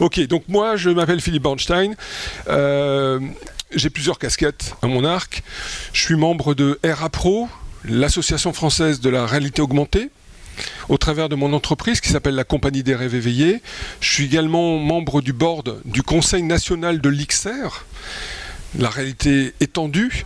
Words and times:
Ok, 0.00 0.20
donc 0.28 0.44
moi 0.46 0.76
je 0.76 0.90
m'appelle 0.90 1.20
Philippe 1.20 1.42
Bornstein. 1.42 1.96
Euh, 2.48 3.18
j'ai 3.74 3.90
plusieurs 3.90 4.20
casquettes 4.20 4.76
à 4.80 4.86
mon 4.86 5.04
arc. 5.04 5.42
Je 5.92 6.00
suis 6.00 6.14
membre 6.14 6.54
de 6.54 6.78
RA 6.84 7.08
Pro, 7.08 7.48
l'association 7.84 8.52
française 8.52 9.00
de 9.00 9.10
la 9.10 9.26
réalité 9.26 9.60
augmentée, 9.60 10.10
au 10.88 10.98
travers 10.98 11.28
de 11.28 11.34
mon 11.34 11.52
entreprise 11.52 12.00
qui 12.00 12.10
s'appelle 12.10 12.36
la 12.36 12.44
Compagnie 12.44 12.84
des 12.84 12.94
rêves 12.94 13.16
éveillés. 13.16 13.60
Je 14.00 14.08
suis 14.08 14.26
également 14.26 14.78
membre 14.78 15.20
du 15.20 15.32
board 15.32 15.80
du 15.84 16.04
Conseil 16.04 16.44
national 16.44 17.00
de 17.00 17.08
l'IXER, 17.08 17.84
la 18.78 18.90
réalité 18.90 19.52
étendue, 19.58 20.24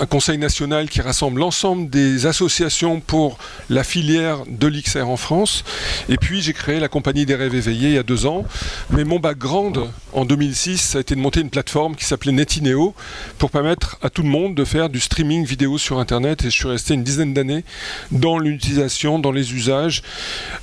un 0.00 0.06
conseil 0.06 0.38
national 0.38 0.88
qui 0.88 1.00
rassemble 1.00 1.40
l'ensemble 1.40 1.88
des 1.90 2.26
associations 2.26 3.00
pour 3.00 3.38
la 3.70 3.84
filière 3.84 4.44
de 4.48 4.66
l'XR 4.66 5.08
en 5.08 5.16
France. 5.16 5.64
Et 6.08 6.16
puis 6.16 6.42
j'ai 6.42 6.52
créé 6.52 6.80
la 6.80 6.88
compagnie 6.88 7.26
des 7.26 7.34
rêves 7.34 7.54
éveillés 7.54 7.88
il 7.88 7.94
y 7.94 7.98
a 7.98 8.02
deux 8.02 8.26
ans. 8.26 8.44
Mais 8.90 9.04
mon 9.04 9.18
background 9.18 9.80
en 10.12 10.24
2006, 10.24 10.78
ça 10.78 10.98
a 10.98 11.00
été 11.00 11.14
de 11.14 11.20
monter 11.20 11.40
une 11.40 11.50
plateforme 11.50 11.96
qui 11.96 12.04
s'appelait 12.04 12.32
Netineo 12.32 12.94
pour 13.38 13.50
permettre 13.50 13.98
à 14.02 14.10
tout 14.10 14.22
le 14.22 14.28
monde 14.28 14.54
de 14.54 14.64
faire 14.64 14.88
du 14.88 15.00
streaming 15.00 15.44
vidéo 15.44 15.78
sur 15.78 15.98
Internet. 15.98 16.44
Et 16.44 16.50
je 16.50 16.56
suis 16.56 16.68
resté 16.68 16.94
une 16.94 17.04
dizaine 17.04 17.34
d'années 17.34 17.64
dans 18.10 18.38
l'utilisation, 18.38 19.18
dans 19.18 19.32
les 19.32 19.54
usages, 19.54 20.02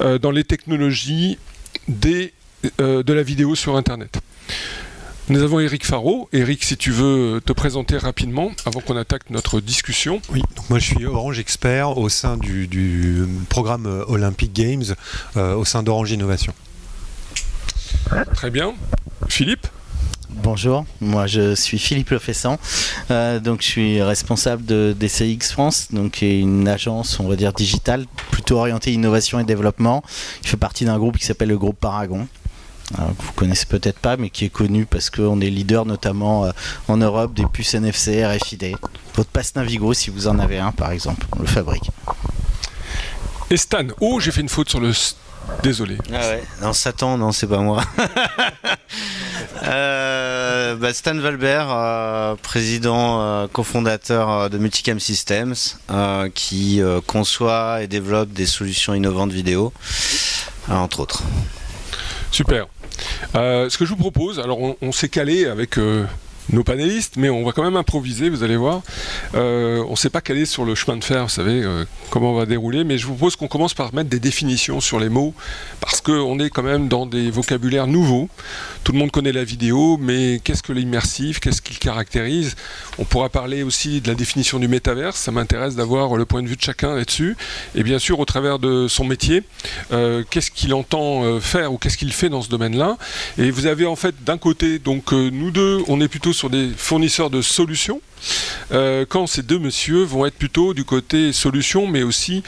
euh, 0.02 0.18
dans 0.18 0.32
les 0.32 0.44
technologies 0.44 1.38
euh, 2.80 3.04
de 3.04 3.14
la 3.14 3.24
vidéo 3.24 3.56
sur 3.56 3.76
Internet. 3.76 4.20
Nous 5.28 5.42
avons 5.42 5.60
Eric 5.60 5.84
Faro. 5.88 6.30
Eric, 6.34 6.64
si 6.64 6.78
tu 6.78 6.92
veux 6.92 7.42
te 7.44 7.52
présenter 7.52 7.98
rapidement 7.98 8.52
avant 8.68 8.80
qu'on 8.80 8.96
attaque 8.96 9.32
notre 9.32 9.60
discussion. 9.60 10.22
Oui, 10.32 10.44
donc 10.56 10.70
moi 10.70 10.78
je 10.78 10.86
suis 10.86 11.04
Orange 11.04 11.40
Expert 11.40 11.98
au 11.98 12.10
sein 12.10 12.38
du, 12.38 13.26
programme 13.50 13.88
Olympic 14.08 14.54
Games 14.54 14.84
euh, 15.36 15.56
au 15.56 15.66
sein 15.66 15.82
d'Orange 15.82 16.12
Innovation. 16.12 16.54
Très 18.36 18.52
bien. 18.52 18.76
Philippe? 19.28 19.66
Bonjour, 20.30 20.86
moi 21.02 21.26
je 21.26 21.56
suis 21.56 21.80
Philippe 21.80 22.12
Lefessant, 22.12 22.60
euh, 23.10 23.40
donc 23.40 23.62
je 23.62 23.68
suis 23.68 24.02
responsable 24.04 24.64
de 24.66 24.96
DCX 25.00 25.52
France, 25.52 25.88
donc 25.92 26.12
qui 26.12 26.26
est 26.26 26.40
une 26.40 26.68
agence, 26.68 27.20
on 27.20 27.28
va 27.28 27.36
dire 27.36 27.54
digitale, 27.54 28.06
plutôt 28.30 28.58
orientée 28.60 28.92
innovation 28.92 29.40
et 29.40 29.44
développement, 29.44 30.04
qui 30.42 30.50
fait 30.50 30.58
partie 30.58 30.86
d'un 30.86 31.00
groupe 31.00 31.18
qui 31.18 31.26
s'appelle 31.26 31.50
le 31.50 31.58
groupe 31.58 31.80
Paragon. 31.80 32.28
Que 32.94 33.24
vous 33.24 33.34
connaissez 33.36 33.66
peut-être 33.66 34.00
pas, 34.00 34.16
mais 34.16 34.30
qui 34.30 34.46
est 34.46 34.50
connu 34.50 34.86
parce 34.86 35.10
qu'on 35.10 35.42
est 35.42 35.50
leader 35.50 35.86
notamment 35.86 36.46
euh, 36.46 36.52
en 36.88 36.98
Europe 36.98 37.34
des 37.34 37.46
puces 37.46 37.74
NFC, 37.74 38.26
RFID. 38.26 38.76
Votre 39.16 39.30
passe 39.30 39.56
Navigo, 39.56 39.94
si 39.94 40.12
vous 40.12 40.28
en 40.28 40.38
avez 40.38 40.60
un 40.60 40.72
par 40.72 40.92
exemple, 40.92 41.26
on 41.36 41.40
le 41.40 41.48
fabrique. 41.48 41.90
Et 43.50 43.58
Stan, 43.58 43.88
oh 44.02 44.20
j'ai 44.20 44.32
fait 44.32 44.42
une 44.42 44.50
faute 44.50 44.70
sur 44.70 44.80
le... 44.80 44.92
Désolé. 45.62 45.98
Ah 46.12 46.18
ouais, 46.18 46.44
non 46.62 46.74
Satan, 46.74 47.18
non 47.18 47.32
c'est 47.32 47.48
pas 47.48 47.60
moi. 47.60 47.84
Euh, 49.64 50.76
bah, 50.76 50.94
Stan 50.94 51.16
Valbert, 51.16 51.70
euh, 51.72 52.36
président 52.36 53.48
cofondateur 53.48 54.50
de 54.50 54.58
Multicam 54.58 55.00
Systems, 55.00 55.56
qui 56.36 56.82
conçoit 57.08 57.82
et 57.82 57.88
développe 57.88 58.32
des 58.32 58.46
solutions 58.46 58.94
innovantes 58.94 59.32
vidéo, 59.32 59.74
entre 60.70 61.00
autres. 61.00 61.24
Super. 62.32 62.68
Euh, 63.36 63.70
ce 63.70 63.78
que 63.78 63.86
je 63.86 63.90
vous 63.90 63.96
propose, 63.98 64.40
alors 64.40 64.60
on, 64.82 64.92
s'est 64.92 65.10
calé 65.10 65.46
avec 65.46 65.78
euh, 65.78 66.06
nos 66.52 66.64
panélistes, 66.64 67.14
mais 67.18 67.30
on 67.30 67.44
va 67.44 67.52
quand 67.52 67.64
même 67.64 67.76
improviser, 67.76 68.30
vous 68.30 68.44
allez 68.44 68.58
voir. 68.58 68.82
Euh, 69.34 69.84
on 69.88 69.92
ne 69.92 69.96
s'est 69.96 70.10
pas 70.10 70.22
calé 70.22 70.46
sur 70.46 70.66
le 70.66 70.76
chemin 70.76 70.98
de 70.98 71.04
fer, 71.04 71.24
vous 71.24 71.30
savez, 71.30 71.64
euh, 71.64 71.86
comment 72.12 72.32
on 72.32 72.36
va 72.36 72.46
dérouler, 72.46 72.84
mais 72.84 72.98
je 72.98 73.08
vous 73.08 73.14
propose 73.16 73.36
qu'on 73.36 73.48
commence 73.48 73.74
par 73.74 73.94
mettre 73.94 74.10
des 74.10 74.20
définitions 74.20 74.80
sur 74.80 75.00
les 75.00 75.10
mots, 75.10 75.34
parce 75.82 76.02
qu'on 76.02 76.40
est 76.40 76.50
quand 76.50 76.64
même 76.64 76.88
dans 76.88 77.06
des 77.06 77.32
vocabulaires 77.32 77.88
nouveaux. 77.88 78.30
Tout 78.84 78.92
le 78.92 79.00
monde 79.00 79.12
connaît 79.12 79.32
la 79.32 79.44
vidéo, 79.44 79.98
mais 80.00 80.40
qu'est-ce 80.44 80.62
que 80.62 80.74
l'immersif 80.74 81.40
Qu'est-ce 81.40 81.62
qu'il 81.62 81.80
caractérise? 81.80 82.56
On 83.00 83.06
pourra 83.06 83.30
parler 83.30 83.64
aussi 83.64 84.02
de 84.02 84.08
la 84.08 84.16
définition 84.16 84.60
du 84.60 84.68
métaverse, 84.68 85.18
ça 85.18 85.32
m'intéresse 85.32 85.76
d'avoir 85.76 86.16
le 86.16 86.26
point 86.26 86.44
de 86.44 86.48
vue 86.48 86.56
de 86.56 86.62
chacun 86.62 86.96
là-dessus. 86.96 87.36
Et 87.74 87.84
bien 87.84 87.98
sûr, 87.98 88.20
au 88.20 88.26
travers 88.26 88.60
de 88.60 88.88
son 88.88 89.06
métier, 89.06 89.44
euh, 89.92 90.24
qu'est-ce 90.30 90.52
qu'il 90.52 90.74
entend 90.74 91.40
faire 91.40 91.74
ou 91.74 91.78
qu'est-ce 91.78 91.98
qu'il 91.98 92.14
fait 92.14 92.30
dans 92.30 92.42
ce 92.44 92.50
domaine-là? 92.50 92.98
Et 93.40 93.50
vous 93.50 93.66
avez 93.66 93.86
en 93.86 93.96
fait 93.96 94.24
d'un 94.24 94.38
côté, 94.38 94.78
donc 94.78 95.12
nous 95.12 95.50
deux, 95.50 95.82
on 95.88 96.00
est 96.02 96.08
plutôt 96.08 96.34
sur 96.36 96.50
des 96.50 96.70
fournisseurs 96.76 97.30
de 97.30 97.42
solutions, 97.42 98.02
euh, 98.72 99.06
quand 99.08 99.26
ces 99.26 99.42
deux 99.42 99.58
messieurs 99.58 100.04
vont 100.04 100.26
être 100.26 100.36
plutôt 100.36 100.74
du 100.74 100.84
côté 100.84 101.34
solutions, 101.34 101.88
mais 101.88 102.04
aussi 102.04 102.44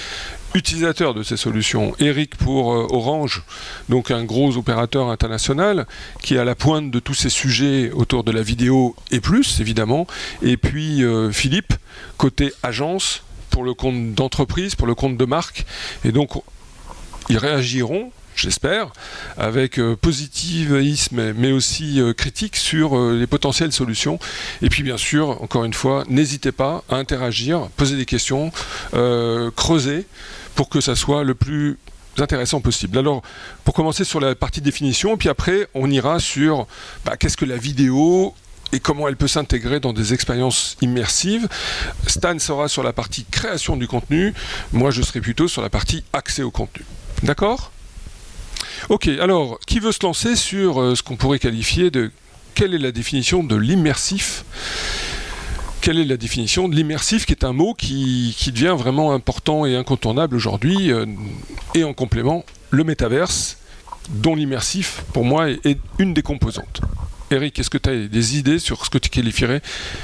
utilisateurs 0.53 1.13
de 1.13 1.23
ces 1.23 1.37
solutions. 1.37 1.95
Eric 1.99 2.35
pour 2.35 2.73
euh, 2.73 2.87
Orange, 2.89 3.43
donc 3.89 4.11
un 4.11 4.23
gros 4.23 4.57
opérateur 4.57 5.09
international 5.09 5.87
qui 6.21 6.35
est 6.35 6.39
à 6.39 6.45
la 6.45 6.55
pointe 6.55 6.91
de 6.91 6.99
tous 6.99 7.13
ces 7.13 7.29
sujets 7.29 7.91
autour 7.91 8.23
de 8.23 8.31
la 8.31 8.41
vidéo 8.41 8.95
et 9.11 9.19
plus, 9.19 9.59
évidemment. 9.59 10.07
Et 10.41 10.57
puis 10.57 11.03
euh, 11.03 11.31
Philippe, 11.31 11.73
côté 12.17 12.53
agence, 12.63 13.23
pour 13.49 13.63
le 13.63 13.73
compte 13.73 14.13
d'entreprise, 14.13 14.75
pour 14.75 14.87
le 14.87 14.95
compte 14.95 15.17
de 15.17 15.25
marque. 15.25 15.65
Et 16.03 16.11
donc, 16.11 16.31
ils 17.29 17.37
réagiront 17.37 18.11
j'espère, 18.39 18.91
avec 19.37 19.79
euh, 19.79 19.95
positivisme 19.95 21.33
mais 21.33 21.51
aussi 21.51 21.99
euh, 21.99 22.13
critique 22.13 22.55
sur 22.55 22.97
euh, 22.97 23.17
les 23.17 23.27
potentielles 23.27 23.71
solutions. 23.71 24.19
Et 24.61 24.69
puis 24.69 24.83
bien 24.83 24.97
sûr, 24.97 25.41
encore 25.41 25.65
une 25.65 25.73
fois, 25.73 26.03
n'hésitez 26.09 26.51
pas 26.51 26.83
à 26.89 26.95
interagir, 26.95 27.67
poser 27.77 27.97
des 27.97 28.05
questions, 28.05 28.51
creuser 29.55 30.05
pour 30.55 30.69
que 30.69 30.81
ça 30.81 30.95
soit 30.95 31.23
le 31.23 31.35
plus 31.35 31.77
intéressant 32.17 32.61
possible. 32.61 32.97
Alors, 32.97 33.21
pour 33.63 33.73
commencer 33.73 34.03
sur 34.03 34.19
la 34.19 34.33
partie 34.33 34.61
définition, 34.61 35.17
puis 35.17 35.29
après, 35.29 35.67
on 35.73 35.89
ira 35.91 36.19
sur 36.19 36.67
bah, 37.05 37.15
qu'est-ce 37.17 37.37
que 37.37 37.45
la 37.45 37.57
vidéo 37.57 38.33
et 38.73 38.79
comment 38.79 39.07
elle 39.07 39.15
peut 39.15 39.27
s'intégrer 39.27 39.79
dans 39.79 39.93
des 39.93 40.13
expériences 40.13 40.77
immersives. 40.81 41.47
Stan 42.07 42.37
sera 42.39 42.67
sur 42.67 42.83
la 42.83 42.93
partie 42.93 43.25
création 43.25 43.77
du 43.77 43.87
contenu, 43.87 44.33
moi 44.73 44.91
je 44.91 45.01
serai 45.01 45.21
plutôt 45.21 45.47
sur 45.47 45.61
la 45.61 45.69
partie 45.69 46.03
accès 46.13 46.43
au 46.43 46.51
contenu. 46.51 46.85
D'accord? 47.23 47.71
Ok, 48.89 49.07
alors, 49.07 49.59
qui 49.65 49.79
veut 49.79 49.91
se 49.91 50.03
lancer 50.03 50.35
sur 50.35 50.81
euh, 50.81 50.95
ce 50.95 51.03
qu'on 51.03 51.15
pourrait 51.15 51.39
qualifier 51.39 51.91
de 51.91 52.11
quelle 52.55 52.73
est 52.73 52.79
la 52.79 52.91
définition 52.91 53.43
de 53.43 53.55
l'immersif? 53.55 54.45
Quelle 55.81 55.99
est 55.99 56.05
la 56.05 56.17
définition 56.17 56.67
de 56.67 56.75
l'immersif, 56.75 57.25
qui 57.25 57.33
est 57.33 57.43
un 57.43 57.53
mot 57.53 57.73
qui, 57.73 58.35
devient 58.47 58.75
vraiment 58.77 59.13
important 59.13 59.65
et 59.65 59.75
incontournable 59.75 60.35
aujourd'hui, 60.35 60.91
euh, 60.91 61.05
et 61.75 61.83
en 61.83 61.93
complément, 61.93 62.45
le 62.71 62.83
métaverse, 62.83 63.57
dont 64.09 64.35
l'immersif, 64.35 65.03
pour 65.13 65.23
moi, 65.23 65.49
est, 65.49 65.77
une 65.99 66.13
des 66.13 66.23
composantes. 66.23 66.81
Eric, 67.29 67.59
est-ce 67.59 67.69
que 67.69 67.77
tu 67.77 67.89
as 67.89 68.07
des 68.07 68.37
idées 68.37 68.59
sur 68.59 68.85
ce 68.85 68.89
que 68.89 68.97
tu 68.97 69.09
qualifierais 69.09 69.61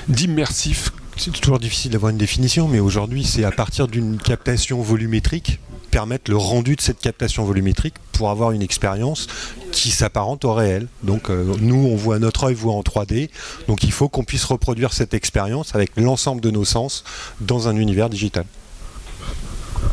d'immersif? 0.09 0.91
C'est 1.15 1.31
toujours 1.31 1.59
difficile 1.59 1.91
d'avoir 1.91 2.11
une 2.11 2.17
définition, 2.17 2.67
mais 2.67 2.79
aujourd'hui, 2.79 3.23
c'est 3.23 3.43
à 3.43 3.51
partir 3.51 3.87
d'une 3.87 4.17
captation 4.17 4.81
volumétrique 4.81 5.59
permettre 5.93 6.31
le 6.31 6.37
rendu 6.37 6.75
de 6.75 6.81
cette 6.81 6.99
captation 6.99 7.45
volumétrique 7.45 7.93
pour 8.13 8.31
avoir 8.31 8.49
une 8.51 8.63
expérience 8.63 9.27
qui 9.71 9.91
s'apparente 9.91 10.43
au 10.43 10.51
réel. 10.51 10.87
Donc 11.03 11.29
euh, 11.29 11.53
nous, 11.61 11.87
on 11.87 11.95
voit 11.95 12.17
notre 12.17 12.45
œil 12.45 12.55
voit 12.55 12.73
en 12.73 12.81
3D, 12.81 13.29
donc 13.67 13.83
il 13.83 13.91
faut 13.91 14.09
qu'on 14.09 14.23
puisse 14.23 14.43
reproduire 14.43 14.91
cette 14.91 15.13
expérience 15.13 15.75
avec 15.75 15.91
l'ensemble 15.95 16.41
de 16.41 16.49
nos 16.49 16.65
sens 16.65 17.03
dans 17.41 17.67
un 17.67 17.75
univers 17.75 18.09
digital. 18.09 18.45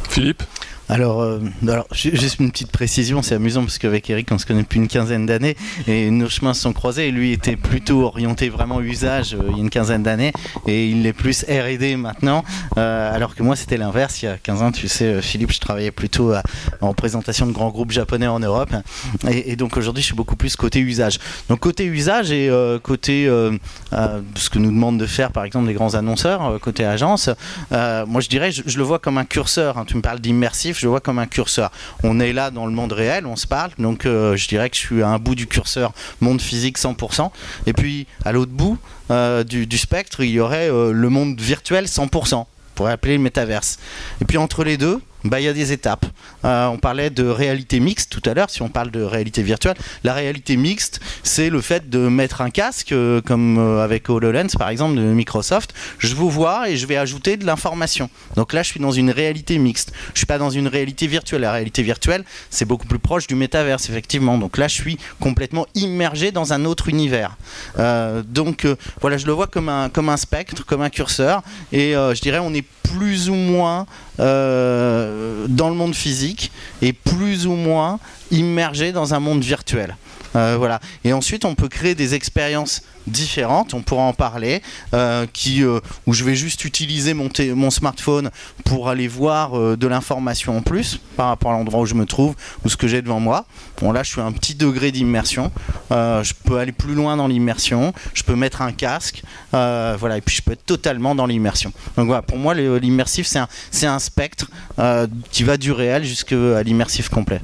Philippe? 0.08 0.42
Alors, 0.90 1.22
euh, 1.22 1.38
juste 1.92 2.40
une 2.40 2.50
petite 2.50 2.72
précision, 2.72 3.22
c'est 3.22 3.36
amusant 3.36 3.62
parce 3.62 3.78
qu'avec 3.78 4.10
Eric, 4.10 4.26
on 4.32 4.38
se 4.38 4.46
connaît 4.46 4.62
depuis 4.62 4.80
une 4.80 4.88
quinzaine 4.88 5.24
d'années 5.24 5.56
et 5.86 6.10
nos 6.10 6.28
chemins 6.28 6.52
se 6.52 6.62
sont 6.62 6.72
croisés. 6.72 7.06
Et 7.06 7.10
lui 7.12 7.30
était 7.30 7.54
plutôt 7.54 8.02
orienté 8.02 8.48
vraiment 8.48 8.80
usage 8.80 9.34
euh, 9.34 9.42
il 9.50 9.52
y 9.52 9.60
a 9.60 9.62
une 9.62 9.70
quinzaine 9.70 10.02
d'années 10.02 10.32
et 10.66 10.88
il 10.88 11.06
est 11.06 11.12
plus 11.12 11.44
R&D 11.44 11.94
maintenant. 11.94 12.44
Euh, 12.76 13.14
alors 13.14 13.36
que 13.36 13.44
moi, 13.44 13.54
c'était 13.54 13.76
l'inverse. 13.76 14.20
Il 14.22 14.26
y 14.26 14.28
a 14.28 14.36
15 14.36 14.62
ans, 14.62 14.72
tu 14.72 14.88
sais, 14.88 15.22
Philippe, 15.22 15.52
je 15.52 15.60
travaillais 15.60 15.92
plutôt 15.92 16.34
en 16.80 16.88
représentation 16.88 17.46
de 17.46 17.52
grands 17.52 17.70
groupes 17.70 17.92
japonais 17.92 18.26
en 18.26 18.40
Europe. 18.40 18.70
Et, 19.30 19.54
donc 19.54 19.76
aujourd'hui, 19.76 20.02
je 20.02 20.06
suis 20.06 20.16
beaucoup 20.16 20.36
plus 20.36 20.56
côté 20.56 20.80
usage. 20.80 21.18
Donc 21.48 21.60
côté 21.60 21.84
usage 21.84 22.32
et 22.32 22.50
côté 22.82 23.26
ce 23.26 24.50
que 24.50 24.58
nous 24.58 24.70
demandent 24.70 24.98
de 24.98 25.06
faire, 25.06 25.30
par 25.30 25.44
exemple, 25.44 25.68
les 25.68 25.74
grands 25.74 25.94
annonceurs, 25.94 26.58
côté 26.60 26.84
agence, 26.84 27.30
moi 27.70 28.20
je 28.20 28.28
dirais, 28.28 28.50
je, 28.50 28.76
le 28.76 28.84
vois 28.84 28.98
comme 28.98 29.18
un 29.18 29.24
curseur. 29.24 29.78
Hein. 29.78 29.84
Tu 29.86 29.96
me 29.96 30.02
parles 30.02 30.20
d'immersif 30.20 30.79
je 30.80 30.88
vois 30.88 31.00
comme 31.00 31.18
un 31.18 31.26
curseur. 31.26 31.70
On 32.02 32.18
est 32.20 32.32
là 32.32 32.50
dans 32.50 32.66
le 32.66 32.72
monde 32.72 32.92
réel, 32.92 33.26
on 33.26 33.36
se 33.36 33.46
parle, 33.46 33.70
donc 33.78 34.06
euh, 34.06 34.36
je 34.36 34.48
dirais 34.48 34.70
que 34.70 34.76
je 34.76 34.80
suis 34.80 35.02
à 35.02 35.08
un 35.08 35.18
bout 35.18 35.34
du 35.34 35.46
curseur 35.46 35.92
monde 36.20 36.40
physique 36.40 36.78
100%, 36.78 37.30
et 37.66 37.72
puis 37.72 38.06
à 38.24 38.32
l'autre 38.32 38.52
bout 38.52 38.78
euh, 39.10 39.44
du, 39.44 39.78
spectre, 39.78 40.20
il 40.20 40.30
y 40.30 40.40
aurait 40.40 40.70
euh, 40.70 40.92
le 40.92 41.08
monde 41.08 41.40
virtuel 41.40 41.84
100%, 41.84 42.46
pour 42.74 42.88
appeler 42.88 43.16
le 43.16 43.22
métaverse. 43.22 43.78
Et 44.20 44.24
puis 44.24 44.38
entre 44.38 44.64
les 44.64 44.76
deux, 44.76 45.00
bah, 45.24 45.40
il 45.40 45.44
y 45.44 45.48
a 45.48 45.52
des 45.52 45.72
étapes. 45.72 46.06
Euh, 46.44 46.66
on 46.66 46.78
parlait 46.78 47.10
de 47.10 47.26
réalité 47.26 47.80
mixte 47.80 48.10
tout 48.10 48.28
à 48.28 48.34
l'heure, 48.34 48.48
si 48.50 48.62
on 48.62 48.68
parle 48.68 48.90
de 48.90 49.02
réalité 49.02 49.42
virtuelle. 49.42 49.76
La 50.04 50.14
réalité 50.14 50.56
mixte, 50.56 51.00
c'est 51.22 51.50
le 51.50 51.60
fait 51.60 51.90
de 51.90 51.98
mettre 51.98 52.40
un 52.40 52.50
casque, 52.50 52.92
euh, 52.92 53.20
comme 53.20 53.58
euh, 53.58 53.84
avec 53.84 54.08
HoloLens 54.08 54.56
par 54.58 54.70
exemple 54.70 54.96
de 54.96 55.02
Microsoft. 55.02 55.74
Je 55.98 56.14
vous 56.14 56.30
vois 56.30 56.70
et 56.70 56.76
je 56.76 56.86
vais 56.86 56.96
ajouter 56.96 57.36
de 57.36 57.44
l'information. 57.44 58.08
Donc 58.36 58.52
là, 58.52 58.62
je 58.62 58.70
suis 58.70 58.80
dans 58.80 58.92
une 58.92 59.10
réalité 59.10 59.58
mixte. 59.58 59.92
Je 60.14 60.20
suis 60.20 60.26
pas 60.26 60.38
dans 60.38 60.50
une 60.50 60.68
réalité 60.68 61.06
virtuelle. 61.06 61.42
La 61.42 61.52
réalité 61.52 61.82
virtuelle, 61.82 62.24
c'est 62.48 62.64
beaucoup 62.64 62.86
plus 62.86 62.98
proche 62.98 63.26
du 63.26 63.34
métaverse, 63.34 63.90
effectivement. 63.90 64.38
Donc 64.38 64.56
là, 64.56 64.68
je 64.68 64.74
suis 64.74 64.98
complètement 65.20 65.66
immergé 65.74 66.32
dans 66.32 66.52
un 66.52 66.64
autre 66.64 66.88
univers. 66.88 67.36
donc 68.24 68.66
voilà, 69.00 69.16
je 69.18 69.26
le 69.26 69.32
vois 69.32 69.46
comme 69.46 69.68
un, 69.68 69.88
comme 69.88 70.08
un 70.08 70.16
spectre, 70.16 70.64
comme 70.64 70.82
un 70.82 70.90
curseur. 70.90 71.42
Et 71.72 71.92
je 71.92 72.20
dirais, 72.20 72.38
on 72.38 72.54
est 72.54 72.64
plus 72.82 73.28
ou 73.28 73.34
moins 73.34 73.86
euh, 74.20 75.46
dans 75.48 75.68
le 75.68 75.74
monde 75.74 75.94
physique 75.94 76.52
et 76.82 76.92
plus 76.92 77.46
ou 77.46 77.52
moins 77.52 77.98
immergé 78.30 78.92
dans 78.92 79.14
un 79.14 79.20
monde 79.20 79.42
virtuel. 79.42 79.96
Euh, 80.36 80.56
voilà. 80.58 80.80
Et 81.04 81.12
ensuite, 81.12 81.44
on 81.44 81.54
peut 81.54 81.68
créer 81.68 81.94
des 81.94 82.14
expériences 82.14 82.82
différentes, 83.06 83.74
on 83.74 83.82
pourra 83.82 84.02
en 84.02 84.12
parler, 84.12 84.62
euh, 84.94 85.26
euh, 85.48 85.80
où 86.06 86.12
je 86.12 86.22
vais 86.22 86.34
juste 86.34 86.64
utiliser 86.64 87.14
mon, 87.14 87.70
smartphone 87.70 88.30
pour 88.64 88.88
aller 88.88 89.08
voir 89.08 89.76
de 89.76 89.86
l'information 89.86 90.58
en 90.58 90.62
plus 90.62 91.00
par 91.16 91.28
rapport 91.28 91.52
à 91.52 91.54
l'endroit 91.54 91.80
où 91.80 91.86
je 91.86 91.94
me 91.94 92.04
trouve 92.04 92.34
ou 92.64 92.68
ce 92.68 92.76
que 92.76 92.86
j'ai 92.86 93.02
devant 93.02 93.20
moi. 93.20 93.46
Bon, 93.80 93.90
là, 93.92 94.02
je 94.02 94.10
suis 94.10 94.20
à 94.20 94.24
un 94.24 94.32
petit 94.32 94.54
degré 94.54 94.92
d'immersion. 94.92 95.50
je 95.90 96.32
peux 96.44 96.58
aller 96.58 96.72
plus 96.72 96.94
loin 96.94 97.16
dans 97.16 97.26
l'immersion. 97.26 97.92
Je 98.14 98.22
peux 98.22 98.34
mettre 98.34 98.62
un 98.62 98.72
casque, 98.72 99.22
voilà, 99.52 100.18
et 100.18 100.20
puis 100.20 100.36
je 100.36 100.42
peux 100.42 100.52
être 100.52 100.66
totalement 100.66 101.14
dans 101.14 101.26
l'immersion. 101.26 101.72
Donc 101.96 102.06
voilà, 102.06 102.22
pour 102.22 102.38
moi, 102.38 102.54
l'immersif, 102.54 103.26
c'est 103.70 103.86
un, 103.86 103.98
spectre 103.98 104.46
qui 105.30 105.42
va 105.42 105.56
du 105.56 105.72
réel 105.72 106.04
jusqu'à 106.04 106.62
l'immersif 106.62 107.08
complet. 107.08 107.40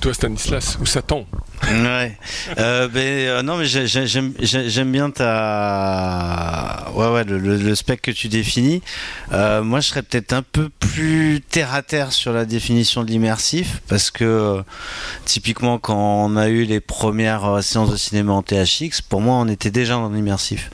Toi, 0.00 0.14
Stanislas, 0.14 0.78
où 0.80 0.86
ça 0.86 1.02
tend 1.02 1.26
Ouais. 1.62 2.16
Euh, 2.58 2.86
ben, 2.88 3.00
euh, 3.00 3.42
non, 3.42 3.56
mais 3.56 3.66
j'aime 3.66 4.92
bien 4.92 5.10
ta. 5.10 6.86
Ouais, 6.94 7.24
le, 7.24 7.38
le, 7.38 7.74
spec 7.74 8.02
que 8.02 8.10
tu 8.12 8.28
définis. 8.28 8.80
Euh, 9.32 9.62
moi, 9.62 9.80
je 9.80 9.88
serais 9.88 10.02
peut-être 10.02 10.32
un 10.32 10.42
peu 10.42 10.68
plus 10.68 11.40
terre 11.40 11.74
à 11.74 11.82
terre 11.82 12.12
sur 12.12 12.32
la 12.32 12.44
définition 12.44 13.02
de 13.02 13.10
l'immersif, 13.10 13.82
parce 13.88 14.10
que 14.10 14.62
typiquement, 15.24 15.78
quand 15.78 15.96
on 15.96 16.36
a 16.36 16.48
eu 16.48 16.62
les 16.64 16.80
premières 16.80 17.62
séances 17.62 17.90
de 17.90 17.96
cinéma 17.96 18.32
en 18.32 18.42
THX, 18.42 19.02
pour 19.08 19.20
moi, 19.20 19.34
on 19.36 19.48
était 19.48 19.72
déjà 19.72 19.94
dans 19.94 20.10
l'immersif. 20.10 20.70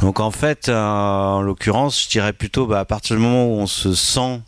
Donc, 0.00 0.18
en 0.18 0.32
fait, 0.32 0.68
en 0.68 1.40
l'occurrence, 1.40 2.02
je 2.02 2.08
dirais 2.08 2.32
plutôt 2.32 2.66
bah, 2.66 2.80
à 2.80 2.84
partir 2.84 3.16
du 3.16 3.22
moment 3.22 3.46
où 3.46 3.60
on 3.60 3.66
se 3.66 3.94
sent 3.94 4.40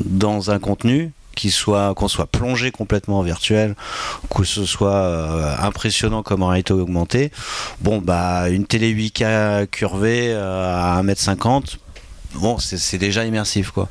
dans 0.00 0.50
un 0.50 0.58
contenu, 0.58 1.12
soit 1.50 1.94
qu'on 1.94 2.08
soit 2.08 2.26
plongé 2.26 2.70
complètement 2.70 3.20
en 3.20 3.22
virtuel, 3.22 3.74
que 4.34 4.44
ce 4.44 4.64
soit 4.64 4.92
euh, 4.92 5.56
impressionnant 5.60 6.22
comme 6.22 6.42
en 6.42 6.48
réalité 6.48 6.72
augmentée. 6.72 7.30
Bon 7.80 7.98
bah 7.98 8.48
une 8.48 8.66
télé 8.66 8.94
8K 8.94 9.66
curvée 9.66 10.32
euh, 10.32 10.74
à 10.76 11.02
1m50 11.02 11.78
bon, 12.34 12.58
c'est 12.58 12.98
déjà 12.98 13.24
immersif 13.24 13.70
quoi. 13.70 13.88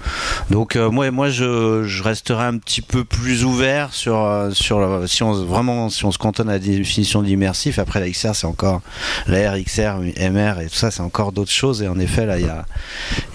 Donc 0.49 0.75
euh, 0.75 0.89
moi, 0.89 1.09
moi 1.11 1.29
je, 1.29 2.01
resterai 2.03 2.43
un 2.43 2.57
petit 2.57 2.81
peu 2.81 3.03
plus 3.03 3.45
ouvert 3.45 3.93
sur 3.93 4.49
sur 4.51 5.07
si 5.07 5.23
on 5.23 5.33
vraiment 5.45 5.89
si 5.89 6.05
on 6.05 6.11
se 6.11 6.17
cantonne 6.17 6.49
à 6.49 6.53
la 6.53 6.59
définition 6.59 7.21
d'immersif. 7.21 7.79
Après 7.79 7.99
la 7.99 8.09
XR 8.09 8.35
c'est 8.35 8.47
encore 8.47 8.81
la 9.27 9.51
RXR, 9.51 9.99
MR 10.31 10.59
et 10.59 10.67
tout 10.67 10.75
ça 10.75 10.91
c'est 10.91 11.01
encore 11.01 11.31
d'autres 11.31 11.51
choses. 11.51 11.81
Et 11.81 11.87
en 11.87 11.99
effet 11.99 12.25
là 12.25 12.39
il 12.39 12.45
y 12.45 12.49
a 12.49 12.65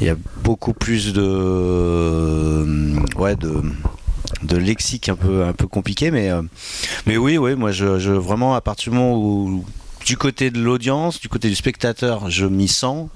y 0.01 0.09
a 0.09 0.17
beaucoup 0.43 0.75
plus 0.75 1.13
de 1.13 2.95
ouais 3.17 3.37
de 3.37 3.63
de 4.43 4.57
lexique 4.57 5.09
un 5.09 5.17
peu 5.17 5.45
un 5.45 5.53
peu 5.53 5.67
compliqué 5.67 6.11
mais 6.11 6.31
euh, 6.31 6.43
mais 7.07 7.17
oui 7.17 7.39
oui 7.39 7.55
moi 7.55 7.71
je, 7.71 7.99
je, 7.99 8.13
vraiment 8.13 8.55
à 8.55 8.61
partir 8.61 8.93
du 8.93 8.99
moment 8.99 9.17
où 9.17 9.65
du 10.05 10.17
côté 10.17 10.51
de 10.51 10.61
l'audience 10.61 11.21
du 11.21 11.29
côté 11.29 11.49
du 11.49 11.55
spectateur 11.55 12.31
je 12.31 12.47
m'y 12.47 12.69
sens 12.69 13.09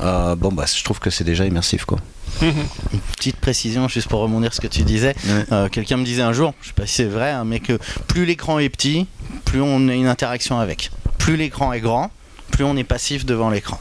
euh, 0.00 0.36
bon 0.36 0.52
bah 0.52 0.64
je 0.72 0.84
trouve 0.84 1.00
que 1.00 1.10
c'est 1.10 1.24
déjà 1.24 1.44
immersif 1.44 1.84
quoi. 1.84 1.98
Une 2.42 3.00
petite 3.16 3.36
précision 3.36 3.88
juste 3.88 4.06
pour 4.06 4.20
rebondir 4.20 4.54
ce 4.54 4.60
que 4.60 4.68
tu 4.68 4.82
disais. 4.82 5.16
Euh, 5.50 5.68
quelqu'un 5.68 5.96
me 5.96 6.04
disait 6.04 6.22
un 6.22 6.32
jour 6.32 6.54
je 6.62 6.68
sais 6.68 6.74
pas 6.74 6.86
si 6.86 6.94
c'est 6.94 7.04
vrai 7.04 7.30
hein, 7.30 7.44
mais 7.44 7.58
que 7.58 7.78
plus 8.06 8.24
l'écran 8.24 8.58
est 8.58 8.68
petit 8.68 9.06
plus 9.44 9.60
on 9.60 9.88
a 9.88 9.94
une 9.94 10.06
interaction 10.06 10.60
avec. 10.60 10.90
Plus 11.18 11.36
l'écran 11.36 11.72
est 11.72 11.80
grand 11.80 12.10
plus 12.50 12.64
on 12.64 12.76
est 12.76 12.84
passif 12.84 13.24
devant 13.24 13.50
l'écran 13.50 13.78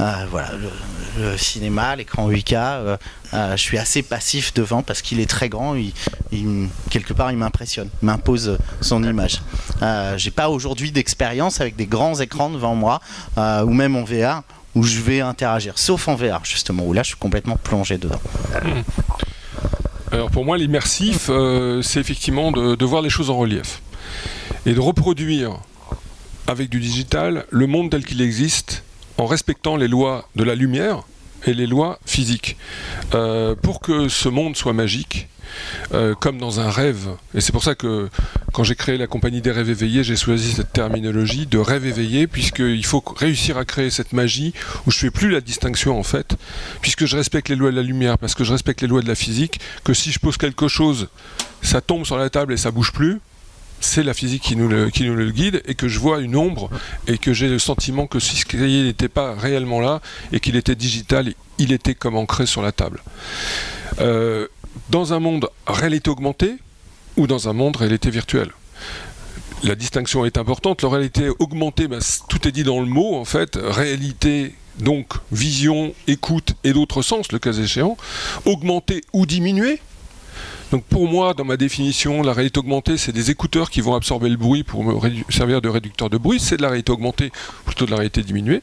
euh, 0.00 0.26
voilà, 0.30 0.50
le, 1.18 1.36
cinéma, 1.36 1.94
l'écran 1.94 2.28
8K, 2.28 2.54
euh, 2.56 2.96
euh, 3.32 3.56
je 3.56 3.62
suis 3.62 3.78
assez 3.78 4.02
passif 4.02 4.52
devant 4.52 4.82
parce 4.82 5.02
qu'il 5.02 5.20
est 5.20 5.30
très 5.30 5.48
grand. 5.48 5.76
Il, 5.76 5.92
quelque 6.90 7.12
part, 7.12 7.30
il 7.30 7.38
m'impressionne, 7.38 7.88
m'impose 8.02 8.58
son 8.80 9.04
image. 9.04 9.40
J'ai 10.16 10.30
pas 10.30 10.48
aujourd'hui 10.48 10.90
d'expérience 10.90 11.60
avec 11.60 11.76
des 11.76 11.86
grands 11.86 12.18
écrans 12.18 12.50
devant 12.50 12.74
moi 12.74 13.00
ou 13.36 13.72
même 13.72 13.96
en 13.96 14.04
VR 14.04 14.42
où 14.74 14.82
je 14.82 15.00
vais 15.00 15.20
interagir, 15.20 15.78
sauf 15.78 16.08
en 16.08 16.16
VR 16.16 16.44
justement 16.44 16.84
où 16.84 16.92
là, 16.92 17.04
je 17.04 17.08
suis 17.08 17.16
complètement 17.16 17.56
plongé 17.56 17.96
dedans. 17.96 18.20
Alors 20.10 20.30
pour 20.30 20.44
moi, 20.44 20.58
l'immersif, 20.58 21.30
c'est 21.82 22.00
effectivement 22.00 22.50
de 22.50 22.84
voir 22.84 23.02
les 23.02 23.10
choses 23.10 23.30
en 23.30 23.36
relief 23.36 23.80
et 24.66 24.74
de 24.74 24.80
reproduire 24.80 25.60
avec 26.46 26.68
du 26.68 26.80
digital 26.80 27.46
le 27.50 27.66
monde 27.66 27.90
tel 27.90 28.04
qu'il 28.04 28.20
existe 28.20 28.82
en 29.18 29.26
respectant 29.26 29.76
les 29.76 29.88
lois 29.88 30.28
de 30.36 30.44
la 30.44 30.54
lumière 30.54 31.02
et 31.46 31.54
les 31.54 31.66
lois 31.66 31.98
physiques. 32.06 32.56
Euh, 33.14 33.54
pour 33.54 33.80
que 33.80 34.08
ce 34.08 34.28
monde 34.28 34.56
soit 34.56 34.72
magique, 34.72 35.28
euh, 35.92 36.14
comme 36.14 36.38
dans 36.38 36.60
un 36.60 36.70
rêve. 36.70 37.08
Et 37.34 37.40
c'est 37.40 37.52
pour 37.52 37.62
ça 37.62 37.74
que 37.74 38.08
quand 38.52 38.64
j'ai 38.64 38.74
créé 38.74 38.96
la 38.96 39.06
compagnie 39.06 39.40
des 39.40 39.52
rêves 39.52 39.70
éveillés, 39.70 40.02
j'ai 40.02 40.16
choisi 40.16 40.52
cette 40.52 40.72
terminologie 40.72 41.46
de 41.46 41.58
rêve 41.58 41.86
éveillé, 41.86 42.26
puisqu'il 42.26 42.84
faut 42.84 43.02
réussir 43.16 43.56
à 43.58 43.64
créer 43.64 43.90
cette 43.90 44.12
magie 44.12 44.52
où 44.86 44.90
je 44.90 44.96
ne 44.96 45.00
fais 45.02 45.10
plus 45.10 45.30
la 45.30 45.40
distinction 45.40 45.98
en 45.98 46.02
fait, 46.02 46.36
puisque 46.80 47.06
je 47.06 47.16
respecte 47.16 47.48
les 47.48 47.56
lois 47.56 47.70
de 47.70 47.76
la 47.76 47.82
lumière, 47.82 48.18
parce 48.18 48.34
que 48.34 48.44
je 48.44 48.52
respecte 48.52 48.80
les 48.80 48.88
lois 48.88 49.02
de 49.02 49.08
la 49.08 49.14
physique, 49.14 49.60
que 49.84 49.94
si 49.94 50.10
je 50.10 50.18
pose 50.18 50.36
quelque 50.36 50.68
chose, 50.68 51.08
ça 51.62 51.80
tombe 51.80 52.04
sur 52.04 52.16
la 52.16 52.30
table 52.30 52.52
et 52.52 52.56
ça 52.56 52.70
bouge 52.70 52.92
plus, 52.92 53.20
c'est 53.80 54.02
la 54.02 54.14
physique 54.14 54.42
qui 54.42 54.56
nous, 54.56 54.68
le, 54.68 55.30
guide 55.30 55.62
et 55.66 55.74
que 55.74 55.88
je 55.88 55.98
vois 55.98 56.20
une 56.20 56.36
ombre 56.36 56.70
et 57.06 57.18
que 57.18 57.32
j'ai 57.32 57.48
le 57.48 57.58
sentiment 57.58 58.06
que 58.06 58.18
si 58.18 58.36
ce 58.36 58.46
cahier 58.46 58.82
n'était 58.82 59.08
pas 59.08 59.34
réellement 59.34 59.80
là 59.80 60.00
et 60.32 60.40
qu'il 60.40 60.56
était 60.56 60.74
digital, 60.74 61.32
il 61.58 61.72
était 61.72 61.94
comme 61.94 62.16
ancré 62.16 62.46
sur 62.46 62.62
la 62.62 62.72
table. 62.72 63.02
Euh, 64.00 64.48
dans 64.90 65.12
un 65.12 65.20
monde 65.20 65.48
réalité 65.66 66.10
augmentée 66.10 66.54
ou 67.16 67.26
dans 67.26 67.48
un 67.48 67.52
monde 67.52 67.76
réalité 67.76 68.10
virtuelle? 68.10 68.50
La 69.62 69.74
distinction 69.74 70.26
est 70.26 70.36
importante. 70.36 70.82
La 70.82 70.90
réalité 70.90 71.30
augmentée, 71.38 71.88
ben, 71.88 72.00
tout 72.28 72.46
est 72.46 72.52
dit 72.52 72.64
dans 72.64 72.80
le 72.80 72.86
mot 72.86 73.14
en 73.14 73.24
fait. 73.24 73.58
Réalité, 73.62 74.54
donc 74.78 75.06
vision, 75.32 75.94
écoute 76.06 76.54
et 76.64 76.72
d'autres 76.72 77.02
sens, 77.02 77.32
le 77.32 77.38
cas 77.38 77.52
échéant. 77.52 77.96
Augmentée 78.44 79.02
ou 79.12 79.26
diminuée, 79.26 79.80
donc 80.74 80.82
pour 80.86 81.06
moi, 81.06 81.34
dans 81.34 81.44
ma 81.44 81.56
définition, 81.56 82.20
la 82.20 82.32
réalité 82.32 82.58
augmentée, 82.58 82.96
c'est 82.96 83.12
des 83.12 83.30
écouteurs 83.30 83.70
qui 83.70 83.80
vont 83.80 83.94
absorber 83.94 84.28
le 84.28 84.36
bruit 84.36 84.64
pour 84.64 84.82
me 84.82 84.92
servir 85.30 85.62
de 85.62 85.68
réducteur 85.68 86.10
de 86.10 86.18
bruit. 86.18 86.40
C'est 86.40 86.56
de 86.56 86.62
la 86.62 86.68
réalité 86.68 86.90
augmentée, 86.90 87.30
plutôt 87.64 87.86
de 87.86 87.92
la 87.92 87.98
réalité 87.98 88.24
diminuée. 88.24 88.60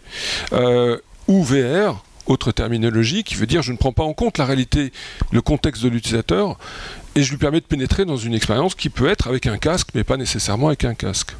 Euh, 0.51 0.97
ou 1.29 1.41
VR, 1.41 2.03
autre 2.25 2.51
terminologie 2.51 3.23
qui 3.23 3.35
veut 3.35 3.45
dire 3.45 3.61
je 3.61 3.71
ne 3.71 3.77
prends 3.77 3.93
pas 3.93 4.03
en 4.03 4.11
compte 4.11 4.39
la 4.39 4.45
réalité, 4.45 4.91
le 5.31 5.41
contexte 5.41 5.83
de 5.83 5.87
l'utilisateur, 5.87 6.57
et 7.15 7.23
je 7.23 7.31
lui 7.31 7.37
permets 7.37 7.59
de 7.59 7.65
pénétrer 7.65 8.05
dans 8.05 8.17
une 8.17 8.33
expérience 8.33 8.75
qui 8.75 8.89
peut 8.89 9.07
être 9.07 9.27
avec 9.27 9.47
un 9.47 9.57
casque, 9.57 9.89
mais 9.93 10.03
pas 10.03 10.17
nécessairement 10.17 10.67
avec 10.67 10.85
un 10.85 10.93
casque. 10.93 11.31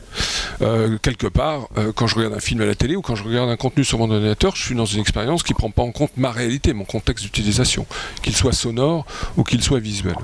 Euh, 0.62 0.98
quelque 1.02 1.28
part, 1.28 1.70
euh, 1.78 1.94
quand 1.96 2.08
je 2.08 2.16
regarde 2.16 2.34
un 2.34 2.40
film 2.40 2.62
à 2.62 2.66
la 2.66 2.76
télé 2.76 2.96
ou 2.96 3.02
quand 3.02 3.16
je 3.16 3.24
regarde 3.24 3.50
un 3.50 3.56
contenu 3.56 3.86
sur 3.86 3.98
mon 3.98 4.12
ordinateur, 4.12 4.56
je 4.56 4.64
suis 4.64 4.76
dans 4.76 4.86
une 4.86 5.00
expérience 5.00 5.44
qui 5.44 5.54
ne 5.54 5.58
prend 5.58 5.72
pas 5.72 5.84
en 5.84 5.92
compte 5.92 6.12
ma 6.18 6.32
réalité, 6.32 6.74
mon 6.74 6.84
contexte 6.84 7.24
d'utilisation, 7.24 7.86
qu'il 8.22 8.36
soit 8.36 8.52
sonore 8.52 9.06
ou 9.38 9.44
qu'il 9.44 9.64
soit 9.64 9.80
visuel. 9.80 10.16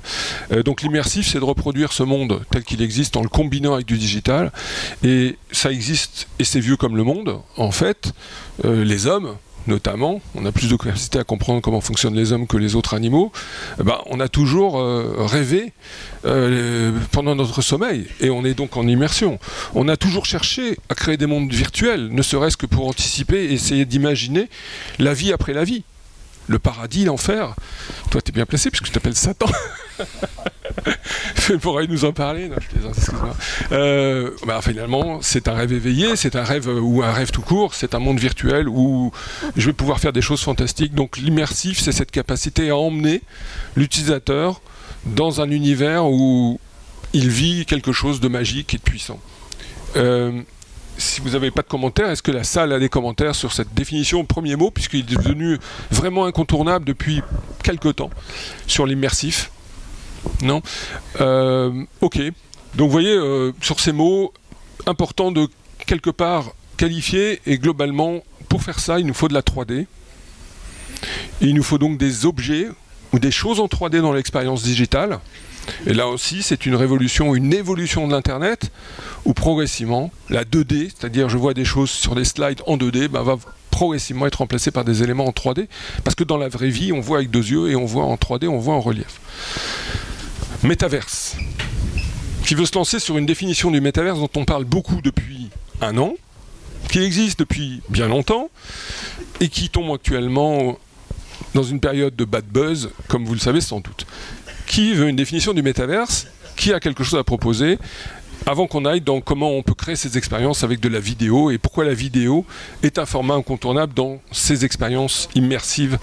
Euh, 0.51 0.63
donc 0.63 0.81
l'immersif, 0.81 1.27
c'est 1.27 1.39
de 1.39 1.45
reproduire 1.45 1.93
ce 1.93 2.03
monde 2.03 2.41
tel 2.51 2.63
qu'il 2.63 2.81
existe 2.81 3.15
en 3.15 3.23
le 3.23 3.29
combinant 3.29 3.73
avec 3.73 3.85
du 3.85 3.97
digital, 3.97 4.51
et 5.03 5.37
ça 5.51 5.71
existe, 5.71 6.27
et 6.39 6.43
c'est 6.43 6.59
vieux 6.59 6.75
comme 6.75 6.97
le 6.97 7.03
monde, 7.03 7.39
en 7.55 7.71
fait, 7.71 8.11
les 8.63 9.05
hommes, 9.05 9.35
notamment, 9.67 10.21
on 10.35 10.45
a 10.45 10.51
plus 10.51 10.69
de 10.69 10.75
capacité 10.75 11.19
à 11.19 11.23
comprendre 11.23 11.61
comment 11.61 11.81
fonctionnent 11.81 12.15
les 12.15 12.31
hommes 12.31 12.47
que 12.47 12.57
les 12.57 12.75
autres 12.75 12.93
animaux, 12.93 13.31
eh 13.79 13.83
ben, 13.83 13.97
on 14.07 14.19
a 14.19 14.27
toujours 14.27 14.79
euh, 14.79 15.13
rêvé 15.19 15.73
euh, 16.25 16.91
pendant 17.11 17.35
notre 17.35 17.61
sommeil, 17.61 18.07
et 18.19 18.29
on 18.29 18.43
est 18.45 18.53
donc 18.53 18.77
en 18.77 18.87
immersion. 18.87 19.39
On 19.75 19.87
a 19.87 19.97
toujours 19.97 20.25
cherché 20.25 20.77
à 20.89 20.95
créer 20.95 21.17
des 21.17 21.25
mondes 21.25 21.51
virtuels, 21.51 22.09
ne 22.11 22.21
serait-ce 22.21 22.57
que 22.57 22.65
pour 22.65 22.87
anticiper 22.87 23.45
et 23.45 23.53
essayer 23.53 23.85
d'imaginer 23.85 24.49
la 24.99 25.13
vie 25.13 25.33
après 25.33 25.53
la 25.53 25.63
vie. 25.63 25.83
Le 26.47 26.59
paradis, 26.59 27.05
l'enfer. 27.05 27.55
Toi, 28.09 28.21
tu 28.21 28.31
es 28.31 28.33
bien 28.33 28.45
placé 28.45 28.69
puisque 28.69 28.85
tu 28.85 28.91
t'appelles 28.91 29.15
Satan. 29.15 29.47
pourrait 31.61 31.87
nous 31.87 32.05
en 32.05 32.13
parler. 32.13 32.49
Non, 32.49 32.55
je 32.59 32.67
plaisante, 32.67 32.97
excuse-moi. 32.97 33.35
Euh, 33.71 34.31
bah, 34.45 34.61
finalement, 34.61 35.19
c'est 35.21 35.47
un 35.47 35.53
rêve 35.53 35.73
éveillé, 35.73 36.15
c'est 36.15 36.35
un 36.35 36.43
rêve 36.43 36.67
ou 36.67 37.03
un 37.03 37.11
rêve 37.11 37.31
tout 37.31 37.41
court, 37.41 37.73
c'est 37.73 37.95
un 37.95 37.99
monde 37.99 38.19
virtuel 38.19 38.67
où 38.67 39.11
je 39.55 39.65
vais 39.67 39.73
pouvoir 39.73 39.99
faire 39.99 40.13
des 40.13 40.21
choses 40.21 40.41
fantastiques. 40.41 40.93
Donc 40.93 41.17
l'immersif, 41.17 41.79
c'est 41.79 41.91
cette 41.91 42.11
capacité 42.11 42.69
à 42.69 42.75
emmener 42.75 43.21
l'utilisateur 43.75 44.61
dans 45.05 45.41
un 45.41 45.49
univers 45.49 46.05
où 46.05 46.59
il 47.13 47.29
vit 47.29 47.65
quelque 47.65 47.93
chose 47.93 48.19
de 48.19 48.27
magique 48.27 48.73
et 48.73 48.77
de 48.77 48.83
puissant. 48.83 49.19
Euh, 49.95 50.41
si 50.97 51.21
vous 51.21 51.31
n'avez 51.31 51.51
pas 51.51 51.61
de 51.61 51.67
commentaires, 51.67 52.09
est-ce 52.09 52.23
que 52.23 52.31
la 52.31 52.43
salle 52.43 52.71
a 52.73 52.79
des 52.79 52.89
commentaires 52.89 53.35
sur 53.35 53.53
cette 53.53 53.73
définition, 53.73 54.25
premier 54.25 54.55
mot, 54.55 54.71
puisqu'il 54.71 54.99
est 54.99 55.15
devenu 55.15 55.57
vraiment 55.91 56.25
incontournable 56.25 56.85
depuis 56.85 57.21
quelque 57.63 57.89
temps, 57.89 58.09
sur 58.67 58.85
l'immersif 58.85 59.51
Non? 60.41 60.61
Euh, 61.21 61.71
Ok. 62.01 62.19
Donc 62.75 62.87
vous 62.87 62.91
voyez, 62.91 63.13
euh, 63.13 63.53
sur 63.61 63.79
ces 63.79 63.91
mots, 63.91 64.33
important 64.85 65.31
de 65.31 65.47
quelque 65.85 66.09
part 66.09 66.51
qualifier, 66.77 67.41
et 67.47 67.57
globalement, 67.57 68.23
pour 68.49 68.61
faire 68.61 68.79
ça, 68.79 68.99
il 68.99 69.05
nous 69.05 69.13
faut 69.15 69.27
de 69.27 69.33
la 69.33 69.41
3D. 69.41 69.87
il 71.41 71.53
nous 71.55 71.63
faut 71.63 71.77
donc 71.77 71.97
des 71.97 72.25
objets 72.25 72.67
ou 73.13 73.19
des 73.19 73.31
choses 73.31 73.59
en 73.59 73.67
3D 73.67 74.01
dans 74.01 74.13
l'expérience 74.13 74.63
digitale. 74.63 75.19
Et 75.85 75.93
là 75.93 76.07
aussi, 76.07 76.43
c'est 76.43 76.65
une 76.65 76.75
révolution, 76.75 77.35
une 77.35 77.53
évolution 77.53 78.07
de 78.07 78.13
l'Internet, 78.13 78.71
où 79.27 79.33
progressivement, 79.33 80.09
la 80.29 80.45
2D, 80.45 80.89
c'est-à-dire 80.89 81.27
je 81.27 81.37
vois 81.37 81.53
des 81.53 81.65
choses 81.65 81.89
sur 81.89 82.15
des 82.15 82.23
slides 82.23 82.61
en 82.65 82.77
2D, 82.77 83.09
bah, 83.09 83.23
va 83.23 83.35
progressivement 83.71 84.25
être 84.25 84.35
remplacée 84.35 84.71
par 84.71 84.85
des 84.85 85.03
éléments 85.03 85.25
en 85.25 85.31
3D, 85.31 85.67
parce 86.05 86.15
que 86.15 86.23
dans 86.23 86.37
la 86.37 86.47
vraie 86.47 86.69
vie, 86.69 86.93
on 86.93 87.01
voit 87.01 87.17
avec 87.17 87.29
deux 87.29 87.45
yeux 87.45 87.69
et 87.69 87.75
on 87.75 87.85
voit 87.85 88.05
en 88.05 88.15
3D, 88.15 88.47
on 88.47 88.57
voit 88.57 88.75
en 88.75 88.79
relief. 88.79 89.19
Métaverse. 90.63 91.35
Qui 92.45 92.55
veut 92.55 92.65
se 92.65 92.75
lancer 92.75 92.99
sur 92.99 93.17
une 93.17 93.25
définition 93.25 93.69
du 93.69 93.81
métaverse 93.81 94.17
dont 94.17 94.29
on 94.37 94.45
parle 94.45 94.63
beaucoup 94.63 95.01
depuis 95.01 95.49
un 95.81 95.97
an, 95.97 96.13
qui 96.89 96.99
existe 96.99 97.39
depuis 97.39 97.81
bien 97.89 98.07
longtemps, 98.07 98.49
et 99.41 99.49
qui 99.49 99.67
tombe 99.67 99.93
actuellement 99.93 100.79
dans 101.53 101.63
une 101.63 101.81
période 101.81 102.15
de 102.15 102.23
bad 102.23 102.45
buzz, 102.45 102.91
comme 103.09 103.25
vous 103.25 103.33
le 103.33 103.41
savez 103.41 103.59
sans 103.59 103.81
doute. 103.81 104.07
Qui 104.67 104.93
veut 104.93 105.09
une 105.09 105.17
définition 105.17 105.53
du 105.53 105.61
métaverse 105.61 106.27
Qui 106.55 106.71
a 106.71 106.79
quelque 106.79 107.03
chose 107.03 107.19
à 107.19 107.25
proposer 107.25 107.77
avant 108.45 108.67
qu'on 108.67 108.85
aille 108.85 109.01
dans 109.01 109.21
comment 109.21 109.51
on 109.51 109.63
peut 109.63 109.73
créer 109.73 109.95
ces 109.95 110.17
expériences 110.17 110.63
avec 110.63 110.79
de 110.79 110.89
la 110.89 110.99
vidéo 110.99 111.51
et 111.51 111.57
pourquoi 111.57 111.85
la 111.85 111.93
vidéo 111.93 112.45
est 112.83 112.97
un 112.99 113.05
format 113.05 113.35
incontournable 113.35 113.93
dans 113.93 114.19
ces 114.31 114.65
expériences 114.65 115.29
immersives 115.35 115.97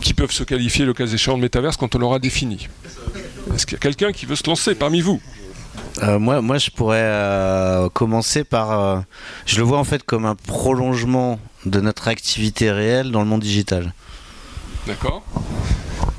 qui 0.00 0.14
peuvent 0.14 0.32
se 0.32 0.44
qualifier 0.44 0.84
le 0.84 0.92
cas 0.92 1.06
échéant 1.06 1.36
de 1.36 1.42
métaverse 1.42 1.76
quand 1.76 1.94
on 1.94 1.98
l'aura 1.98 2.18
défini. 2.18 2.68
Est-ce 3.54 3.66
qu'il 3.66 3.76
y 3.76 3.76
a 3.76 3.80
quelqu'un 3.80 4.12
qui 4.12 4.26
veut 4.26 4.36
se 4.36 4.46
lancer 4.46 4.74
parmi 4.74 5.00
vous? 5.00 5.20
Euh, 6.02 6.18
moi, 6.18 6.42
moi, 6.42 6.58
je 6.58 6.70
pourrais 6.70 7.00
euh, 7.00 7.88
commencer 7.88 8.44
par. 8.44 8.70
Euh, 8.72 9.00
je 9.46 9.56
le 9.56 9.62
vois 9.62 9.78
en 9.78 9.84
fait 9.84 10.02
comme 10.02 10.26
un 10.26 10.34
prolongement 10.34 11.38
de 11.64 11.80
notre 11.80 12.08
activité 12.08 12.70
réelle 12.70 13.10
dans 13.10 13.20
le 13.20 13.26
monde 13.26 13.40
digital. 13.40 13.94
D'accord 14.86 15.24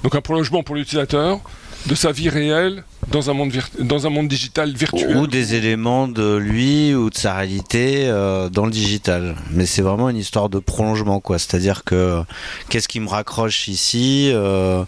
donc 0.04 0.16
un 0.16 0.22
prolongement 0.22 0.64
pour 0.64 0.76
l'utilisateur 0.76 1.40
de 1.88 1.96
sa 1.96 2.12
vie 2.12 2.30
réelle 2.30 2.84
dans 3.12 3.30
un 3.30 3.34
monde, 3.34 3.54
dans 3.80 4.06
un 4.06 4.10
monde 4.10 4.28
digital 4.28 4.74
virtuel. 4.74 5.16
Ou 5.16 5.28
des 5.28 5.56
éléments 5.56 6.08
de 6.08 6.36
lui 6.36 6.94
ou 6.94 7.10
de 7.10 7.16
sa 7.16 7.36
réalité 7.36 8.08
euh, 8.08 8.50
dans 8.50 8.66
le 8.66 8.72
digital. 8.72 9.36
Mais 9.52 9.66
c'est 9.66 9.82
vraiment 9.82 10.10
une 10.10 10.18
histoire 10.18 10.50
de 10.50 10.60
prolongement, 10.60 11.22
quoi. 11.22 11.40
C'est-à-dire 11.40 11.84
que 11.86 12.22
qu'est-ce 12.70 12.90
qui 12.90 13.00
me 13.00 13.08
raccroche 13.08 13.70
ici 13.70 14.30
euh, 14.34 14.84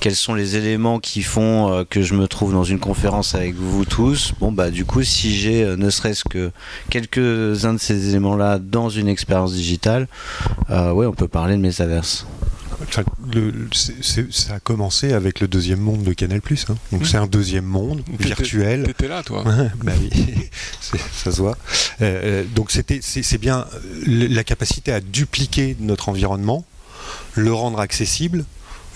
Quels 0.00 0.14
sont 0.16 0.34
les 0.34 0.56
éléments 0.56 0.98
qui 0.98 1.22
font 1.22 1.70
euh, 1.70 1.84
que 1.88 2.00
je 2.00 2.14
me 2.14 2.26
trouve 2.26 2.52
dans 2.52 2.64
une 2.64 2.78
conférence 2.78 3.34
avec 3.34 3.54
vous 3.54 3.84
tous 3.84 4.32
Bon, 4.40 4.50
bah, 4.50 4.70
du 4.70 4.86
coup, 4.86 5.02
si 5.02 5.34
j'ai 5.36 5.76
ne 5.76 5.90
serait-ce 5.90 6.24
que 6.24 6.50
quelques-uns 6.88 7.74
de 7.74 7.78
ces 7.78 8.08
éléments-là 8.08 8.58
dans 8.58 8.88
une 8.88 9.08
expérience 9.08 9.52
digitale, 9.52 10.08
ouais, 10.70 11.06
on 11.06 11.12
peut 11.12 11.28
parler 11.28 11.56
de 11.56 11.60
ça 13.72 14.54
a 14.54 14.60
commencé 14.60 15.12
avec 15.12 15.40
le 15.40 15.48
deuxième 15.48 15.80
monde 15.80 16.04
de 16.04 16.12
Canal+. 16.12 16.40
Hein. 16.40 16.76
Donc 16.92 17.02
hmm. 17.02 17.04
c'est 17.04 17.16
un 17.16 17.26
deuxième 17.26 17.64
monde 17.64 18.02
virtuel. 18.18 18.84
T'étais 18.84 19.08
là, 19.08 19.22
toi. 19.22 19.44
bah 19.82 19.92
oui, 20.00 20.10
ça 21.12 21.32
se 21.32 21.40
voit. 21.40 21.56
Euh, 22.00 22.42
euh, 22.42 22.44
donc 22.54 22.70
c'était, 22.70 23.00
c'est 23.02 23.38
bien 23.38 23.66
la 24.06 24.44
capacité 24.44 24.92
à 24.92 25.00
dupliquer 25.00 25.76
notre 25.80 26.08
environnement, 26.08 26.64
le 27.34 27.52
rendre 27.52 27.80
accessible, 27.80 28.44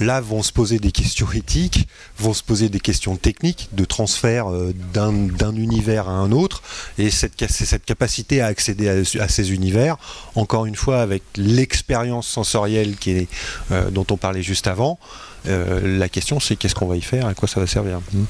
là 0.02 0.20
vont 0.20 0.42
se 0.42 0.52
poser 0.52 0.78
des 0.78 0.92
questions 0.92 1.30
éthiques, 1.32 1.88
vont 2.18 2.34
se 2.34 2.42
poser 2.42 2.68
des 2.68 2.80
questions 2.80 3.16
techniques 3.16 3.68
de 3.72 3.84
transfert 3.84 4.50
euh, 4.50 4.74
d'un 4.92 5.56
univers 5.56 6.08
à 6.08 6.12
un 6.12 6.32
autre. 6.32 6.62
Et 6.98 7.10
c'est 7.10 7.40
cette 7.48 7.84
capacité 7.84 8.40
à 8.40 8.46
accéder 8.46 8.88
à, 8.88 9.28
ces 9.28 9.52
univers, 9.52 9.96
encore 10.34 10.66
une 10.66 10.76
fois 10.76 11.00
avec 11.00 11.22
l'expérience 11.36 12.26
sensorielle 12.26 12.96
qui 12.96 13.12
est, 13.12 13.28
euh, 13.70 13.90
dont 13.90 14.06
on 14.10 14.16
parlait 14.16 14.42
juste 14.42 14.66
avant, 14.66 14.98
euh, 15.46 15.98
la 15.98 16.08
question 16.08 16.40
c'est 16.40 16.56
qu'est-ce 16.56 16.74
qu'on 16.74 16.86
va 16.86 16.96
y 16.96 17.02
faire, 17.02 17.26
à 17.26 17.34
quoi 17.34 17.48
ça 17.48 17.60
va 17.60 17.66
servir. 17.66 18.00
Hmm. 18.12 18.24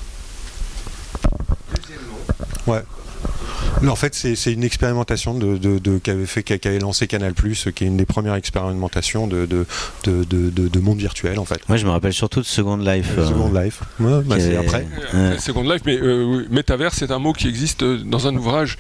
Ouais 2.66 2.82
en 3.88 3.96
fait, 3.96 4.14
c'est 4.14 4.52
une 4.52 4.64
expérimentation 4.64 5.34
de, 5.34 5.98
qu'avait 5.98 6.26
fait, 6.26 6.42
qu'avait 6.42 6.78
lancé 6.78 7.06
Canal+, 7.06 7.34
qui 7.34 7.84
est 7.84 7.86
une 7.86 7.96
des 7.96 8.06
premières 8.06 8.34
expérimentations 8.34 9.26
de, 9.26 9.46
de, 10.04 10.80
monde 10.80 10.98
virtuel, 10.98 11.38
en 11.38 11.44
fait. 11.44 11.68
Moi, 11.68 11.76
je 11.76 11.86
me 11.86 11.90
rappelle 11.90 12.12
surtout 12.12 12.40
de 12.40 12.46
Second 12.46 12.76
Life. 12.76 13.10
Euh, 13.16 13.28
Second 13.28 13.52
Life, 13.52 13.82
bah, 13.98 14.36
c'est 14.38 14.56
après. 14.56 14.86
Second 15.38 15.62
Life, 15.62 15.82
mais 15.86 15.96
euh, 15.96 16.44
Metaverse, 16.50 16.96
c'est 16.98 17.10
un 17.10 17.18
mot 17.18 17.32
qui 17.32 17.48
existe 17.48 17.84
dans 17.84 18.26
un 18.26 18.36
ouvrage. 18.36 18.78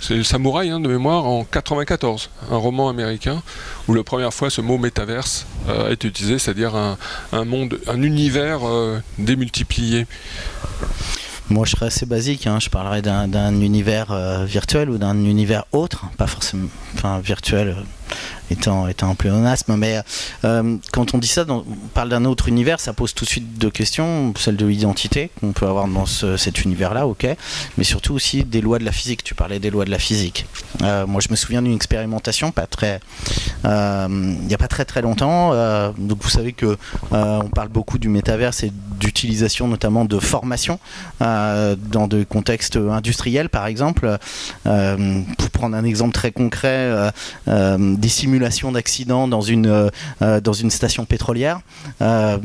C'est 0.00 0.14
le 0.14 0.24
Samouraï, 0.24 0.70
hein, 0.70 0.80
de 0.80 0.88
mémoire, 0.88 1.26
en 1.26 1.44
94, 1.44 2.30
un 2.50 2.56
roman 2.56 2.88
américain 2.88 3.42
où 3.86 3.94
la 3.94 4.04
première 4.04 4.34
fois 4.34 4.50
ce 4.50 4.60
mot 4.60 4.78
Metaverse 4.78 5.46
euh, 5.68 5.88
a 5.88 5.92
été 5.92 6.08
utilisé, 6.08 6.38
c'est-à-dire 6.38 6.74
un, 6.74 7.44
monde, 7.44 7.78
un 7.86 8.02
univers 8.02 8.60
démultiplié. 9.18 10.06
Moi, 11.50 11.64
je 11.64 11.70
serais 11.70 11.86
assez 11.86 12.04
basique. 12.04 12.46
Hein. 12.46 12.58
Je 12.60 12.68
parlerais 12.68 13.00
d'un 13.02 13.60
univers 13.60 14.12
euh, 14.12 14.44
virtuel 14.44 14.90
ou 14.90 14.98
d'un 14.98 15.16
univers 15.24 15.64
autre, 15.72 16.06
pas 16.16 16.26
forcément, 16.26 16.68
enfin 16.94 17.20
virtuel. 17.20 17.76
Euh, 18.50 18.54
étant, 18.58 18.88
étant 18.88 19.10
un 19.10 19.14
pléonasme. 19.14 19.76
Mais 19.76 20.00
euh, 20.44 20.76
quand 20.92 21.14
on 21.14 21.18
dit 21.18 21.28
ça, 21.28 21.44
on 21.48 21.64
parle 21.94 22.08
d'un 22.08 22.24
autre 22.24 22.48
univers, 22.48 22.80
ça 22.80 22.92
pose 22.92 23.14
tout 23.14 23.24
de 23.24 23.30
suite 23.30 23.58
deux 23.58 23.70
questions. 23.70 24.32
Celle 24.38 24.56
de 24.56 24.66
l'identité 24.66 25.30
qu'on 25.40 25.52
peut 25.52 25.66
avoir 25.66 25.86
dans 25.88 26.06
cet 26.06 26.64
univers-là, 26.64 27.06
ok. 27.06 27.26
Mais 27.76 27.84
surtout 27.84 28.14
aussi 28.14 28.44
des 28.44 28.60
lois 28.60 28.78
de 28.78 28.84
la 28.84 28.92
physique. 28.92 29.24
Tu 29.24 29.34
parlais 29.34 29.58
des 29.58 29.70
lois 29.70 29.84
de 29.84 29.90
la 29.90 29.98
physique. 29.98 30.46
Euh, 30.82 31.06
moi, 31.06 31.20
je 31.20 31.28
me 31.30 31.36
souviens 31.36 31.62
d'une 31.62 31.74
expérimentation, 31.74 32.52
pas 32.52 32.66
très, 32.66 33.00
euh, 33.64 34.06
il 34.10 34.46
n'y 34.46 34.54
a 34.54 34.58
pas 34.58 34.68
très 34.68 34.84
très 34.84 35.02
longtemps. 35.02 35.52
donc, 35.98 36.22
vous 36.22 36.28
savez 36.28 36.52
que 36.52 36.76
on 37.10 37.48
parle 37.48 37.68
beaucoup 37.68 37.98
du 37.98 38.08
métaverse 38.08 38.62
et 38.62 38.72
d'utilisation 38.98 39.68
notamment 39.68 40.04
de 40.04 40.18
formation 40.18 40.78
dans 41.20 42.06
des 42.08 42.24
contextes 42.24 42.76
industriels, 42.76 43.48
par 43.48 43.66
exemple. 43.66 44.18
pour 44.64 45.50
prendre 45.52 45.76
un 45.76 45.84
exemple 45.84 46.12
très 46.12 46.32
concret, 46.32 47.12
des 47.46 48.08
simulations 48.08 48.37
d'accident 48.38 49.28
dans 49.28 49.40
une 49.40 49.66
euh, 49.66 49.88
euh, 50.22 50.40
dans 50.40 50.52
une 50.52 50.70
station 50.70 51.04
pétrolière. 51.04 51.60
Euh, 52.02 52.38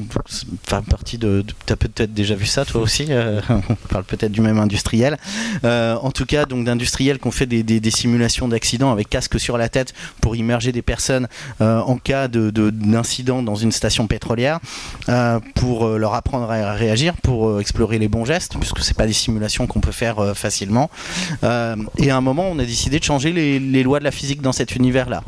enfin, 0.68 0.82
partie 0.82 1.18
de, 1.18 1.44
tu 1.66 1.74
as 1.74 1.76
peut-être 1.76 2.14
déjà 2.14 2.36
vu 2.36 2.46
ça 2.46 2.66
toi 2.66 2.82
aussi. 2.82 3.08
on 3.50 3.76
parle 3.90 4.04
peut-être 4.04 4.32
du 4.32 4.42
même 4.42 4.60
industriel. 4.60 5.18
en 5.64 6.12
tout 6.12 6.26
cas, 6.26 6.46
donc 6.46 6.66
d'industriels 6.66 7.20
qui 7.20 7.28
ont 7.28 7.32
fait 7.32 7.46
des, 7.46 7.92
simulations 7.92 8.48
d'accident 8.48 8.92
avec 8.92 9.10
casque 9.10 9.40
sur 9.40 9.58
la 9.58 9.70
tête 9.70 9.94
pour 10.22 10.36
immerger 10.36 10.72
des 10.72 10.82
personnes 10.82 11.28
en 11.60 11.98
cas 11.98 12.28
de, 12.28 12.50
d'incident 12.50 13.44
dans 13.44 13.56
une 13.56 13.72
station 13.72 14.08
pétrolière, 14.08 14.60
pour 15.56 15.88
leur 15.88 16.14
apprendre 16.14 16.50
à 16.50 16.74
réagir, 16.74 17.14
pour 17.22 17.60
explorer 17.60 18.00
les 18.00 18.08
bons 18.08 18.26
gestes, 18.26 18.56
puisque 18.60 18.80
c'est 18.80 18.98
pas 18.98 19.08
des 19.08 19.14
simulations 19.14 19.68
qu'on 19.68 19.82
peut 19.82 19.92
faire 19.92 20.36
facilement. 20.36 20.90
et 21.44 22.10
à 22.10 22.18
un 22.18 22.22
moment, 22.22 22.48
on 22.50 22.60
a 22.60 22.66
décidé 22.66 23.00
de 23.00 23.04
changer 23.04 23.32
les 23.32 23.84
lois 23.84 24.00
de 24.00 24.04
la 24.04 24.12
physique 24.12 24.42
dans 24.42 24.54
cet 24.54 24.76
univers-là. 24.76 25.24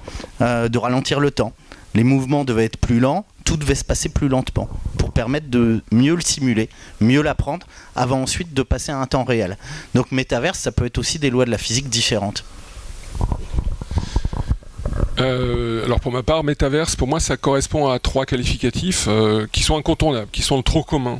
Euh, 0.55 0.69
de 0.69 0.77
ralentir 0.77 1.19
le 1.19 1.31
temps. 1.31 1.53
Les 1.93 2.03
mouvements 2.03 2.43
devaient 2.45 2.65
être 2.65 2.77
plus 2.77 2.99
lents, 2.99 3.25
tout 3.45 3.57
devait 3.57 3.75
se 3.75 3.83
passer 3.83 4.09
plus 4.09 4.27
lentement 4.27 4.69
pour 4.97 5.11
permettre 5.11 5.49
de 5.49 5.81
mieux 5.91 6.15
le 6.15 6.21
simuler, 6.21 6.69
mieux 7.01 7.21
l'apprendre, 7.21 7.67
avant 7.95 8.21
ensuite 8.21 8.53
de 8.53 8.63
passer 8.63 8.91
à 8.91 8.97
un 8.97 9.05
temps 9.05 9.23
réel. 9.23 9.57
Donc 9.93 10.11
métaverse, 10.11 10.59
ça 10.59 10.71
peut 10.71 10.85
être 10.85 10.97
aussi 10.97 11.19
des 11.19 11.29
lois 11.29 11.45
de 11.45 11.51
la 11.51 11.57
physique 11.57 11.89
différentes. 11.89 12.45
Euh, 15.19 15.85
alors 15.85 15.99
pour 15.99 16.11
ma 16.11 16.23
part, 16.23 16.43
métaverse, 16.43 16.95
pour 16.95 17.07
moi, 17.07 17.19
ça 17.19 17.37
correspond 17.37 17.89
à 17.89 17.99
trois 17.99 18.25
qualificatifs 18.25 19.05
euh, 19.07 19.47
qui 19.51 19.63
sont 19.63 19.77
incontournables, 19.77 20.31
qui 20.31 20.41
sont 20.41 20.61
trop 20.61 20.83
commun, 20.83 21.19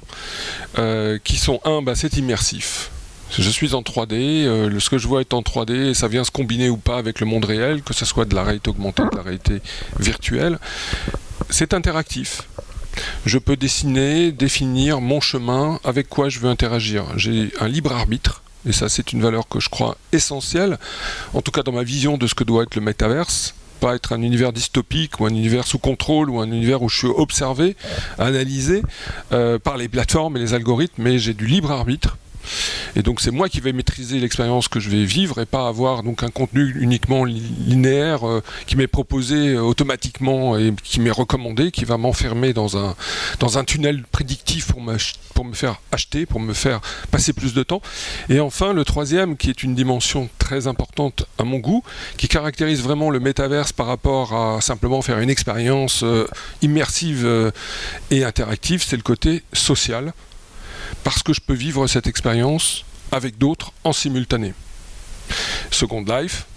qui 1.23 1.37
sont 1.37 1.59
un, 1.65 1.81
bah, 1.81 1.95
c'est 1.95 2.17
immersif. 2.17 2.91
Je 3.37 3.49
suis 3.49 3.73
en 3.73 3.81
3D, 3.81 4.45
euh, 4.45 4.79
ce 4.79 4.89
que 4.89 4.97
je 4.97 5.07
vois 5.07 5.19
est 5.19 5.33
en 5.33 5.41
3D 5.41 5.89
et 5.89 5.93
ça 5.93 6.07
vient 6.07 6.23
se 6.23 6.31
combiner 6.31 6.69
ou 6.69 6.77
pas 6.77 6.97
avec 6.97 7.19
le 7.19 7.25
monde 7.25 7.43
réel, 7.43 7.81
que 7.81 7.93
ce 7.93 8.05
soit 8.05 8.23
de 8.23 8.33
la 8.33 8.43
réalité 8.43 8.69
augmentée, 8.69 9.03
de 9.03 9.15
la 9.15 9.23
réalité 9.23 9.61
virtuelle. 9.99 10.57
C'est 11.49 11.73
interactif. 11.73 12.43
je 13.25 13.37
peux 13.37 13.57
dessiner, 13.57 14.31
définir 14.31 15.01
mon 15.01 15.19
chemin, 15.19 15.81
avec 15.83 16.07
quoi 16.07 16.29
je 16.29 16.39
veux 16.39 16.49
interagir. 16.49 17.05
J'ai 17.17 17.51
un 17.59 17.67
libre 17.67 17.91
arbitre, 17.91 18.41
et 18.65 18.71
ça 18.71 18.87
c'est 18.87 19.11
une 19.11 19.21
valeur 19.21 19.49
que 19.49 19.59
je 19.59 19.67
crois 19.67 19.97
essentielle, 20.13 20.79
en 21.33 21.41
tout 21.41 21.51
cas 21.51 21.63
dans 21.63 21.73
ma 21.73 21.83
vision 21.83 22.17
de 22.17 22.27
ce 22.27 22.35
que 22.35 22.45
doit 22.45 22.63
être 22.63 22.75
le 22.75 22.81
métaverse 22.81 23.53
pas 23.81 23.93
être 23.93 24.13
un 24.13 24.21
univers 24.21 24.53
dystopique 24.53 25.19
ou 25.19 25.25
un 25.25 25.29
univers 25.29 25.67
sous 25.67 25.79
contrôle 25.79 26.29
ou 26.29 26.39
un 26.39 26.47
univers 26.47 26.81
où 26.81 26.87
je 26.87 26.97
suis 26.97 27.07
observé, 27.07 27.75
analysé 28.17 28.81
euh, 29.33 29.59
par 29.59 29.75
les 29.75 29.89
plateformes 29.89 30.37
et 30.37 30.39
les 30.39 30.53
algorithmes, 30.53 31.03
mais 31.03 31.19
j'ai 31.19 31.33
du 31.33 31.45
libre 31.45 31.71
arbitre 31.71 32.17
et 32.95 33.01
donc 33.01 33.21
c'est 33.21 33.31
moi 33.31 33.49
qui 33.49 33.59
vais 33.59 33.73
maîtriser 33.73 34.19
l'expérience 34.19 34.67
que 34.67 34.79
je 34.79 34.89
vais 34.89 35.05
vivre 35.05 35.39
et 35.39 35.45
pas 35.45 35.67
avoir 35.67 35.99
un 35.99 36.29
contenu 36.29 36.75
uniquement 36.79 37.25
linéaire 37.25 38.27
euh, 38.27 38.41
qui 38.67 38.75
m'est 38.75 38.87
proposé 38.87 39.49
euh, 39.49 39.61
automatiquement 39.61 40.57
et 40.57 40.73
qui 40.83 40.99
m'est 40.99 41.11
recommandé, 41.11 41.71
qui 41.71 41.85
va 41.85 41.97
m'enfermer 41.97 42.53
dans 42.53 42.77
un, 42.77 43.63
tunnel 43.65 44.03
prédictif 44.11 44.67
pour 44.67 44.81
me, 44.81 44.97
pour 45.33 45.45
me 45.45 45.53
faire 45.53 45.81
acheter, 45.91 46.25
pour 46.25 46.39
me 46.39 46.53
faire 46.53 46.81
passer 47.11 47.33
plus 47.33 47.53
de 47.53 47.63
temps. 47.63 47.81
Et 48.29 48.39
enfin 48.39 48.73
le 48.73 48.85
troisième 48.85 49.37
qui 49.37 49.49
est 49.49 49.63
une 49.63 49.75
dimension 49.75 50.29
très 50.39 50.67
importante 50.67 51.25
à 51.37 51.43
mon 51.43 51.57
goût, 51.57 51.83
qui 52.17 52.27
caractérise 52.27 52.81
vraiment 52.81 53.09
le 53.09 53.19
métaverse 53.19 53.71
par 53.73 53.87
rapport 53.87 54.33
à 54.33 54.61
simplement 54.61 55.01
faire 55.01 55.19
une 55.19 55.29
expérience 55.29 56.03
euh, 56.03 56.27
immersive 56.61 57.51
et 58.11 58.23
interactive, 58.23 58.83
c'est 58.83 58.97
le 58.97 59.03
côté 59.03 59.43
social 59.53 60.13
parce 61.05 61.21
que 61.21 61.33
je 61.33 61.39
peux 61.39 61.53
vivre 61.53 61.85
cette 61.85 62.07
expérience 62.07 62.83
avec 63.11 63.37
d'autres 63.37 63.71
en 63.83 63.93
simultané. 63.93 64.53
Second 65.69 66.03
Life, 66.03 66.47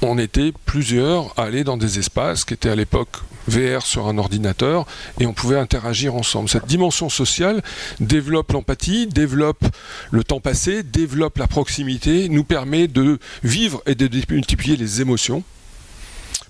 on 0.00 0.16
était 0.16 0.54
plusieurs 0.64 1.38
à 1.38 1.44
aller 1.44 1.64
dans 1.64 1.76
des 1.76 1.98
espaces 1.98 2.46
qui 2.46 2.54
étaient 2.54 2.70
à 2.70 2.74
l'époque 2.74 3.18
VR 3.46 3.82
sur 3.82 4.08
un 4.08 4.16
ordinateur 4.16 4.86
et 5.20 5.26
on 5.26 5.34
pouvait 5.34 5.58
interagir 5.58 6.14
ensemble. 6.14 6.48
Cette 6.48 6.64
dimension 6.64 7.10
sociale 7.10 7.62
développe 8.00 8.52
l'empathie, 8.52 9.06
développe 9.06 9.66
le 10.10 10.24
temps 10.24 10.40
passé, 10.40 10.82
développe 10.82 11.36
la 11.36 11.46
proximité, 11.46 12.30
nous 12.30 12.44
permet 12.44 12.88
de 12.88 13.18
vivre 13.42 13.82
et 13.84 13.94
de 13.94 14.08
multiplier 14.32 14.78
les 14.78 15.02
émotions 15.02 15.44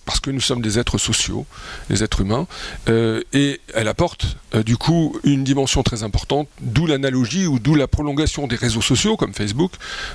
parce 0.05 0.21
que 0.21 0.31
nous 0.31 0.41
sommes 0.41 0.63
des 0.63 0.79
êtres 0.79 0.99
sociaux, 0.99 1.47
des 1.89 2.03
êtres 2.03 2.21
humains, 2.21 2.47
euh, 2.89 3.23
et 3.33 3.61
elle 3.75 3.89
apporte 3.89 4.37
euh, 4.55 4.63
du 4.63 4.77
coup 4.77 5.17
une 5.25 5.45
dimension 5.45 5.83
très 5.83 6.03
importante, 6.03 6.49
d'où 6.61 6.87
l'analogie 6.87 7.47
ou 7.47 7.59
d'où 7.59 7.75
la 7.75 7.87
prolongation 7.87 8.47
des 8.47 8.57
réseaux 8.57 8.83
sociaux 8.83 9.17
comme 9.17 9.35
Facebook 9.35 9.73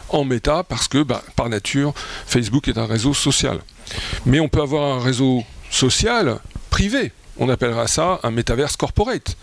en 0.09 0.23
méta, 0.25 0.63
parce 0.63 0.87
que 0.87 1.03
bah, 1.03 1.23
par 1.35 1.49
nature, 1.49 1.93
Facebook 2.25 2.67
est 2.67 2.77
un 2.77 2.85
réseau 2.85 3.13
social. 3.13 3.59
Mais 4.25 4.39
on 4.39 4.49
peut 4.49 4.61
avoir 4.61 4.97
un 4.97 5.01
réseau 5.01 5.43
social 5.69 6.39
privé. 6.69 7.11
On 7.37 7.49
appellera 7.49 7.87
ça 7.87 8.19
un 8.23 8.31
métaverse 8.31 8.77
corporate. 8.77 9.35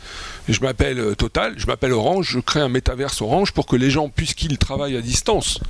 Je 0.49 0.61
m'appelle 0.61 0.99
euh, 0.99 1.15
Total, 1.15 1.55
je 1.59 1.67
m'appelle 1.67 1.93
Orange, 1.93 2.31
je 2.31 2.41
crée 2.41 2.61
un 2.61 2.71
métaverse 2.71 3.21
Orange 3.21 3.53
pour 3.53 3.67
que 3.67 3.77
les 3.77 3.91
gens, 3.91 4.09
puisqu'ils 4.09 4.57
travaillent 4.57 4.97
à 4.97 5.03
distance, 5.03 5.61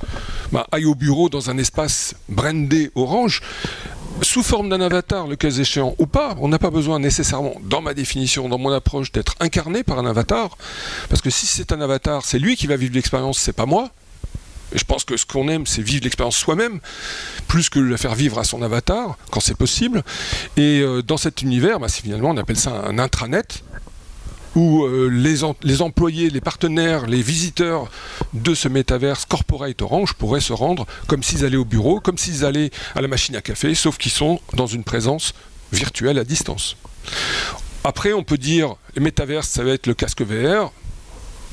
bah, 0.51 0.65
aillent 0.71 0.85
au 0.85 0.95
bureau 0.95 1.27
dans 1.27 1.49
un 1.49 1.57
espace 1.57 2.15
brandé 2.29 2.91
Orange, 2.95 3.41
sous 4.21 4.43
forme 4.43 4.69
d'un 4.69 4.81
avatar, 4.81 5.27
le 5.27 5.35
cas 5.35 5.49
échéant 5.49 5.95
ou 5.97 6.05
pas, 6.05 6.35
on 6.39 6.47
n'a 6.47 6.59
pas 6.59 6.69
besoin 6.69 6.99
nécessairement, 6.99 7.55
dans 7.63 7.81
ma 7.81 7.93
définition, 7.93 8.47
dans 8.49 8.57
mon 8.57 8.71
approche, 8.71 9.11
d'être 9.11 9.35
incarné 9.39 9.83
par 9.83 9.99
un 9.99 10.05
avatar. 10.05 10.57
Parce 11.09 11.21
que 11.21 11.29
si 11.29 11.45
c'est 11.45 11.71
un 11.71 11.81
avatar, 11.81 12.23
c'est 12.25 12.39
lui 12.39 12.55
qui 12.55 12.67
va 12.67 12.75
vivre 12.75 12.93
l'expérience, 12.93 13.39
c'est 13.39 13.53
pas 13.53 13.65
moi. 13.65 13.89
Et 14.73 14.77
je 14.77 14.85
pense 14.85 15.03
que 15.03 15.17
ce 15.17 15.25
qu'on 15.25 15.47
aime, 15.49 15.67
c'est 15.67 15.81
vivre 15.81 16.03
l'expérience 16.03 16.35
soi-même, 16.35 16.79
plus 17.47 17.69
que 17.69 17.79
la 17.79 17.97
faire 17.97 18.15
vivre 18.15 18.39
à 18.39 18.43
son 18.43 18.61
avatar, 18.61 19.17
quand 19.29 19.39
c'est 19.39 19.57
possible. 19.57 20.03
Et 20.57 20.81
euh, 20.81 21.01
dans 21.01 21.17
cet 21.17 21.41
univers, 21.41 21.79
bah, 21.79 21.87
finalement, 21.89 22.29
on 22.29 22.37
appelle 22.37 22.57
ça 22.57 22.83
un 22.87 22.97
intranet 22.97 23.63
où 24.55 24.83
euh, 24.83 25.07
les, 25.07 25.81
employés, 25.81 26.29
les 26.29 26.41
partenaires, 26.41 27.07
les 27.07 27.21
visiteurs 27.21 27.89
de 28.33 28.53
ce 28.53 28.67
métaverse 28.67 29.25
corporate 29.25 29.81
Orange 29.81 30.13
pourraient 30.13 30.41
se 30.41 30.53
rendre 30.53 30.85
comme 31.07 31.23
s'ils 31.23 31.45
allaient 31.45 31.57
au 31.57 31.65
bureau, 31.65 31.99
comme 31.99 32.17
s'ils 32.17 32.45
allaient 32.45 32.71
à 32.95 33.01
la 33.01 33.07
machine 33.07 33.35
à 33.35 33.41
café, 33.41 33.75
sauf 33.75 33.97
qu'ils 33.97 34.11
sont 34.11 34.39
dans 34.53 34.67
une 34.67 34.83
présence 34.83 35.33
virtuelle 35.71 36.19
à 36.19 36.23
distance. 36.23 36.77
Après, 37.83 38.13
on 38.13 38.23
peut 38.23 38.37
dire, 38.37 38.75
le 38.95 39.01
métaverse, 39.01 39.49
ça 39.49 39.63
va 39.63 39.71
être 39.71 39.87
le 39.87 39.93
casque 39.93 40.21
VR, 40.21 40.71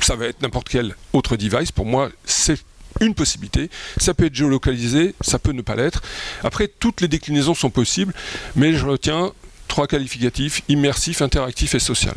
ça 0.00 0.14
va 0.14 0.26
être 0.26 0.42
n'importe 0.42 0.68
quel 0.68 0.94
autre 1.12 1.36
device. 1.36 1.72
Pour 1.72 1.86
moi, 1.86 2.10
c'est 2.24 2.58
une 3.00 3.14
possibilité. 3.14 3.70
Ça 3.96 4.14
peut 4.14 4.26
être 4.26 4.34
géolocalisé, 4.34 5.14
ça 5.20 5.38
peut 5.38 5.52
ne 5.52 5.62
pas 5.62 5.74
l'être. 5.74 6.02
Après, 6.42 6.68
toutes 6.68 7.00
les 7.00 7.08
déclinaisons 7.08 7.54
sont 7.54 7.70
possibles, 7.70 8.14
mais 8.56 8.74
je 8.74 8.86
retiens 8.86 9.32
trois 9.68 9.86
qualificatifs 9.86 10.62
immersif, 10.68 11.22
interactif 11.22 11.74
et 11.74 11.78
social. 11.78 12.14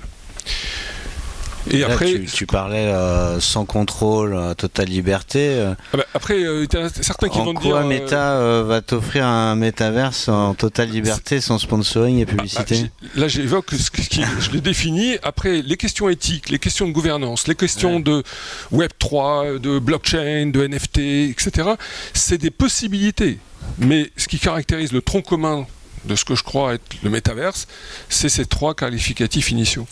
Et 1.72 1.84
après, 1.84 2.22
tu, 2.26 2.46
parlais 2.46 2.88
euh, 2.88 3.40
sans 3.40 3.66
contrôle, 3.66 4.34
euh, 4.36 4.54
totale 4.54 4.88
liberté. 4.88 5.40
Euh. 5.50 5.74
Ah 5.94 5.98
bah, 5.98 6.06
après, 6.14 6.44
a 6.44 6.90
certains 7.02 7.30
qui 7.30 7.40
vont 7.40 7.54
quoi 7.54 7.84
Meta 7.84 8.64
va 8.64 8.82
t'offrir 8.82 9.26
un 9.26 9.56
métaverse 9.56 10.28
en 10.28 10.54
totale 10.54 10.90
liberté, 10.90 11.40
sans 11.40 11.58
sponsoring 11.58 12.20
et 12.20 12.26
publicité 12.26 12.84
bah, 12.84 13.08
Là, 13.16 13.28
j'évoque 13.28 13.72
ce 13.72 13.90
qui, 13.92 14.24
je 14.40 14.52
l'ai 14.52 14.62
défini. 14.62 15.18
Après, 15.24 15.62
les 15.62 15.78
questions 15.78 16.10
éthiques, 16.10 16.50
les 16.50 16.60
questions 16.60 16.88
de 16.88 16.92
gouvernance, 16.92 17.48
les 17.48 17.56
questions 17.56 18.00
de 18.00 18.24
Web 18.72 18.92
3, 19.00 19.60
de 19.60 19.80
blockchain, 19.80 20.48
de 20.48 20.68
NFT, 20.68 20.98
etc. 21.32 21.70
C'est 22.14 22.38
des 22.38 22.52
possibilités. 22.52 23.40
Mais 23.80 24.12
ce 24.18 24.28
qui 24.28 24.40
caractérise 24.40 24.92
le 24.92 25.02
tronc 25.02 25.22
commun 25.22 25.66
de 26.06 26.16
ce 26.16 26.26
que 26.26 26.36
je 26.36 26.44
crois 26.44 26.74
être 26.74 26.84
le 27.04 27.10
métaverse, 27.10 27.68
c'est 28.10 28.30
ces 28.30 28.46
trois 28.46 28.74
qualificatifs 28.74 29.52
initiaux. 29.52 29.88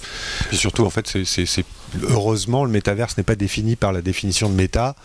Et 0.51 0.55
surtout, 0.55 0.85
en 0.85 0.89
fait, 0.89 1.23
c'est 1.25 1.65
heureusement, 2.03 2.65
le 2.65 2.71
métaverse 2.71 3.17
n'est 3.17 3.23
pas 3.23 3.35
défini 3.35 3.75
par 3.75 3.91
la 3.91 4.01
définition 4.01 4.49
de 4.49 4.55
méta. 4.55 4.95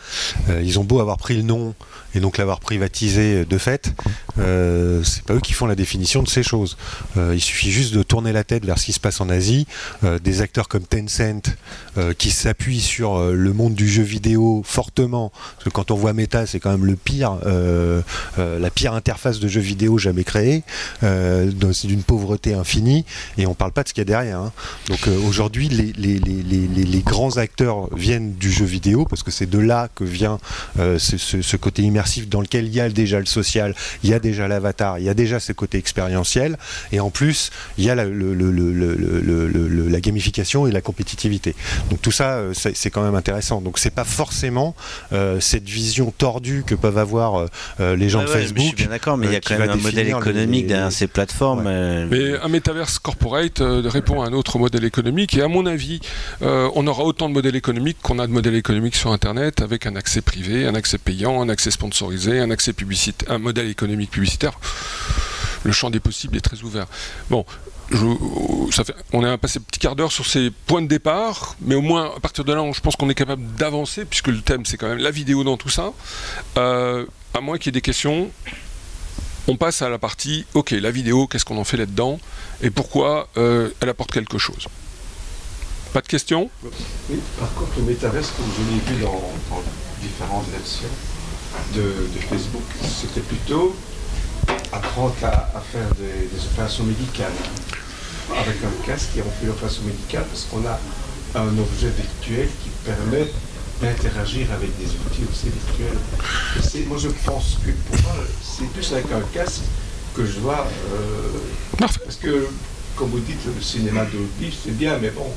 Euh, 0.48 0.62
ils 0.62 0.78
ont 0.78 0.84
beau 0.84 1.00
avoir 1.00 1.16
pris 1.16 1.36
le 1.36 1.42
nom 1.42 1.74
et 2.16 2.20
donc 2.20 2.38
l'avoir 2.38 2.60
privatisé 2.60 3.44
de 3.44 3.58
fait, 3.58 3.92
euh, 4.38 5.02
c'est 5.04 5.22
pas 5.22 5.34
eux 5.34 5.40
qui 5.40 5.52
font 5.52 5.66
la 5.66 5.74
définition 5.74 6.22
de 6.22 6.28
ces 6.28 6.42
choses. 6.42 6.78
Euh, 7.18 7.32
il 7.34 7.40
suffit 7.40 7.70
juste 7.70 7.94
de 7.94 8.02
tourner 8.02 8.32
la 8.32 8.42
tête 8.42 8.64
vers 8.64 8.78
ce 8.78 8.86
qui 8.86 8.92
se 8.94 9.00
passe 9.00 9.20
en 9.20 9.28
Asie. 9.28 9.66
Euh, 10.02 10.18
des 10.18 10.40
acteurs 10.40 10.68
comme 10.68 10.82
Tencent 10.82 11.52
qui 12.18 12.30
s'appuient 12.30 12.80
sur 12.80 13.18
le 13.18 13.52
monde 13.54 13.74
du 13.74 13.88
jeu 13.88 14.02
vidéo 14.02 14.62
fortement, 14.66 15.32
parce 15.54 15.64
que 15.64 15.70
quand 15.70 15.90
on 15.90 15.94
voit 15.94 16.12
Meta, 16.12 16.46
c'est 16.46 16.60
quand 16.60 16.70
même 16.70 16.84
le 16.84 16.94
pire, 16.94 17.38
la 18.36 18.70
pire 18.70 18.92
interface 18.92 19.40
de 19.40 19.48
jeu 19.48 19.62
vidéo 19.62 19.96
jamais 19.96 20.22
créée. 20.22 20.62
c'est 21.00 21.86
d'une 21.86 22.02
pauvreté 22.02 22.52
infinie 22.52 23.06
et 23.38 23.46
on 23.46 23.54
parle 23.54 23.72
pas 23.72 23.82
de 23.82 23.88
ce 23.88 23.94
qu'il 23.94 24.02
y 24.02 24.02
a 24.02 24.04
derrière. 24.04 24.40
Hein. 24.40 24.52
Donc 24.88 25.08
aujourd'hui, 25.26 25.68
les, 25.68 27.02
grands 27.02 27.38
acteurs 27.38 27.88
viennent 27.96 28.34
du 28.34 28.52
jeu 28.52 28.66
vidéo 28.66 29.06
parce 29.06 29.22
que 29.22 29.30
c'est 29.30 29.48
de 29.48 29.58
là 29.58 29.88
que 29.94 30.04
vient 30.04 30.38
ce, 30.76 30.98
ce, 30.98 31.40
ce 31.40 31.56
côté 31.56 31.82
immersif 31.82 32.05
dans 32.28 32.40
lequel 32.40 32.66
il 32.66 32.74
y 32.74 32.80
a 32.80 32.88
déjà 32.88 33.18
le 33.20 33.26
social, 33.26 33.74
il 34.02 34.10
y 34.10 34.14
a 34.14 34.18
déjà 34.18 34.48
l'avatar, 34.48 34.98
il 34.98 35.04
y 35.04 35.08
a 35.08 35.14
déjà 35.14 35.40
ce 35.40 35.52
côté 35.52 35.78
expérientiel, 35.78 36.56
et 36.92 37.00
en 37.00 37.10
plus, 37.10 37.50
il 37.78 37.84
y 37.84 37.90
a 37.90 37.94
la, 37.94 38.04
la 38.04 40.00
gamification 40.00 40.66
et 40.66 40.72
la 40.72 40.80
compétitivité. 40.80 41.54
Donc 41.90 42.02
tout 42.02 42.12
ça, 42.12 42.34
euh, 42.34 42.52
c'est 42.54 42.90
quand 42.90 43.02
même 43.02 43.14
intéressant. 43.14 43.60
Donc 43.60 43.78
c'est 43.78 43.90
pas 43.90 44.04
forcément 44.04 44.74
euh, 45.12 45.40
cette 45.40 45.68
vision 45.68 46.12
tordue 46.16 46.64
que 46.66 46.74
peuvent 46.74 46.98
avoir 46.98 47.46
euh, 47.80 47.96
les 47.96 48.08
gens 48.08 48.22
de 48.22 48.26
Facebook. 48.26 48.58
je 48.58 48.66
suis 48.68 48.76
bien 48.76 48.88
d'accord, 48.88 49.16
mais 49.16 49.26
il 49.26 49.32
y 49.32 49.36
a 49.36 49.40
quand 49.40 49.58
même 49.58 49.70
un 49.70 49.76
modèle 49.76 50.08
économique 50.08 50.66
derrière 50.66 50.92
ces 50.92 51.06
plateformes. 51.06 51.64
Mais 52.10 52.38
un 52.38 52.48
metaverse 52.48 52.98
corporate 52.98 53.60
répond 53.60 54.22
à 54.22 54.26
un 54.26 54.32
autre 54.32 54.58
modèle 54.58 54.84
économique, 54.84 55.36
et 55.36 55.42
à 55.42 55.48
mon 55.48 55.66
avis, 55.66 56.00
on 56.40 56.86
aura 56.86 57.04
autant 57.04 57.28
de 57.28 57.34
modèles 57.34 57.56
économiques 57.56 57.98
qu'on 58.02 58.18
a 58.18 58.26
de 58.26 58.32
modèles 58.32 58.54
économiques 58.54 58.96
sur 58.96 59.12
Internet, 59.12 59.60
avec 59.62 59.86
un 59.86 59.96
accès 59.96 60.20
privé, 60.20 60.66
un 60.66 60.74
accès 60.74 60.98
payant, 60.98 61.42
un 61.42 61.48
accès 61.48 61.70
sponsorisé, 61.70 61.95
un 62.02 62.50
accès 62.50 62.72
publicitaire, 62.72 63.30
un 63.30 63.38
modèle 63.38 63.68
économique 63.68 64.10
publicitaire. 64.10 64.58
Le 65.64 65.72
champ 65.72 65.90
des 65.90 66.00
possibles 66.00 66.36
est 66.36 66.40
très 66.40 66.62
ouvert. 66.62 66.86
Bon, 67.30 67.44
on 69.12 69.24
a 69.24 69.38
passé 69.38 69.58
un 69.58 69.62
petit 69.62 69.78
quart 69.78 69.96
d'heure 69.96 70.12
sur 70.12 70.26
ces 70.26 70.50
points 70.66 70.82
de 70.82 70.88
départ, 70.88 71.56
mais 71.60 71.74
au 71.74 71.82
moins 71.82 72.12
à 72.16 72.20
partir 72.20 72.44
de 72.44 72.52
là, 72.52 72.64
je 72.72 72.80
pense 72.80 72.96
qu'on 72.96 73.08
est 73.08 73.14
capable 73.14 73.44
d'avancer, 73.54 74.04
puisque 74.04 74.28
le 74.28 74.40
thème 74.40 74.64
c'est 74.64 74.76
quand 74.76 74.88
même 74.88 74.98
la 74.98 75.10
vidéo 75.10 75.44
dans 75.44 75.56
tout 75.56 75.68
ça. 75.68 75.92
Euh, 76.56 77.06
à 77.34 77.40
moins 77.40 77.58
qu'il 77.58 77.66
y 77.66 77.70
ait 77.70 77.72
des 77.72 77.80
questions, 77.80 78.30
on 79.48 79.56
passe 79.56 79.82
à 79.82 79.88
la 79.88 79.98
partie, 79.98 80.46
ok, 80.54 80.72
la 80.72 80.90
vidéo, 80.90 81.26
qu'est-ce 81.26 81.44
qu'on 81.44 81.58
en 81.58 81.64
fait 81.64 81.76
là-dedans, 81.76 82.18
et 82.62 82.70
pourquoi 82.70 83.28
euh, 83.36 83.70
elle 83.80 83.88
apporte 83.88 84.10
quelque 84.10 84.38
chose. 84.38 84.66
Pas 85.92 86.00
de 86.00 86.08
questions? 86.08 86.50
Oui, 87.08 87.18
par 87.38 87.52
contre, 87.54 87.72
le 87.78 87.84
métaverse, 87.84 88.32
comme 88.36 88.46
je 88.56 88.62
l'ai 88.72 88.96
vu 88.96 89.02
dans 89.04 89.32
différentes 90.02 90.48
versions, 90.50 90.88
de, 91.74 92.06
Facebook, 92.28 92.62
c'était 92.82 93.20
plutôt 93.20 93.74
apprendre 94.72 95.14
à, 95.22 95.60
faire 95.60 95.88
des, 95.98 96.44
opérations 96.52 96.84
médicales 96.84 97.32
avec 98.30 98.56
un 98.64 98.86
casque 98.86 99.10
et 99.16 99.22
on 99.22 99.30
fait 99.40 99.46
l'opération 99.46 99.82
médicale 99.84 100.24
parce 100.28 100.44
qu'on 100.44 100.64
a 100.66 100.78
un 101.38 101.58
objet 101.58 101.90
virtuel 101.90 102.48
qui 102.62 102.70
permet 102.84 103.30
d'interagir 103.80 104.50
avec 104.52 104.76
des 104.78 104.86
outils 104.86 105.24
aussi 105.30 105.50
virtuels. 105.50 106.86
moi 106.88 106.98
je 106.98 107.08
pense 107.24 107.58
que 107.64 107.70
pour 107.70 108.02
moi 108.02 108.14
c'est 108.42 108.68
plus 108.70 108.92
avec 108.92 109.12
un 109.12 109.22
casque 109.32 109.62
que 110.14 110.24
je 110.24 110.40
dois... 110.40 110.66
Euh, 110.92 111.86
parce 112.04 112.16
que 112.16 112.48
comme 112.96 113.10
vous 113.10 113.20
dites, 113.20 113.44
le 113.44 113.62
cinéma 113.62 114.04
de 114.04 114.18
c'est 114.64 114.76
bien, 114.76 114.98
mais 115.00 115.10
bon. 115.10 115.30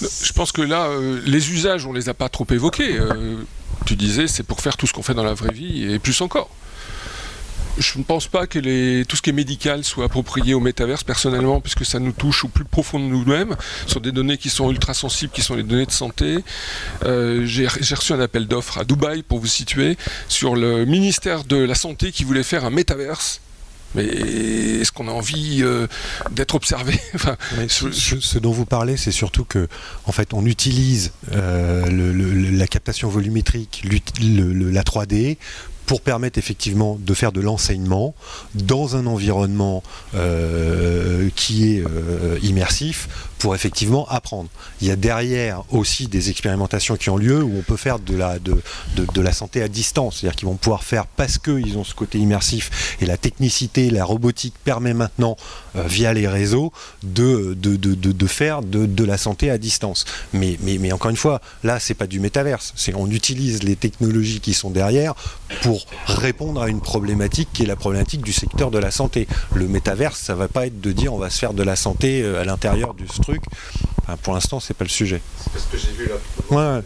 Je 0.00 0.32
pense 0.32 0.52
que 0.52 0.62
là, 0.62 0.86
euh, 0.88 1.20
les 1.24 1.50
usages, 1.50 1.86
on 1.86 1.92
les 1.92 2.08
a 2.08 2.14
pas 2.14 2.28
trop 2.28 2.46
évoqués. 2.50 2.98
Euh, 2.98 3.36
tu 3.88 3.96
disais, 3.96 4.28
c'est 4.28 4.42
pour 4.42 4.60
faire 4.60 4.76
tout 4.76 4.86
ce 4.86 4.92
qu'on 4.92 5.02
fait 5.02 5.14
dans 5.14 5.24
la 5.24 5.32
vraie 5.32 5.52
vie 5.52 5.90
et 5.90 5.98
plus 5.98 6.20
encore. 6.20 6.50
Je 7.78 7.96
ne 7.96 8.02
pense 8.02 8.26
pas 8.26 8.46
que 8.46 9.02
tout 9.04 9.16
ce 9.16 9.22
qui 9.22 9.30
est 9.30 9.32
médical 9.32 9.82
soit 9.82 10.04
approprié 10.04 10.52
au 10.52 10.60
métaverse 10.60 11.04
personnellement, 11.04 11.60
puisque 11.62 11.86
ça 11.86 11.98
nous 11.98 12.12
touche 12.12 12.44
au 12.44 12.48
plus 12.48 12.64
profond 12.66 12.98
de 12.98 13.04
nous-mêmes, 13.04 13.56
sur 13.86 14.02
des 14.02 14.12
données 14.12 14.36
qui 14.36 14.50
sont 14.50 14.70
ultra 14.70 14.92
sensibles, 14.92 15.32
qui 15.32 15.40
sont 15.42 15.54
les 15.54 15.62
données 15.62 15.86
de 15.86 15.92
santé. 15.92 16.38
Euh, 17.04 17.46
J'ai 17.46 17.66
j'ai 17.80 17.94
reçu 17.94 18.12
un 18.12 18.20
appel 18.20 18.46
d'offres 18.46 18.76
à 18.76 18.84
Dubaï, 18.84 19.22
pour 19.22 19.38
vous 19.38 19.46
situer, 19.46 19.96
sur 20.28 20.54
le 20.54 20.84
ministère 20.84 21.44
de 21.44 21.56
la 21.56 21.74
Santé 21.74 22.12
qui 22.12 22.24
voulait 22.24 22.42
faire 22.42 22.66
un 22.66 22.70
métaverse. 22.70 23.40
Mais 23.94 24.04
est-ce 24.04 24.92
qu'on 24.92 25.08
a 25.08 25.12
envie 25.12 25.60
euh, 25.62 25.86
d'être 26.30 26.54
observé 26.54 26.98
enfin, 27.14 27.36
Mais 27.56 27.68
ce, 27.68 27.90
ce- 27.90 28.20
ce 28.20 28.38
dont 28.38 28.52
vous 28.52 28.66
parlez, 28.66 28.96
c'est 28.96 29.12
surtout 29.12 29.44
que, 29.44 29.66
en 30.04 30.12
fait, 30.12 30.34
on 30.34 30.44
utilise 30.44 31.12
euh, 31.32 31.86
le- 31.86 32.12
le- 32.12 32.50
la 32.50 32.66
captation 32.66 33.08
volumétrique, 33.08 33.82
le- 34.20 34.70
la 34.70 34.82
3D, 34.82 35.38
pour 35.88 36.02
permettre 36.02 36.38
effectivement 36.38 36.98
de 37.00 37.14
faire 37.14 37.32
de 37.32 37.40
l'enseignement 37.40 38.14
dans 38.54 38.94
un 38.94 39.06
environnement 39.06 39.82
euh, 40.14 41.30
qui 41.34 41.74
est 41.76 41.80
euh, 41.82 42.38
immersif 42.42 43.08
pour 43.38 43.54
effectivement 43.54 44.06
apprendre. 44.08 44.50
Il 44.80 44.88
y 44.88 44.90
a 44.90 44.96
derrière 44.96 45.62
aussi 45.70 46.06
des 46.08 46.28
expérimentations 46.28 46.96
qui 46.96 47.08
ont 47.08 47.16
lieu 47.16 47.42
où 47.42 47.56
on 47.58 47.62
peut 47.62 47.76
faire 47.76 47.98
de 48.00 48.14
la, 48.16 48.38
de, 48.38 48.60
de- 48.96 49.20
la 49.20 49.32
santé 49.32 49.62
à 49.62 49.68
distance, 49.68 50.18
c'est-à-dire 50.20 50.36
qu'ils 50.36 50.48
vont 50.48 50.56
pouvoir 50.56 50.84
faire 50.84 51.06
parce 51.06 51.38
qu'ils 51.38 51.78
ont 51.78 51.84
ce 51.84 51.94
côté 51.94 52.18
immersif 52.18 52.96
et 53.00 53.06
la 53.06 53.16
technicité, 53.16 53.90
la 53.90 54.04
robotique 54.04 54.54
permet 54.64 54.92
maintenant 54.94 55.36
via 55.86 56.12
les 56.12 56.26
réseaux 56.28 56.72
de, 57.02 57.54
de, 57.54 57.76
de, 57.76 57.94
de- 57.94 58.12
de 58.12 58.26
faire 58.26 58.62
de, 58.62 58.86
de 58.86 59.04
la 59.04 59.18
santé 59.18 59.50
à 59.50 59.58
distance. 59.58 60.04
Mais, 60.32 60.58
mais, 60.62 60.78
mais 60.78 60.92
encore 60.92 61.10
une 61.10 61.16
fois, 61.16 61.40
là, 61.64 61.78
c'est 61.80 61.94
pas 61.94 62.06
du 62.06 62.20
métaverse. 62.20 62.72
C'est 62.76 62.94
on 62.94 63.06
utilise 63.10 63.62
les 63.62 63.76
technologies 63.76 64.40
qui 64.40 64.54
sont 64.54 64.70
derrière 64.70 65.14
pour 65.62 65.86
répondre 66.06 66.62
à 66.62 66.68
une 66.68 66.80
problématique 66.80 67.48
qui 67.52 67.62
est 67.62 67.66
la 67.66 67.76
problématique 67.76 68.22
du 68.22 68.32
secteur 68.32 68.70
de 68.70 68.78
la 68.78 68.90
santé. 68.90 69.26
Le 69.54 69.68
métaverse, 69.68 70.18
ça 70.18 70.34
va 70.34 70.48
pas 70.48 70.66
être 70.66 70.80
de 70.80 70.92
dire 70.92 71.12
on 71.14 71.18
va 71.18 71.30
se 71.30 71.38
faire 71.38 71.52
de 71.54 71.62
la 71.62 71.76
santé 71.76 72.22
euh, 72.22 72.40
à 72.40 72.44
l'intérieur 72.44 72.94
de 72.94 73.04
ce 73.12 73.20
truc. 73.20 73.42
Enfin, 74.02 74.16
pour 74.22 74.34
l'instant, 74.34 74.60
c'est 74.60 74.74
pas 74.74 74.84
le 74.84 74.90
sujet. 74.90 75.20
C'est 75.42 75.52
parce 75.52 75.64
que 75.66 75.76
j'ai 75.78 75.92
vu 75.92 76.08
la 76.08 76.76
Ouais, 76.78 76.82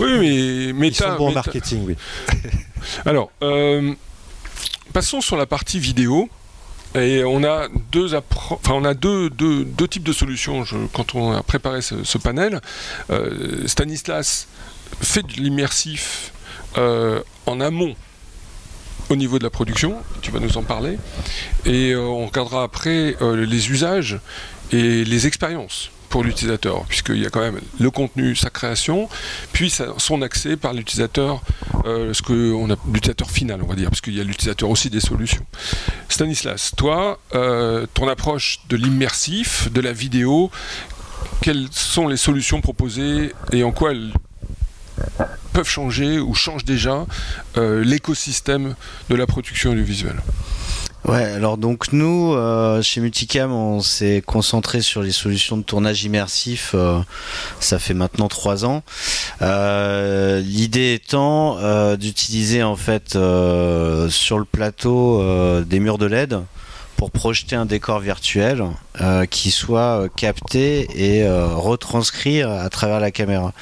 Oui. 0.00 0.18
mais 0.18 0.64
Ils 0.68 0.74
méta, 0.74 1.10
sont 1.12 1.16
bons 1.16 1.28
en 1.28 1.32
marketing, 1.32 1.84
oui. 1.86 1.96
Alors, 3.04 3.30
euh, 3.42 3.92
passons 4.92 5.20
sur 5.20 5.36
la 5.36 5.46
partie 5.46 5.78
vidéo. 5.78 6.28
Et 6.94 7.22
on 7.24 7.44
a 7.44 7.68
deux, 7.92 9.30
deux, 9.30 9.88
types 9.88 10.02
de 10.02 10.12
solutions 10.12 10.64
je- 10.64 10.76
quand 10.92 11.14
on 11.14 11.32
a 11.32 11.42
préparé 11.42 11.82
ce, 11.82 12.18
panel. 12.18 12.60
Euh, 13.10 13.66
Stanislas 13.66 14.48
fait 15.00 15.22
de 15.22 15.32
l'immersif 15.34 16.32
euh, 16.78 17.22
en 17.46 17.60
amont 17.60 17.94
au 19.08 19.16
niveau 19.16 19.38
de 19.38 19.44
la 19.44 19.50
production, 19.50 19.96
tu 20.22 20.30
vas 20.30 20.38
nous 20.38 20.56
en 20.56 20.62
parler, 20.62 20.96
et 21.64 21.90
euh, 21.90 22.00
on 22.00 22.26
regardera 22.26 22.62
après 22.62 23.16
les 23.20 23.70
usages 23.70 24.20
et 24.72 25.04
les 25.04 25.26
expériences 25.26 25.90
pour 26.10 26.24
l'utilisateur, 26.24 26.84
puisqu'il 26.86 27.18
y 27.18 27.26
a 27.26 27.30
quand 27.30 27.40
même 27.40 27.60
le 27.78 27.90
contenu, 27.90 28.34
sa 28.34 28.50
création, 28.50 29.08
puis 29.52 29.72
son 29.96 30.22
accès 30.22 30.56
par 30.56 30.74
l'utilisateur, 30.74 31.40
euh, 31.86 32.12
ce 32.12 32.20
que 32.20 32.52
l'utilisateur 32.92 33.30
final, 33.30 33.60
on 33.62 33.66
va 33.66 33.76
dire, 33.76 33.88
parce 33.88 34.00
qu'il 34.00 34.14
y 34.14 34.20
a 34.20 34.24
l'utilisateur 34.24 34.68
aussi 34.68 34.90
des 34.90 35.00
solutions. 35.00 35.46
Stanislas, 36.08 36.72
toi, 36.76 37.20
euh, 37.34 37.86
ton 37.94 38.08
approche 38.08 38.58
de 38.68 38.76
l'immersif, 38.76 39.70
de 39.72 39.80
la 39.80 39.92
vidéo, 39.92 40.50
quelles 41.40 41.68
sont 41.70 42.08
les 42.08 42.16
solutions 42.16 42.60
proposées 42.60 43.32
et 43.52 43.62
en 43.62 43.70
quoi 43.70 43.92
elles 43.92 44.12
peuvent 45.52 45.68
changer 45.68 46.18
ou 46.18 46.34
changent 46.34 46.64
déjà 46.64 47.06
euh, 47.56 47.84
l'écosystème 47.84 48.74
de 49.08 49.14
la 49.14 49.26
production 49.26 49.70
audiovisuelle? 49.70 50.20
Ouais, 51.06 51.24
alors 51.24 51.56
donc 51.56 51.92
nous, 51.92 52.34
euh, 52.34 52.82
chez 52.82 53.00
Multicam, 53.00 53.52
on 53.52 53.80
s'est 53.80 54.22
concentré 54.24 54.82
sur 54.82 55.00
les 55.02 55.12
solutions 55.12 55.56
de 55.56 55.62
tournage 55.62 56.04
immersif. 56.04 56.72
euh, 56.74 57.00
ça 57.58 57.78
fait 57.78 57.94
maintenant 57.94 58.28
trois 58.28 58.66
ans. 58.66 58.82
Euh, 59.40 60.40
L'idée 60.40 60.92
étant 60.94 61.56
d'utiliser 61.96 62.62
en 62.62 62.76
fait 62.76 63.10
sur 63.12 64.38
le 64.38 64.44
plateau 64.44 65.22
des 65.64 65.80
murs 65.80 65.98
de 65.98 66.06
LED 66.06 66.38
pour 66.96 67.10
projeter 67.10 67.56
un 67.56 67.64
décor 67.66 68.00
virtuel 68.00 68.62
euh, 69.00 69.24
qui 69.24 69.50
soit 69.50 70.02
euh, 70.02 70.08
capté 70.14 70.86
et 70.94 71.22
euh, 71.24 71.46
retranscrit 71.48 72.42
à 72.42 72.68
travers 72.68 73.00
la 73.00 73.10
caméra. 73.10 73.52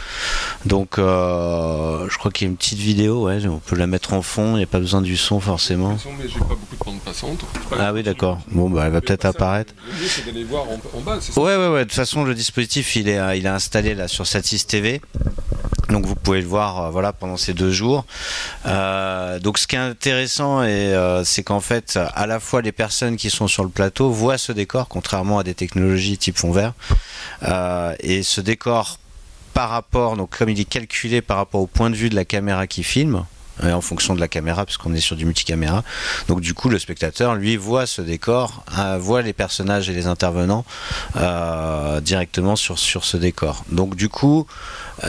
Donc, 0.67 0.99
euh, 0.99 2.09
je 2.09 2.19
crois 2.19 2.31
qu'il 2.33 2.47
y 2.47 2.49
a 2.49 2.51
une 2.51 2.57
petite 2.57 2.79
vidéo, 2.81 3.27
ouais, 3.27 3.47
on 3.47 3.59
peut 3.59 3.77
la 3.77 3.87
mettre 3.87 4.13
en 4.13 4.23
fond, 4.23 4.55
il 4.55 4.59
n'y 4.59 4.65
a 4.65 4.67
pas 4.67 4.81
besoin 4.81 5.03
du 5.03 5.17
son 5.17 5.39
forcément. 5.41 5.97
Mais 6.19 6.29
j'ai 6.29 6.39
pas 6.41 6.47
beaucoup 6.47 6.77
de 6.79 6.85
bande 6.85 7.01
passante. 7.01 7.45
Ah 7.79 7.93
oui, 7.93 8.03
d'accord. 8.03 8.39
Bon, 8.51 8.69
bah, 8.69 8.85
elle 8.87 8.93
va 8.93 9.01
peut-être 9.01 9.25
apparaître. 9.25 9.73
Le 9.87 9.93
mieux, 10.03 10.09
c'est 10.09 10.27
d'aller 10.27 10.45
voir 10.45 10.65
en, 10.65 10.99
en 10.99 11.01
bas, 11.01 11.19
c'est 11.21 11.33
ça 11.33 11.41
Ouais, 11.41 11.57
ouais, 11.57 11.69
ouais. 11.69 11.81
De 11.81 11.85
toute 11.85 11.93
façon, 11.95 12.25
le 12.25 12.35
dispositif, 12.35 12.97
il 12.97 13.09
est, 13.09 13.19
euh, 13.19 13.37
il 13.37 13.47
est 13.47 13.51
installé 13.51 13.95
là 13.95 14.09
sur 14.09 14.27
Satis 14.27 14.67
TV. 14.67 15.01
Donc 15.89 16.05
vous 16.05 16.15
pouvez 16.15 16.41
le 16.41 16.47
voir 16.47 16.85
euh, 16.85 16.91
voilà 16.91 17.13
pendant 17.13 17.37
ces 17.37 17.55
deux 17.55 17.71
jours. 17.71 18.05
Euh, 18.67 19.39
donc 19.39 19.59
ce 19.59 19.67
qui 19.67 19.77
est 19.77 19.79
intéressant 19.79 20.61
euh, 20.63 21.23
c'est 21.25 21.43
qu'en 21.43 21.61
fait 21.61 21.99
à 22.15 22.27
la 22.27 22.41
fois 22.41 22.61
les 22.63 22.73
personnes 22.73 23.17
qui 23.17 23.31
sont 23.31 23.49
sur 23.49 23.63
le 23.65 23.71
plateau 23.71 24.11
voient 24.11 24.39
ce 24.39 24.53
décor 24.53 24.89
contrairement 24.89 25.39
à 25.39 25.45
des 25.45 25.55
technologies 25.55 26.19
type 26.19 26.37
fond 26.39 26.53
vert 26.53 26.73
Euh, 27.43 27.95
et 28.01 28.23
ce 28.25 28.41
décor 28.41 28.99
par 29.55 29.71
rapport 29.71 30.17
donc 30.17 30.37
comme 30.37 30.49
il 30.49 30.59
est 30.61 30.65
calculé 30.65 31.23
par 31.23 31.37
rapport 31.37 31.61
au 31.61 31.67
point 31.69 31.89
de 31.91 31.95
vue 31.95 32.11
de 32.11 32.17
la 32.17 32.25
caméra 32.25 32.67
qui 32.67 32.83
filme 32.83 33.25
en 33.63 33.81
fonction 33.81 34.15
de 34.15 34.21
la 34.21 34.29
caméra 34.29 34.65
puisqu'on 34.65 34.95
est 34.95 35.01
sur 35.01 35.17
du 35.17 35.25
multicaméra 35.25 35.83
donc 36.29 36.41
du 36.41 36.55
coup 36.55 36.69
le 36.69 36.79
spectateur 36.79 37.35
lui 37.35 37.57
voit 37.57 37.87
ce 37.87 38.03
décor 38.03 38.65
euh, 38.79 38.99
voit 39.01 39.23
les 39.23 39.33
personnages 39.33 39.89
et 39.89 39.93
les 39.95 40.07
intervenants 40.07 40.65
euh, 41.17 42.01
directement 42.01 42.57
sur, 42.57 42.79
sur 42.79 43.05
ce 43.05 43.17
décor 43.17 43.65
donc 43.71 43.95
du 43.97 44.09
coup 44.09 44.47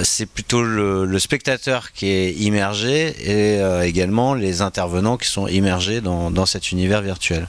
c'est 0.03 0.25
plutôt 0.25 0.61
le, 0.61 1.19
spectateur 1.19 1.91
qui 1.91 2.07
est 2.07 2.31
immergé 2.33 3.07
et 3.19 3.59
euh, 3.59 3.85
également 3.85 4.33
les 4.33 4.61
intervenants 4.61 5.17
qui 5.17 5.27
sont 5.27 5.47
immergés 5.47 5.99
dans, 6.01 6.45
cet 6.45 6.71
univers 6.71 7.01
virtuel. 7.01 7.47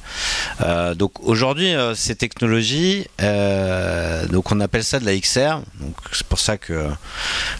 Euh, 0.61 0.95
donc 0.95 1.13
aujourd'hui, 1.21 1.75
euh, 1.75 1.95
ces 1.95 2.17
technologies, 2.17 3.07
euh, 3.23 4.27
donc 4.27 4.51
on 4.51 4.61
appelle 4.61 4.85
ça 4.85 4.99
de 4.99 5.07
la 5.07 5.17
XR. 5.17 5.61
C'est 6.13 6.27
pour 6.27 6.41
ça 6.41 6.59
que 6.59 6.89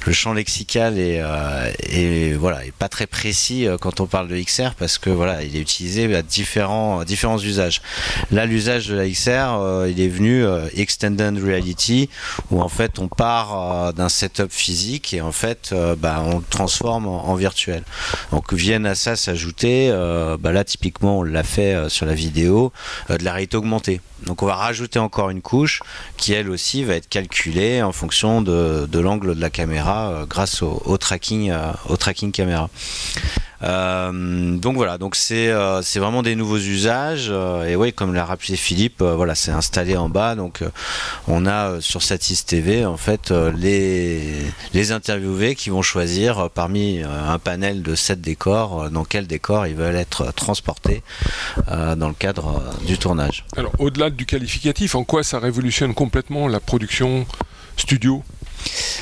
le 0.07 0.13
champ 0.13 0.33
lexical 0.33 0.99
est, 0.99 1.21
euh, 1.23 2.37
voilà 2.39 2.61
pas 2.79 2.89
très 2.89 3.07
précis 3.07 3.67
euh, 3.67 3.77
quand 3.79 4.01
on 4.01 4.07
parle 4.07 4.29
de 4.29 4.39
XR 4.41 4.75
parce 4.79 4.99
que 4.99 5.11
voilà 5.11 5.43
il 5.43 5.57
est 5.57 5.61
utilisé 5.61 6.15
à 6.15 6.23
différents 6.23 7.05
différents 7.05 7.39
usages. 7.39 7.83
Là, 8.31 8.47
l'usage 8.47 8.89
de 8.89 8.95
la 8.95 9.09
XR, 9.09 9.59
euh, 9.61 9.89
il 9.91 10.01
est 10.01 10.09
venu 10.09 10.45
euh, 10.45 10.69
extended 10.75 11.39
reality 11.43 12.09
où 12.51 12.61
en 12.61 12.69
fait 12.69 12.99
on 12.99 13.09
part 13.09 13.89
euh, 13.89 13.93
d'un 13.93 14.09
setup 14.09 14.53
physique 14.53 14.70
et 15.13 15.21
en 15.21 15.33
fait 15.33 15.71
euh, 15.73 15.97
bah, 15.97 16.23
on 16.25 16.39
le 16.39 16.45
transforme 16.49 17.07
en, 17.07 17.35
virtuel. 17.35 17.83
Donc 18.33 18.53
viennent 18.53 18.87
à 18.87 18.95
ça 18.95 19.17
s'ajouter, 19.17 19.89
euh, 19.91 20.37
bah, 20.39 20.53
là 20.53 20.65
typiquement 20.65 21.19
on 21.19 21.23
l'a 21.23 21.43
fait 21.43 21.75
euh, 21.75 21.89
sur 21.89 22.07
la 22.07 22.15
vidéo, 22.15 22.73
de 23.09 23.25
la 23.25 23.33
réalité 23.33 23.57
augmentée. 23.57 24.01
Donc 24.27 24.43
on 24.43 24.47
va 24.47 24.55
rajouter 24.55 24.99
encore 24.99 25.31
une 25.31 25.43
couche 25.43 25.83
qui 26.17 26.33
elle 26.33 26.51
aussi 26.51 26.85
va 26.85 26.95
être 26.95 27.09
calculée 27.09 27.83
en 27.83 27.93
fonction 27.93 28.43
de, 28.43 28.87
l'angle 28.99 29.35
de 29.35 29.41
la 29.41 29.51
caméra 29.51 30.25
grâce 30.29 30.63
au, 30.63 30.99
tracking, 30.99 31.53
au 31.89 31.97
tracking 31.97 32.31
caméra. 32.31 32.69
Euh, 33.63 34.57
donc 34.57 34.77
voilà, 34.77 34.97
donc 34.97 35.17
c'est 35.17 35.49
euh, 35.49 35.83
c'est 35.83 35.99
vraiment 35.99 36.23
des 36.23 36.35
nouveaux 36.35 36.59
usages 36.59 37.29
euh, 37.31 37.67
et 37.67 37.77
oui 37.77 37.93
comme 37.93 38.15
l'a 38.15 38.25
rappelé 38.25 38.57
Philippe, 38.57 39.03
voilà 39.03 39.35
c'est 39.35 39.51
installé 39.51 39.97
en 39.97 40.09
bas 40.09 40.35
donc 40.35 40.63
on 41.29 41.47
a 41.47 41.81
sur 41.81 42.03
Satis 42.03 42.47
TV 42.47 42.87
en 42.87 42.97
fait 42.97 43.31
les 43.31 44.35
les 44.73 44.93
interviewés 44.93 45.55
qui 45.55 45.69
vont 45.69 45.83
choisir 45.83 46.49
parmi 46.51 47.03
un 47.03 47.39
panel 47.39 47.83
de 47.83 47.95
sept 47.95 48.21
décors 48.21 48.91
dans 48.91 49.05
quel 49.05 49.27
décor 49.27 49.67
ils 49.67 49.75
veulent 49.75 49.97
être 49.97 50.33
transportés 50.33 51.03
dans 51.67 52.09
le 52.09 52.15
cadre 52.15 52.63
du 52.87 52.99
tournage. 52.99 53.45
Alors, 53.57 53.73
au-delà 53.79 54.11
du 54.11 54.27
qualificatif, 54.27 54.95
en 54.95 55.05
quoi 55.05 55.23
ça 55.23 55.39
révolutionne 55.39 55.95
complètement 55.95 56.49
la 56.49 56.61
production 56.61 57.27
studio 57.77 58.23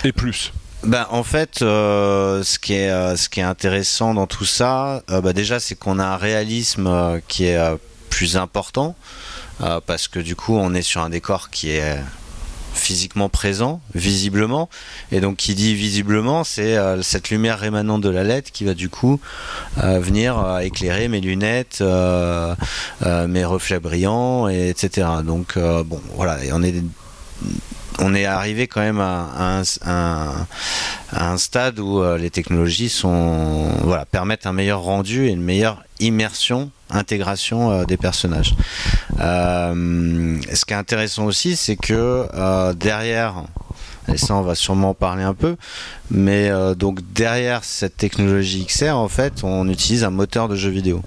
et 0.04 0.12
plus? 0.12 0.52
Ben, 0.84 1.06
en 1.10 1.24
fait, 1.24 1.62
euh, 1.62 2.44
ce, 2.44 2.58
qui 2.58 2.74
est, 2.74 2.90
euh, 2.90 3.16
ce 3.16 3.28
qui 3.28 3.40
est 3.40 3.44
intéressant 3.44 4.14
dans 4.14 4.28
tout 4.28 4.44
ça, 4.44 5.02
euh, 5.10 5.20
bah, 5.20 5.32
déjà, 5.32 5.58
c'est 5.58 5.74
qu'on 5.74 5.98
a 5.98 6.04
un 6.04 6.16
réalisme 6.16 6.86
euh, 6.86 7.20
qui 7.26 7.46
est 7.46 7.58
plus 8.10 8.36
important, 8.36 8.96
parce 9.86 10.06
que 10.06 10.20
du 10.20 10.36
coup, 10.36 10.56
on 10.56 10.72
est 10.72 10.82
sur 10.82 11.02
un 11.02 11.10
décor 11.10 11.50
qui 11.50 11.70
est 11.70 11.98
physiquement 12.74 13.28
présent, 13.28 13.80
visiblement. 13.94 14.68
Et 15.10 15.20
donc, 15.20 15.36
qui 15.36 15.54
dit 15.56 15.74
visiblement, 15.74 16.44
c'est 16.44 16.76
cette 17.02 17.30
lumière 17.30 17.58
rémanente 17.58 18.00
de 18.00 18.08
la 18.08 18.22
LED 18.22 18.50
qui 18.52 18.64
va 18.64 18.74
du 18.74 18.88
coup 18.88 19.20
venir 19.76 20.58
éclairer 20.62 21.08
mes 21.08 21.20
lunettes, 21.20 21.82
mes 21.82 23.44
reflets 23.44 23.80
brillants, 23.80 24.48
et, 24.48 24.68
etc. 24.68 25.08
Donc, 25.24 25.58
bon, 25.58 26.00
voilà, 26.14 26.42
et 26.44 26.52
on 26.52 26.62
est 26.62 26.82
on 27.98 28.14
est 28.14 28.24
arrivé 28.24 28.66
quand 28.66 28.80
même 28.80 29.00
à, 29.00 29.62
un, 31.12 31.36
stade 31.36 31.78
où 31.78 32.00
euh, 32.00 32.18
les 32.18 32.30
technologies 32.30 32.88
sont, 32.88 33.70
permettent 34.10 34.46
un 34.46 34.52
meilleur 34.52 34.80
rendu 34.80 35.26
et 35.26 35.30
une 35.30 35.42
meilleure 35.42 35.82
immersion, 36.00 36.70
intégration 36.90 37.70
euh, 37.70 37.84
des 37.84 37.96
personnages. 37.96 38.54
Euh, 39.20 40.38
ce 40.52 40.64
qui 40.64 40.72
est 40.72 40.76
intéressant 40.76 41.24
aussi, 41.24 41.56
c'est 41.56 41.76
que 41.76 42.26
derrière 42.74 43.44
et 44.12 44.16
ça 44.16 44.34
on 44.34 44.42
va 44.42 44.54
sûrement 44.54 44.90
en 44.90 44.94
parler 44.94 45.22
un 45.22 45.34
peu. 45.34 45.56
Mais 46.10 46.48
euh, 46.48 46.74
donc 46.74 47.00
derrière 47.12 47.64
cette 47.64 47.96
technologie 47.96 48.64
XR, 48.64 48.96
en 48.96 49.08
fait, 49.08 49.44
on 49.44 49.68
utilise 49.68 50.04
un 50.04 50.10
moteur 50.10 50.48
de 50.48 50.56
jeu 50.56 50.70
vidéo 50.70 51.02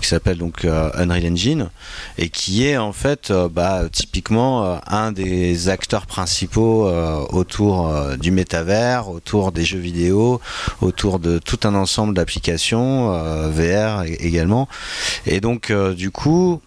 qui 0.00 0.08
s'appelle 0.08 0.38
donc 0.38 0.64
euh, 0.64 0.90
Unreal 0.94 1.32
Engine 1.32 1.70
et 2.18 2.30
qui 2.30 2.66
est 2.66 2.76
en 2.76 2.92
fait 2.92 3.30
euh, 3.30 3.48
bah, 3.48 3.82
typiquement 3.92 4.80
un 4.88 5.12
des 5.12 5.68
acteurs 5.68 6.06
principaux 6.06 6.90
autour 7.30 7.92
du 8.18 8.30
métavers, 8.30 9.08
autour 9.08 9.52
des 9.52 9.64
jeux 9.64 9.78
vidéo, 9.78 10.40
autour 10.80 11.18
de 11.18 11.38
tout 11.38 11.60
un 11.64 11.74
ensemble 11.74 12.14
d'applications 12.14 13.10
VR 13.50 14.02
également. 14.04 14.68
Et 15.26 15.40
donc 15.40 15.72
du 15.72 16.10
coup, 16.10 16.60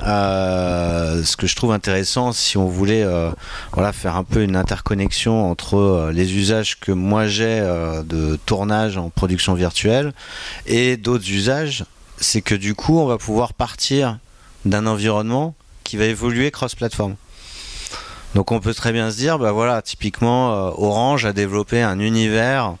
euh, 0.00 1.22
ce 1.22 1.36
que 1.36 1.46
je 1.46 1.54
trouve 1.54 1.72
intéressant, 1.72 2.32
si 2.32 2.56
on 2.56 2.66
voulait 2.66 3.02
euh, 3.02 3.30
voilà, 3.72 3.92
faire 3.92 4.16
un 4.16 4.24
peu 4.24 4.42
une 4.42 4.56
interconnexion 4.56 5.50
entre 5.50 5.76
euh, 5.76 6.12
les 6.12 6.34
usages 6.34 6.80
que 6.80 6.92
moi 6.92 7.26
j'ai 7.26 7.60
de 8.04 8.38
tournage 8.46 8.96
en 8.96 9.10
production 9.10 9.54
virtuelle 9.54 10.12
et 10.66 10.96
d'autres 10.96 11.28
usages, 11.30 11.84
c'est 12.18 12.42
que 12.42 12.54
du 12.54 12.74
coup, 12.74 12.98
on 12.98 13.06
va 13.06 13.18
pouvoir 13.18 13.52
partir 13.52 14.18
d'un 14.64 14.86
environnement 14.86 15.54
qui 15.84 15.96
va 15.96 16.04
évoluer 16.04 16.50
cross-platform. 16.50 17.16
Donc 18.34 18.50
on 18.50 18.60
peut 18.60 18.72
très 18.72 18.92
bien 18.92 19.10
se 19.10 19.16
dire, 19.16 19.38
bah 19.38 19.52
voilà, 19.52 19.82
typiquement 19.82 20.52
euh, 20.52 20.70
Orange 20.78 21.26
a 21.26 21.32
développé 21.34 21.82
un 21.82 21.98
univers 21.98 22.74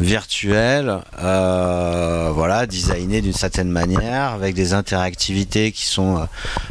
virtuel, 0.00 1.00
euh, 1.22 2.30
voilà, 2.32 2.66
designé 2.66 3.20
d'une 3.20 3.34
certaine 3.34 3.68
manière, 3.68 4.32
avec 4.32 4.54
des 4.54 4.72
interactivités 4.72 5.72
qui 5.72 5.84
sont, 5.84 6.26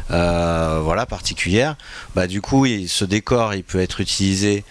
euh, 0.10 0.80
voilà, 0.84 1.06
particulières. 1.06 1.76
Bah 2.16 2.26
du 2.26 2.42
coup, 2.42 2.66
ce 2.66 3.06
décor, 3.06 3.54
il 3.54 3.64
peut 3.64 3.80
être 3.80 4.02
utilisé 4.02 4.64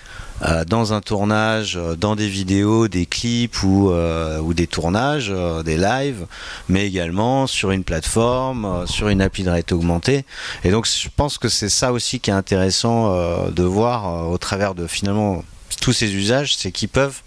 dans 0.66 0.92
un 0.92 1.00
tournage, 1.00 1.76
euh, 1.76 1.94
dans 1.94 2.16
des 2.16 2.28
vidéos, 2.28 2.88
des 2.88 3.06
clips 3.06 3.62
ou, 3.62 3.90
euh, 3.90 4.40
des 4.52 4.66
tournages, 4.66 5.32
des 5.64 5.76
lives, 5.76 6.26
mais 6.68 6.86
également 6.86 7.46
sur 7.46 7.70
une 7.70 7.84
plateforme, 7.84 8.86
sur 8.86 9.08
une 9.08 9.22
appli 9.22 9.44
de 9.44 9.48
réalité 9.48 9.74
augmentée. 9.74 10.24
Et 10.64 10.70
donc 10.70 10.86
je 10.86 11.08
pense 11.14 11.38
que 11.38 11.48
c'est 11.48 11.68
ça 11.68 11.92
aussi 11.92 12.20
qui 12.20 12.30
est 12.30 12.34
intéressant 12.34 13.14
de 13.50 13.62
voir 13.62 14.30
au 14.30 14.36
travers 14.36 14.74
de 14.74 14.86
finalement 14.86 15.42
tous 15.80 15.92
ces 15.92 16.14
usages, 16.14 16.56
c'est 16.56 16.70
qu'ils 16.70 16.90
peuvent 16.90 17.22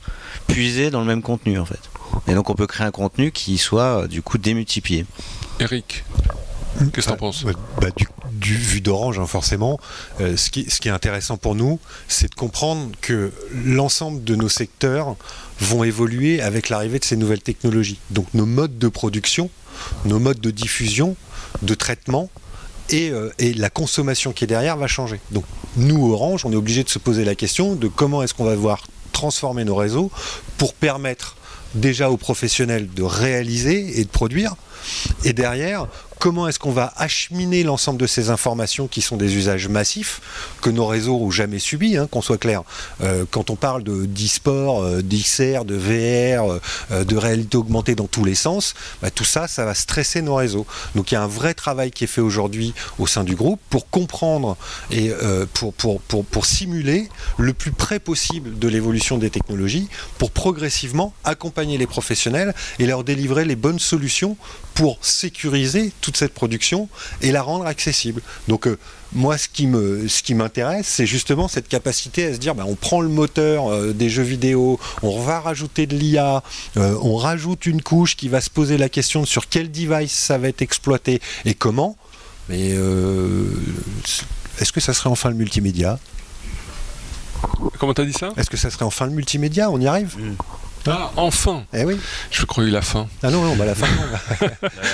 puiser 0.47 0.91
dans 0.91 0.99
le 0.99 1.07
même 1.07 1.23
contenu 1.23 1.57
en 1.57 1.65
fait. 1.65 1.79
Et 2.27 2.35
donc 2.35 2.49
on 2.49 2.53
peut 2.53 2.67
créer 2.67 2.85
un 2.85 2.91
contenu 2.91 3.31
qui 3.31 3.57
soit 3.57 4.07
du 4.07 4.21
coup 4.21 4.37
démultiplié. 4.37 5.05
Eric, 5.59 6.03
qu'est-ce 6.77 6.91
que 6.91 7.01
tu 7.01 7.09
en 7.09 7.17
penses 7.17 7.45
bah, 7.81 7.89
du 8.31 8.55
vu 8.55 8.81
d'Orange, 8.81 9.19
hein, 9.19 9.25
forcément. 9.25 9.79
Euh, 10.21 10.37
ce, 10.37 10.49
qui, 10.49 10.69
ce, 10.69 10.79
qui, 10.79 10.87
est 10.87 10.91
intéressant 10.91 11.37
pour 11.37 11.55
nous, 11.55 11.79
c'est 12.07 12.29
de 12.29 12.35
comprendre 12.35 12.91
que 13.01 13.31
l'ensemble 13.65 14.23
de 14.23 14.35
nos 14.35 14.49
secteurs 14.49 15.15
vont 15.59 15.83
évoluer 15.83 16.41
avec 16.41 16.69
l'arrivée 16.69 16.99
de 16.99 17.05
ces 17.05 17.15
nouvelles 17.15 17.41
technologies. 17.41 17.99
Donc 18.11 18.27
nos 18.33 18.45
modes 18.45 18.77
de 18.77 18.87
production, 18.87 19.49
nos 20.05 20.19
modes 20.19 20.39
de 20.39 20.51
diffusion, 20.51 21.15
de 21.61 21.73
traitement, 21.73 22.29
et, 22.89 23.09
euh, 23.09 23.31
et, 23.39 23.53
la 23.53 23.71
consommation 23.71 24.31
qui 24.31 24.43
est 24.43 24.47
derrière 24.47 24.77
va 24.77 24.87
changer. 24.87 25.19
Donc 25.31 25.45
nous, 25.75 26.11
Orange, 26.11 26.45
on 26.45 26.51
est 26.51 26.55
obligé 26.55 26.83
de 26.83 26.89
se 26.89 26.99
poser 26.99 27.25
la 27.25 27.33
question 27.33 27.73
de 27.73 27.87
comment 27.87 28.21
est-ce 28.21 28.35
qu'on 28.35 28.43
va 28.43 28.51
devoir 28.51 28.83
transformer 29.11 29.65
nos 29.65 29.75
réseaux 29.75 30.11
pour 30.57 30.75
permettre 30.75 31.35
déjà 31.73 32.11
aux 32.11 32.17
professionnels 32.17 32.87
de 32.93 33.01
réaliser 33.01 33.99
et 33.99 34.03
de 34.03 34.09
produire, 34.09 34.55
et 35.23 35.33
derrière, 35.33 35.87
comment 36.19 36.47
est-ce 36.47 36.59
qu'on 36.59 36.71
va 36.71 36.93
acheminer 36.97 37.63
l'ensemble 37.63 37.99
de 37.99 38.07
ces 38.07 38.29
informations 38.29 38.87
qui 38.87 39.01
sont 39.01 39.17
des 39.17 39.35
usages 39.35 39.67
massifs 39.67 40.21
que 40.61 40.69
nos 40.69 40.87
réseaux 40.87 41.17
ont 41.17 41.31
jamais 41.31 41.59
subis, 41.59 41.97
hein, 41.97 42.07
qu'on 42.09 42.21
soit 42.21 42.37
clair. 42.37 42.63
Euh, 43.01 43.25
quand 43.29 43.49
on 43.49 43.55
parle 43.55 43.83
de 43.83 44.05
d'e-sport, 44.05 44.81
euh, 44.81 45.01
d'XR, 45.01 45.65
de 45.65 45.75
VR, 45.75 46.59
euh, 46.91 47.03
de 47.03 47.15
réalité 47.15 47.57
augmentée 47.57 47.95
dans 47.95 48.07
tous 48.07 48.23
les 48.23 48.35
sens, 48.35 48.73
bah, 49.01 49.11
tout 49.11 49.23
ça, 49.23 49.47
ça 49.47 49.65
va 49.65 49.73
stresser 49.73 50.21
nos 50.21 50.35
réseaux. 50.35 50.65
Donc 50.95 51.11
il 51.11 51.15
y 51.15 51.17
a 51.17 51.21
un 51.21 51.27
vrai 51.27 51.53
travail 51.53 51.91
qui 51.91 52.05
est 52.05 52.07
fait 52.07 52.21
aujourd'hui 52.21 52.73
au 52.97 53.07
sein 53.07 53.23
du 53.23 53.35
groupe 53.35 53.59
pour 53.69 53.89
comprendre 53.89 54.57
et 54.91 55.11
pour, 55.53 55.73
pour, 55.73 56.01
pour, 56.01 56.25
pour 56.25 56.45
simuler 56.45 57.09
le 57.37 57.53
plus 57.53 57.71
près 57.71 57.99
possible 57.99 58.57
de 58.57 58.67
l'évolution 58.67 59.17
des 59.17 59.29
technologies 59.29 59.89
pour 60.17 60.31
progressivement 60.31 61.13
accompagner 61.23 61.77
les 61.77 61.87
professionnels 61.87 62.53
et 62.79 62.85
leur 62.85 63.03
délivrer 63.03 63.45
les 63.45 63.55
bonnes 63.55 63.79
solutions 63.79 64.37
pour 64.75 64.99
sécuriser 65.01 65.91
toute 66.01 66.17
cette 66.17 66.33
production 66.33 66.89
et 67.21 67.31
la 67.31 67.41
rendre 67.41 67.65
accessible. 67.65 68.21
Donc 68.47 68.67
euh, 68.67 68.77
moi, 69.13 69.37
ce 69.37 69.47
qui 69.47 69.67
me, 69.67 70.07
ce 70.09 70.21
qui 70.21 70.35
m'intéresse, 70.35 70.85
c'est 70.85 71.05
justement 71.05 71.47
cette 71.47 71.69
capacité 71.69 72.25
à 72.25 72.33
se 72.33 72.37
dire, 72.37 72.53
ben, 72.55 72.65
on 72.67 72.75
prend 72.75 72.99
le 72.99 73.07
moteur 73.07 73.71
euh, 73.71 73.93
des 73.93 74.09
jeux 74.09 74.23
vidéo, 74.23 74.77
on 75.01 75.21
va 75.21 75.39
rajouter 75.39 75.87
de 75.87 75.95
l'IA, 75.95 76.43
euh, 76.75 76.97
on 77.01 77.15
rajoute 77.15 77.65
une 77.65 77.81
couche 77.81 78.17
qui 78.17 78.27
va 78.27 78.41
se 78.41 78.49
poser 78.49 78.77
la 78.77 78.89
question 78.89 79.25
sur 79.25 79.47
quel 79.47 79.71
device 79.71 80.11
ça 80.11 80.37
va 80.37 80.49
être 80.49 80.61
exploité 80.61 81.21
et 81.45 81.53
comment. 81.53 81.95
Mais 82.49 82.75
est-ce 84.59 84.71
que 84.71 84.79
ça 84.79 84.93
serait 84.93 85.09
enfin 85.09 85.29
le 85.29 85.35
multimédia? 85.35 85.97
Comment 87.79 87.93
t'as 87.93 88.05
dit 88.05 88.13
ça? 88.13 88.33
Est-ce 88.37 88.49
que 88.49 88.57
ça 88.57 88.69
serait 88.69 88.85
enfin 88.85 89.05
le 89.07 89.13
multimédia? 89.13 89.71
On 89.71 89.79
y 89.79 89.87
arrive? 89.87 90.15
Mm. 90.19 90.35
Ah, 90.87 91.11
enfin 91.15 91.63
Eh 91.73 91.83
oui. 91.83 91.97
Je 92.31 92.45
croyais 92.45 92.71
la 92.71 92.81
fin. 92.81 93.07
Ah 93.23 93.31
non, 93.31 93.41
non, 93.41 93.55
bah 93.55 93.65
la 93.65 93.75
fin, 93.75 93.87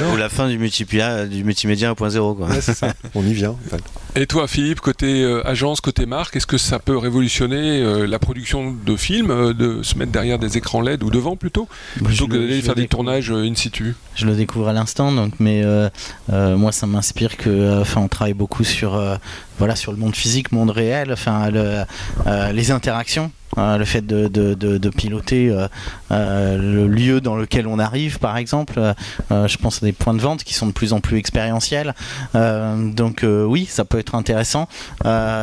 Ou 0.14 0.18
la 0.18 0.30
fin 0.30 0.48
du, 0.48 0.58
multimédia, 0.58 1.26
du 1.26 1.44
multimédia 1.44 1.92
1.0, 1.92 2.38
quoi. 2.38 2.50
c'est 2.62 2.74
ça. 2.74 2.94
On 3.14 3.24
y 3.24 3.34
vient. 3.34 3.56
Et 4.16 4.26
toi, 4.26 4.48
Philippe, 4.48 4.80
côté 4.80 5.24
euh, 5.24 5.46
agence, 5.48 5.82
côté 5.82 6.06
marque, 6.06 6.36
est-ce 6.36 6.48
que 6.48 6.58
ça 6.58 6.80
peut 6.80 6.98
révolutionner 6.98 7.82
euh, 7.82 8.06
la 8.06 8.20
production 8.20 8.74
de 8.74 8.96
films, 8.96 9.32
euh, 9.32 9.54
de 9.54 9.84
se 9.84 9.98
mettre 9.98 10.12
derrière 10.12 10.40
des 10.40 10.58
écrans 10.58 10.82
LED 10.82 11.04
ou 11.04 11.10
devant 11.10 11.36
plutôt, 11.36 11.68
plutôt 12.04 12.28
que 12.28 12.34
d'aller 12.34 12.62
faire 12.62 12.76
des 12.76 12.88
tournages 12.88 13.32
in 13.32 13.56
situ? 13.56 13.96
Je 14.16 14.26
le 14.26 14.36
découvre 14.36 14.70
à 14.70 14.74
l'instant, 14.74 15.12
donc, 15.12 15.34
mais 15.40 15.64
moi, 16.30 16.72
ça 16.72 16.88
m'inspire 16.88 17.36
que, 17.38 17.82
enfin, 17.82 18.02
on 18.02 18.08
travaille 18.08 18.34
beaucoup 18.34 18.64
sur, 18.64 19.02
voilà, 19.58 19.76
sur 19.76 19.92
le 19.92 19.98
monde 19.98 20.16
physique, 20.16 20.52
monde 20.52 20.72
réel, 20.72 21.12
enfin, 21.12 21.50
les 22.52 22.72
interactions 22.72 23.32
Hein, 23.58 23.78
le 23.78 23.86
fait 23.86 24.06
de, 24.06 24.90
piloter 24.90 25.50
euh, 25.50 25.68
euh, 26.12 26.58
le 26.58 26.88
lieu 26.88 27.22
dans 27.22 27.36
lequel 27.36 27.68
on 27.68 27.80
arrive, 27.80 28.20
par 28.20 28.38
exemple. 28.38 28.80
Euh, 29.32 29.48
je 29.48 29.58
pense 29.58 29.84
à 29.84 29.86
des 29.86 29.92
points 29.92 30.14
de 30.14 30.22
vente 30.22 30.44
qui 30.44 30.54
sont 30.54 30.68
de 30.68 30.72
plus 30.72 30.94
en 30.94 31.00
plus 31.00 31.18
expérientiels. 31.18 31.94
donc 32.34 33.24
oui, 33.24 33.66
ça 33.66 33.86
peut 33.86 34.00
être 34.00 34.16
intéressant 34.16 34.68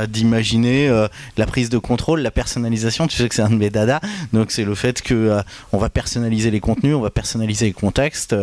d'imaginer 0.09 0.89
la 1.37 1.47
prise 1.47 1.71
de 1.71 1.79
contrôle, 1.79 2.21
la 2.21 2.31
personnalisation. 2.31 3.07
Tu 3.07 3.17
sais 3.17 3.29
que 3.29 3.35
c'est 3.35 3.43
un 3.43 3.51
de 3.51 3.57
mes 3.57 3.71
dada. 3.71 4.01
Donc 4.33 4.51
c'est 4.51 4.65
le 4.65 4.75
fait 4.75 5.03
que 5.03 5.41
on 5.73 5.79
va 5.79 5.89
personnaliser 5.91 6.51
les 6.51 6.61
contenus, 6.61 6.95
on 6.95 7.01
va 7.01 7.11
personnaliser 7.11 7.67
les 7.67 7.73
contextes. 7.73 8.35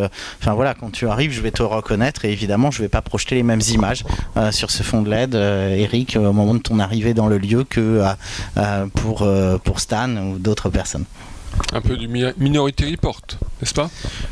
Enfin 0.41 0.53
voilà, 0.53 0.73
quand 0.73 0.91
tu 0.91 1.07
arrives, 1.07 1.31
je 1.31 1.41
vais 1.41 1.51
te 1.51 1.63
reconnaître 1.63 2.25
et 2.25 2.31
évidemment, 2.31 2.71
je 2.71 2.81
vais 2.81 2.89
pas 2.89 3.01
projeter 3.01 3.35
les 3.35 3.43
mêmes 3.43 3.61
images 3.73 4.03
sur 4.51 4.71
ce 4.71 4.83
fond 4.83 5.01
de 5.01 5.09
LED, 5.09 5.35
Eric, 5.35 6.17
au 6.17 6.33
moment 6.33 6.53
de 6.53 6.59
ton 6.59 6.79
arrivée 6.79 7.13
dans 7.13 7.27
le 7.27 7.37
lieu 7.37 7.63
que 7.63 8.03
pour 8.93 9.25
pour 9.57 9.79
Stan 9.79 10.15
ou 10.17 10.37
d'autres 10.37 10.69
personnes. 10.69 11.05
Un 11.73 11.81
peu 11.81 11.97
du 11.97 12.07
Minority 12.07 12.91
Report, 12.91 13.21
n'est-ce 13.61 13.73
pas? 13.73 13.89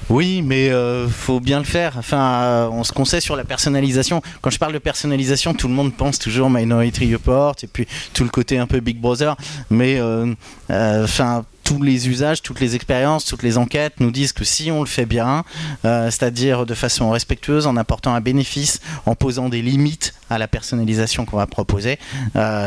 Oui, 0.09 0.41
mais 0.41 0.69
euh, 0.69 1.07
faut 1.07 1.39
bien 1.39 1.59
le 1.59 1.65
faire. 1.65 1.95
Enfin, 1.97 2.41
euh, 2.41 2.67
on 2.69 2.83
se 2.83 2.91
conseille 2.91 3.21
sur 3.21 3.35
la 3.35 3.43
personnalisation. 3.43 4.21
Quand 4.41 4.49
je 4.49 4.59
parle 4.59 4.73
de 4.73 4.79
personnalisation, 4.79 5.53
tout 5.53 5.67
le 5.67 5.73
monde 5.73 5.93
pense 5.93 6.19
toujours 6.19 6.49
Minority 6.49 7.13
Report 7.13 7.55
et 7.63 7.67
puis 7.67 7.87
tout 8.13 8.23
le 8.23 8.29
côté 8.29 8.57
un 8.57 8.67
peu 8.67 8.79
Big 8.79 8.99
Brother. 8.99 9.35
Mais 9.69 9.99
euh, 9.99 10.33
enfin, 10.69 11.45
tous 11.63 11.81
les 11.81 12.09
usages, 12.09 12.41
toutes 12.41 12.59
les 12.59 12.75
expériences, 12.75 13.25
toutes 13.25 13.43
les 13.43 13.57
enquêtes 13.57 13.99
nous 13.99 14.11
disent 14.11 14.33
que 14.33 14.43
si 14.43 14.69
on 14.69 14.81
le 14.81 14.87
fait 14.87 15.05
bien, 15.05 15.45
c'est-à-dire 15.83 16.65
de 16.65 16.73
façon 16.73 17.09
respectueuse, 17.09 17.67
en 17.67 17.77
apportant 17.77 18.13
un 18.13 18.19
bénéfice, 18.19 18.81
en 19.05 19.15
posant 19.15 19.47
des 19.47 19.61
limites 19.61 20.13
à 20.29 20.37
la 20.37 20.49
personnalisation 20.49 21.25
qu'on 21.25 21.37
va 21.37 21.47
proposer, 21.47 21.99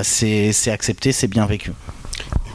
c'est 0.02 0.70
accepté, 0.70 1.12
c'est 1.12 1.28
bien 1.28 1.44
vécu 1.44 1.72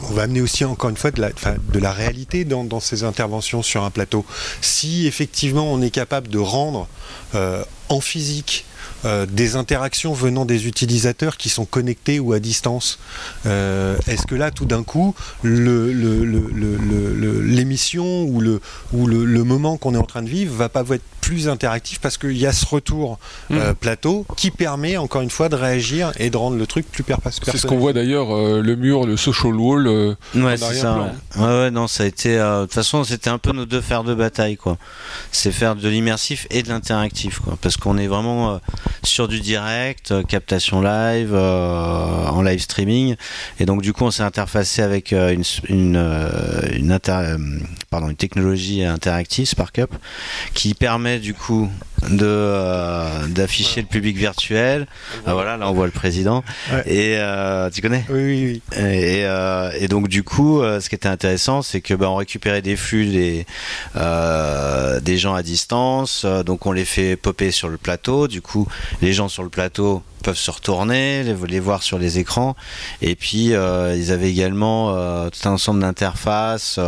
on 0.10 0.14
va 0.14 0.24
amener 0.24 0.42
aussi 0.42 0.66
encore 0.66 0.90
une 0.90 0.98
fois 0.98 1.12
de 1.12 1.80
la, 1.80 1.92
réalité 1.92 2.44
dans, 2.44 2.80
ces 2.80 3.04
interventions 3.04 3.62
sur 3.62 3.84
un 3.84 3.92
plateau. 3.92 4.26
Si 4.62 5.08
effectivement 5.08 5.72
on 5.72 5.82
est 5.82 5.92
capable 5.92 6.28
de 6.28 6.40
rendre 6.40 6.88
euh, 7.36 7.64
en 7.90 8.02
physique 8.02 8.66
euh, 9.04 9.26
des 9.26 9.56
interactions 9.56 10.14
venant 10.14 10.46
des 10.46 10.68
utilisateurs 10.68 11.38
qui 11.38 11.50
sont 11.50 11.66
connectés 11.66 12.20
ou 12.20 12.34
à 12.34 12.40
distance. 12.40 13.00
Euh, 13.48 13.98
est-ce 14.06 14.28
que 14.28 14.36
là, 14.36 14.52
tout 14.52 14.66
d'un 14.66 14.84
coup, 14.84 15.16
l'émission 15.44 18.24
ou, 18.24 18.42
le, 18.42 18.62
ou 18.94 19.08
le, 19.08 19.44
moment 19.44 19.78
qu'on 19.78 19.96
est 19.96 19.98
en 19.98 20.04
train 20.04 20.22
de 20.22 20.30
vivre 20.30 20.54
va 20.54 20.70
pas 20.70 20.84
être 20.92 21.02
plus 21.32 21.48
interactif 21.48 22.02
parce 22.02 22.18
qu'il 22.18 22.38
y 22.38 22.46
a 22.46 22.52
ce 22.52 22.66
retour 22.66 23.18
euh, 23.52 23.74
plateau 23.74 24.26
qui 24.36 24.52
permet 24.52 24.98
encore 24.98 25.22
une 25.22 25.30
fois 25.30 25.48
de 25.48 25.56
réagir 25.56 26.12
et 26.20 26.30
de 26.30 26.36
rendre 26.36 26.58
le 26.58 26.68
truc 26.68 26.86
plus 26.92 27.04
personnel. 27.04 27.40
C'est 27.42 27.58
ce 27.58 27.68
qu'on 27.68 27.78
voit 27.78 27.94
d'ailleurs 27.94 28.36
euh, 28.36 28.62
le 28.62 28.76
mur, 28.76 29.06
le 29.06 29.16
social 29.16 29.56
wall. 29.56 29.88
Euh, 29.88 30.14
ouais, 30.36 30.58
c'est 30.58 30.74
ça. 30.74 31.14
Ouais. 31.38 31.72
non, 31.72 31.88
ça 31.88 32.04
a 32.04 32.06
été. 32.06 32.36
de 32.36 32.64
toute 32.64 32.74
façon, 32.74 33.06
c'était 33.06 33.30
un 33.30 33.38
peu 33.38 33.54
nos 33.54 33.66
deux 33.66 33.80
fers 33.80 34.04
de 34.04 34.14
bataille, 34.14 34.58
quoi. 34.58 34.78
C'est 35.32 35.54
faire 35.54 35.78
de 35.78 35.88
l'immersif 35.88 36.48
et 36.50 36.64
de 36.64 36.68
l'interactif, 36.68 37.40
quoi. 37.40 37.58
Parce 37.62 37.78
qu'on 37.78 37.98
est 37.98 38.08
vraiment 38.08 38.60
sur 39.02 39.30
du 39.30 39.40
direct, 39.40 40.14
captation 40.28 40.82
live, 40.82 41.34
en 41.34 42.42
live 42.42 42.60
streaming, 42.60 43.16
et 43.62 43.66
donc 43.66 43.82
du 43.82 43.94
coup, 43.94 44.04
on 44.04 44.12
s'est 44.12 44.24
interfacé 44.24 44.82
avec 44.82 45.14
une 45.14 45.44
une, 45.70 46.30
une, 46.74 46.92
pardon, 47.92 48.10
une 48.10 48.16
technologie 48.16 48.86
interactive, 48.86 49.46
SparkUp, 49.46 49.94
qui 50.54 50.74
permet 50.74 51.20
du 51.20 51.34
coup 51.34 51.70
de 52.10 52.20
euh, 52.24 53.28
d'afficher 53.28 53.82
le 53.82 53.88
public 53.88 54.16
virtuel. 54.16 54.88
Ah, 55.28 55.34
voilà, 55.34 55.58
là 55.58 55.70
on 55.70 55.74
voit 55.74 55.88
le 55.88 55.92
président. 55.92 56.42
Et 56.86 57.18
euh, 57.18 57.70
tu 57.70 57.82
connais 57.82 58.06
Oui, 58.10 58.24
oui, 58.24 58.62
oui. 58.72 58.82
Et, 58.82 59.26
euh, 59.26 59.72
et, 59.78 59.90
donc 59.90 60.08
du 60.08 60.24
coup, 60.24 60.62
ce 60.62 60.88
qui 60.88 60.96
était 60.96 61.10
intéressant, 61.10 61.62
c'est 61.62 61.82
que 61.82 61.94
bah, 61.94 62.10
on 62.10 62.16
récupérait 62.16 62.62
des 62.62 62.78
flux 62.78 63.08
des 63.08 63.46
des 65.02 65.18
gens 65.18 65.36
à 65.36 65.44
distance. 65.44 66.26
donc 66.26 66.66
on 66.66 66.72
les 66.72 66.86
fait 66.86 67.18
popper 67.18 67.52
sur 67.52 67.68
le 67.68 67.78
plateau. 67.78 68.30
Du 68.30 68.42
coup, 68.42 68.70
les 69.02 69.12
gens 69.12 69.28
sur 69.28 69.44
le 69.44 69.50
plateau 69.50 70.02
peuvent 70.22 70.38
se 70.38 70.52
retourner, 70.52 71.24
les, 71.24 71.60
voir 71.60 71.84
sur 71.84 71.98
les 71.98 72.20
écrans. 72.20 72.56
Et 73.02 73.16
puis, 73.16 73.48
ils 73.48 74.12
avaient 74.12 74.30
également 74.30 74.94
tout 75.30 75.48
un 75.48 75.52
ensemble 75.52 75.82
d'interfaces, 75.82 76.80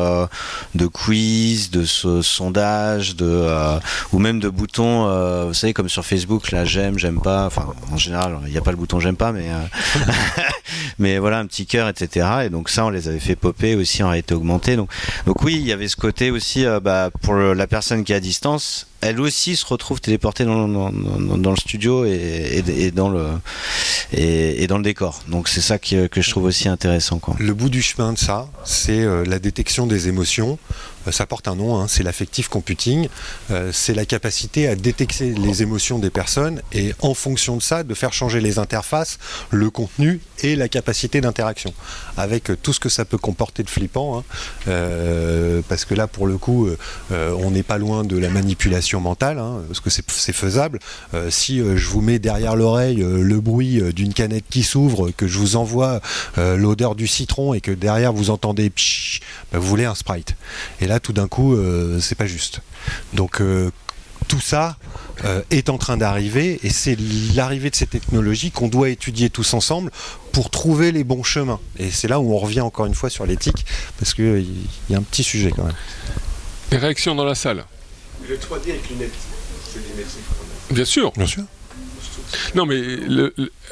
de 0.76 0.88
quiz, 0.88 1.72
de 1.72 1.86
sondages, 1.86 3.15
de, 3.15 3.78
ou 4.12 4.19
même 4.19 4.39
de 4.39 4.50
boutons 4.50 4.84
euh, 4.84 5.46
vous 5.48 5.54
savez, 5.54 5.74
comme 5.74 5.89
sur 5.89 6.06
Facebook, 6.06 6.52
là, 6.52 6.65
j'aime, 6.65 6.98
j'aime 6.98 7.22
pas. 7.22 7.46
Enfin, 7.46 7.67
en 7.91 7.98
général, 7.98 8.38
il 8.46 8.52
n'y 8.52 8.58
a 8.58 8.62
pas 8.62 8.72
le 8.72 8.78
bouton 8.78 9.00
j'aime 9.00 9.15
pas, 9.15 9.32
mais, 9.32 9.50
euh, 9.50 10.02
mais 11.00 11.17
voilà, 11.17 11.39
un 11.39 11.46
petit 11.46 11.65
cœur, 11.65 11.88
etc. 11.89 12.28
Et 12.46 12.50
donc, 12.50 12.69
ça, 12.69 12.86
on 12.86 12.89
les 12.89 13.08
avait 13.08 13.19
fait 13.19 13.36
popper 13.36 13.76
aussi 13.76 14.04
en 14.04 14.10
réalité 14.10 14.34
augmentée. 14.34 14.76
Donc, 14.76 14.89
donc 15.26 15.41
oui, 15.43 15.56
il 15.56 15.67
y 15.67 15.72
avait 15.72 15.88
ce 15.88 15.96
côté 15.96 16.32
aussi, 16.32 16.65
euh, 16.65 16.80
bah, 16.80 17.10
pour 17.22 17.36
la 17.36 17.67
personne 17.67 18.04
qui 18.04 18.13
est 18.13 18.15
à 18.15 18.19
distance, 18.19 18.88
elle 19.03 19.19
aussi 19.19 19.55
se 19.55 19.65
retrouve 19.65 20.01
téléportée 20.01 20.45
dans, 20.45 20.67
dans, 20.67 21.51
le 21.51 21.57
studio 21.57 22.05
et, 22.05 22.63
et, 22.67 22.91
dans 22.91 23.09
le, 23.09 23.27
et, 24.13 24.65
dans 24.67 24.77
le 24.77 24.83
décor. 24.83 25.21
Donc 25.27 25.49
c'est 25.49 25.61
ça 25.61 25.77
que, 25.77 26.09
je 26.15 26.29
trouve 26.29 26.45
aussi 26.45 26.69
intéressant. 26.69 27.19
Le 27.39 27.53
bout 27.53 27.69
du 27.69 27.81
chemin 27.81 28.13
de 28.13 28.17
ça, 28.17 28.47
c'est 28.63 29.05
la 29.25 29.39
détection 29.39 29.87
des 29.87 30.07
émotions. 30.07 30.57
Euh, 31.07 31.11
ça 31.11 31.25
porte 31.25 31.47
un 31.47 31.55
nom, 31.55 31.79
hein, 31.79 31.87
c'est 31.87 32.03
l'affective 32.03 32.49
computing. 32.49 33.07
Euh, 33.51 33.71
c'est 33.71 33.93
la 33.93 34.05
capacité 34.05 34.67
à 34.67 34.75
détecter 34.75 35.33
les 35.33 35.61
émotions 35.61 35.99
des 35.99 36.09
personnes 36.09 36.61
et 36.71 36.93
en 37.01 37.13
fonction 37.13 37.57
de 37.57 37.61
ça, 37.61 37.83
de 37.83 37.93
faire 37.93 38.13
changer 38.13 38.41
les 38.41 38.59
interfaces, 38.59 39.19
le 39.51 39.69
contenu 39.69 40.19
et 40.41 40.55
la 40.55 40.67
capacité 40.67 41.21
d'interaction. 41.21 41.73
Avec 42.17 42.49
euh, 42.49 42.57
tout 42.61 42.73
ce 42.73 42.79
que 42.79 42.89
ça 42.89 43.05
peut 43.05 43.17
comporter 43.17 43.63
de 43.63 43.69
flippant, 43.69 44.19
hein. 44.19 45.61
parce 45.67 45.85
que 45.85 45.93
là, 45.93 46.07
pour 46.07 46.27
le 46.27 46.37
coup, 46.37 46.69
on 47.11 47.51
n'est 47.51 47.63
pas 47.63 47.77
loin 47.77 48.03
de 48.03 48.17
la 48.17 48.29
manipulation 48.29 48.99
mentale, 48.99 49.39
hein, 49.39 49.61
parce 49.67 49.79
que 49.79 49.89
c'est 49.89 50.33
faisable. 50.33 50.79
si 51.29 51.57
je 51.57 51.87
vous 51.87 52.01
mets 52.01 52.19
derrière 52.19 52.55
l'oreille 52.55 52.97
le 52.97 53.39
bruit 53.39 53.81
d'une 53.93 54.13
canette 54.13 54.45
qui 54.49 54.63
s'ouvre, 54.63 55.11
que 55.11 55.27
je 55.27 55.37
vous 55.37 55.55
envoie 55.55 56.01
l'odeur 56.37 56.95
du 56.95 57.07
citron 57.07 57.53
et 57.53 57.61
que 57.61 57.71
derrière 57.71 58.13
vous 58.13 58.29
entendez 58.29 58.69
psh, 58.69 59.21
bah, 59.51 59.59
vous 59.59 59.67
voulez 59.67 59.85
un 59.85 59.95
sprite. 59.95 60.35
Tout 60.99 61.13
d'un 61.13 61.27
coup, 61.27 61.56
euh, 61.56 61.99
c'est 61.99 62.15
pas 62.15 62.25
juste. 62.25 62.62
Donc, 63.13 63.41
euh, 63.41 63.71
tout 64.27 64.39
ça 64.39 64.77
euh, 65.25 65.41
est 65.51 65.69
en 65.69 65.77
train 65.77 65.97
d'arriver 65.97 66.60
et 66.63 66.69
c'est 66.69 66.97
l'arrivée 67.36 67.69
de 67.69 67.75
ces 67.75 67.88
technologies 67.88 68.51
qu'on 68.51 68.67
doit 68.67 68.89
étudier 68.89 69.29
tous 69.29 69.53
ensemble 69.53 69.91
pour 70.32 70.49
trouver 70.49 70.91
les 70.91 71.03
bons 71.03 71.23
chemins. 71.23 71.60
Et 71.77 71.91
c'est 71.91 72.08
là 72.08 72.19
où 72.19 72.34
on 72.34 72.38
revient 72.38 72.62
encore 72.62 72.86
une 72.86 72.95
fois 72.95 73.10
sur 73.10 73.25
l'éthique 73.25 73.65
parce 73.99 74.13
qu'il 74.13 74.45
y 74.89 74.95
a 74.95 74.97
un 74.97 75.03
petit 75.03 75.23
sujet 75.23 75.51
quand 75.51 75.63
même. 75.63 75.75
Les 76.71 76.77
réactions 76.77 77.15
dans 77.15 77.25
la 77.25 77.36
salle 77.36 77.65
Le 78.27 78.36
3D 78.36 78.69
avec 78.69 78.89
lunettes, 78.89 79.12
c'est 79.71 80.73
Bien 80.73 80.86
sûr. 80.86 81.12
Bien 81.12 81.27
sûr. 81.27 81.43
Non, 82.56 82.65
mais 82.65 82.82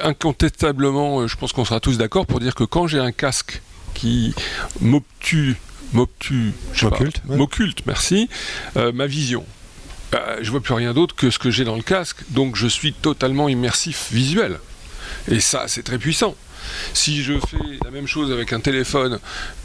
incontestablement, 0.04 1.28
je 1.28 1.36
pense 1.36 1.54
qu'on 1.54 1.66
sera 1.66 1.80
tous 1.80 1.98
d'accord 1.98 2.28
pour 2.28 2.40
dire 2.40 2.54
que 2.54 2.64
quand 2.64 2.88
j'ai 2.88 3.00
un 3.00 3.12
casque 3.12 3.62
qui 3.94 4.34
m'obtue 4.80 5.58
m'occulte, 5.94 7.86
merci, 7.86 8.30
euh, 8.78 8.92
ma 8.92 9.08
vision. 9.08 9.46
Bah, 10.12 10.36
je 10.42 10.52
vois 10.52 10.62
plus 10.62 10.74
rien 10.74 10.94
d'autre 10.94 11.16
que 11.16 11.30
ce 11.30 11.40
que 11.40 11.52
j'ai 11.52 11.64
dans 11.64 11.76
le 11.76 11.82
casque, 11.82 12.18
donc 12.30 12.56
je 12.56 12.68
suis 12.68 12.94
totalement 12.94 13.48
immersif 13.48 14.10
visuel. 14.12 14.60
Et 15.30 15.40
ça, 15.40 15.66
c'est 15.68 15.84
très 15.84 15.98
puissant. 15.98 16.36
Si 16.94 17.24
je 17.24 17.34
fais 17.40 17.80
la 17.84 17.92
même 17.92 18.08
chose 18.08 18.32
avec 18.32 18.54
un 18.54 18.60
téléphone, 18.60 19.20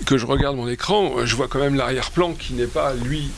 que 0.07 0.17
je 0.19 0.27
regarde 0.27 0.57
mon 0.57 0.69
écran, 0.69 1.25
je 1.25 1.37
vois 1.37 1.49
quand 1.49 1.59
même 1.59 1.75
l'arrière-plan 1.75 2.35
qui 2.35 2.55
n'est 2.55 2.67
pas, 2.67 2.95
lui, 2.95 3.31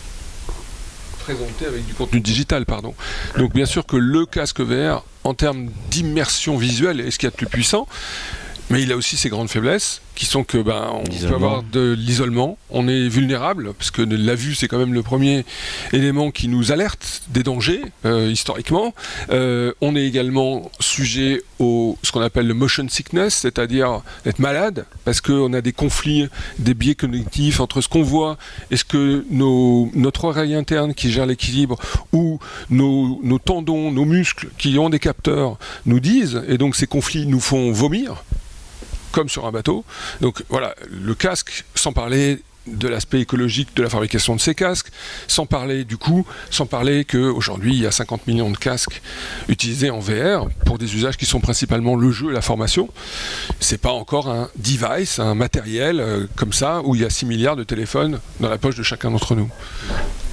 présenté 1.18 1.66
avec 1.66 1.84
du 1.84 1.92
contenu 1.92 2.20
digital, 2.20 2.64
pardon. 2.64 2.94
Donc 3.36 3.52
bien 3.52 3.66
sûr 3.66 3.84
que 3.84 3.96
le 3.96 4.24
casque 4.24 4.60
VR, 4.60 5.04
en 5.24 5.34
termes 5.34 5.70
d'immersion 5.90 6.56
visuelle, 6.56 7.00
est 7.00 7.10
ce 7.10 7.18
qu'il 7.18 7.26
y 7.26 7.28
a 7.28 7.30
de 7.30 7.36
plus 7.36 7.46
puissant, 7.46 7.86
mais 8.70 8.82
il 8.82 8.92
a 8.92 8.96
aussi 8.96 9.16
ses 9.16 9.28
grandes 9.28 9.50
faiblesses, 9.50 10.00
qui 10.18 10.26
sont 10.26 10.42
que 10.42 10.58
ben, 10.58 10.90
on 10.92 11.04
peut 11.04 11.32
avoir 11.32 11.62
de 11.62 11.94
l'isolement, 11.96 12.58
on 12.70 12.88
est 12.88 13.08
vulnérable, 13.08 13.72
parce 13.74 13.92
que 13.92 14.02
la 14.02 14.34
vue 14.34 14.56
c'est 14.56 14.66
quand 14.66 14.78
même 14.78 14.92
le 14.92 15.04
premier 15.04 15.44
élément 15.92 16.32
qui 16.32 16.48
nous 16.48 16.72
alerte 16.72 17.22
des 17.28 17.44
dangers, 17.44 17.82
euh, 18.04 18.28
historiquement. 18.28 18.94
Euh, 19.30 19.72
on 19.80 19.94
est 19.94 20.04
également 20.04 20.72
sujet 20.80 21.44
au 21.60 21.96
ce 22.02 22.10
qu'on 22.10 22.20
appelle 22.20 22.48
le 22.48 22.54
motion 22.54 22.88
sickness, 22.88 23.32
c'est-à-dire 23.32 24.00
être 24.26 24.40
malade, 24.40 24.86
parce 25.04 25.20
qu'on 25.20 25.52
a 25.52 25.60
des 25.60 25.72
conflits, 25.72 26.26
des 26.58 26.74
biais 26.74 26.96
cognitifs 26.96 27.60
entre 27.60 27.80
ce 27.80 27.88
qu'on 27.88 28.02
voit 28.02 28.38
et 28.72 28.76
ce 28.76 28.84
que 28.84 29.24
nos, 29.30 29.88
notre 29.94 30.24
oreille 30.24 30.56
interne 30.56 30.94
qui 30.94 31.12
gère 31.12 31.26
l'équilibre, 31.26 31.78
ou 32.12 32.40
nos, 32.70 33.20
nos 33.22 33.38
tendons, 33.38 33.92
nos 33.92 34.04
muscles 34.04 34.48
qui 34.58 34.80
ont 34.80 34.90
des 34.90 34.98
capteurs 34.98 35.58
nous 35.86 36.00
disent, 36.00 36.42
et 36.48 36.58
donc 36.58 36.74
ces 36.74 36.88
conflits 36.88 37.24
nous 37.28 37.38
font 37.38 37.70
vomir 37.70 38.24
comme 39.18 39.28
sur 39.28 39.46
un 39.46 39.50
bateau. 39.50 39.84
Donc 40.20 40.44
voilà, 40.48 40.76
le 40.88 41.12
casque, 41.12 41.64
sans 41.74 41.92
parler 41.92 42.38
de 42.68 42.86
l'aspect 42.86 43.20
écologique 43.20 43.74
de 43.74 43.82
la 43.82 43.90
fabrication 43.90 44.36
de 44.36 44.40
ces 44.40 44.54
casques, 44.54 44.92
sans 45.26 45.44
parler 45.44 45.84
du 45.84 45.96
coup, 45.96 46.24
sans 46.50 46.66
parler 46.66 47.04
qu'aujourd'hui 47.04 47.74
il 47.74 47.82
y 47.82 47.86
a 47.86 47.90
50 47.90 48.28
millions 48.28 48.52
de 48.52 48.56
casques 48.56 49.02
utilisés 49.48 49.90
en 49.90 49.98
VR 49.98 50.46
pour 50.64 50.78
des 50.78 50.94
usages 50.94 51.16
qui 51.16 51.26
sont 51.26 51.40
principalement 51.40 51.96
le 51.96 52.12
jeu 52.12 52.30
et 52.30 52.32
la 52.32 52.42
formation. 52.42 52.90
C'est 53.58 53.80
pas 53.80 53.90
encore 53.90 54.28
un 54.28 54.50
device, 54.54 55.18
un 55.18 55.34
matériel 55.34 55.98
euh, 55.98 56.28
comme 56.36 56.52
ça 56.52 56.82
où 56.84 56.94
il 56.94 57.00
y 57.00 57.04
a 57.04 57.10
6 57.10 57.26
milliards 57.26 57.56
de 57.56 57.64
téléphones 57.64 58.20
dans 58.38 58.50
la 58.50 58.58
poche 58.58 58.76
de 58.76 58.84
chacun 58.84 59.10
d'entre 59.10 59.34
nous. 59.34 59.50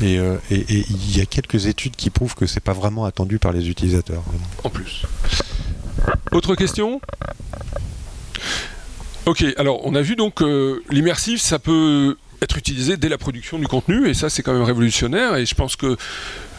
Euh, 0.04 0.38
et 0.52 0.64
il 0.70 1.18
y 1.18 1.22
a 1.22 1.26
quelques 1.26 1.66
études 1.66 1.96
qui 1.96 2.12
prouvent 2.12 2.36
que 2.36 2.46
c'est 2.46 2.60
pas 2.60 2.74
vraiment 2.74 3.06
attendu 3.06 3.40
par 3.40 3.52
les 3.52 3.68
utilisateurs. 3.68 4.24
En 4.64 4.70
plus. 4.70 5.08
Autre 6.32 6.54
question? 6.54 7.02
Ok, 9.26 9.44
alors 9.58 9.82
on 9.86 9.96
a 9.96 10.02
vu 10.02 10.16
donc 10.16 10.36
que 10.36 10.84
l'immersif, 10.92 11.42
ça 11.42 11.58
peut 11.58 12.16
être 12.42 12.58
utilisé 12.58 12.96
dès 12.96 13.10
la 13.10 13.18
production 13.18 13.58
du 13.58 13.68
contenu, 13.68 14.08
et 14.08 14.14
ça 14.14 14.30
c'est 14.30 14.44
quand 14.44 14.54
même 14.54 14.62
révolutionnaire, 14.62 15.36
et 15.36 15.48
je 15.48 15.56
pense 15.56 15.76
que 15.76 15.98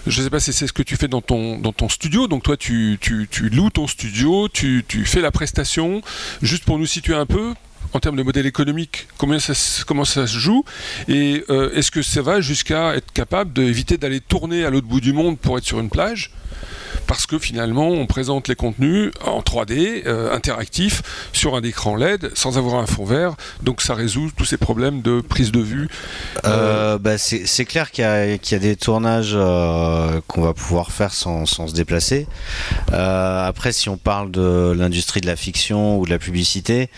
je 0.06 0.20
ne 0.20 0.24
sais 0.24 0.30
pas 0.30 0.40
si 0.40 0.52
c'est 0.52 0.66
ce 0.66 0.72
que 0.72 0.82
tu 0.82 0.96
fais 0.96 1.08
dans 1.08 1.20
ton, 1.20 1.58
dans 1.58 1.72
ton 1.72 1.88
studio. 1.88 2.28
Donc 2.28 2.44
toi, 2.44 2.56
tu, 2.56 2.98
tu, 3.00 3.48
loues 3.50 3.70
ton 3.70 3.86
studio, 3.86 4.48
tu, 4.48 4.84
tu, 4.86 5.04
fais 5.04 5.20
la 5.20 5.32
prestation. 5.32 6.00
Juste 6.42 6.64
pour 6.64 6.78
nous 6.78 6.86
situer 6.86 7.14
un 7.14 7.26
peu, 7.26 7.54
en 7.92 7.98
termes 7.98 8.16
de 8.16 8.22
modèle 8.22 8.46
économique, 8.46 9.08
comment 9.18 9.38
ça, 9.40 9.52
comment 9.84 10.04
ça 10.04 10.26
se 10.26 10.38
joue 10.38 10.64
Et 11.08 11.44
euh, 11.50 11.74
est-ce 11.74 11.90
que 11.90 12.02
ça 12.02 12.22
va 12.22 12.40
jusqu'à 12.40 12.94
être 12.94 13.12
capable 13.12 13.52
d'éviter 13.52 13.96
d'aller 13.96 14.20
tourner 14.20 14.64
à 14.64 14.70
l'autre 14.70 14.86
bout 14.86 15.00
du 15.00 15.12
monde 15.12 15.38
pour 15.38 15.58
être 15.58 15.64
sur 15.64 15.80
une 15.80 15.90
plage? 15.90 16.30
Parce 17.06 17.26
que 17.26 17.38
finalement 17.38 17.88
on 17.88 18.06
présente 18.06 18.48
les 18.48 18.56
contenus 18.56 19.12
en 19.24 19.40
3D 19.40 20.02
euh, 20.06 20.34
interactifs 20.34 21.02
sur 21.32 21.54
un 21.54 21.62
écran 21.62 21.96
LED 21.96 22.30
sans 22.34 22.58
avoir 22.58 22.76
un 22.76 22.86
fond 22.86 23.04
vert. 23.04 23.34
Donc 23.62 23.82
ça 23.82 23.94
résout 23.94 24.30
tous 24.36 24.44
ces 24.44 24.56
problèmes 24.56 25.02
de 25.02 25.20
prise 25.20 25.52
de 25.52 25.60
vue. 25.60 25.88
Euh, 26.44 26.98
bah, 26.98 27.18
c'est 27.18 27.64
clair 27.64 27.90
qu'il 27.90 28.04
y, 28.04 28.54
a 28.54 28.58
des 28.58 28.76
tournages 28.76 29.34
euh, 29.34 30.20
qu'on 30.26 30.42
va 30.42 30.52
pouvoir 30.52 30.90
faire 30.90 31.12
sans, 31.12 31.46
se 31.46 31.72
déplacer. 31.74 32.26
Après 32.92 33.72
si 33.72 33.88
on 33.88 33.96
parle 33.96 34.30
de 34.30 34.74
l'industrie 34.76 35.20
de 35.20 35.26
la 35.26 35.36
fiction 35.36 35.98
ou 35.98 36.06
de 36.06 36.10
la 36.10 36.18
publicité 36.18 36.90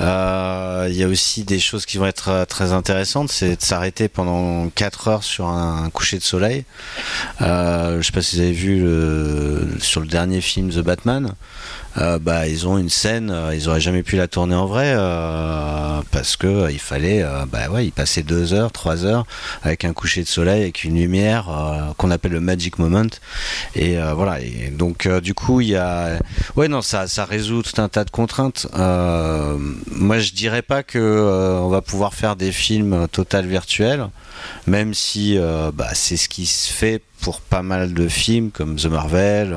euh, 0.00 0.86
il 0.90 0.96
y 0.96 1.02
a 1.02 1.08
aussi 1.08 1.44
des 1.44 1.58
choses 1.58 1.86
qui 1.86 1.98
vont 1.98 2.06
être 2.06 2.28
euh, 2.28 2.44
très 2.44 2.72
intéressantes, 2.72 3.30
c'est 3.30 3.56
de 3.56 3.62
s'arrêter 3.62 4.08
pendant 4.08 4.68
4 4.70 5.08
heures 5.08 5.24
sur 5.24 5.46
un, 5.46 5.90
coucher 5.90 6.18
de 6.18 6.22
soleil. 6.22 6.64
Euh, 7.40 8.00
je 8.00 8.06
sais 8.06 8.12
pas 8.12 8.22
si 8.22 8.36
vous 8.36 8.42
avez 8.42 8.52
vu 8.52 8.80
le, 8.80 9.03
sur 9.78 10.00
le 10.00 10.06
dernier 10.06 10.40
film 10.40 10.70
The 10.70 10.80
Batman. 10.80 11.34
Euh, 11.98 12.18
bah, 12.18 12.48
ils 12.48 12.66
ont 12.66 12.76
une 12.76 12.88
scène, 12.88 13.30
euh, 13.30 13.54
ils 13.54 13.68
auraient 13.68 13.80
jamais 13.80 14.02
pu 14.02 14.16
la 14.16 14.26
tourner 14.26 14.56
en 14.56 14.66
vrai 14.66 14.94
euh, 14.96 16.00
parce 16.10 16.36
que 16.36 16.68
il 16.70 16.80
fallait, 16.80 17.24
bah 17.50 17.68
ouais, 17.70 17.86
ils 17.86 17.92
passaient 17.92 18.22
deux 18.22 18.52
heures, 18.52 18.72
trois 18.72 19.04
heures 19.04 19.26
avec 19.62 19.84
un 19.84 19.92
coucher 19.92 20.22
de 20.22 20.28
soleil, 20.28 20.62
avec 20.62 20.82
une 20.84 20.96
lumière 20.96 21.46
qu'on 21.96 22.10
appelle 22.10 22.32
le 22.32 22.40
magic 22.40 22.78
moment. 22.78 23.06
Et 23.74 23.96
voilà. 24.14 24.38
Donc 24.72 25.08
du 25.08 25.34
coup, 25.34 25.60
il 25.60 25.68
y 25.68 25.76
a, 25.76 26.18
ouais, 26.56 26.68
non, 26.68 26.82
ça, 26.82 27.06
ça 27.06 27.24
résout 27.24 27.62
tout 27.62 27.80
un 27.80 27.88
tas 27.88 28.04
de 28.04 28.10
contraintes. 28.10 28.66
moi, 28.74 30.18
je 30.18 30.32
dirais 30.32 30.62
pas 30.62 30.82
que 30.82 31.58
on 31.62 31.68
va 31.68 31.80
pouvoir 31.80 32.14
faire 32.14 32.36
des 32.36 32.52
films 32.52 33.06
total 33.08 33.46
virtuels, 33.46 34.08
même 34.66 34.94
si 34.94 35.38
bah, 35.74 35.90
c'est 35.94 36.16
ce 36.16 36.28
qui 36.28 36.46
se 36.46 36.72
fait 36.72 37.02
pour 37.24 37.40
pas 37.40 37.62
mal 37.62 37.94
de 37.94 38.06
films 38.06 38.50
comme 38.50 38.76
The 38.76 38.84
Marvel. 38.84 39.56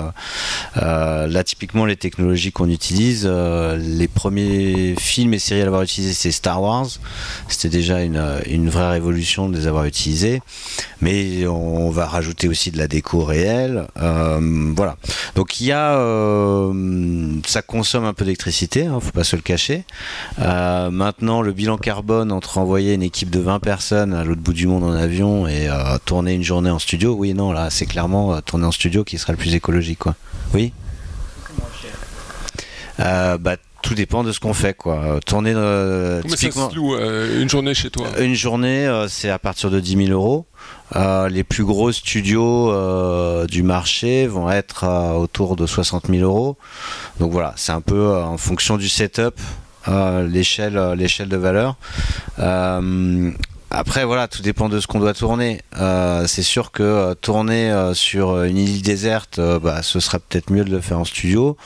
Euh, 0.78 1.28
là, 1.28 1.44
typiquement, 1.44 1.84
les 1.84 1.98
technologies 1.98 2.54
qu'on 2.54 2.70
utilise, 2.70 3.28
euh, 3.30 3.76
les 3.76 4.08
premiers 4.08 4.96
films 4.98 5.34
et 5.34 5.40
séries 5.40 5.64
à 5.64 5.66
l'avoir 5.66 5.82
utilisé, 5.82 6.14
c'est 6.14 6.32
Star 6.32 6.62
Wars. 6.62 6.88
C'était 7.50 7.68
déjà 7.68 8.02
une, 8.02 8.24
une, 8.46 8.70
vraie 8.70 8.90
révolution 8.90 9.50
de 9.50 9.58
les 9.58 9.68
avoir 9.68 9.84
utilisés. 9.84 10.42
Mais 11.02 11.46
on 11.46 11.90
va 11.90 12.06
rajouter 12.06 12.48
aussi 12.48 12.72
de 12.72 12.78
la 12.78 12.88
déco 12.88 13.26
réelle. 13.26 13.88
Euh, 14.02 14.72
voilà. 14.74 14.96
Donc 15.36 15.60
il 15.60 15.68
y 15.68 15.74
a, 15.74 15.98
ça 17.46 17.62
consomme 17.62 18.06
un 18.06 18.14
peu 18.14 18.24
d'électricité, 18.24 18.86
hein, 18.86 19.00
faut 19.02 19.12
pas 19.12 19.26
se 19.26 19.36
le 19.36 19.42
cacher. 19.42 19.84
maintenant, 20.38 21.42
le 21.42 21.52
bilan 21.52 21.78
carbone 21.78 22.32
entre 22.32 22.60
envoyer 22.60 22.94
une 22.94 23.04
équipe 23.04 23.30
de 23.30 23.42
20 23.42 23.60
personnes 23.60 24.14
à 24.14 24.24
l'autre 24.24 24.42
bout 24.42 24.54
du 24.54 24.68
monde 24.68 24.86
en 24.86 24.94
avion 24.94 25.48
et 25.48 25.68
tourner 26.06 26.34
une 26.34 26.44
journée 26.44 26.70
en 26.70 26.80
studio, 26.80 27.14
oui, 27.14 27.34
non, 27.34 27.52
c'est 27.70 27.86
clairement 27.86 28.34
euh, 28.34 28.42
tourner 28.42 28.66
en 28.66 28.72
studio 28.72 29.04
qui 29.04 29.18
sera 29.18 29.34
le 29.34 29.38
plus 29.38 29.56
écologique, 29.56 30.00
quoi. 30.00 30.16
Oui. 30.54 30.74
Euh, 33.00 33.38
bah, 33.38 33.58
tout 33.84 33.94
dépend 33.94 34.24
de 34.24 34.32
ce 34.32 34.40
qu'on 34.40 34.56
fait 34.56 34.74
quoi. 34.74 35.20
Tourner 35.24 35.54
euh, 35.56 36.24
typiquement, 36.24 36.70
une 36.72 37.48
journée 37.48 37.76
chez 37.76 37.92
toi 37.92 38.08
Une 38.20 38.34
journée 38.34 39.06
c'est 39.08 39.30
à 39.30 39.38
partir 39.38 39.70
de 39.70 39.80
10 39.80 40.08
000 40.08 40.10
euros. 40.10 40.48
les 41.30 41.44
plus 41.44 41.64
gros 41.64 41.92
studios 41.92 42.74
du 43.46 43.62
marché 43.62 44.26
vont 44.26 44.50
être 44.50 45.16
autour 45.16 45.56
de 45.56 45.68
60 45.68 46.08
000 46.10 46.24
euros. 46.24 46.58
Donc 47.20 47.32
voilà, 47.32 47.54
c'est 47.56 47.72
un 47.72 47.82
peu 47.82 48.18
en 48.18 48.38
fonction 48.38 48.78
du 48.78 48.90
setup, 48.90 49.40
l'échelle, 49.88 50.94
l'échelle 50.98 51.30
de 51.30 51.38
valeur. 51.38 51.78
Après, 53.70 54.06
voilà, 54.06 54.30
tout 54.30 54.42
dépend 54.42 54.70
de 54.70 54.80
ce 54.80 54.88
qu'on 54.88 55.00
doit 55.00 55.14
tourner. 55.14 55.62
Euh, 55.78 56.26
c'est 56.26 56.44
sûr 56.44 56.72
que 56.72 56.84
euh, 56.84 57.16
tourner 57.16 57.70
euh, 57.70 57.94
sur 57.94 58.44
une 58.44 58.58
île 58.58 58.82
déserte, 58.82 59.42
bah, 59.62 59.84
ce 59.84 60.00
sera 60.00 60.20
peut-être 60.20 60.52
mieux 60.52 60.64
de 60.64 60.72
le 60.72 60.80
faire 60.80 61.00
en 61.00 61.06
studio. 61.06 61.58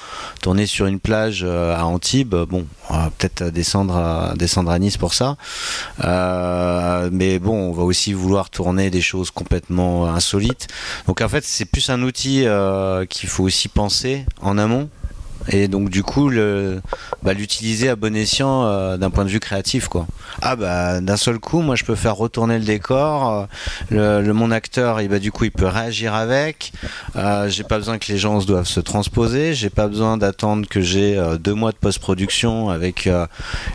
Tourner 0.41 0.66
sur 0.66 0.88
une 0.88 0.99
plage 0.99 1.43
à 1.43 1.86
Antibes, 1.86 2.36
bon, 2.36 2.66
on 2.89 2.97
va 2.97 3.12
peut-être 3.16 3.43
descendre 3.52 3.95
à, 3.95 4.34
descendre 4.36 4.72
à 4.72 4.80
Nice 4.80 4.97
pour 4.97 5.14
ça. 5.14 5.38
mais 7.12 7.38
bon, 7.39 7.70
on 7.70 7.72
va 7.72 7.84
aussi 7.84 8.14
vouloir 8.14 8.49
tourner 8.49 8.89
des 8.89 9.02
choses 9.02 9.30
complètement 9.30 10.08
insolites. 10.08 10.68
Donc 11.08 11.22
en 11.22 11.30
fait, 11.30 11.43
c'est 11.43 11.66
plus 11.66 11.89
un 11.91 12.02
outil 12.02 12.45
qu'il 13.10 13.30
faut 13.30 13.43
aussi 13.43 13.68
penser 13.68 14.26
en 14.41 14.58
amont 14.58 14.89
et 15.50 15.68
donc 15.68 15.89
du 15.89 16.04
coup 16.04 16.32
bah, 17.24 17.34
l'utiliser 17.34 17.89
à 17.89 17.96
bon 17.96 18.16
escient 18.16 18.66
euh, 18.66 18.98
d'un 18.98 19.10
point 19.10 19.26
de 19.26 19.30
vue 19.30 19.39
créatif 19.39 19.88
quoi. 19.88 20.08
Ah 20.42 20.56
bah 20.56 21.02
d'un 21.02 21.18
seul 21.18 21.39
coup 21.39 21.62
moi 21.62 21.76
je 21.76 21.84
peux 21.84 21.96
faire 21.96 22.16
retourner 22.16 22.60
le 22.60 22.66
décor 22.66 23.48
euh, 23.92 24.22
le, 24.22 24.34
mon 24.34 24.52
acteur 24.52 25.02
il 25.02 25.10
bah 25.10 25.20
du 25.20 25.32
coup 25.32 25.46
il 25.46 25.52
peut 25.52 25.68
réagir 25.68 26.14
avec. 26.14 26.72
Euh, 27.16 27.50
j'ai 27.50 27.64
pas 27.64 27.78
besoin 27.78 27.98
que 27.98 28.12
les 28.12 28.18
gens 28.18 28.39
doivent 28.39 28.68
se 28.68 28.80
transposer. 28.80 29.54
J'ai 29.54 29.70
pas 29.70 29.88
besoin 29.88 30.18
d'attendre 30.18 30.68
que 30.68 30.82
j'ai 30.82 31.22
deux 31.39 31.54
mois 31.54 31.72
de 31.72 31.78
post-production 31.78 32.70
avec 32.70 33.10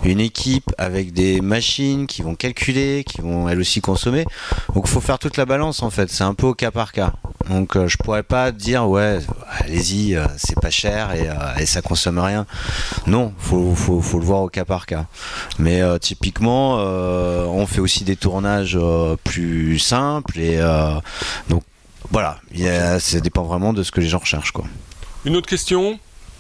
une 0.04 0.20
équipe 0.20 0.72
avec 0.78 1.12
des 1.12 1.40
machines 1.40 2.06
qui 2.06 2.22
vont 2.22 2.34
calculer 2.34 3.04
qui 3.04 3.20
vont 3.20 3.48
elles 3.48 3.60
aussi 3.60 3.80
consommer. 3.80 4.24
Donc 4.74 4.86
faut 4.86 5.00
faire 5.00 5.18
toute 5.18 5.36
la 5.36 5.46
balance 5.46 5.82
en 5.82 5.90
fait. 5.90 6.10
C'est 6.10 6.24
un 6.24 6.34
peu 6.34 6.46
au 6.46 6.54
cas 6.54 6.70
par 6.70 6.92
cas. 6.92 7.12
Donc 7.50 7.76
je 7.86 7.96
pourrais 7.96 8.22
pas 8.22 8.52
dire 8.52 8.88
ouais 8.88 9.18
allez-y 9.60 10.18
c'est 10.36 10.58
pas 10.60 10.70
cher 10.70 11.12
et 11.14 11.28
et 11.58 11.66
ça 11.66 11.82
consomme 11.82 12.18
rien. 12.18 12.46
Non, 13.06 13.32
faut, 13.38 13.74
faut, 13.74 14.00
faut, 14.00 14.18
le 14.18 14.24
voir 14.24 14.42
au 14.42 14.48
cas 14.48 14.64
par 14.64 14.86
cas. 14.86 15.06
Mais 15.58 15.82
euh, 15.82 15.98
typiquement, 15.98 16.78
euh, 16.78 17.44
on 17.46 17.66
fait 17.66 17.80
aussi 17.80 18.04
des 18.04 18.16
tournages 18.16 18.78
euh, 18.80 19.16
plus 19.24 19.78
simples 19.78 20.38
et 20.38 20.58
donc 21.48 21.62
voilà, 22.10 22.38
ça 23.00 23.20
dépend 23.20 23.42
vraiment 23.44 23.72
de 23.72 23.82
ce 23.82 23.90
que 23.90 24.00
les 24.00 24.08
gens 24.08 24.18
recherchent 24.18 24.52
quoi. 24.52 24.64
Une 25.24 25.36
autre 25.36 25.48
question? 25.48 25.98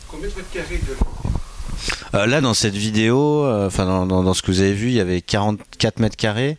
Combien 0.08 0.28
de 0.28 0.34
mètres 0.34 0.50
carrés 0.52 0.78
de 0.78 2.26
là, 2.26 2.40
dans 2.40 2.54
cette 2.54 2.74
vidéo, 2.74 3.46
enfin 3.66 3.84
dans, 3.84 4.06
dans, 4.06 4.34
ce 4.34 4.42
que 4.42 4.50
vous 4.50 4.60
avez 4.60 4.72
vu, 4.72 4.88
il 4.88 4.94
y 4.94 5.00
avait 5.00 5.20
44 5.20 5.98
mètres 5.98 6.16
carrés. 6.16 6.56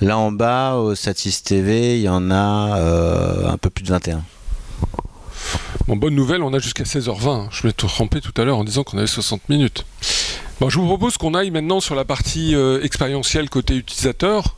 Là 0.00 0.18
en 0.18 0.30
bas, 0.30 0.76
au 0.76 0.94
Satis 0.94 1.42
TV, 1.42 1.96
il 1.96 2.02
y 2.02 2.08
en 2.08 2.30
a 2.30 2.78
un 3.48 3.56
peu 3.56 3.70
plus 3.70 3.82
de 3.82 3.88
21. 3.88 4.22
Bon, 5.92 5.98
bonne 5.98 6.14
nouvelle, 6.14 6.42
on 6.42 6.54
a 6.54 6.58
jusqu'à 6.58 6.84
16h20. 6.84 7.48
Je 7.50 7.66
m'étais 7.66 7.86
trompé 7.86 8.22
tout 8.22 8.32
à 8.40 8.44
l'heure 8.44 8.56
en 8.56 8.64
disant 8.64 8.82
qu'on 8.82 8.96
avait 8.96 9.06
60 9.06 9.50
minutes. 9.50 9.84
Bon, 10.58 10.70
je 10.70 10.78
vous 10.78 10.86
propose 10.86 11.18
qu'on 11.18 11.34
aille 11.34 11.50
maintenant 11.50 11.80
sur 11.80 11.94
la 11.94 12.06
partie 12.06 12.54
euh, 12.54 12.82
expérientielle 12.82 13.50
côté 13.50 13.76
utilisateur. 13.76 14.56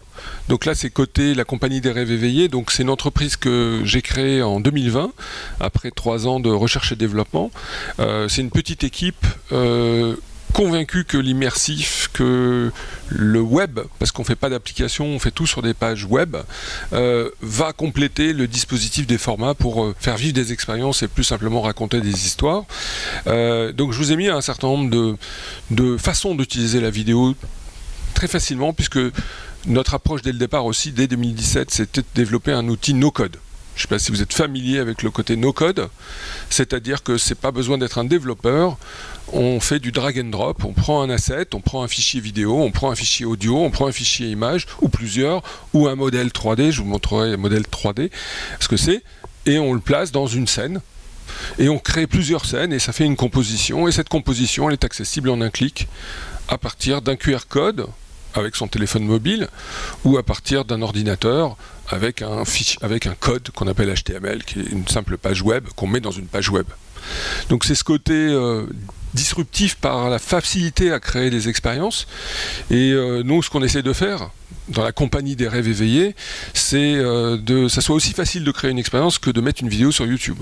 Donc 0.49 0.65
là, 0.65 0.77
c'est 0.77 0.91
côté 0.91 1.35
la 1.35 1.43
compagnie 1.43 1.81
des 1.81 1.91
rêves 1.91 2.13
éveillés. 2.13 2.47
Donc 2.47 2.71
c'est 2.71 2.85
une 2.85 2.89
entreprise 2.89 3.35
que 3.35 3.81
j'ai 3.83 4.01
créée 4.01 4.45
en 4.45 4.61
2020, 4.61 5.11
après 5.59 5.91
trois 5.91 6.29
ans 6.29 6.39
de 6.39 6.51
recherche 6.51 6.93
et 6.93 6.97
développement. 6.97 7.51
Euh, 7.99 8.29
c'est 8.29 8.41
une 8.41 8.53
petite 8.53 8.85
équipe 8.85 9.27
euh, 9.51 10.15
convaincu 10.55 11.05
que 11.05 11.19
l'immersif, 11.19 12.09
que 12.13 12.71
le 13.09 13.41
web, 13.41 13.81
parce 13.99 14.13
qu'on 14.13 14.23
ne 14.23 14.27
fait 14.27 14.37
pas 14.37 14.49
d'application, 14.49 15.05
on 15.05 15.19
fait 15.19 15.33
tout 15.33 15.47
sur 15.47 15.63
des 15.63 15.75
pages 15.75 16.05
web, 16.05 16.37
euh, 16.93 17.29
va 17.43 17.73
compléter 17.73 18.33
le 18.33 18.47
dispositif 18.47 19.07
des 19.07 19.19
formats 19.19 19.55
pour 19.55 19.85
euh, 19.85 19.95
faire 19.99 20.17
vivre 20.17 20.33
des 20.33 20.53
expériences 20.53 21.03
et 21.03 21.09
plus 21.09 21.25
simplement 21.25 21.61
raconter 21.61 22.01
des 22.01 22.25
histoires. 22.25 22.65
Euh, 23.27 23.73
donc 23.73 23.93
je 23.93 23.99
vous 23.99 24.13
ai 24.13 24.17
mis 24.17 24.29
un 24.29 24.41
certain 24.41 24.69
nombre 24.69 24.91
de, 24.91 25.17
de 25.73 25.97
façons 25.97 26.37
d'utiliser 26.37 26.81
la 26.81 26.91
vidéo 26.91 27.35
très 28.15 28.29
facilement, 28.29 28.73
puisque 28.73 29.01
notre 29.67 29.95
approche 29.95 30.23
dès 30.23 30.33
le 30.33 30.39
départ 30.39 30.67
aussi, 30.67 30.93
dès 30.93 31.09
2017, 31.09 31.73
c'était 31.73 32.03
de 32.03 32.07
développer 32.15 32.53
un 32.53 32.69
outil 32.69 32.95
no-code. 32.95 33.39
Je 33.75 33.81
ne 33.81 33.83
sais 33.83 33.89
pas 33.89 33.99
si 33.99 34.13
vous 34.13 34.23
êtes 34.23 34.33
familier 34.33 34.79
avec 34.79 35.03
le 35.03 35.11
côté 35.11 35.37
no-code, 35.37 35.89
c'est-à-dire 36.49 37.03
que 37.03 37.19
c'est 37.19 37.35
pas 37.35 37.51
besoin 37.51 37.77
d'être 37.77 37.99
un 37.99 38.05
développeur. 38.05 38.77
On 39.33 39.59
fait 39.59 39.81
du 39.81 39.91
drag 39.91 40.19
and 40.21 40.31
drop, 40.31 40.65
on 40.65 40.73
prend 40.73 41.03
un 41.03 41.11
asset, 41.11 41.49
on 41.55 41.61
prend 41.61 41.83
un 41.83 41.89
fichier 41.89 42.21
vidéo, 42.21 42.63
on 42.63 42.71
prend 42.71 42.91
un 42.91 42.95
fichier 42.95 43.27
audio, 43.27 43.59
on 43.59 43.71
prend 43.71 43.89
un 43.89 43.93
fichier 43.93 44.29
image, 44.29 44.67
ou 44.81 44.89
plusieurs, 44.89 45.43
ou 45.73 45.89
un 45.89 45.97
modèle 45.97 46.29
3D, 46.29 46.71
je 46.71 46.83
vous 46.83 46.89
montrerai 46.89 47.33
un 47.33 47.37
modèle 47.37 47.63
3D, 47.63 48.11
ce 48.61 48.69
que 48.69 48.77
c'est, 48.77 49.03
et 49.47 49.59
on 49.59 49.75
le 49.75 49.81
place 49.81 50.13
dans 50.13 50.27
une 50.27 50.47
scène. 50.47 50.81
Et 51.59 51.69
on 51.69 51.79
crée 51.79 52.07
plusieurs 52.07 52.45
scènes 52.45 52.73
et 52.73 52.79
ça 52.79 52.93
fait 52.93 53.05
une 53.05 53.17
composition. 53.17 53.89
Et 53.89 53.93
cette 53.93 54.09
composition, 54.09 54.69
elle 54.69 54.75
est 54.75 54.85
accessible 54.85 55.31
en 55.31 55.41
un 55.41 55.51
clic 55.51 55.89
à 56.49 56.59
partir 56.59 57.03
d'un 57.03 57.17
QR 57.17 57.47
code 57.49 57.87
avec 58.35 58.57
son 58.57 58.69
téléphone 58.69 59.05
mobile 59.05 59.49
ou 60.05 60.19
à 60.19 60.23
partir 60.23 60.65
d'un 60.65 60.83
ordinateur 60.83 61.57
avec 61.91 62.23
un, 62.23 62.45
code 63.19 63.51
qu'on 63.51 63.69
appelle 63.69 63.93
HTML, 63.93 64.45
qui 64.45 64.61
est 64.61 64.71
une 64.71 64.87
simple 64.87 65.17
page 65.17 65.43
web 65.43 65.67
qu'on 65.77 65.87
met 65.87 66.01
dans 66.01 66.11
une 66.11 66.27
page 66.27 66.49
web. 66.51 66.67
Donc 67.49 67.65
c'est 67.65 67.75
ce 67.75 67.85
côté 67.85 68.15
euh, 68.15 68.67
disruptif 69.13 69.77
par 69.77 70.09
la 70.09 70.19
facilité 70.19 70.91
à 70.91 71.01
créer 71.01 71.31
des 71.31 71.49
expériences. 71.49 72.07
Et 72.71 72.93
euh, 72.93 73.23
nous, 73.23 73.43
ce 73.43 73.51
qu'on 73.51 73.63
essaie 73.63 73.83
de 73.83 73.93
faire 73.93 74.31
dans 74.69 74.83
la 74.83 74.93
compagnie 74.93 75.37
des 75.37 75.49
rêves 75.49 75.69
éveillés, 75.69 76.15
c'est 76.55 76.95
euh, 76.97 77.37
de 77.37 77.69
ça 77.69 77.81
soit 77.83 77.95
aussi 77.95 78.13
facile 78.13 78.45
de 78.45 78.51
créer 78.51 78.71
une 78.71 78.79
expérience 78.79 79.19
que 79.19 79.31
de 79.31 79.41
mettre 79.41 79.63
une 79.63 79.69
vidéo 79.69 79.93
sur 79.93 80.07
YouTube. 80.07 80.39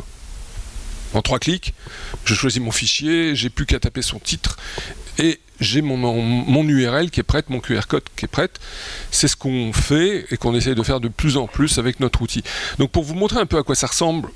En 1.15 1.23
trois 1.23 1.39
clics, 1.39 1.75
je 2.25 2.35
choisis 2.35 2.61
mon 2.61 2.71
fichier, 2.71 3.35
j'ai 3.35 3.51
plus 3.51 3.67
qu'à 3.67 3.79
taper 3.79 4.03
son 4.03 4.19
titre 4.19 4.57
et 5.19 5.41
j'ai 5.61 5.83
mon, 5.83 6.65
URL 6.65 7.11
qui 7.11 7.21
est 7.21 7.25
prête, 7.25 7.51
mon 7.51 7.61
QR 7.61 7.83
code 7.87 8.03
qui 8.17 8.25
est 8.25 8.29
prête. 8.29 8.59
C'est 9.11 9.29
ce 9.29 9.37
qu'on 9.37 9.73
fait 9.73 10.27
et 10.31 10.37
qu'on 10.37 10.55
essaie 10.55 10.75
de 10.75 10.83
faire 10.83 11.01
de 11.01 11.09
plus 11.09 11.37
en 11.37 11.47
plus 11.47 11.79
avec 11.79 12.01
notre 12.01 12.23
outil. 12.23 12.43
Donc 12.79 12.91
pour 12.91 13.05
vous 13.05 13.15
montrer 13.15 13.41
un 13.41 13.47
peu 13.47 13.59
à 13.59 13.63
quoi 13.63 13.75
ça 13.75 13.87
ressemble, 13.87 14.29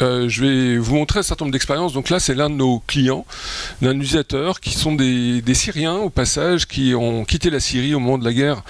euh, 0.00 0.28
je 0.28 0.44
vais 0.44 0.78
vous 0.78 0.96
montrer 0.96 1.20
un 1.20 1.22
certain 1.22 1.44
nombre 1.44 1.52
d'expériences. 1.52 1.92
Donc 1.92 2.10
là, 2.10 2.18
c'est 2.18 2.34
l'un 2.34 2.50
de 2.50 2.54
nos 2.54 2.82
clients, 2.86 3.24
d'un 3.80 3.94
utilisateur 3.96 4.60
qui 4.60 4.70
sont 4.70 4.94
des, 4.94 5.42
Syriens 5.54 5.96
au 5.96 6.10
passage, 6.10 6.66
qui 6.66 6.94
ont 6.94 7.24
quitté 7.24 7.50
la 7.50 7.60
Syrie 7.60 7.94
au 7.94 8.00
moment 8.00 8.18
de 8.18 8.24
la 8.24 8.32
guerre 8.32 8.62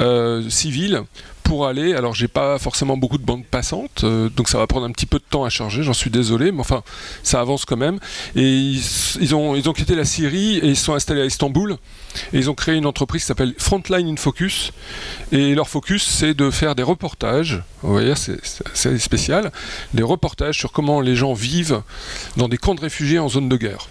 euh, 0.00 0.48
civile 0.48 1.02
pour 1.42 1.66
aller. 1.66 1.94
Alors, 1.94 2.14
j'ai 2.14 2.28
pas 2.28 2.58
forcément 2.58 2.96
beaucoup 2.96 3.18
de 3.18 3.24
bandes 3.24 3.44
passantes, 3.44 4.04
euh, 4.04 4.28
donc 4.28 4.48
ça 4.48 4.58
va 4.58 4.66
prendre 4.66 4.86
un 4.86 4.90
petit 4.90 5.06
peu 5.06 5.18
de 5.18 5.24
temps 5.28 5.44
à 5.44 5.50
charger. 5.50 5.82
J'en 5.82 5.92
suis 5.92 6.10
désolé, 6.10 6.52
mais 6.52 6.60
enfin, 6.60 6.82
ça 7.22 7.40
avance 7.40 7.64
quand 7.64 7.76
même. 7.76 7.98
Et 8.36 8.58
ils, 9.20 9.34
ont, 9.34 9.72
quitté 9.72 9.94
la 9.94 10.04
Syrie 10.04 10.58
et 10.58 10.66
ils 10.66 10.76
sont 10.76 10.94
installés 10.94 11.22
à 11.22 11.26
Istanbul. 11.26 11.76
Et 12.32 12.38
ils 12.38 12.50
ont 12.50 12.54
créé 12.54 12.76
une 12.76 12.86
entreprise 12.86 13.22
qui 13.22 13.26
s'appelle 13.26 13.54
Frontline 13.58 14.08
in 14.08 14.16
Focus. 14.16 14.72
Et 15.30 15.54
leur 15.54 15.68
focus, 15.68 16.04
c'est 16.04 16.34
de 16.34 16.50
faire 16.50 16.74
des 16.74 16.82
reportages. 16.82 17.62
Vous 17.82 17.92
voyez, 17.92 18.14
c'est 18.16 18.98
spécial. 18.98 19.52
Des 19.94 20.02
reportages 20.02 20.58
sur 20.58 20.72
comment 20.72 21.00
les 21.00 21.16
gens 21.16 21.32
vivent 21.32 21.82
dans 22.36 22.48
des 22.48 22.58
camps 22.58 22.74
de 22.74 22.80
réfugiés 22.80 23.18
en 23.18 23.28
zone 23.28 23.48
de 23.48 23.56
guerre. 23.56 23.88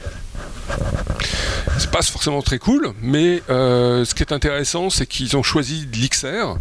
C'est 1.78 1.92
pas 1.92 2.02
forcément 2.02 2.42
très 2.42 2.60
cool, 2.60 2.94
mais 3.02 3.42
euh, 3.50 4.06
ce 4.06 4.14
qui 4.14 4.24
est 4.24 4.32
intéressant, 4.32 4.90
c'est 4.90 5.06
qu'ils 5.06 5.36
ont 5.36 5.44
choisi 5.44 5.88
l'XR 5.94 6.58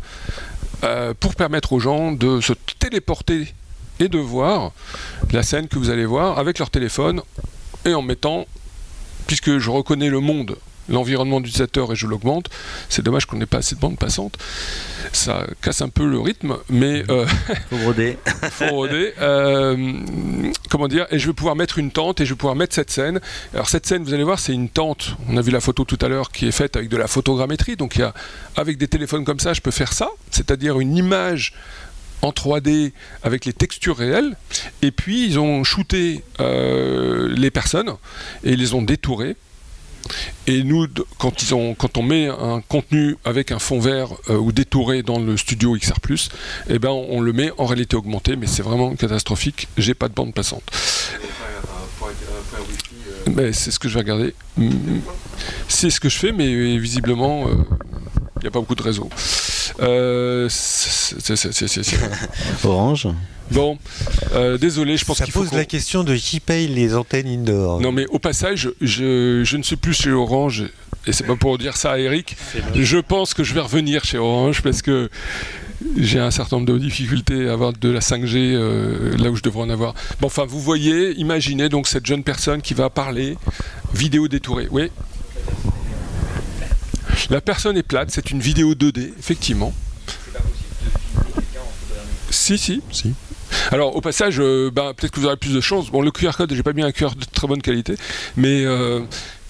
euh, 0.83 1.15
pour 1.19 1.35
permettre 1.35 1.73
aux 1.73 1.81
gens 1.81 2.13
de 2.13 2.41
se 2.41 2.53
téléporter 2.79 3.53
et 3.99 4.09
de 4.09 4.19
voir 4.19 4.73
la 5.33 5.43
scène 5.43 5.69
que 5.69 5.79
vous 5.79 5.91
allez 5.91 6.07
voir 6.07 6.39
avec 6.39 6.59
leur 6.59 6.71
téléphone 6.71 7.23
et 7.85 7.95
en 7.95 8.03
mettant, 8.03 8.47
puisque 9.27 9.59
je 9.59 9.71
reconnais 9.71 10.09
le 10.09 10.21
monde 10.21 10.57
l'environnement 10.91 11.41
d'utilisateur 11.41 11.93
et 11.93 11.97
je 11.97 12.07
l'augmente. 12.07 12.51
C'est 12.89 13.03
dommage 13.03 13.27
qu'on 13.27 13.37
n'ait 13.37 13.47
pas 13.47 13.59
assez 13.59 13.75
de 13.75 13.81
bande 13.81 13.99
passante. 13.99 14.37
Ça 15.13 15.47
casse 15.63 15.81
un 15.83 15.89
peu 15.89 16.07
le 16.07 16.21
rythme, 16.21 16.57
mais. 16.69 17.05
Euh, 17.11 17.27
faut 17.71 17.79
broder. 17.79 18.19
faut 18.51 18.67
broder. 18.67 19.15
Euh, 19.21 20.03
comment 20.69 20.89
dire 20.89 21.07
Et 21.11 21.19
je 21.19 21.27
vais 21.27 21.33
pouvoir 21.33 21.57
mettre 21.57 21.79
une 21.79 21.91
tente 21.91 22.21
et 22.21 22.27
je 22.27 22.35
vais 22.35 22.39
pouvoir 22.39 22.57
mettre 22.57 22.75
cette 22.75 22.91
scène. 22.91 23.21
Alors, 23.55 23.69
cette 23.69 23.87
scène, 23.87 24.05
vous 24.05 24.15
allez 24.15 24.25
voir, 24.25 24.39
c'est 24.39 24.53
une 24.53 24.69
tente. 24.69 25.17
On 25.29 25.37
a 25.37 25.41
vu 25.41 25.51
la 25.51 25.61
photo 25.61 25.85
tout 25.85 25.99
à 26.01 26.09
l'heure 26.09 26.31
qui 26.31 26.47
est 26.47 26.53
faite 26.53 26.77
avec 26.77 26.89
de 26.89 26.97
la 26.97 27.07
photogrammétrie. 27.07 27.77
Donc, 27.77 27.97
il 27.97 28.01
y 28.01 28.05
a, 28.05 28.15
avec 28.57 28.79
des 28.79 28.89
téléphones 28.89 29.25
comme 29.25 29.41
ça, 29.41 29.53
je 29.53 29.61
peux 29.61 29.71
faire 29.71 29.93
ça, 29.93 30.11
c'est-à-dire 30.31 30.81
une 30.81 30.97
image 30.97 31.55
en 32.23 32.31
3D 32.31 32.93
avec 33.23 33.45
les 33.45 33.53
textures 33.53 33.97
réelles. 33.97 34.37
Et 34.83 34.91
puis 34.91 35.27
ils 35.27 35.39
ont 35.39 35.65
shooté 35.65 36.23
euh, 36.41 37.29
les 37.35 37.51
personnes 37.51 37.91
et 38.45 38.53
ils 38.53 38.59
les 38.59 38.75
ont 38.75 38.83
détourées 38.83 39.37
et 40.47 40.63
nous, 40.65 40.87
quand, 41.19 41.43
ils 41.43 41.55
ont, 41.55 41.75
quand 41.75 41.99
on 41.99 42.03
met 42.03 42.29
un 42.29 42.61
contenu 42.67 43.17
avec 43.25 43.53
un 43.53 43.59
fond 43.59 43.79
vert 43.79 44.09
euh, 44.29 44.37
ou 44.37 44.53
détouré 44.53 45.03
dans 45.03 45.19
le 45.19 45.37
studio 45.37 45.77
XR+, 45.77 45.95
eh 46.69 46.79
ben 46.79 46.91
on 46.91 47.21
le 47.21 47.33
met 47.33 47.51
en 47.59 47.67
réalité 47.67 47.97
augmentée, 47.97 48.37
mais 48.37 48.47
c'est 48.47 48.63
vraiment 48.63 48.95
catastrophique. 48.97 49.69
J'ai 49.77 49.95
pas 49.95 50.09
de 50.09 50.15
bande 50.15 50.35
passante. 50.35 50.63
C'est 53.53 53.71
ce 53.71 53.79
que 53.79 53.89
je 53.89 53.95
vais 53.95 54.01
regarder. 54.01 54.35
C'est 55.69 55.91
ce 55.91 56.01
que 56.01 56.09
je 56.09 56.19
fais, 56.19 56.33
mais 56.33 56.79
visiblement, 56.79 57.47
euh, 57.47 57.55
il 58.37 58.43
n'y 58.43 58.49
a 58.49 58.51
pas 58.51 58.61
beaucoup 58.61 58.75
de 58.75 58.83
réseau. 58.83 59.09
Euh, 59.81 60.49
Orange 62.65 63.09
Bon, 63.51 63.79
euh, 64.33 64.59
désolé, 64.59 64.97
je 64.97 65.05
pense 65.05 65.21
qu'il 65.21 65.33
faut. 65.33 65.45
Ça 65.45 65.51
pose 65.51 65.59
la 65.59 65.65
question 65.65 66.05
de 66.05 66.15
qui 66.15 66.41
paye 66.41 66.69
les 66.69 66.95
antennes 66.95 67.27
indoor. 67.27 67.81
Non, 67.81 67.93
mais 67.93 68.07
au 68.07 68.19
passage, 68.19 68.71
je, 68.81 69.43
je 69.45 69.57
ne 69.57 69.63
suis 69.63 69.77
plus 69.77 69.95
chez 69.95 70.13
Orange, 70.13 70.67
et 71.07 71.13
c'est 71.13 71.25
pas 71.27 71.37
pour 71.37 71.59
dire 71.59 71.77
ça 71.77 71.93
à 71.93 71.99
Eric. 71.99 72.37
Je 72.75 72.99
pense 72.99 73.35
que 73.35 73.43
je 73.43 73.55
vais 73.55 73.61
revenir 73.61 74.05
chez 74.05 74.19
Orange 74.19 74.63
parce 74.63 74.83
que 74.83 75.11
j'ai 75.97 76.19
un 76.19 76.31
certain 76.31 76.57
nombre 76.57 76.73
de 76.73 76.79
difficultés 76.79 77.49
à 77.49 77.55
avoir 77.55 77.73
de 77.73 77.89
la 77.89 78.01
5G 78.01 78.37
euh, 78.37 79.17
là 79.17 79.31
où 79.31 79.37
je 79.37 79.43
devrais 79.43 79.63
en 79.63 79.71
avoir. 79.71 79.95
Bon, 80.21 80.27
enfin, 80.27 80.45
vous 80.45 80.61
voyez, 80.61 81.13
imaginez 81.19 81.69
donc 81.69 81.89
cette 81.89 82.07
jeune 82.07 82.23
personne 82.23 82.61
qui 82.63 82.75
va 82.75 82.91
parler 82.91 83.37
vidéo 83.95 84.29
détourée. 84.29 84.69
Oui. 84.71 84.91
La 87.31 87.41
personne 87.41 87.77
est 87.77 87.83
plate, 87.83 88.11
c'est 88.11 88.31
une 88.31 88.41
vidéo 88.41 88.75
2D, 88.75 89.13
effectivement. 89.19 89.73
Si, 92.31 92.59
si. 92.59 92.83
Si. 92.91 93.15
Alors 93.73 93.97
au 93.97 94.01
passage, 94.01 94.41
euh, 94.41 94.71
bah, 94.73 94.93
peut-être 94.97 95.13
que 95.13 95.21
vous 95.21 95.27
aurez 95.27 95.37
plus 95.37 95.55
de 95.55 95.61
chance. 95.61 95.91
Bon, 95.91 96.03
le 96.03 96.11
QR 96.11 96.33
code, 96.37 96.53
j'ai 96.55 96.63
pas 96.63 96.73
mis 96.73 96.83
un 96.83 96.93
QR 96.93 97.11
de 97.17 97.25
très 97.25 97.47
bonne 97.47 97.63
qualité, 97.63 97.95
mais 98.37 98.65
euh, 98.65 99.01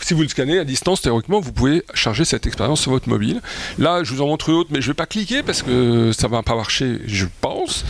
si 0.01 0.15
vous 0.15 0.23
le 0.23 0.29
scannez 0.29 0.59
à 0.59 0.65
distance, 0.65 1.03
théoriquement, 1.03 1.41
vous 1.41 1.53
pouvez 1.53 1.85
charger 1.95 2.25
cette 2.25 2.47
expérience 2.47 2.81
sur 2.81 2.91
votre 2.91 3.09
mobile. 3.09 3.41
Là, 3.79 4.03
je 4.03 4.13
vous 4.15 4.23
en 4.23 4.27
montre 4.27 4.49
une 4.49 4.57
autre, 4.57 4.71
mais 4.73 4.81
je 4.81 4.89
vais 4.89 4.95
pas 4.95 5.07
cliquer 5.07 5.43
parce 5.43 5.63
que 5.63 6.13
ça 6.13 6.29
va 6.29 6.43
pas 6.43 6.55
marcher, 6.55 6.99
je 7.07 7.27
pense. 7.41 7.85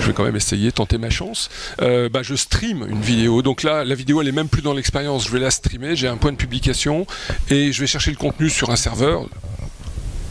Je 0.00 0.06
vais 0.06 0.12
quand 0.12 0.24
même 0.24 0.36
essayer, 0.36 0.72
tenter 0.72 0.98
ma 0.98 1.10
chance. 1.10 1.50
Euh, 1.82 2.08
bah, 2.08 2.22
je 2.22 2.34
stream 2.34 2.86
une 2.88 3.00
vidéo. 3.00 3.42
Donc 3.42 3.62
là, 3.62 3.84
la 3.84 3.94
vidéo, 3.94 4.20
elle 4.20 4.28
est 4.28 4.32
même 4.32 4.48
plus 4.48 4.62
dans 4.62 4.74
l'expérience. 4.74 5.26
Je 5.26 5.32
vais 5.32 5.40
la 5.40 5.50
streamer. 5.50 5.96
J'ai 5.96 6.08
un 6.08 6.16
point 6.16 6.32
de 6.32 6.36
publication 6.36 7.06
et 7.50 7.72
je 7.72 7.80
vais 7.80 7.86
chercher 7.86 8.10
le 8.10 8.16
contenu 8.16 8.50
sur 8.50 8.70
un 8.70 8.76
serveur 8.76 9.26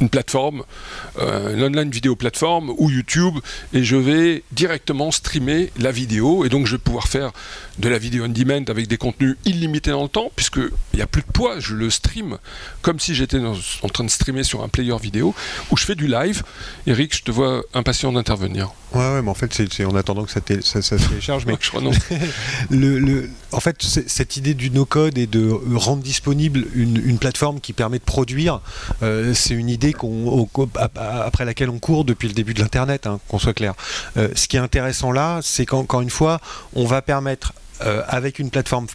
une 0.02 0.10
plateforme, 0.10 0.64
euh, 1.20 1.56
une 1.56 1.64
online 1.64 1.89
vidéo 1.89 2.16
plateforme 2.16 2.74
ou 2.78 2.89
YouTube, 2.89 3.36
et 3.74 3.84
je 3.84 3.95
vais 3.95 4.43
directement 4.52 5.12
streamer 5.12 5.72
la 5.78 5.91
vidéo, 5.91 6.45
et 6.45 6.50
donc 6.50 6.68
je 6.68 6.74
vais 6.74 6.82
pouvoir 6.82 7.08
faire 7.08 7.32
de 7.80 7.89
la 7.89 7.97
vidéo 7.97 8.25
on 8.25 8.30
demand 8.30 8.65
avec 8.67 8.88
des 8.88 8.97
contenus 8.97 9.38
illimités 9.45 9.91
dans 9.91 10.03
le 10.03 10.09
temps, 10.09 10.32
puisqu'il 10.36 10.69
n'y 10.93 11.01
a 11.01 11.07
plus 11.07 11.21
de 11.21 11.32
poids, 11.32 11.59
je 11.59 11.73
le 11.73 11.89
stream 11.89 12.38
comme 12.82 12.99
si 12.99 13.15
j'étais 13.15 13.39
en 13.39 13.88
train 13.88 14.03
de 14.03 14.09
streamer 14.09 14.43
sur 14.43 14.63
un 14.63 14.67
player 14.67 14.95
vidéo, 15.01 15.34
où 15.71 15.77
je 15.77 15.86
fais 15.86 15.95
du 15.95 16.07
live. 16.07 16.43
Eric, 16.88 17.15
je 17.15 17.23
te 17.23 17.32
vois 17.32 17.63
impatient 17.73 18.11
d'intervenir. 18.11 18.71
Ouais, 18.93 19.01
ouais, 19.01 19.21
mais 19.21 19.30
en 19.30 19.34
fait, 19.36 19.53
c'est 19.53 19.86
en 19.86 19.95
attendant 19.95 20.25
que 20.25 20.32
ça, 20.32 20.41
ça, 20.61 20.82
se 20.82 20.95
télécharge. 21.07 21.45
Mais 21.45 21.55
je 21.61 21.71
le, 22.75 22.99
le, 22.99 23.30
en 23.51 23.59
fait, 23.59 23.82
cette 23.82 24.38
idée 24.38 24.53
du 24.53 24.71
no-code 24.71 25.17
et 25.17 25.27
de 25.27 25.57
rendre 25.75 26.03
disponible 26.03 26.65
une, 26.73 27.19
plateforme 27.19 27.59
qui 27.59 27.73
permet 27.73 27.99
de 27.99 28.03
produire, 28.03 28.61
euh, 29.03 29.34
c'est 29.34 29.53
une 29.53 29.69
idée 29.69 29.93
après 30.95 31.45
laquelle 31.45 31.69
on 31.69 31.80
court 31.80 32.05
depuis 32.05 32.27
le 32.27 32.34
début 32.34 32.53
de 32.53 32.61
l'Internet, 32.61 33.07
hein, 33.07 33.19
qu'on 33.27 33.39
soit 33.39 33.53
clair. 33.53 33.73
Euh, 34.17 34.30
ce 34.36 34.47
qui 34.47 34.55
est 34.57 34.59
intéressant 34.59 35.11
là, 35.11 35.39
c'est 35.43 35.65
qu'encore 35.65 36.01
une 36.01 36.09
fois, 36.09 36.39
on 36.73 36.86
va 36.86 37.01
permettre 37.01 37.53
euh, 37.82 38.01
avec 38.07 38.39
une 38.39 38.49
plateforme 38.49 38.88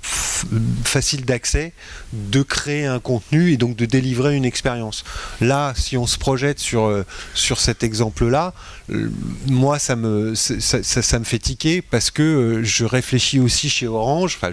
facile 0.85 1.24
d'accès, 1.24 1.72
de 2.12 2.43
créer 2.43 2.85
un 2.85 3.01
contenu 3.01 3.53
et 3.53 3.57
donc 3.57 3.76
de 3.76 3.87
délivrer 3.87 4.37
une 4.37 4.45
expérience. 4.45 5.05
Là, 5.41 5.72
si 5.74 5.97
on 5.97 6.07
se 6.07 6.18
projette 6.18 6.59
sur, 6.59 6.85
euh, 6.85 7.07
sur 7.32 7.61
cet 7.61 7.82
exemple-là, 7.82 8.53
euh, 8.91 9.11
moi, 9.47 9.78
ça 9.78 9.97
me, 9.97 10.35
ça, 10.35 11.18
me 11.18 11.24
fait 11.24 11.39
tiquer 11.39 11.80
parce 11.80 12.11
que 12.11 12.61
je 12.62 12.85
réfléchis 12.85 13.41
aussi 13.41 13.70
chez 13.70 13.87
Orange, 13.87 14.39
enfin, 14.41 14.51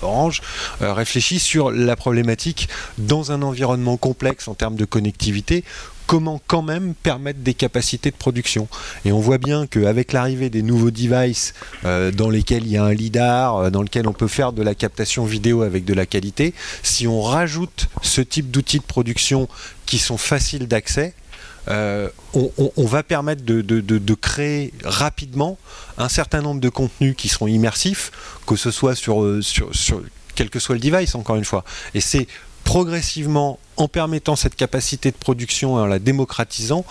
Orange, 0.00 0.40
réfléchis 0.80 1.38
sur 1.38 1.70
la 1.70 1.94
problématique 1.94 2.68
dans 2.96 3.32
un 3.32 3.42
environnement 3.42 3.98
complexe 3.98 4.48
en 4.48 4.54
termes 4.54 4.76
de 4.76 4.86
connectivité 4.86 5.64
comment 6.08 6.40
quand 6.46 6.62
même 6.62 6.94
permettre 6.94 7.40
des 7.40 7.52
capacités 7.52 8.10
de 8.10 8.16
production. 8.16 8.66
Et 9.04 9.12
on 9.12 9.20
voit 9.20 9.36
bien 9.36 9.66
qu'avec 9.66 10.12
l'arrivée 10.12 10.48
des 10.48 10.62
nouveaux 10.62 10.90
devices 10.90 11.52
euh, 11.84 12.10
dans 12.10 12.30
lesquels 12.30 12.64
il 12.64 12.72
y 12.72 12.78
a 12.78 12.84
un 12.84 12.94
lidar, 12.94 13.56
euh, 13.56 13.70
dans 13.70 13.82
lequel 13.82 14.08
on 14.08 14.14
peut 14.14 14.26
faire 14.26 14.54
de 14.54 14.62
la 14.62 14.74
captation 14.74 15.26
vidéo 15.26 15.60
avec 15.60 15.84
de 15.84 15.92
la 15.92 16.06
qualité, 16.06 16.54
si 16.82 17.06
on 17.06 17.20
rajoute 17.20 17.88
ce 18.02 18.22
type 18.22 18.50
d'outils 18.50 18.78
de 18.78 18.84
production 18.84 19.48
qui 19.84 19.98
sont 19.98 20.16
faciles 20.16 20.66
d'accès, 20.66 21.12
euh, 21.68 22.08
on, 22.32 22.86
va 22.86 23.02
permettre 23.02 23.44
de, 23.44 24.14
créer 24.14 24.72
rapidement 24.84 25.58
un 25.98 26.08
certain 26.08 26.40
nombre 26.40 26.62
de 26.62 26.70
contenus 26.70 27.14
qui 27.18 27.28
seront 27.28 27.46
immersifs, 27.46 28.10
que 28.46 28.56
ce 28.56 28.70
soit 28.70 28.94
sur, 28.94 29.26
quel 30.34 30.48
que 30.48 30.58
soit 30.58 30.76
le 30.76 30.80
device, 30.80 31.14
encore 31.14 31.36
une 31.36 31.44
fois. 31.44 31.64
Et 31.92 32.00
c'est 32.00 32.26
progressivement, 32.68 33.58
en 33.78 33.88
permettant 33.88 34.36
cette 34.36 34.54
capacité 34.54 35.10
de 35.10 35.16
production 35.16 35.78
et 35.78 35.80
en 35.80 35.86
la 35.86 35.98
démocratisant, 35.98 36.84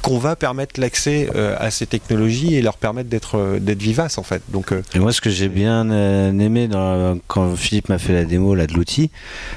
qu'on 0.00 0.18
va 0.18 0.36
permettre 0.36 0.78
l'accès 0.78 1.28
euh, 1.34 1.56
à 1.58 1.72
ces 1.72 1.86
technologies 1.86 2.54
et 2.54 2.62
leur 2.62 2.76
permettre 2.76 3.08
d'être 3.08 3.36
euh, 3.36 3.58
vivaces 3.76 4.16
en 4.16 4.22
fait. 4.22 4.42
Donc 4.50 4.70
euh, 4.70 4.82
et 4.94 5.00
moi 5.00 5.12
ce 5.12 5.20
que 5.20 5.30
j'ai 5.30 5.48
bien 5.48 5.90
aimé 6.38 6.68
dans, 6.68 7.18
quand 7.26 7.56
Philippe 7.56 7.88
m'a 7.88 7.98
fait 7.98 8.12
la 8.12 8.24
démo 8.24 8.54
là 8.54 8.68
de 8.68 8.74
l'outil, 8.74 9.10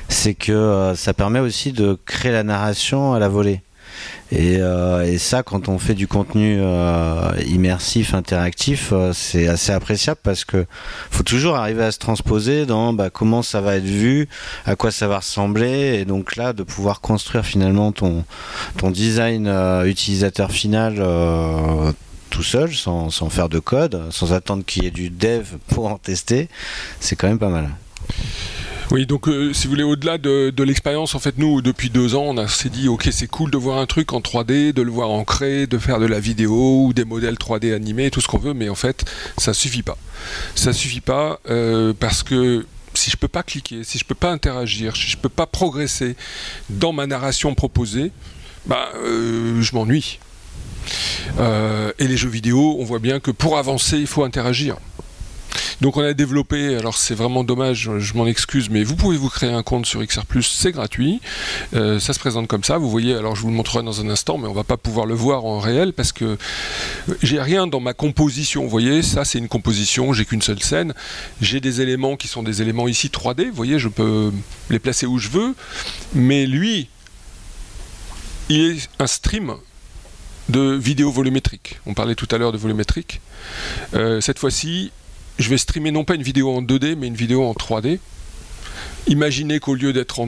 c'est 0.09 0.33
que 0.33 0.93
ça 0.95 1.13
permet 1.13 1.41
aussi 1.41 1.73
de 1.73 1.99
créer 2.07 2.31
la 2.31 2.43
narration 2.43 3.13
à 3.13 3.19
la 3.19 3.29
volée. 3.29 3.61
Euh, 4.33 5.03
et, 5.03 5.17
ça, 5.17 5.43
quand 5.43 5.69
on 5.69 5.79
fait 5.79 5.93
du 5.93 6.07
contenu 6.07 6.57
euh, 6.59 7.31
immersif, 7.47 8.13
interactif, 8.13 8.89
euh, 8.91 9.13
c'est 9.13 9.47
assez 9.47 9.71
appréciable 9.71 10.19
parce 10.21 10.43
que 10.45 10.65
faut 11.09 11.23
toujours 11.23 11.55
arriver 11.55 11.83
à 11.83 11.91
se 11.91 11.99
transposer 11.99 12.65
dans 12.65 12.93
bah, 12.93 13.09
comment 13.09 13.41
ça 13.41 13.61
va 13.61 13.75
être 13.75 13.85
vu, 13.85 14.27
à 14.65 14.75
quoi 14.75 14.91
ça 14.91 15.07
va 15.07 15.19
ressembler, 15.19 15.99
et 15.99 16.05
donc 16.05 16.35
là, 16.35 16.53
de 16.53 16.63
pouvoir 16.63 17.01
construire 17.01 17.45
finalement 17.45 17.91
ton, 17.91 18.25
design 18.91 19.47
utilisateur 19.85 20.51
final 20.51 21.03
tout 22.29 22.43
seul, 22.43 22.73
sans 22.73 23.29
faire 23.29 23.49
de 23.49 23.59
code, 23.59 24.01
sans 24.11 24.33
attendre 24.33 24.63
qu'il 24.65 24.83
y 24.83 24.87
ait 24.87 24.91
du 24.91 25.09
dev 25.09 25.45
pour 25.67 25.87
en 25.87 25.97
tester, 25.97 26.47
c'est 26.99 27.15
quand 27.15 27.27
même 27.27 27.39
pas 27.39 27.49
mal. 27.49 27.69
Oui, 28.89 29.05
donc 29.05 29.27
euh, 29.27 29.51
si 29.53 29.67
vous 29.67 29.71
voulez, 29.71 29.83
au-delà 29.83 30.17
de, 30.17 30.63
l'expérience, 30.63 31.13
en 31.13 31.19
fait, 31.19 31.37
nous, 31.37 31.61
depuis 31.61 31.89
deux 31.89 32.15
ans, 32.15 32.33
on 32.37 32.47
s'est 32.47 32.69
dit, 32.69 32.87
ok, 32.87 33.09
c'est 33.11 33.27
cool 33.27 33.51
de 33.51 33.57
voir 33.57 33.79
un 33.79 33.85
truc 33.85 34.13
en 34.13 34.21
3D, 34.21 34.71
de 34.71 34.81
le 34.81 34.91
voir 34.91 35.09
ancré, 35.09 35.67
de 35.67 35.77
faire 35.77 35.99
de 35.99 36.05
la 36.05 36.21
vidéo 36.21 36.85
ou 36.85 36.93
des 36.93 37.03
modèles 37.03 37.35
3D 37.35 37.73
animés, 37.73 38.11
tout 38.11 38.21
ce 38.21 38.29
qu'on 38.29 38.37
veut, 38.37 38.53
mais 38.53 38.69
en 38.69 38.75
fait, 38.75 39.03
ça 39.37 39.53
suffit 39.53 39.83
pas. 39.83 39.97
Ça 40.55 40.71
suffit 40.71 41.01
pas 41.01 41.41
euh, 41.49 41.93
parce 41.99 42.23
que 42.23 42.65
si 42.93 43.11
je 43.11 43.17
peux 43.17 43.27
pas 43.27 43.43
cliquer, 43.43 43.83
si 43.83 43.97
je 43.97 44.05
peux 44.05 44.15
pas 44.15 44.31
interagir, 44.31 44.95
si 44.95 45.09
je 45.09 45.17
peux 45.17 45.29
pas 45.29 45.47
progresser 45.47 46.15
dans 46.69 46.93
ma 46.93 47.07
narration 47.07 47.53
proposée, 47.55 48.11
bah, 48.67 48.89
euh, 48.95 49.61
je 49.61 49.75
m'ennuie. 49.75 50.19
Et 51.99 52.07
les 52.07 52.15
jeux 52.15 52.29
vidéo, 52.29 52.77
on 52.79 52.85
voit 52.85 52.99
bien 52.99 53.19
que 53.19 53.31
pour 53.31 53.57
avancer, 53.57 53.97
il 53.97 54.07
faut 54.07 54.23
interagir. 54.23 54.77
Donc 55.81 55.97
on 55.97 56.01
a 56.01 56.13
développé, 56.13 56.75
alors 56.75 56.97
c'est 56.97 57.15
vraiment 57.15 57.43
dommage, 57.43 57.89
je 57.97 58.13
m'en 58.13 58.27
excuse, 58.27 58.69
mais 58.69 58.83
vous 58.83 58.95
pouvez 58.95 59.17
vous 59.17 59.29
créer 59.29 59.51
un 59.51 59.63
compte 59.63 59.85
sur 59.85 60.03
XR+, 60.03 60.21
c'est 60.41 60.71
gratuit, 60.71 61.21
euh, 61.73 61.99
ça 61.99 62.13
se 62.13 62.19
présente 62.19 62.47
comme 62.47 62.63
ça, 62.63 62.77
vous 62.77 62.89
voyez, 62.89 63.15
alors 63.15 63.35
je 63.35 63.41
vous 63.41 63.49
le 63.49 63.53
montrerai 63.53 63.83
dans 63.83 64.01
un 64.01 64.09
instant, 64.09 64.37
mais 64.37 64.47
on 64.47 64.53
va 64.53 64.63
pas 64.63 64.77
pouvoir 64.77 65.05
le 65.05 65.13
voir 65.13 65.45
en 65.45 65.59
réel 65.59 65.93
parce 65.93 66.11
que 66.11 66.37
j'ai 67.21 67.41
rien 67.41 67.67
dans 67.67 67.79
ma 67.79 67.93
composition, 67.93 68.63
vous 68.63 68.69
voyez, 68.69 69.01
ça 69.01 69.25
c'est 69.25 69.39
une 69.39 69.47
composition, 69.47 70.13
j'ai 70.13 70.25
qu'une 70.25 70.41
seule 70.41 70.61
scène, 70.61 70.93
j'ai 71.41 71.59
des 71.59 71.81
éléments 71.81 72.15
qui 72.15 72.27
sont 72.27 72.43
des 72.43 72.61
éléments 72.61 72.87
ici 72.87 73.09
3D, 73.09 73.49
vous 73.49 73.55
voyez, 73.55 73.79
je 73.79 73.87
peux 73.87 74.31
les 74.69 74.79
placer 74.79 75.05
où 75.05 75.19
je 75.19 75.29
veux, 75.29 75.55
mais 76.13 76.45
lui, 76.45 76.89
il 78.49 78.61
est 78.61 78.89
un 78.99 79.07
stream 79.07 79.55
de 80.49 80.73
vidéo 80.75 81.11
volumétrique. 81.11 81.79
On 81.85 81.93
parlait 81.93 82.15
tout 82.15 82.27
à 82.31 82.37
l'heure 82.37 82.51
de 82.51 82.57
volumétrique. 82.57 83.21
Euh, 83.93 84.21
cette 84.21 84.39
fois-ci, 84.39 84.91
je 85.39 85.49
vais 85.49 85.57
streamer 85.57 85.91
non 85.91 86.03
pas 86.03 86.15
une 86.15 86.23
vidéo 86.23 86.51
en 86.55 86.61
2D, 86.61 86.95
mais 86.95 87.07
une 87.07 87.15
vidéo 87.15 87.43
en 87.43 87.53
3D. 87.53 87.99
Imaginez 89.07 89.59
qu'au 89.59 89.75
lieu 89.75 89.93
d'être 89.93 90.19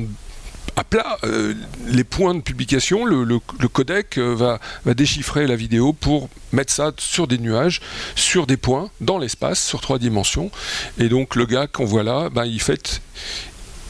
à 0.75 0.83
plat, 0.83 1.17
euh, 1.25 1.53
les 1.87 2.03
points 2.03 2.33
de 2.35 2.41
publication, 2.41 3.05
le, 3.05 3.39
codec 3.67 4.17
euh, 4.17 4.35
va, 4.35 4.59
déchiffrer 4.93 5.47
la 5.47 5.55
vidéo 5.55 5.93
pour 5.93 6.29
mettre 6.53 6.71
ça 6.71 6.91
sur 6.97 7.27
des 7.27 7.37
nuages, 7.37 7.81
sur 8.15 8.47
des 8.47 8.55
points, 8.55 8.89
dans 9.01 9.17
l'espace, 9.17 9.61
sur 9.61 9.81
trois 9.81 9.99
dimensions. 9.99 10.51
Et 10.97 11.09
donc 11.09 11.35
le 11.35 11.45
gars 11.45 11.67
qu'on 11.67 11.85
voit 11.85 12.03
là, 12.03 12.29
ben, 12.29 12.45
il 12.45 12.61
fait, 12.61 13.01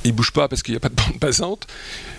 il 0.03 0.13
bouge 0.13 0.31
pas 0.31 0.47
parce 0.47 0.63
qu'il 0.63 0.73
n'y 0.73 0.77
a 0.77 0.79
pas 0.79 0.89
de 0.89 0.95
bande 0.95 1.19
passante, 1.19 1.67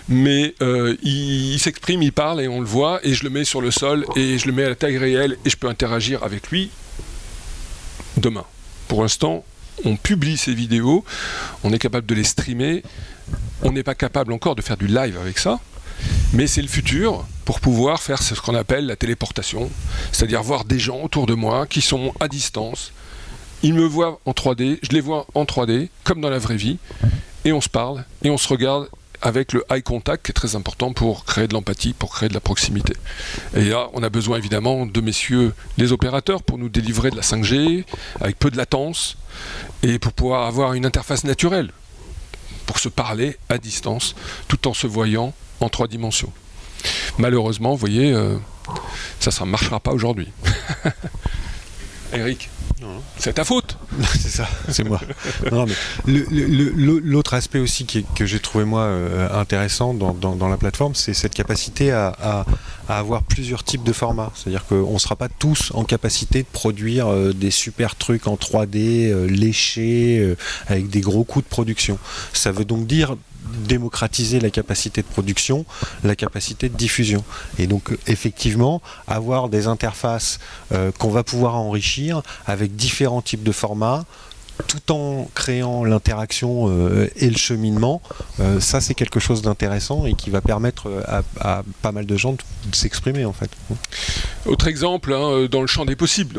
mais 0.08 0.54
euh, 0.62 0.96
il 1.02 1.58
s'exprime, 1.58 2.02
il 2.02 2.12
parle 2.12 2.40
et 2.40 2.48
on 2.48 2.60
le 2.60 2.66
voit, 2.66 3.00
et 3.02 3.14
je 3.14 3.24
le 3.24 3.30
mets 3.30 3.44
sur 3.44 3.60
le 3.60 3.70
sol 3.70 4.06
et 4.14 4.38
je 4.38 4.46
le 4.46 4.52
mets 4.52 4.64
à 4.64 4.68
la 4.68 4.74
taille 4.76 4.98
réelle 4.98 5.36
et 5.44 5.50
je 5.50 5.56
peux 5.56 5.68
interagir 5.68 6.22
avec 6.22 6.50
lui 6.50 6.70
demain. 8.16 8.44
Pour 8.90 9.02
l'instant, 9.02 9.44
on 9.84 9.94
publie 9.94 10.36
ces 10.36 10.52
vidéos, 10.52 11.04
on 11.62 11.72
est 11.72 11.78
capable 11.78 12.08
de 12.08 12.14
les 12.16 12.24
streamer, 12.24 12.82
on 13.62 13.70
n'est 13.70 13.84
pas 13.84 13.94
capable 13.94 14.32
encore 14.32 14.56
de 14.56 14.62
faire 14.62 14.76
du 14.76 14.88
live 14.88 15.16
avec 15.16 15.38
ça, 15.38 15.60
mais 16.32 16.48
c'est 16.48 16.60
le 16.60 16.66
futur 16.66 17.24
pour 17.44 17.60
pouvoir 17.60 18.02
faire 18.02 18.20
ce 18.20 18.34
qu'on 18.34 18.56
appelle 18.56 18.86
la 18.86 18.96
téléportation, 18.96 19.70
c'est-à-dire 20.10 20.42
voir 20.42 20.64
des 20.64 20.80
gens 20.80 21.00
autour 21.02 21.26
de 21.26 21.34
moi 21.34 21.68
qui 21.68 21.82
sont 21.82 22.12
à 22.18 22.26
distance, 22.26 22.90
ils 23.62 23.74
me 23.74 23.84
voient 23.84 24.18
en 24.26 24.32
3D, 24.32 24.80
je 24.82 24.90
les 24.90 25.00
vois 25.00 25.24
en 25.34 25.44
3D, 25.44 25.88
comme 26.02 26.20
dans 26.20 26.28
la 26.28 26.40
vraie 26.40 26.56
vie, 26.56 26.78
et 27.44 27.52
on 27.52 27.60
se 27.60 27.68
parle, 27.68 28.04
et 28.24 28.30
on 28.30 28.38
se 28.38 28.48
regarde, 28.48 28.88
avec 29.22 29.52
le 29.52 29.64
eye 29.70 29.82
contact 29.82 30.26
qui 30.26 30.30
est 30.30 30.34
très 30.34 30.56
important 30.56 30.92
pour 30.92 31.24
créer 31.24 31.46
de 31.46 31.54
l'empathie, 31.54 31.92
pour 31.92 32.12
créer 32.12 32.28
de 32.28 32.34
la 32.34 32.40
proximité. 32.40 32.94
Et 33.54 33.64
là, 33.64 33.88
on 33.92 34.02
a 34.02 34.08
besoin 34.08 34.38
évidemment 34.38 34.86
de 34.86 35.00
messieurs 35.00 35.52
les 35.78 35.92
opérateurs 35.92 36.42
pour 36.42 36.58
nous 36.58 36.68
délivrer 36.68 37.10
de 37.10 37.16
la 37.16 37.22
5G 37.22 37.84
avec 38.20 38.38
peu 38.38 38.50
de 38.50 38.56
latence 38.56 39.16
et 39.82 39.98
pour 39.98 40.12
pouvoir 40.12 40.46
avoir 40.46 40.74
une 40.74 40.86
interface 40.86 41.24
naturelle 41.24 41.70
pour 42.66 42.78
se 42.78 42.88
parler 42.88 43.36
à 43.48 43.58
distance 43.58 44.14
tout 44.48 44.68
en 44.68 44.74
se 44.74 44.86
voyant 44.86 45.34
en 45.60 45.68
trois 45.68 45.88
dimensions. 45.88 46.32
Malheureusement, 47.18 47.72
vous 47.72 47.76
voyez, 47.78 48.12
euh, 48.12 48.36
ça 49.18 49.44
ne 49.44 49.50
marchera 49.50 49.80
pas 49.80 49.92
aujourd'hui. 49.92 50.28
Eric 52.12 52.48
c'est 53.18 53.34
ta 53.34 53.44
faute. 53.44 53.76
c'est 54.18 54.28
ça, 54.28 54.48
c'est 54.68 54.84
moi. 54.84 55.00
L'autre 56.06 57.34
aspect 57.34 57.58
aussi 57.58 57.86
que 57.86 58.26
j'ai 58.26 58.40
trouvé 58.40 58.64
moi 58.64 58.82
euh, 58.82 59.28
intéressant 59.38 59.94
dans, 59.94 60.48
la 60.48 60.56
plateforme, 60.56 60.94
c'est 60.94 61.14
cette 61.14 61.34
capacité 61.34 61.92
à, 61.92 62.44
avoir 62.88 63.22
plusieurs 63.22 63.62
types 63.62 63.84
de 63.84 63.92
formats. 63.92 64.32
C'est-à-dire 64.34 64.66
qu'on 64.66 64.94
ne 64.94 64.98
sera 64.98 65.16
pas 65.16 65.28
tous 65.28 65.70
en 65.74 65.84
capacité 65.84 66.42
de 66.42 66.48
produire 66.50 67.08
euh, 67.08 67.32
des 67.32 67.52
super 67.52 67.94
trucs 67.94 68.26
en 68.26 68.34
3D, 68.34 69.10
euh, 69.10 69.26
léchés, 69.26 70.36
avec 70.66 70.88
des 70.88 71.00
gros 71.00 71.24
coûts 71.24 71.42
de 71.42 71.46
production. 71.46 71.98
Ça 72.32 72.50
veut 72.50 72.64
donc 72.64 72.86
dire 72.86 73.16
démocratiser 73.66 74.40
la 74.40 74.50
capacité 74.50 75.02
de 75.02 75.06
production, 75.06 75.64
la 76.04 76.16
capacité 76.16 76.68
de 76.68 76.76
diffusion. 76.76 77.24
Et 77.58 77.66
donc 77.66 77.96
effectivement, 78.06 78.82
avoir 79.06 79.48
des 79.48 79.66
interfaces 79.66 80.38
euh, 80.72 80.90
qu'on 80.98 81.10
va 81.10 81.22
pouvoir 81.22 81.56
enrichir 81.56 82.22
avec 82.46 82.76
différents 82.76 83.22
types 83.22 83.42
de 83.42 83.52
formats, 83.52 84.04
tout 84.66 84.92
en 84.92 85.26
créant 85.34 85.84
l'interaction 85.84 86.66
euh, 86.68 87.08
et 87.16 87.30
le 87.30 87.36
cheminement, 87.36 88.02
euh, 88.40 88.60
ça 88.60 88.82
c'est 88.82 88.94
quelque 88.94 89.18
chose 89.18 89.40
d'intéressant 89.40 90.04
et 90.04 90.14
qui 90.14 90.28
va 90.28 90.42
permettre 90.42 91.02
à, 91.38 91.62
pas 91.80 91.92
mal 91.92 92.04
de 92.04 92.16
gens 92.16 92.32
de, 92.32 92.38
s'exprimer 92.72 93.24
en 93.24 93.32
fait. 93.32 93.50
Autre 94.44 94.68
exemple, 94.68 95.14
hein, 95.14 95.46
dans 95.50 95.62
le 95.62 95.66
champ 95.66 95.86
des 95.86 95.96
possibles. 95.96 96.38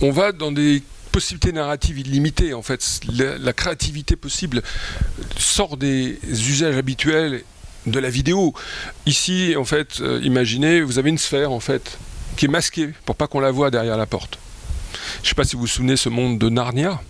On 0.00 0.10
va 0.10 0.32
dans 0.32 0.50
des 0.50 0.82
possibilité 1.10 1.52
narrative 1.52 1.98
illimitée. 1.98 2.54
En 2.54 2.62
fait, 2.62 3.00
la, 3.12 3.52
créativité 3.52 4.16
possible 4.16 4.62
sort 5.36 5.76
des 5.76 6.18
usages 6.24 6.76
habituels 6.76 7.42
de 7.86 7.98
la 7.98 8.10
vidéo. 8.10 8.54
Ici, 9.06 9.54
en 9.56 9.64
fait, 9.64 10.00
euh, 10.00 10.20
imaginez, 10.22 10.82
vous 10.82 10.98
avez 10.98 11.10
une 11.10 11.18
sphère 11.18 11.52
en 11.52 11.60
fait 11.60 11.98
qui 12.36 12.46
est 12.46 12.48
masquée 12.48 12.90
pour 13.04 13.16
pas 13.16 13.26
qu'on 13.26 13.40
la 13.40 13.50
voit 13.50 13.70
derrière 13.70 13.96
la 13.96 14.06
porte. 14.06 14.38
Je 15.16 15.26
ne 15.26 15.28
sais 15.28 15.34
pas 15.34 15.44
si 15.44 15.56
vous 15.56 15.62
vous 15.62 15.66
souvenez 15.66 15.96
ce 15.96 16.08
monde 16.08 16.38
de 16.38 16.48
Narnia 16.48 17.00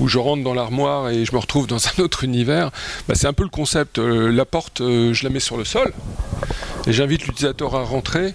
où 0.00 0.08
je 0.08 0.18
rentre 0.18 0.42
dans 0.42 0.54
l'armoire 0.54 1.10
et 1.10 1.24
je 1.24 1.32
me 1.32 1.38
retrouve 1.38 1.66
dans 1.66 1.86
un 1.86 2.02
autre 2.02 2.24
univers. 2.24 2.70
Bah, 3.08 3.14
c'est 3.14 3.26
un 3.26 3.32
peu 3.32 3.44
le 3.44 3.48
concept. 3.48 3.98
Euh, 3.98 4.30
la 4.30 4.44
porte, 4.44 4.80
euh, 4.80 5.12
je 5.12 5.24
la 5.24 5.30
mets 5.30 5.40
sur 5.40 5.56
le 5.56 5.64
sol 5.64 5.92
et 6.86 6.92
j'invite 6.92 7.26
l'utilisateur 7.26 7.74
à 7.74 7.84
rentrer. 7.84 8.34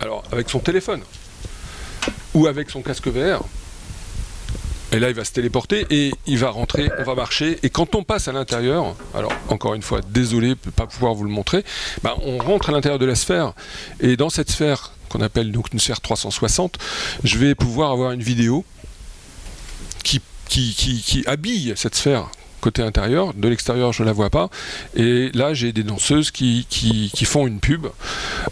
Alors 0.00 0.22
avec 0.30 0.48
son 0.48 0.60
téléphone 0.60 1.00
ou 2.34 2.46
avec 2.46 2.70
son 2.70 2.82
casque 2.82 3.08
VR 3.08 3.42
et 4.92 4.98
là, 4.98 5.10
il 5.10 5.14
va 5.14 5.24
se 5.24 5.32
téléporter 5.32 5.86
et 5.90 6.12
il 6.26 6.38
va 6.38 6.50
rentrer, 6.50 6.90
on 6.98 7.02
va 7.02 7.14
marcher. 7.14 7.58
Et 7.62 7.70
quand 7.70 7.94
on 7.94 8.04
passe 8.04 8.28
à 8.28 8.32
l'intérieur, 8.32 8.96
alors 9.14 9.32
encore 9.48 9.74
une 9.74 9.82
fois, 9.82 10.00
désolé 10.08 10.48
de 10.48 10.58
ne 10.66 10.70
pas 10.70 10.86
pouvoir 10.86 11.14
vous 11.14 11.24
le 11.24 11.30
montrer, 11.30 11.64
bah, 12.02 12.16
on 12.22 12.38
rentre 12.38 12.70
à 12.70 12.72
l'intérieur 12.72 12.98
de 12.98 13.04
la 13.04 13.14
sphère. 13.14 13.52
Et 14.00 14.16
dans 14.16 14.30
cette 14.30 14.50
sphère, 14.50 14.92
qu'on 15.10 15.20
appelle 15.20 15.52
donc 15.52 15.72
une 15.72 15.78
sphère 15.78 16.00
360, 16.00 16.78
je 17.22 17.38
vais 17.38 17.54
pouvoir 17.54 17.90
avoir 17.92 18.12
une 18.12 18.22
vidéo 18.22 18.64
qui, 20.48 21.24
habille 21.26 21.74
cette 21.76 21.94
sphère 21.94 22.28
côté 22.62 22.82
intérieur. 22.82 23.34
De 23.34 23.48
l'extérieur, 23.48 23.92
je 23.92 24.02
ne 24.02 24.06
la 24.06 24.12
vois 24.12 24.30
pas. 24.30 24.48
Et 24.96 25.30
là, 25.34 25.52
j'ai 25.52 25.72
des 25.72 25.82
danseuses 25.82 26.30
qui, 26.30 26.66
font 27.24 27.46
une 27.46 27.60
pub. 27.60 27.86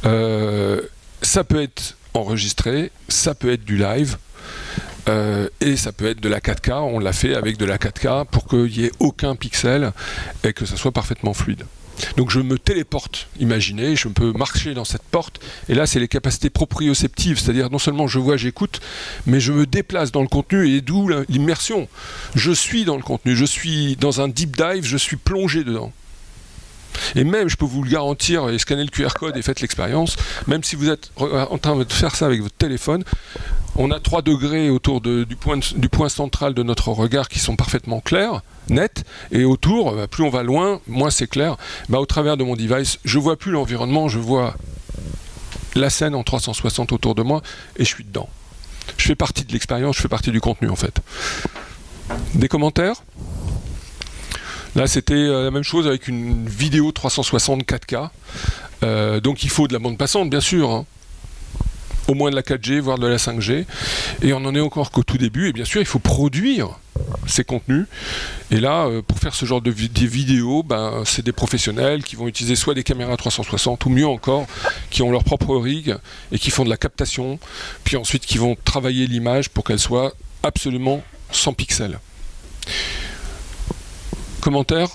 Euh, 0.04 0.82
ça 1.22 1.42
peut 1.42 1.62
être 1.62 1.96
enregistré, 2.12 2.92
ça 3.08 3.34
peut 3.34 3.50
être 3.50 3.64
du 3.64 3.78
live. 3.78 4.18
Euh, 5.08 5.48
et 5.60 5.76
ça 5.76 5.92
peut 5.92 6.06
être 6.06 6.20
de 6.20 6.28
la 6.28 6.40
4K, 6.40 6.72
on 6.72 6.98
l'a 6.98 7.12
fait 7.12 7.34
avec 7.34 7.56
de 7.56 7.64
la 7.64 7.78
4K 7.78 8.26
pour 8.26 8.48
qu'il 8.48 8.64
n'y 8.64 8.84
ait 8.84 8.92
aucun 8.98 9.36
pixel 9.36 9.92
et 10.42 10.52
que 10.52 10.66
ça 10.66 10.76
soit 10.76 10.92
parfaitement 10.92 11.32
fluide. 11.32 11.64
Donc 12.16 12.30
je 12.30 12.40
me 12.40 12.58
téléporte, 12.58 13.28
imaginez, 13.40 13.96
je 13.96 14.08
peux 14.08 14.32
marcher 14.32 14.74
dans 14.74 14.84
cette 14.84 15.02
porte, 15.02 15.40
et 15.68 15.74
là 15.74 15.86
c'est 15.86 15.98
les 15.98 16.08
capacités 16.08 16.50
proprioceptives, 16.50 17.38
c'est-à-dire 17.38 17.70
non 17.70 17.78
seulement 17.78 18.06
je 18.06 18.18
vois, 18.18 18.36
j'écoute, 18.36 18.80
mais 19.26 19.40
je 19.40 19.52
me 19.52 19.64
déplace 19.64 20.12
dans 20.12 20.22
le 20.22 20.28
contenu, 20.28 20.68
et 20.68 20.80
d'où 20.82 21.08
l'immersion. 21.28 21.88
Je 22.34 22.52
suis 22.52 22.84
dans 22.84 22.96
le 22.96 23.02
contenu, 23.02 23.34
je 23.34 23.44
suis 23.44 23.96
dans 23.96 24.20
un 24.20 24.28
deep 24.28 24.56
dive, 24.56 24.84
je 24.84 24.96
suis 24.96 25.16
plongé 25.16 25.64
dedans. 25.64 25.92
Et 27.14 27.24
même, 27.24 27.48
je 27.48 27.56
peux 27.56 27.64
vous 27.64 27.82
le 27.82 27.90
garantir, 27.90 28.48
et 28.48 28.58
scanner 28.58 28.84
le 28.84 28.90
QR 28.90 29.14
code 29.18 29.36
et 29.36 29.42
faites 29.42 29.60
l'expérience, 29.60 30.16
même 30.46 30.62
si 30.62 30.76
vous 30.76 30.90
êtes 30.90 31.10
en 31.16 31.58
train 31.58 31.76
de 31.76 31.92
faire 31.92 32.14
ça 32.14 32.26
avec 32.26 32.42
votre 32.42 32.56
téléphone, 32.56 33.04
on 33.76 33.90
a 33.90 34.00
3 34.00 34.22
degrés 34.22 34.70
autour 34.70 35.00
du, 35.00 35.26
point, 35.38 35.58
du 35.76 35.88
point 35.88 36.08
central 36.08 36.54
de 36.54 36.62
notre 36.62 36.88
regard 36.88 37.28
qui 37.28 37.38
sont 37.38 37.56
parfaitement 37.56 38.00
clairs, 38.00 38.42
nets, 38.70 39.04
et 39.30 39.44
autour, 39.44 39.92
bah, 39.92 40.06
plus 40.06 40.24
on 40.24 40.30
va 40.30 40.42
loin, 40.42 40.80
moins 40.86 41.10
c'est 41.10 41.26
clair. 41.26 41.56
Bah, 41.88 42.00
au 42.00 42.06
travers 42.06 42.36
de 42.36 42.44
mon 42.44 42.56
device, 42.56 42.98
je 43.04 43.18
vois 43.18 43.36
plus 43.36 43.52
l'environnement, 43.52 44.08
je 44.08 44.18
vois 44.18 44.56
la 45.74 45.90
scène 45.90 46.14
en 46.14 46.22
360 46.22 46.92
autour 46.92 47.14
de 47.14 47.22
moi, 47.22 47.42
et 47.76 47.84
je 47.84 47.88
suis 47.88 48.04
dedans. 48.04 48.28
Je 48.96 49.04
fais 49.06 49.14
partie 49.14 49.44
de 49.44 49.52
l'expérience, 49.52 49.96
je 49.96 50.02
fais 50.02 50.08
partie 50.08 50.30
du 50.30 50.40
contenu 50.40 50.70
en 50.70 50.76
fait. 50.76 51.00
Des 52.34 52.48
commentaires? 52.48 53.02
Là, 54.76 54.86
c'était 54.86 55.14
euh, 55.14 55.44
la 55.44 55.50
même 55.50 55.62
chose 55.62 55.86
avec 55.86 56.06
une 56.06 56.46
vidéo 56.46 56.92
360 56.92 57.62
4K. 57.62 58.10
Euh, 58.82 59.20
donc 59.20 59.42
il 59.42 59.48
faut 59.48 59.66
de 59.66 59.72
la 59.72 59.78
bande 59.78 59.96
passante, 59.96 60.28
bien 60.28 60.40
sûr. 60.40 60.70
Hein. 60.70 60.84
Au 62.08 62.14
moins 62.14 62.30
de 62.30 62.36
la 62.36 62.42
4G, 62.42 62.80
voire 62.80 62.98
de 62.98 63.06
la 63.06 63.16
5G. 63.16 63.64
Et 64.20 64.34
on 64.34 64.40
n'en 64.40 64.54
est 64.54 64.60
encore 64.60 64.90
qu'au 64.90 65.02
tout 65.02 65.16
début. 65.16 65.48
Et 65.48 65.52
bien 65.54 65.64
sûr, 65.64 65.80
il 65.80 65.86
faut 65.86 65.98
produire 65.98 66.78
ces 67.26 67.42
contenus. 67.42 67.86
Et 68.50 68.60
là, 68.60 68.84
euh, 68.84 69.00
pour 69.00 69.18
faire 69.18 69.34
ce 69.34 69.46
genre 69.46 69.62
de 69.62 69.70
vidéos, 69.70 70.62
ben, 70.62 71.04
c'est 71.06 71.24
des 71.24 71.32
professionnels 71.32 72.04
qui 72.04 72.14
vont 72.14 72.28
utiliser 72.28 72.54
soit 72.54 72.74
des 72.74 72.84
caméras 72.84 73.16
360 73.16 73.86
ou 73.86 73.88
mieux 73.88 74.06
encore, 74.06 74.46
qui 74.90 75.00
ont 75.00 75.10
leur 75.10 75.24
propre 75.24 75.56
rig 75.56 75.96
et 76.32 76.38
qui 76.38 76.50
font 76.50 76.64
de 76.64 76.70
la 76.70 76.76
captation, 76.76 77.38
puis 77.82 77.96
ensuite 77.96 78.26
qui 78.26 78.36
vont 78.36 78.58
travailler 78.62 79.06
l'image 79.06 79.48
pour 79.48 79.64
qu'elle 79.64 79.80
soit 79.80 80.12
absolument 80.42 81.02
sans 81.32 81.54
pixels. 81.54 81.98
Commentaire 84.46 84.86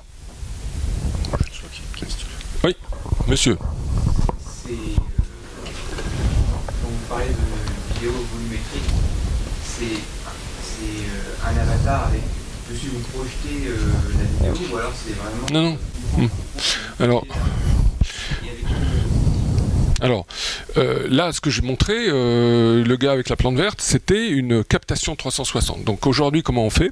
Oui, 2.64 2.74
monsieur. 3.28 3.58
Vous 3.60 4.78
vidéo 7.96 8.14
volumétrique, 8.32 8.90
c'est 9.78 9.84
euh, 10.86 11.50
un 11.50 11.58
avatar 11.58 12.08
avec 12.08 12.22
dessus 12.72 12.92
vous 12.94 13.02
projetez 13.10 13.68
euh, 13.68 13.92
la 14.42 14.52
vidéo 14.54 14.68
ou 14.72 14.78
alors 14.78 14.94
c'est 14.96 15.16
vraiment. 15.16 15.48
Non, 15.52 15.78
non. 16.18 16.24
Hmm. 16.24 16.30
Alors. 17.04 17.26
Alors, 20.00 20.26
euh, 20.78 21.08
là, 21.10 21.34
ce 21.34 21.42
que 21.42 21.50
j'ai 21.50 21.62
montré, 21.62 22.08
le 22.08 22.96
gars 22.96 23.12
avec 23.12 23.28
la 23.28 23.36
plante 23.36 23.58
verte, 23.58 23.82
c'était 23.82 24.30
une 24.30 24.64
captation 24.64 25.18
360. 25.18 25.84
Donc 25.84 26.08
aujourd'hui, 26.08 26.42
comment 26.42 26.66
on 26.66 26.70
fait? 26.70 26.90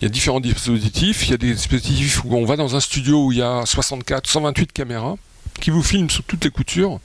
Il 0.00 0.04
y 0.04 0.06
a 0.06 0.08
différents 0.08 0.40
dispositifs. 0.40 1.26
Il 1.26 1.30
y 1.32 1.34
a 1.34 1.38
des 1.38 1.54
dispositifs 1.54 2.24
où 2.24 2.36
on 2.36 2.44
va 2.44 2.56
dans 2.56 2.76
un 2.76 2.80
studio 2.80 3.26
où 3.26 3.32
il 3.32 3.38
y 3.38 3.42
a 3.42 3.64
64, 3.66 4.26
128 4.26 4.72
caméras 4.72 5.16
qui 5.60 5.70
vous 5.70 5.82
filment 5.82 6.10
sous 6.10 6.22
toutes 6.22 6.44
les 6.44 6.50
coutures. 6.50 7.00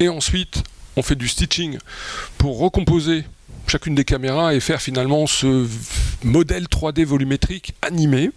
Et 0.00 0.08
ensuite, 0.08 0.64
on 0.96 1.02
fait 1.02 1.14
du 1.14 1.28
stitching 1.28 1.78
pour 2.38 2.58
recomposer 2.58 3.24
chacune 3.68 3.94
des 3.94 4.04
caméras 4.04 4.54
et 4.54 4.60
faire 4.60 4.80
finalement 4.80 5.26
ce 5.26 5.66
modèle 6.24 6.64
3D 6.64 7.04
volumétrique 7.04 7.74
animé. 7.82 8.30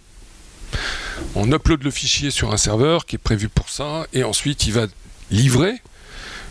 On 1.34 1.50
upload 1.52 1.82
le 1.82 1.90
fichier 1.90 2.30
sur 2.30 2.52
un 2.52 2.56
serveur 2.56 3.06
qui 3.06 3.16
est 3.16 3.18
prévu 3.18 3.48
pour 3.48 3.68
ça 3.70 4.06
et 4.12 4.24
ensuite 4.24 4.66
il 4.66 4.72
va 4.72 4.86
livrer 5.30 5.80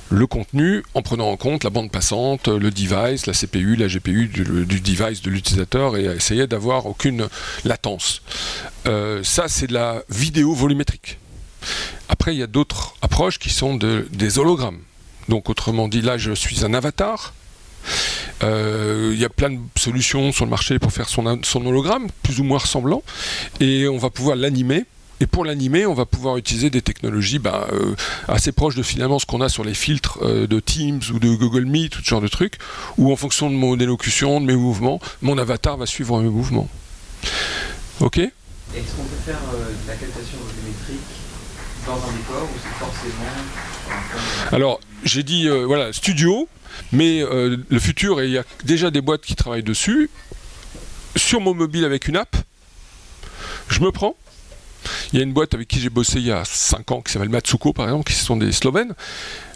le 0.09 0.27
contenu 0.27 0.83
en 0.93 1.01
prenant 1.01 1.29
en 1.29 1.37
compte 1.37 1.63
la 1.63 1.69
bande 1.69 1.91
passante, 1.91 2.47
le 2.47 2.71
device, 2.71 3.25
la 3.25 3.33
CPU, 3.33 3.75
la 3.75 3.87
GPU 3.87 4.27
du, 4.27 4.81
device 4.81 5.21
de 5.21 5.29
l'utilisateur 5.29 5.97
et 5.97 6.05
essayer 6.05 6.47
d'avoir 6.47 6.85
aucune 6.85 7.27
latence. 7.63 8.21
Euh, 8.87 9.23
ça, 9.23 9.47
c'est 9.47 9.67
de 9.67 9.73
la 9.73 10.01
vidéo 10.09 10.53
volumétrique. 10.53 11.17
Après, 12.07 12.33
il 12.33 12.39
y 12.39 12.43
a 12.43 12.47
d'autres 12.47 12.95
approches 13.01 13.37
qui 13.37 13.49
sont 13.49 13.75
des 13.75 14.39
hologrammes. 14.39 14.79
Donc, 15.27 15.49
autrement 15.49 15.87
dit, 15.87 16.01
là, 16.01 16.17
je 16.17 16.31
suis 16.31 16.65
un 16.65 16.73
avatar. 16.73 17.33
Euh, 18.43 19.11
il 19.13 19.19
y 19.19 19.25
a 19.25 19.29
plein 19.29 19.51
de 19.51 19.59
solutions 19.77 20.31
sur 20.31 20.45
le 20.45 20.49
marché 20.49 20.79
pour 20.79 20.91
faire 20.91 21.09
son, 21.09 21.39
son 21.43 21.65
hologramme, 21.65 22.07
plus 22.23 22.39
ou 22.39 22.43
moins 22.43 22.57
ressemblant, 22.57 23.03
et 23.59 23.87
on 23.87 23.97
va 23.97 24.09
pouvoir 24.09 24.35
l'animer 24.35 24.85
et 25.21 25.27
pour 25.27 25.43
l'animer, 25.43 25.85
on 25.85 25.93
va 25.93 26.05
pouvoir 26.05 26.37
utiliser 26.37 26.69
des 26.69 26.81
technologies 26.81 27.39
bah, 27.39 27.67
euh, 27.73 27.95
assez 28.27 28.51
proches 28.51 28.75
de 28.75 28.83
finalement 28.83 29.19
ce 29.19 29.25
qu'on 29.25 29.41
a 29.41 29.49
sur 29.49 29.63
les 29.63 29.73
filtres 29.73 30.19
euh, 30.21 30.47
de 30.47 30.59
Teams 30.59 31.01
ou 31.13 31.19
de 31.19 31.35
Google 31.35 31.65
Meet, 31.65 31.91
tout 31.91 32.01
ce 32.01 32.09
genre 32.09 32.21
de 32.21 32.27
trucs, 32.27 32.55
où 32.97 33.11
en 33.11 33.15
fonction 33.15 33.49
de 33.49 33.55
mon 33.55 33.77
élocution, 33.77 34.39
de 34.39 34.45
mes 34.45 34.55
mouvements, 34.55 35.01
mon 35.21 35.37
avatar 35.37 35.75
va 35.77 35.85
suivre 35.85 36.21
mes 36.21 36.29
mouvements. 36.29 36.69
Ok? 37.99 38.17
Est-ce 38.17 38.95
qu'on 38.95 39.03
peut 39.03 39.23
faire 39.25 39.41
euh, 39.53 39.71
de 39.83 39.87
la 39.87 39.95
captation 39.95 40.37
volumétrique 40.37 40.99
dans 41.85 41.95
un 41.95 42.11
décor 42.11 42.43
ou 42.43 42.57
c'est 42.61 42.85
forcément... 42.85 44.55
Alors, 44.55 44.79
j'ai 45.03 45.23
dit, 45.23 45.47
voilà, 45.47 45.91
studio, 45.91 46.47
mais 46.91 47.21
le 47.21 47.79
futur, 47.79 48.21
et 48.21 48.25
il 48.25 48.31
y 48.31 48.37
a 48.37 48.43
déjà 48.63 48.91
des 48.91 49.01
boîtes 49.01 49.21
qui 49.21 49.35
travaillent 49.35 49.63
dessus, 49.63 50.09
sur 51.15 51.41
mon 51.41 51.53
mobile 51.53 51.85
avec 51.85 52.07
une 52.07 52.17
app, 52.17 52.35
je 53.69 53.79
me 53.79 53.91
prends, 53.91 54.15
il 55.11 55.19
y 55.19 55.21
a 55.21 55.25
une 55.25 55.33
boîte 55.33 55.53
avec 55.53 55.67
qui 55.67 55.79
j'ai 55.79 55.89
bossé 55.89 56.19
il 56.19 56.27
y 56.27 56.31
a 56.31 56.43
5 56.45 56.91
ans 56.91 57.01
qui 57.01 57.11
s'appelle 57.11 57.29
Matsuko 57.29 57.73
par 57.73 57.85
exemple, 57.85 58.09
qui 58.11 58.17
sont 58.17 58.37
des 58.37 58.51
Slovènes. 58.51 58.93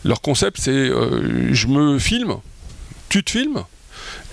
Leur 0.04 0.22
concept 0.22 0.58
c'est 0.60 0.72
euh, 0.72 1.54
je 1.54 1.68
me 1.68 2.00
filme, 2.00 2.38
tu 3.10 3.24
te 3.24 3.32
filmes, 3.32 3.64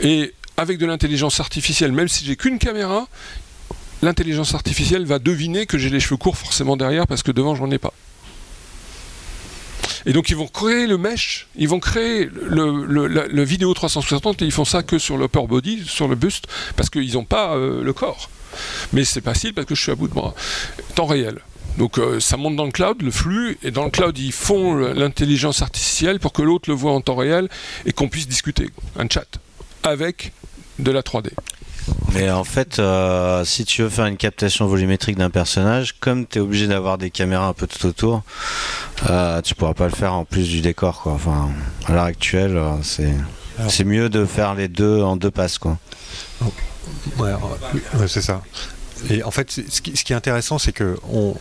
et 0.00 0.34
avec 0.56 0.78
de 0.78 0.86
l'intelligence 0.86 1.40
artificielle, 1.40 1.92
même 1.92 2.08
si 2.08 2.24
j'ai 2.24 2.36
qu'une 2.36 2.58
caméra, 2.58 3.08
l'intelligence 4.02 4.54
artificielle 4.54 5.06
va 5.06 5.18
deviner 5.18 5.66
que 5.66 5.78
j'ai 5.78 5.90
les 5.90 6.00
cheveux 6.00 6.16
courts 6.16 6.36
forcément 6.36 6.76
derrière 6.76 7.06
parce 7.06 7.22
que 7.22 7.32
devant 7.32 7.54
j'en 7.54 7.70
ai 7.70 7.78
pas. 7.78 7.92
Et 10.06 10.12
donc 10.12 10.30
ils 10.30 10.36
vont 10.36 10.46
créer 10.46 10.86
le 10.86 10.98
mesh, 10.98 11.48
ils 11.56 11.68
vont 11.68 11.80
créer 11.80 12.28
le, 12.48 13.42
vidéo 13.42 13.74
360 13.74 14.42
et 14.42 14.44
ils 14.44 14.52
font 14.52 14.64
ça 14.64 14.82
que 14.82 14.98
sur 14.98 15.16
l'upper 15.16 15.46
body, 15.46 15.84
sur 15.86 16.08
le 16.08 16.14
buste, 16.14 16.46
parce 16.76 16.90
qu'ils 16.90 17.14
n'ont 17.14 17.24
pas 17.24 17.54
euh, 17.54 17.82
le 17.82 17.92
corps. 17.92 18.30
Mais 18.92 19.04
c'est 19.04 19.22
facile 19.22 19.54
parce 19.54 19.66
que 19.66 19.74
je 19.74 19.82
suis 19.82 19.92
à 19.92 19.94
bout 19.94 20.08
de 20.08 20.14
bras. 20.14 20.34
Temps 20.94 21.06
réel. 21.06 21.38
Donc 21.78 21.98
euh, 21.98 22.20
ça 22.20 22.36
monte 22.36 22.56
dans 22.56 22.64
le 22.64 22.72
cloud, 22.72 23.00
le 23.02 23.10
flux, 23.10 23.58
et 23.62 23.70
dans 23.70 23.84
le 23.84 23.90
cloud 23.90 24.18
ils 24.18 24.32
font 24.32 24.74
l'intelligence 24.74 25.62
artificielle 25.62 26.18
pour 26.18 26.32
que 26.32 26.42
l'autre 26.42 26.68
le 26.68 26.74
voit 26.74 26.92
en 26.92 27.00
temps 27.00 27.16
réel 27.16 27.48
et 27.86 27.92
qu'on 27.92 28.08
puisse 28.08 28.28
discuter, 28.28 28.70
un 28.98 29.08
chat, 29.08 29.38
avec 29.82 30.32
de 30.78 30.90
la 30.90 31.02
3D. 31.02 31.30
Mais 32.12 32.30
en 32.30 32.44
fait, 32.44 32.78
euh, 32.78 33.44
si 33.44 33.64
tu 33.64 33.82
veux 33.82 33.88
faire 33.88 34.06
une 34.06 34.16
captation 34.16 34.66
volumétrique 34.66 35.16
d'un 35.16 35.30
personnage, 35.30 35.94
comme 36.00 36.26
tu 36.26 36.38
es 36.38 36.40
obligé 36.40 36.66
d'avoir 36.66 36.98
des 36.98 37.10
caméras 37.10 37.46
un 37.46 37.52
peu 37.52 37.66
tout 37.66 37.86
autour, 37.86 38.22
euh, 39.08 39.40
tu 39.42 39.54
pourras 39.54 39.74
pas 39.74 39.86
le 39.86 39.94
faire 39.94 40.14
en 40.14 40.24
plus 40.24 40.48
du 40.48 40.60
décor. 40.60 41.02
Quoi. 41.02 41.12
Enfin, 41.12 41.50
à 41.86 41.92
l'heure 41.92 42.04
actuelle, 42.04 42.56
euh, 42.56 42.72
c'est, 42.82 43.14
c'est 43.68 43.84
mieux 43.84 44.08
de 44.08 44.24
faire 44.24 44.54
les 44.54 44.68
deux 44.68 45.02
en 45.02 45.16
deux 45.16 45.30
passes. 45.30 45.58
Quoi. 45.58 45.78
Ouais, 47.18 48.08
c'est 48.08 48.22
ça. 48.22 48.42
Et 49.08 49.22
en 49.22 49.30
fait, 49.30 49.50
ce 49.50 49.80
qui, 49.80 50.12
est 50.12 50.16
intéressant, 50.16 50.58
c'est 50.58 50.72
que 50.72 50.96
on, 51.10 51.34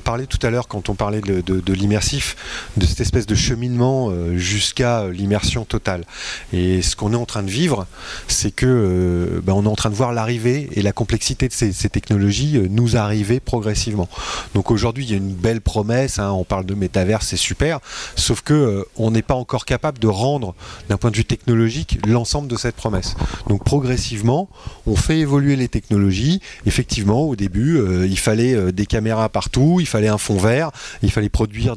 parlait 0.00 0.26
tout 0.26 0.38
à 0.44 0.50
l'heure, 0.50 0.68
quand 0.68 0.88
on 0.88 0.94
parlait 0.94 1.20
de, 1.20 1.72
l'immersif, 1.72 2.36
de 2.76 2.86
cette 2.86 3.00
espèce 3.00 3.26
de 3.26 3.34
cheminement 3.34 4.10
euh, 4.10 4.36
jusqu'à 4.36 5.08
l'immersion 5.08 5.64
totale. 5.64 6.04
Et 6.52 6.82
ce 6.82 6.96
qu'on 6.96 7.12
est 7.12 7.16
en 7.16 7.24
train 7.24 7.42
de 7.42 7.50
vivre, 7.50 7.86
c'est 8.28 8.50
que 8.50 8.66
euh, 8.66 9.40
ben, 9.42 9.52
on 9.54 9.64
est 9.64 9.68
en 9.68 9.76
train 9.76 9.90
de 9.90 9.94
voir 9.94 10.12
l'arrivée 10.12 10.68
et 10.72 10.82
la 10.82 10.92
complexité 10.92 11.48
de 11.48 11.52
ces, 11.52 11.72
technologies 11.88 12.56
euh, 12.56 12.66
nous 12.68 12.96
arriver 12.96 13.40
progressivement. 13.40 14.08
Donc 14.54 14.70
aujourd'hui, 14.70 15.04
il 15.04 15.10
y 15.10 15.14
a 15.14 15.18
une 15.18 15.34
belle 15.34 15.60
promesse. 15.60 16.18
Hein, 16.18 16.30
on 16.32 16.44
parle 16.44 16.66
de 16.66 16.74
métavers, 16.74 17.22
c'est 17.22 17.36
super. 17.36 17.80
Sauf 18.16 18.42
que 18.42 18.86
on 18.96 19.10
n'est 19.10 19.22
pas 19.22 19.34
encore 19.34 19.64
capable 19.64 19.98
de 19.98 20.08
rendre, 20.08 20.54
d'un 20.88 20.96
point 20.96 21.10
de 21.10 21.16
vue 21.16 21.24
technologique, 21.24 21.98
l'ensemble 22.06 22.48
de 22.48 22.56
cette 22.56 22.76
promesse. 22.76 23.14
Donc 23.48 23.64
progressivement, 23.64 24.48
on 24.86 24.96
fait 24.96 25.18
évoluer 25.18 25.56
les 25.56 25.68
technologies. 25.68 26.40
Effectivement, 26.66 26.81
effectivement, 26.82 27.28
au 27.28 27.36
début, 27.36 27.78
euh, 27.78 28.08
il 28.08 28.18
fallait 28.18 28.54
euh, 28.54 28.72
des 28.72 28.86
caméras 28.86 29.28
partout, 29.28 29.76
il 29.78 29.86
fallait 29.86 30.08
un 30.08 30.18
fond 30.18 30.36
vert, 30.36 30.72
il 31.04 31.12
fallait 31.12 31.28
produire 31.28 31.76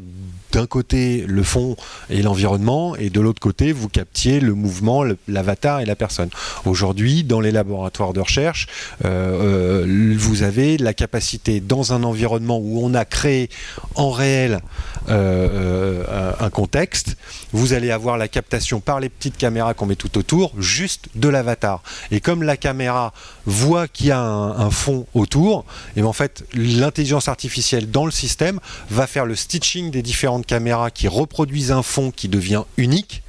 d'un 0.56 0.68
côté 0.68 1.26
le 1.28 1.44
fond 1.44 1.76
et 2.10 2.22
l'environnement, 2.22 2.96
et 2.96 3.10
de 3.10 3.20
l'autre 3.20 3.42
côté, 3.42 3.74
vous 3.74 3.90
captiez 3.90 4.40
le 4.40 4.54
mouvement, 4.54 5.04
l'avatar 5.28 5.82
et 5.82 5.86
la 5.86 5.98
personne. 5.98 6.30
Aujourd'hui, 6.64 7.26
dans 7.26 7.42
les 7.42 7.52
laboratoires 7.52 8.14
de 8.14 8.22
recherche, 8.22 8.68
euh, 9.04 10.16
vous 10.18 10.44
avez 10.44 10.78
la 10.78 10.94
capacité, 10.94 11.60
dans 11.60 11.92
un 11.92 12.04
environnement 12.04 12.58
où 12.58 12.80
on 12.82 12.94
a 12.94 13.04
créé 13.04 13.50
en 13.96 14.12
réel 14.12 14.62
un 15.08 16.50
contexte, 16.50 17.18
vous 17.52 17.74
allez 17.74 17.92
avoir 17.92 18.18
la 18.18 18.28
captation 18.28 18.80
par 18.80 19.00
les 19.00 19.10
petites 19.10 19.38
caméras 19.38 19.74
qu'on 19.74 19.86
met 19.86 19.96
tout 19.96 20.18
autour, 20.18 20.54
juste 20.58 21.10
de 21.16 21.30
l'avatar. 21.30 21.84
Et 22.12 22.20
comme 22.20 22.44
la 22.44 22.58
caméra 22.58 23.14
voit 23.46 23.88
qu'il 23.88 24.08
y 24.08 24.12
a 24.12 24.20
un, 24.20 24.72
fond 24.72 25.06
autour, 25.14 25.66
et 25.96 26.02
bien 26.02 26.10
en 26.10 26.14
fait, 26.14 26.46
l'intelligence 26.54 27.28
artificielle 27.28 27.92
dans 27.92 28.06
le 28.06 28.12
système 28.12 28.60
va 28.90 29.06
faire 29.06 29.26
le 29.26 29.36
stitching 29.36 29.92
des 29.92 30.02
différentes 30.02 30.45
caméras 30.46 30.92
qui 30.92 31.08
reproduisent 31.08 31.72
un 31.72 31.84
fond 31.84 32.12
qui 32.12 32.28
devient 32.28 32.64
unique 32.78 33.24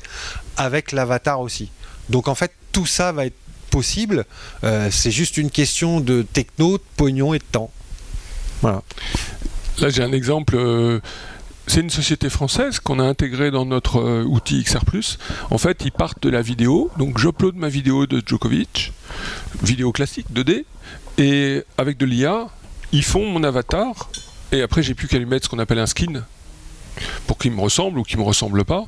avec 0.57 0.93
l'avatar 0.93 1.41
aussi. 1.41 1.71
Donc 2.09 2.29
en 2.29 2.35
fait, 2.35 2.53
tout 2.73 2.87
ça 2.87 3.13
va 3.13 3.27
être 3.27 3.37
possible. 3.71 4.25
Euh, 4.65 4.89
c'est 4.91 5.11
juste 5.11 5.37
une 5.37 5.51
question 5.51 6.01
de 6.01 6.23
techno, 6.23 6.79
de 6.79 6.83
pognon 6.97 7.35
et 7.35 7.39
de 7.39 7.45
temps. 7.45 7.71
Voilà. 8.63 8.83
Là, 9.79 9.91
j'ai 9.91 10.03
un 10.03 10.13
exemple. 10.13 10.57
Euh, 10.57 11.01
c'est 11.67 11.81
une 11.81 11.91
société 11.91 12.31
française 12.31 12.79
qu'on 12.79 12.99
a 13.01 13.03
intégrée 13.03 13.51
dans 13.51 13.67
notre 13.67 14.01
euh, 14.01 14.25
outil 14.25 14.63
XR+. 14.63 14.79
En 15.51 15.59
fait, 15.59 15.83
ils 15.85 15.93
partent 15.93 16.23
de 16.23 16.31
la 16.31 16.41
vidéo. 16.41 16.91
Donc, 16.97 17.19
j'upload 17.19 17.57
ma 17.57 17.69
vidéo 17.69 18.07
de 18.07 18.23
Djokovic, 18.25 18.93
vidéo 19.63 19.93
classique 19.93 20.27
2D, 20.33 20.65
et 21.19 21.65
avec 21.77 21.99
de 21.99 22.07
l'IA, 22.07 22.49
ils 22.93 23.05
font 23.05 23.27
mon 23.27 23.43
avatar. 23.43 24.11
Et 24.53 24.63
après, 24.63 24.83
j'ai 24.83 24.95
plus 24.95 25.09
qu'à 25.09 25.19
lui 25.19 25.27
mettre 25.27 25.47
ce 25.47 25.51
qu'on 25.51 25.59
appelle 25.59 25.81
un 25.81 25.87
skin 25.87 26.23
pour 27.27 27.39
qu'il 27.39 27.53
me 27.53 27.61
ressemble 27.61 27.99
ou 27.99 28.03
qu'il 28.03 28.19
me 28.19 28.25
ressemble 28.25 28.65
pas. 28.65 28.87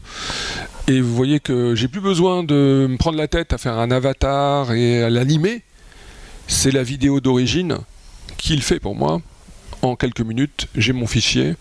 Et 0.87 1.01
vous 1.01 1.15
voyez 1.15 1.41
que 1.41 1.75
j'ai 1.75 1.89
plus 1.89 2.01
besoin 2.01 2.43
de 2.43 2.87
me 2.89 2.97
prendre 2.97 3.19
la 3.19 3.29
tête 3.29 3.53
à 3.53 3.59
faire 3.59 3.79
un 3.79 3.91
avatar 3.91 4.73
et 4.73 5.03
à 5.03 5.11
l'animer. 5.11 5.63
C'est 6.47 6.71
la 6.71 6.83
vidéo 6.83 7.21
d'origine 7.21 7.79
qui 8.39 8.57
le 8.57 8.63
fait 8.63 8.81
pour 8.81 8.95
moi. 8.95 9.21
En 9.83 9.97
quelques 9.97 10.23
minutes, 10.23 10.69
j'ai 10.75 10.93
mon 10.93 11.07
fichier 11.07 11.55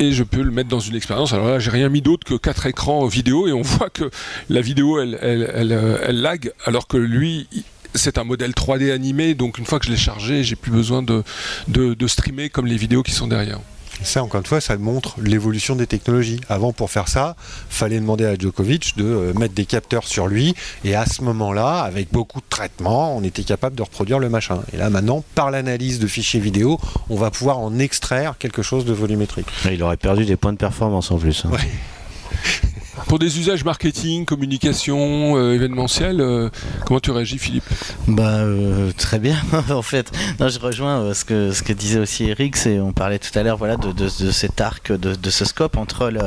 et 0.00 0.12
je 0.12 0.22
peux 0.22 0.42
le 0.42 0.50
mettre 0.50 0.68
dans 0.68 0.80
une 0.80 0.94
expérience. 0.94 1.32
Alors 1.32 1.48
là, 1.48 1.58
j'ai 1.58 1.70
rien 1.70 1.88
mis 1.88 2.00
d'autre 2.00 2.24
que 2.24 2.34
quatre 2.34 2.66
écrans 2.66 3.06
vidéo 3.06 3.48
et 3.48 3.52
on 3.52 3.62
voit 3.62 3.90
que 3.90 4.10
la 4.48 4.60
vidéo, 4.60 5.00
elle, 5.00 5.18
elle, 5.20 5.50
elle, 5.52 5.98
elle 6.04 6.20
lag, 6.20 6.52
alors 6.64 6.86
que 6.86 6.96
lui, 6.96 7.48
c'est 7.94 8.18
un 8.18 8.24
modèle 8.24 8.52
3D 8.52 8.92
animé, 8.92 9.34
donc 9.34 9.58
une 9.58 9.66
fois 9.66 9.78
que 9.78 9.86
je 9.86 9.90
l'ai 9.90 9.96
chargé, 9.96 10.44
j'ai 10.44 10.56
plus 10.56 10.70
besoin 10.70 11.02
de, 11.02 11.24
de 11.66 12.06
streamer 12.06 12.50
comme 12.50 12.66
les 12.66 12.76
vidéos 12.76 13.02
qui 13.02 13.12
sont 13.12 13.26
derrière. 13.26 13.60
Ça, 14.02 14.22
encore 14.22 14.40
une 14.40 14.46
fois, 14.46 14.60
ça 14.60 14.76
montre 14.76 15.16
l'évolution 15.20 15.76
des 15.76 15.86
technologies. 15.86 16.40
Avant, 16.48 16.72
pour 16.72 16.90
faire 16.90 17.08
ça, 17.08 17.36
fallait 17.68 17.98
demander 17.98 18.24
à 18.24 18.36
Djokovic 18.36 18.96
de 18.96 19.04
euh, 19.04 19.32
mettre 19.34 19.54
des 19.54 19.66
capteurs 19.66 20.06
sur 20.06 20.28
lui, 20.28 20.54
et 20.84 20.94
à 20.94 21.06
ce 21.06 21.22
moment-là, 21.22 21.80
avec 21.80 22.12
beaucoup 22.12 22.40
de 22.40 22.46
traitements, 22.48 23.16
on 23.16 23.22
était 23.22 23.42
capable 23.42 23.76
de 23.76 23.82
reproduire 23.82 24.18
le 24.18 24.28
machin. 24.28 24.60
Et 24.72 24.76
là, 24.76 24.90
maintenant, 24.90 25.24
par 25.34 25.50
l'analyse 25.50 25.98
de 25.98 26.06
fichiers 26.06 26.40
vidéo, 26.40 26.78
on 27.08 27.16
va 27.16 27.30
pouvoir 27.30 27.58
en 27.58 27.78
extraire 27.78 28.36
quelque 28.38 28.62
chose 28.62 28.84
de 28.84 28.92
volumétrique. 28.92 29.46
Il 29.70 29.82
aurait 29.82 29.96
perdu 29.96 30.24
des 30.24 30.36
points 30.36 30.52
de 30.52 30.58
performance 30.58 31.10
en 31.10 31.18
plus. 31.18 31.44
Hein. 31.44 31.50
Pour 33.06 33.18
des 33.18 33.38
usages 33.38 33.64
marketing, 33.64 34.24
communication, 34.24 35.36
euh, 35.36 35.54
événementiel, 35.54 36.20
euh, 36.20 36.50
comment 36.84 37.00
tu 37.00 37.10
réagis, 37.10 37.38
Philippe? 37.38 37.64
Bah 38.08 38.38
euh, 38.38 38.90
très 38.96 39.18
bien 39.18 39.36
en 39.70 39.82
fait. 39.82 40.10
Je 40.40 40.58
rejoins 40.58 41.12
ce 41.12 41.24
que 41.24 41.72
disait 41.74 42.00
aussi 42.00 42.24
Eric. 42.24 42.56
On 42.66 42.92
parlait 42.92 43.18
tout 43.18 43.36
à 43.38 43.42
l'heure 43.42 43.58
de, 43.58 44.08
cet 44.08 44.62
arc 44.62 44.92
de, 44.92 45.30
ce 45.30 45.44
scope 45.44 45.76
entre 45.76 46.08
le, 46.08 46.22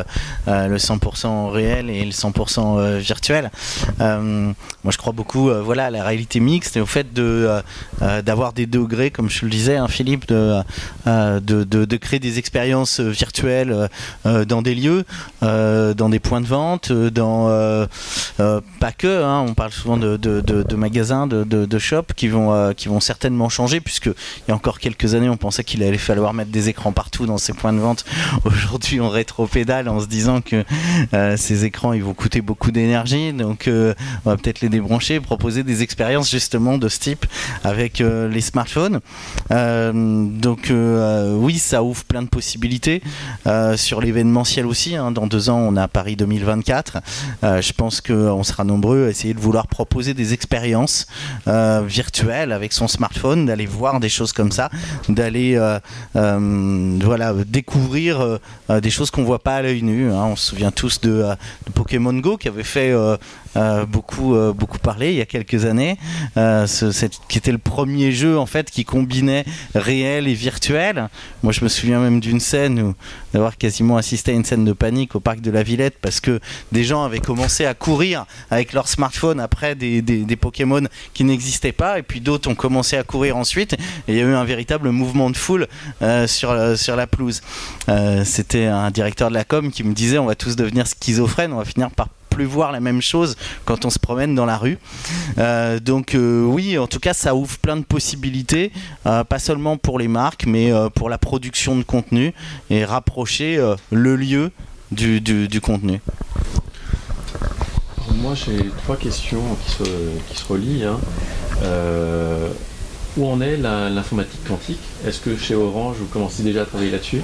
euh, 0.47 0.67
le 0.67 0.77
100% 0.77 1.49
réel 1.49 1.89
et 1.89 2.05
le 2.05 2.11
100% 2.11 2.77
euh, 2.77 2.97
virtuel. 2.99 3.49
Moi, 3.99 4.91
je 4.91 4.97
crois 4.97 5.13
beaucoup 5.13 5.49
voilà 5.63 5.85
à 5.85 5.89
la 5.89 6.03
réalité 6.03 6.39
mixte 6.39 6.77
et 6.77 6.81
au 6.81 6.85
fait 6.85 7.07
d'avoir 7.13 8.53
des 8.53 8.67
degrés, 8.67 9.09
comme 9.09 9.29
je 9.29 9.45
le 9.45 9.51
disais, 9.51 9.77
hein, 9.77 9.87
Philippe, 9.87 10.27
de, 10.27 10.63
de, 11.05 11.97
créer 11.97 12.19
des 12.19 12.37
expériences 12.37 12.99
virtuelles 12.99 13.89
dans 14.23 14.61
des 14.61 14.75
lieux, 14.75 15.03
dans 15.41 16.09
des 16.09 16.19
points 16.19 16.41
de 16.41 16.47
vente, 16.47 16.60
euh, 16.89 17.09
dans 17.09 17.49
euh, 17.49 17.85
euh, 18.39 18.61
pas 18.79 18.91
que. 18.91 19.23
hein, 19.23 19.43
on 19.47 19.53
parle 19.53 19.71
souvent 19.71 19.97
de, 19.97 20.75
magasins, 20.75 21.27
de, 21.27 21.79
shops 21.79 22.13
qui 22.15 22.27
vont 22.27 22.73
qui 22.73 22.87
vont 22.87 22.99
certainement 22.99 23.49
changer, 23.49 23.81
puisque 23.81 24.07
il 24.07 24.49
y 24.49 24.51
a 24.51 24.55
encore 24.55 24.79
quelques 24.79 25.15
années, 25.15 25.29
on 25.29 25.37
pensait 25.37 25.63
qu'il 25.63 25.83
allait 25.83 25.97
falloir 25.97 26.33
mettre 26.33 26.51
des 26.51 26.69
écrans 26.69 26.91
partout 26.91 27.25
dans 27.25 27.37
ces 27.37 27.53
points 27.53 27.73
de 27.73 27.79
vente. 27.79 28.05
Aujourd'hui, 28.45 29.01
on 29.01 29.09
rétro-pédale 29.09 29.89
en 29.89 29.99
se 29.99 30.07
disant 30.07 30.41
que 30.41 30.63
ces 31.35 31.65
écrans, 31.65 31.93
ils 31.93 32.03
vont 32.03 32.13
coûter 32.13 32.41
beaucoup 32.41 32.71
d'énergie, 32.71 33.33
donc 33.33 33.69
on 33.69 34.29
va 34.29 34.37
peut-être 34.37 34.61
les 34.61 34.69
débrancher, 34.69 35.19
proposer 35.19 35.63
des 35.63 35.83
expériences 35.83 36.29
justement 36.29 36.77
de 36.77 36.87
ce 36.87 36.99
type 36.99 37.25
avec 37.63 37.99
les 37.99 38.41
smartphones. 38.41 38.99
Donc 39.49 40.71
oui, 40.71 41.59
ça 41.59 41.83
ouvre 41.83 42.03
plein 42.05 42.21
de 42.21 42.29
possibilités 42.29 43.01
sur 43.75 44.01
l'événementiel 44.01 44.65
aussi. 44.65 44.95
hein. 44.95 45.11
dans 45.11 45.27
deux 45.27 45.49
ans, 45.49 45.59
on 45.59 45.75
a 45.77 45.87
Paris 45.87 46.15
2024. 46.51 46.97
Euh, 47.43 47.61
je 47.61 47.73
pense 47.73 48.01
qu'on 48.01 48.43
sera 48.43 48.63
nombreux 48.63 49.05
à 49.05 49.09
essayer 49.09 49.33
de 49.33 49.39
vouloir 49.39 49.67
proposer 49.67 50.13
des 50.13 50.33
expériences 50.33 51.07
euh, 51.47 51.81
virtuelles 51.85 52.51
avec 52.51 52.73
son 52.73 52.87
smartphone, 52.87 53.45
d'aller 53.45 53.65
voir 53.65 53.99
des 53.99 54.09
choses 54.09 54.33
comme 54.33 54.51
ça, 54.51 54.69
d'aller 55.09 55.55
euh, 55.55 55.79
voilà 57.03 57.33
découvrir 57.45 58.39
des 58.69 58.89
choses 58.89 59.11
qu'on 59.11 59.23
voit 59.23 59.43
pas 59.43 59.55
à 59.55 59.61
l'œil 59.61 59.83
nu. 59.83 60.11
hein. 60.11 60.25
On 60.31 60.35
se 60.35 60.49
souvient 60.49 60.71
tous 60.71 61.01
de, 61.01 61.25
Pokémon 61.73 62.13
Go 62.13 62.37
qui 62.37 62.47
avait 62.47 62.63
fait 62.63 62.93
beaucoup 63.55 64.35
euh, 64.35 64.53
beaucoup 64.53 64.79
parler 64.79 65.11
il 65.11 65.17
y 65.17 65.21
a 65.21 65.25
quelques 65.25 65.65
années, 65.65 65.97
euh, 66.37 66.67
qui 67.27 67.37
était 67.37 67.51
le 67.51 67.57
premier 67.57 68.11
jeu 68.11 68.37
en 68.37 68.45
fait 68.45 68.69
qui 68.69 68.85
combinait 68.85 69.45
réel 69.75 70.27
et 70.27 70.33
virtuel. 70.33 71.09
Moi, 71.43 71.53
je 71.53 71.63
me 71.63 71.69
souviens 71.69 71.99
même 71.99 72.19
d'une 72.19 72.39
scène 72.39 72.79
où 72.81 72.95
d'avoir 73.33 73.57
quasiment 73.57 73.97
assisté 73.97 74.31
à 74.31 74.35
une 74.35 74.45
scène 74.45 74.65
de 74.65 74.73
panique 74.73 75.15
au 75.15 75.19
parc 75.19 75.41
de 75.41 75.51
la 75.51 75.63
Villette 75.63 75.95
parce 76.01 76.19
que 76.19 76.39
des 76.71 76.83
gens 76.83 77.03
avaient 77.03 77.19
commencé 77.19 77.65
à 77.65 77.73
courir 77.73 78.25
avec 78.49 78.73
leur 78.73 78.87
smartphone 78.87 79.39
après 79.39 79.75
des, 79.75 80.01
Pokémon 80.39 80.81
qui 81.13 81.23
n'existaient 81.23 81.71
pas 81.71 81.99
et 81.99 82.01
puis 82.01 82.19
d'autres 82.19 82.49
ont 82.49 82.55
commencé 82.55 82.97
à 82.97 83.03
courir 83.03 83.37
ensuite 83.37 83.73
et 83.73 84.13
il 84.13 84.15
y 84.15 84.19
a 84.19 84.23
eu 84.23 84.33
un 84.33 84.43
véritable 84.43 84.89
mouvement 84.89 85.29
de 85.29 85.37
foule 85.37 85.67
euh, 86.01 86.25
sur, 86.25 86.77
sur 86.77 86.95
la 86.95 87.05
pelouse. 87.05 87.41
Euh, 87.89 88.23
C'était 88.25 88.65
un 88.65 88.89
directeur 88.91 89.29
de 89.29 89.35
la 89.35 89.43
com 89.43 89.71
qui 89.71 89.83
me 89.83 89.93
disait 89.93 90.17
on 90.17 90.25
va 90.25 90.35
tous 90.35 90.55
devenir 90.55 90.87
schizophrènes, 90.87 91.53
on 91.53 91.57
va 91.57 91.65
finir 91.65 91.91
par 91.91 92.07
plus 92.31 92.45
voir 92.45 92.71
la 92.71 92.79
même 92.79 93.01
chose 93.01 93.35
quand 93.65 93.85
on 93.85 93.91
se 93.91 93.99
promène 93.99 94.33
dans 94.33 94.45
la 94.45 94.57
rue. 94.57 94.79
Euh, 95.37 95.79
donc 95.79 96.15
euh, 96.15 96.43
oui, 96.43 96.77
en 96.79 96.87
tout 96.87 96.99
cas, 96.99 97.13
ça 97.13 97.35
ouvre 97.35 97.57
plein 97.59 97.77
de 97.77 97.83
possibilités, 97.83 98.71
euh, 99.05 99.23
pas 99.23 99.37
seulement 99.37 99.77
pour 99.77 99.99
les 99.99 100.07
marques, 100.07 100.45
mais 100.47 100.71
pour 100.95 101.09
la 101.09 101.19
production 101.19 101.75
de 101.75 101.83
contenu 101.83 102.33
et 102.69 102.85
rapprocher 102.85 103.59
le 103.91 104.15
lieu 104.15 104.51
du, 104.91 105.61
contenu. 105.61 105.99
Moi, 108.15 108.33
j'ai 108.35 108.69
trois 108.83 108.95
questions 108.95 109.43
qui 109.65 110.37
se, 110.37 110.45
relient. 110.47 110.85
hein. 110.85 110.99
Où 113.17 113.27
en 113.27 113.41
est 113.41 113.57
l'informatique 113.57 114.47
quantique? 114.47 114.79
Est-ce 115.05 115.19
que 115.19 115.35
chez 115.35 115.53
Orange, 115.53 115.97
vous 115.99 116.05
commencez 116.05 116.43
déjà 116.43 116.61
à 116.61 116.65
travailler 116.65 116.91
là-dessus? 116.91 117.21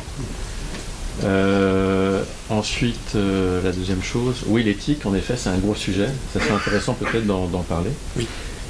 Euh, 1.24 2.24
Ensuite, 2.50 3.12
euh, 3.16 3.62
la 3.62 3.72
deuxième 3.74 4.02
chose, 4.02 4.44
oui, 4.48 4.64
l'éthique, 4.64 5.06
en 5.06 5.14
effet, 5.14 5.34
c'est 5.38 5.50
un 5.50 5.58
gros 5.58 5.76
sujet. 5.76 6.08
Ça 6.34 6.40
serait 6.40 6.54
intéressant 6.54 6.94
peut-être 6.94 7.26
d'en 7.26 7.48
parler. 7.68 7.90
Oui. 8.16 8.26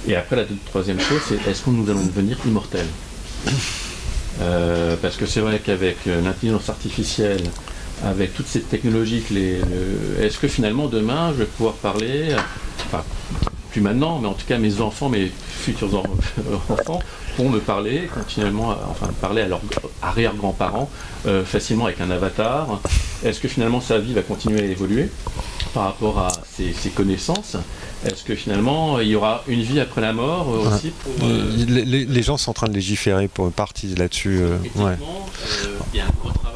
Et 0.08 0.16
après, 0.16 0.36
la 0.36 0.46
troisième 0.66 1.00
chose, 1.00 1.20
c'est 1.28 1.48
est-ce 1.48 1.62
que 1.62 1.70
nous 1.70 1.88
allons 1.90 2.04
devenir 2.06 2.38
immortels 2.46 2.88
Euh, 4.42 4.96
Parce 5.02 5.16
que 5.16 5.26
c'est 5.26 5.40
vrai 5.40 5.60
qu'avec 5.64 5.98
l'intelligence 6.06 6.70
artificielle, 6.70 7.42
avec 8.06 8.36
toutes 8.36 8.48
ces 8.48 8.62
technologies, 8.62 9.24
que 9.28 9.34
les, 9.34 9.58
le- 9.60 10.24
est-ce 10.24 10.38
que 10.38 10.48
finalement 10.48 10.86
demain 10.88 11.32
je 11.34 11.40
vais 11.40 11.46
pouvoir 11.46 11.74
parler, 11.76 12.36
enfin 12.86 13.04
plus 13.72 13.82
maintenant, 13.82 14.20
mais 14.20 14.28
en 14.28 14.34
tout 14.34 14.46
cas 14.48 14.60
mes 14.60 14.80
enfants, 14.80 15.10
mes 15.10 15.32
futurs 15.50 15.96
en- 15.96 16.04
enfants 16.72 17.00
pourront 17.36 17.50
me 17.50 17.60
parler 17.60 18.08
continuellement, 18.14 18.76
enfin 18.92 19.08
parler 19.22 19.42
à 19.42 19.48
leurs 19.48 19.62
arrière-grands-parents 20.04 20.88
euh, 21.26 21.44
facilement 21.46 21.86
avec 21.86 22.00
un 22.02 22.12
avatar. 22.12 22.80
Est-ce 23.24 23.40
que 23.40 23.48
finalement 23.48 23.82
sa 23.82 23.98
vie 24.00 24.14
va 24.14 24.22
continuer 24.22 24.62
à 24.62 24.66
évoluer 24.66 25.10
par 25.74 25.84
rapport 25.86 26.20
à 26.20 26.32
ses, 26.56 26.72
ses 26.74 26.90
connaissances? 26.90 27.56
Est-ce 28.06 28.24
que 28.24 28.36
finalement 28.36 29.00
il 29.00 29.08
y 29.08 29.16
aura 29.16 29.44
une 29.48 29.62
vie 29.62 29.80
après 29.80 30.02
la 30.02 30.14
mort 30.14 30.48
euh, 30.54 30.70
aussi 30.76 30.92
pour, 30.92 31.28
euh, 31.28 31.52
Les, 31.68 31.84
les- 31.84 32.06
les 32.06 32.24
gens 32.24 32.38
sont 32.38 32.52
en 32.52 32.54
train 32.54 32.68
de 32.68 32.74
légiférer 32.74 33.28
pour 33.28 33.52
partie 33.52 33.96
là-dessus. 33.96 34.38
euh, 34.40 34.58
ouais. 34.76 34.94
éthiquement, 34.94 35.26
euh, 35.66 35.78
Il 35.94 35.98
y 35.98 36.02
a 36.02 36.06
un 36.06 36.10
gros 36.22 36.30
travail 36.30 36.32
là-dessus. 36.32 36.47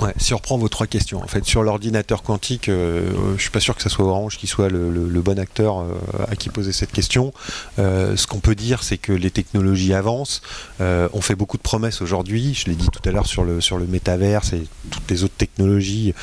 Ouais, 0.00 0.12
si 0.16 0.32
vos 0.32 0.68
trois 0.68 0.86
questions, 0.86 1.22
en 1.22 1.26
fait, 1.26 1.44
sur 1.44 1.62
l'ordinateur 1.62 2.22
quantique, 2.22 2.68
euh, 2.68 3.12
je 3.36 3.40
suis 3.40 3.50
pas 3.50 3.60
sûr 3.60 3.76
que 3.76 3.82
ce 3.82 3.88
soit 3.88 4.04
Orange 4.04 4.36
qui 4.36 4.46
soit 4.46 4.68
le, 4.68 5.20
bon 5.20 5.38
acteur 5.38 5.80
euh, 5.80 5.94
à 6.28 6.36
qui 6.36 6.48
poser 6.48 6.72
cette 6.72 6.92
question. 6.92 7.32
Euh, 7.78 8.16
ce 8.16 8.26
qu'on 8.26 8.40
peut 8.40 8.54
dire, 8.54 8.82
c'est 8.82 8.98
que 8.98 9.12
les 9.12 9.30
technologies 9.30 9.94
avancent. 9.94 10.42
Euh, 10.80 11.08
on 11.12 11.20
fait 11.20 11.34
beaucoup 11.34 11.56
de 11.56 11.62
promesses 11.62 12.02
aujourd'hui. 12.02 12.54
Je 12.54 12.66
l'ai 12.66 12.74
dit 12.74 12.88
tout 12.88 13.00
à 13.08 13.12
l'heure 13.12 13.26
sur 13.26 13.44
le 13.44 13.60
sur 13.60 13.78
le 13.78 13.86
métaverse 13.86 14.52
et 14.52 14.66
toutes 14.90 15.10
les 15.10 15.24
autres 15.24 15.36
technologies. 15.36 16.14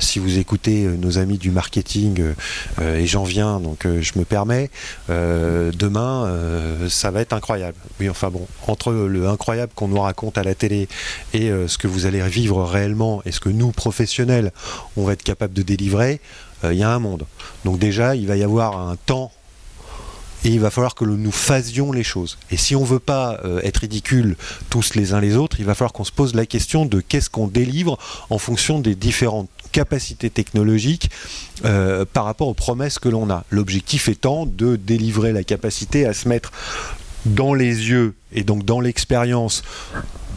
Si 0.00 0.18
vous 0.18 0.38
écoutez 0.38 0.84
nos 0.84 1.18
amis 1.18 1.38
du 1.38 1.50
marketing, 1.50 2.22
et 2.80 3.06
j'en 3.06 3.24
viens, 3.24 3.60
donc 3.60 3.86
je 3.86 4.18
me 4.18 4.24
permets. 4.24 4.70
demain, 5.08 6.32
ça 6.88 7.10
va 7.10 7.20
être 7.20 7.32
incroyable. 7.32 7.76
Oui, 8.00 8.08
enfin 8.08 8.30
bon, 8.30 8.46
entre 8.66 8.92
le 8.92 9.28
incroyable 9.28 9.72
qu'on 9.74 9.88
nous 9.88 10.00
raconte 10.00 10.38
à 10.38 10.42
la 10.42 10.54
télé 10.54 10.88
et 11.32 11.50
ce 11.66 11.78
que 11.78 11.86
vous 11.86 12.06
allez 12.06 12.22
vivre 12.28 12.64
réellement 12.64 13.11
et 13.24 13.32
ce 13.32 13.40
que 13.40 13.50
nous, 13.50 13.70
professionnels, 13.72 14.52
on 14.96 15.04
va 15.04 15.12
être 15.12 15.22
capable 15.22 15.52
de 15.52 15.62
délivrer, 15.62 16.20
euh, 16.64 16.72
il 16.72 16.78
y 16.78 16.82
a 16.82 16.90
un 16.90 16.98
monde. 16.98 17.26
Donc 17.64 17.78
déjà, 17.78 18.16
il 18.16 18.26
va 18.26 18.36
y 18.36 18.42
avoir 18.42 18.78
un 18.78 18.96
temps 18.96 19.30
et 20.44 20.48
il 20.48 20.60
va 20.60 20.70
falloir 20.70 20.94
que 20.94 21.04
nous 21.04 21.32
fassions 21.32 21.92
les 21.92 22.02
choses. 22.02 22.38
Et 22.50 22.56
si 22.56 22.74
on 22.74 22.84
veut 22.84 22.98
pas 22.98 23.38
euh, 23.44 23.60
être 23.62 23.78
ridicules 23.78 24.36
tous 24.70 24.94
les 24.94 25.12
uns 25.12 25.20
les 25.20 25.36
autres, 25.36 25.60
il 25.60 25.66
va 25.66 25.74
falloir 25.74 25.92
qu'on 25.92 26.04
se 26.04 26.12
pose 26.12 26.34
la 26.34 26.46
question 26.46 26.84
de 26.84 27.00
qu'est-ce 27.00 27.30
qu'on 27.30 27.46
délivre 27.46 27.98
en 28.30 28.38
fonction 28.38 28.80
des 28.80 28.94
différentes 28.94 29.48
capacités 29.70 30.30
technologiques 30.30 31.10
euh, 31.64 32.04
par 32.12 32.24
rapport 32.24 32.48
aux 32.48 32.54
promesses 32.54 32.98
que 32.98 33.08
l'on 33.08 33.30
a. 33.30 33.44
L'objectif 33.50 34.08
étant 34.08 34.46
de 34.46 34.76
délivrer 34.76 35.32
la 35.32 35.44
capacité 35.44 36.06
à 36.06 36.12
se 36.12 36.28
mettre 36.28 36.52
dans 37.24 37.54
les 37.54 37.88
yeux 37.88 38.14
et 38.32 38.42
donc 38.42 38.64
dans 38.64 38.80
l'expérience 38.80 39.62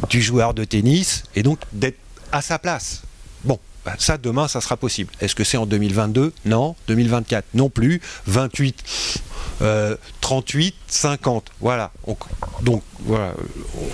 du 0.10 0.22
joueur 0.22 0.54
de 0.54 0.64
tennis 0.64 1.24
et 1.36 1.42
donc 1.42 1.60
d'être 1.74 1.98
à 2.36 2.42
sa 2.42 2.60
place. 2.60 3.02
Bon, 3.44 3.60
bah, 3.86 3.96
ça 3.98 4.18
demain 4.18 4.48
ça 4.48 4.62
sera 4.62 4.78
possible. 4.78 5.12
Est-ce 5.22 5.36
que 5.36 5.44
c'est 5.44 5.58
en 5.58 5.66
2022 5.66 6.34
Non. 6.46 6.76
2024 6.88 7.46
non 7.54 7.70
plus. 7.70 8.02
28 8.28 8.84
euh, 9.62 9.96
38, 10.22 10.76
50. 10.88 11.46
Voilà. 11.62 11.92
On- 12.08 12.16
donc 12.64 12.82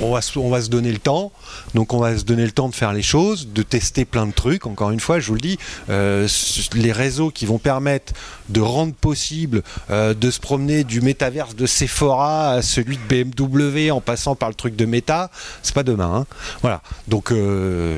on 0.01 0.11
va, 0.11 0.21
se- 0.21 0.69
donner 0.69 0.91
le 0.91 0.97
temps. 0.99 1.31
Donc 1.75 1.93
on 1.93 1.99
va 1.99 2.17
se 2.17 2.23
donner 2.23 2.45
le 2.45 2.51
temps 2.51 2.69
de 2.69 2.75
faire 2.75 2.93
les 2.93 3.01
choses, 3.01 3.47
de 3.49 3.61
tester 3.63 4.05
plein 4.05 4.25
de 4.27 4.31
trucs. 4.31 4.65
Encore 4.65 4.91
une 4.91 4.99
fois, 4.99 5.19
je 5.19 5.27
vous 5.27 5.35
le 5.35 5.41
dis, 5.41 5.57
euh, 5.89 6.27
les 6.73 6.91
réseaux 6.91 7.29
qui 7.31 7.45
vont 7.45 7.57
permettre 7.57 8.13
de 8.49 8.61
rendre 8.61 8.93
possible 8.93 9.63
euh, 9.89 10.13
de 10.13 10.31
se 10.31 10.39
promener 10.39 10.83
du 10.83 11.01
métaverse 11.01 11.55
de 11.55 11.65
Sephora 11.65 12.51
à 12.51 12.61
celui 12.61 12.97
de 12.97 13.01
BMW 13.23 13.91
en 13.91 14.01
passant 14.01 14.35
par 14.35 14.49
le 14.49 14.55
truc 14.55 14.75
de 14.75 14.85
Meta, 14.85 15.29
c'est 15.63 15.75
pas 15.75 15.83
demain. 15.83 16.11
hein. 16.15 16.25
Voilà. 16.61 16.81
Donc 17.07 17.31
euh, 17.31 17.97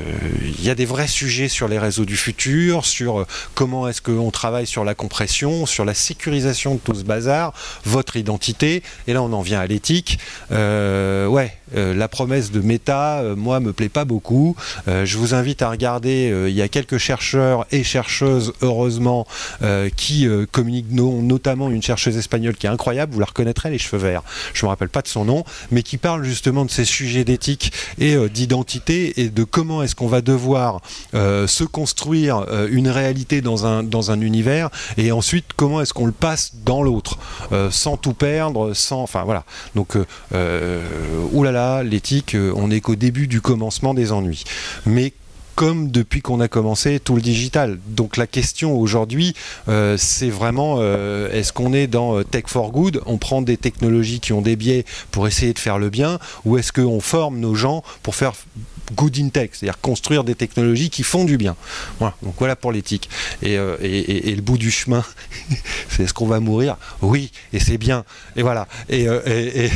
il 0.58 0.64
y 0.64 0.70
a 0.70 0.74
des 0.74 0.86
vrais 0.86 1.08
sujets 1.08 1.48
sur 1.48 1.68
les 1.68 1.78
réseaux 1.78 2.04
du 2.04 2.16
futur, 2.16 2.84
sur 2.84 3.20
euh, 3.20 3.26
comment 3.54 3.88
est-ce 3.88 4.02
qu'on 4.02 4.30
travaille 4.30 4.66
sur 4.66 4.84
la 4.84 4.94
compression, 4.94 5.66
sur 5.66 5.84
la 5.84 5.94
sécurisation 5.94 6.74
de 6.74 6.80
tout 6.80 6.94
ce 6.94 7.04
bazar. 7.04 7.33
Votre 7.84 8.16
identité. 8.16 8.82
Et 9.06 9.12
là, 9.12 9.22
on 9.22 9.32
en 9.32 9.42
vient 9.42 9.60
à 9.60 9.66
l'éthique. 9.66 10.18
Euh, 10.52 11.26
ouais, 11.26 11.56
la 11.74 12.08
promesse 12.08 12.50
de 12.50 12.60
Meta, 12.60 13.18
euh, 13.18 13.36
moi, 13.36 13.60
me 13.60 13.72
plaît 13.72 13.88
pas 13.88 14.04
beaucoup. 14.04 14.56
je 14.86 15.16
vous 15.18 15.34
invite 15.34 15.62
à 15.62 15.70
regarder. 15.70 16.32
il 16.48 16.54
y 16.54 16.62
a 16.62 16.68
quelques 16.68 16.98
chercheurs 16.98 17.66
et 17.70 17.82
chercheuses, 17.82 18.52
heureusement, 18.62 19.26
qui 19.96 20.28
communiquent, 20.52 20.92
notamment 20.92 21.70
une 21.70 21.82
chercheuse 21.82 22.16
espagnole 22.16 22.56
qui 22.56 22.66
est 22.66 22.70
incroyable. 22.70 23.12
Vous 23.12 23.20
la 23.20 23.26
reconnaîtrez, 23.26 23.70
les 23.70 23.78
cheveux 23.78 24.00
verts. 24.00 24.22
Je 24.52 24.64
me 24.64 24.68
rappelle 24.68 24.88
pas 24.88 25.02
de 25.02 25.08
son 25.08 25.24
nom, 25.24 25.44
mais 25.70 25.82
qui 25.82 25.96
parle 25.96 26.24
justement 26.24 26.64
de 26.64 26.70
ces 26.70 26.84
sujets 26.84 27.24
d'éthique 27.24 27.72
et 27.98 28.16
d'identité 28.28 29.20
et 29.22 29.28
de 29.28 29.44
comment 29.44 29.82
est-ce 29.82 29.94
qu'on 29.94 30.08
va 30.08 30.20
devoir 30.20 30.80
se 31.12 31.64
construire 31.64 32.44
une 32.70 32.88
réalité 32.88 33.40
dans 33.40 33.66
un 33.66 33.82
dans 33.82 34.10
un 34.10 34.20
univers 34.20 34.70
et 34.96 35.12
ensuite 35.12 35.46
comment 35.56 35.80
est-ce 35.80 35.94
qu'on 35.94 36.06
le 36.06 36.12
passe 36.12 36.52
dans 36.64 36.82
l'autre 36.82 37.18
sans 37.70 37.96
tout 37.96 38.14
perdre, 38.14 38.74
sans, 38.74 39.02
enfin 39.02 39.24
voilà. 39.24 39.44
Donc, 39.74 39.96
euh, 40.32 40.82
l'éthique, 41.82 42.34
euh, 42.34 42.52
on 42.56 42.68
n'est 42.68 42.80
qu'au 42.80 42.96
début 42.96 43.26
du 43.26 43.40
commencement 43.40 43.94
des 43.94 44.12
ennuis. 44.12 44.44
Mais 44.86 45.12
comme 45.54 45.92
depuis 45.92 46.20
qu'on 46.20 46.40
a 46.40 46.48
commencé 46.48 46.98
tout 46.98 47.14
le 47.14 47.22
digital. 47.22 47.78
Donc 47.86 48.16
la 48.16 48.26
question 48.26 48.76
aujourd'hui, 48.76 49.34
euh, 49.68 49.96
c'est 49.96 50.28
vraiment 50.28 50.82
est-ce 50.82 51.52
qu'on 51.52 51.72
est 51.72 51.86
dans 51.86 52.24
Tech 52.24 52.46
for 52.48 52.72
Good, 52.72 53.02
on 53.06 53.18
prend 53.18 53.40
des 53.40 53.56
technologies 53.56 54.18
qui 54.18 54.32
ont 54.32 54.42
des 54.42 54.56
biais 54.56 54.84
pour 55.12 55.28
essayer 55.28 55.52
de 55.52 55.58
faire 55.60 55.78
le 55.78 55.90
bien, 55.90 56.18
ou 56.44 56.58
est-ce 56.58 56.72
qu'on 56.72 57.00
forme 57.00 57.38
nos 57.38 57.54
gens 57.54 57.84
pour 58.02 58.16
faire 58.16 58.32
good 58.92 59.18
in 59.18 59.28
tech, 59.28 59.50
c'est-à-dire 59.52 59.80
construire 59.80 60.24
des 60.24 60.34
technologies 60.34 60.90
qui 60.90 61.02
font 61.02 61.24
du 61.24 61.36
bien. 61.36 61.56
Voilà, 61.98 62.14
donc 62.22 62.34
voilà 62.38 62.56
pour 62.56 62.72
l'éthique. 62.72 63.08
Et, 63.42 63.56
euh, 63.58 63.76
le 63.80 64.40
bout 64.40 64.58
du 64.58 64.70
chemin, 64.70 65.04
c'est 65.88 66.04
est-ce 66.04 66.14
qu'on 66.14 66.26
va 66.26 66.40
mourir? 66.40 66.76
Oui, 67.02 67.30
et 67.52 67.60
c'est 67.60 67.78
bien. 67.78 68.04
Et 68.36 68.42
voilà. 68.42 68.68
Et, 68.88 69.08
euh, 69.08 69.20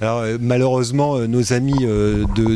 alors, 0.00 0.20
euh, 0.20 0.38
malheureusement, 0.40 1.18
nos 1.18 1.52
amis 1.52 1.86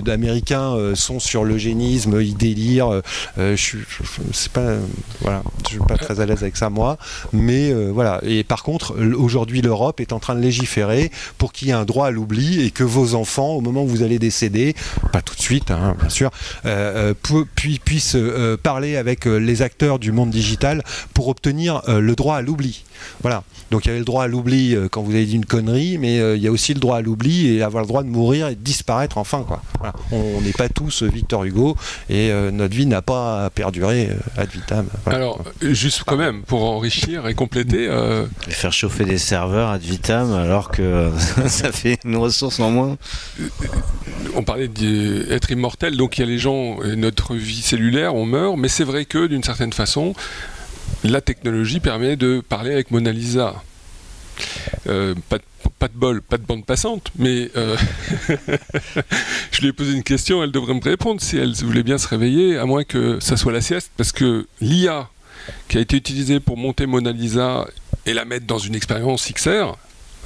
d'Américains 0.05 0.77
sont 0.95 1.21
sur 1.21 1.45
l'eugénisme, 1.45 2.21
ils 2.21 2.37
délirent. 2.37 3.03
je 3.37 3.57
suis, 3.57 3.79
pas, 4.53 4.75
voilà, 5.21 5.43
je 5.65 5.71
suis 5.71 5.79
pas 5.79 5.97
très 5.97 6.21
à 6.21 6.27
l'aise 6.27 6.43
avec 6.43 6.57
ça 6.57 6.71
moi. 6.71 6.99
Mais 7.33 7.73
voilà. 7.73 8.21
Et 8.23 8.45
par 8.45 8.63
contre, 8.63 8.97
aujourd'hui, 9.17 9.63
l'Europe 9.63 10.01
est 10.01 10.13
en 10.13 10.19
train 10.19 10.35
de 10.35 10.41
légiférer 10.41 11.11
pour 11.39 11.53
qu'il 11.53 11.69
y 11.69 11.71
ait 11.71 11.75
un 11.75 11.85
droit 11.85 12.07
à 12.07 12.11
l'oubli 12.11 12.65
et 12.65 12.71
que 12.71 12.85
vos 12.85 13.15
enfants, 13.15 13.53
au 13.53 13.61
moment 13.61 13.83
où 13.83 13.89
vous 13.89 14.03
allez 14.03 14.19
décéder, 14.19 14.75
pas 15.13 15.23
tout 15.23 15.35
de 15.35 15.41
suite. 15.41 15.71
Hein, 15.71 15.82
Hein, 15.83 15.97
bien 15.99 16.09
sûr, 16.09 16.31
euh, 16.65 17.13
euh 17.25 17.45
puis, 17.55 17.79
puissent 17.79 18.15
euh, 18.15 18.57
parler 18.57 18.97
avec 18.97 19.27
euh, 19.27 19.37
les 19.37 19.63
acteurs 19.63 19.99
du 19.99 20.13
monde 20.13 20.31
digital 20.31 20.83
pour 21.15 21.29
obtenir 21.29 21.83
le 21.89 22.15
droit 22.15 22.37
à 22.37 22.43
l'oubli. 22.43 22.85
Voilà. 23.23 23.43
Donc 23.71 23.85
il 23.85 23.89
y 23.89 23.91
avait 23.91 23.99
le 23.99 24.05
droit 24.05 24.25
à 24.25 24.29
l'oubli 24.29 24.77
quand 24.91 25.03
vous 25.03 25.13
avez 25.13 25.25
dit 25.25 25.37
une 25.37 25.47
connerie, 25.47 25.99
mais 25.99 26.17
il 26.37 26.43
y 26.43 26.47
a 26.47 26.53
aussi 26.53 26.75
le 26.75 26.81
droit 26.81 26.99
à 26.99 27.01
l'oubli 27.01 27.57
et 27.57 27.63
avoir 27.63 27.83
le 27.83 27.89
droit 27.89 28.03
de 28.03 28.09
mourir 28.09 28.49
et 28.49 28.55
de 28.55 28.61
disparaître 28.61 29.19
enfin. 29.19 29.45
Quoi. 29.47 29.63
On 30.13 30.41
n'est 30.43 30.53
pas 30.53 30.69
tous 30.69 31.03
Victor 31.03 31.45
Hugo 31.45 31.77
et 32.09 32.31
notre 32.53 32.75
vie 32.75 32.87
n'a 32.87 33.03
pas 33.03 33.51
perduré 33.51 34.11
ad 34.37 34.49
vitam. 34.51 34.87
Alors, 35.07 35.43
juste 35.63 36.05
quand 36.07 36.17
même, 36.17 36.43
pour 36.43 36.65
enrichir 36.65 37.27
et 37.27 37.35
compléter. 37.35 37.89
Faire 38.49 38.73
chauffer 38.73 39.05
des 39.05 39.19
serveurs 39.19 39.71
ad 39.71 39.83
vitam 39.83 40.33
alors 40.33 40.71
que 40.71 41.11
ça 41.49 41.73
fait 41.73 41.99
une 42.05 42.17
ressource 42.17 42.61
en 42.61 42.71
moins. 42.71 42.97
On 44.35 44.43
parlait 44.43 44.69
d'être 44.69 45.51
immortel 45.51 45.72
donc 45.93 46.19
il 46.19 46.21
y 46.21 46.25
a 46.25 46.27
les 46.27 46.39
gens, 46.39 46.79
notre 46.97 47.35
vie 47.35 47.63
cellulaire, 47.63 48.15
on 48.15 48.27
meurt, 48.27 48.57
mais 48.57 48.69
c'est 48.69 48.85
vrai 48.85 49.05
que 49.05 49.27
d'une 49.27 49.43
certaine 49.43 49.73
façon, 49.73 50.15
la 51.05 51.21
technologie 51.21 51.81
permet 51.81 52.17
de 52.17 52.43
parler 52.47 52.73
avec 52.73 52.91
Mona 52.91 53.13
Lisa. 53.13 53.63
Euh, 54.89 55.15
pas, 55.29 55.39
de, 55.89 55.95
bol, 55.95 56.23
pas 56.23 56.39
de 56.39 56.45
bande 56.45 56.65
passante, 56.65 57.11
mais 57.17 57.51
euh, 57.57 57.77
je 59.53 59.61
lui 59.61 59.69
ai 59.69 59.73
posé 59.73 59.93
une 59.93 60.03
question, 60.03 60.43
elle 60.43 60.51
devrait 60.51 60.75
me 60.75 60.83
répondre 60.83 61.21
si 61.21 61.37
elle 61.37 61.53
voulait 61.53 61.83
bien 61.83 61.99
se 61.99 62.09
réveiller, 62.09 62.57
à 62.57 62.65
moins 62.65 62.85
que 62.85 63.19
ça 63.21 63.37
soit 63.37 63.53
la 63.53 63.61
sieste, 63.61 63.91
parce 63.97 64.13
que 64.13 64.47
l'IA 64.61 65.09
qui 65.69 65.79
a 65.79 65.81
été 65.81 65.97
utilisée 65.97 66.41
pour 66.41 66.57
monter 66.57 66.87
Mona 66.87 67.13
Lisa 67.13 67.67
et 68.07 68.15
la 68.15 68.25
mettre 68.25 68.47
dans 68.47 68.59
une 68.59 68.75
expérience 68.75 69.31
XR, 69.33 69.77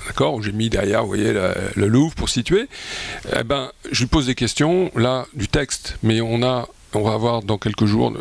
d'accord, 0.07 0.43
j'ai 0.43 0.53
mis 0.53 0.71
derrière, 0.71 1.03
vous 1.03 1.09
voyez, 1.09 1.33
le 1.33 1.87
Louvre 1.87 2.15
pour 2.15 2.29
situer, 2.29 2.69
eh 3.39 3.43
ben, 3.43 3.71
je 3.91 4.01
lui 4.01 4.07
pose 4.09 4.27
des 4.27 4.35
questions, 4.35 4.91
là, 4.95 5.27
du 5.35 5.49
texte, 5.49 5.97
mais 6.03 6.21
on 6.21 6.43
a, 6.43 6.69
on 6.95 7.03
va 7.03 7.13
avoir 7.13 7.43
dans 7.43 7.59
quelques 7.59 7.87
jours, 7.87 8.13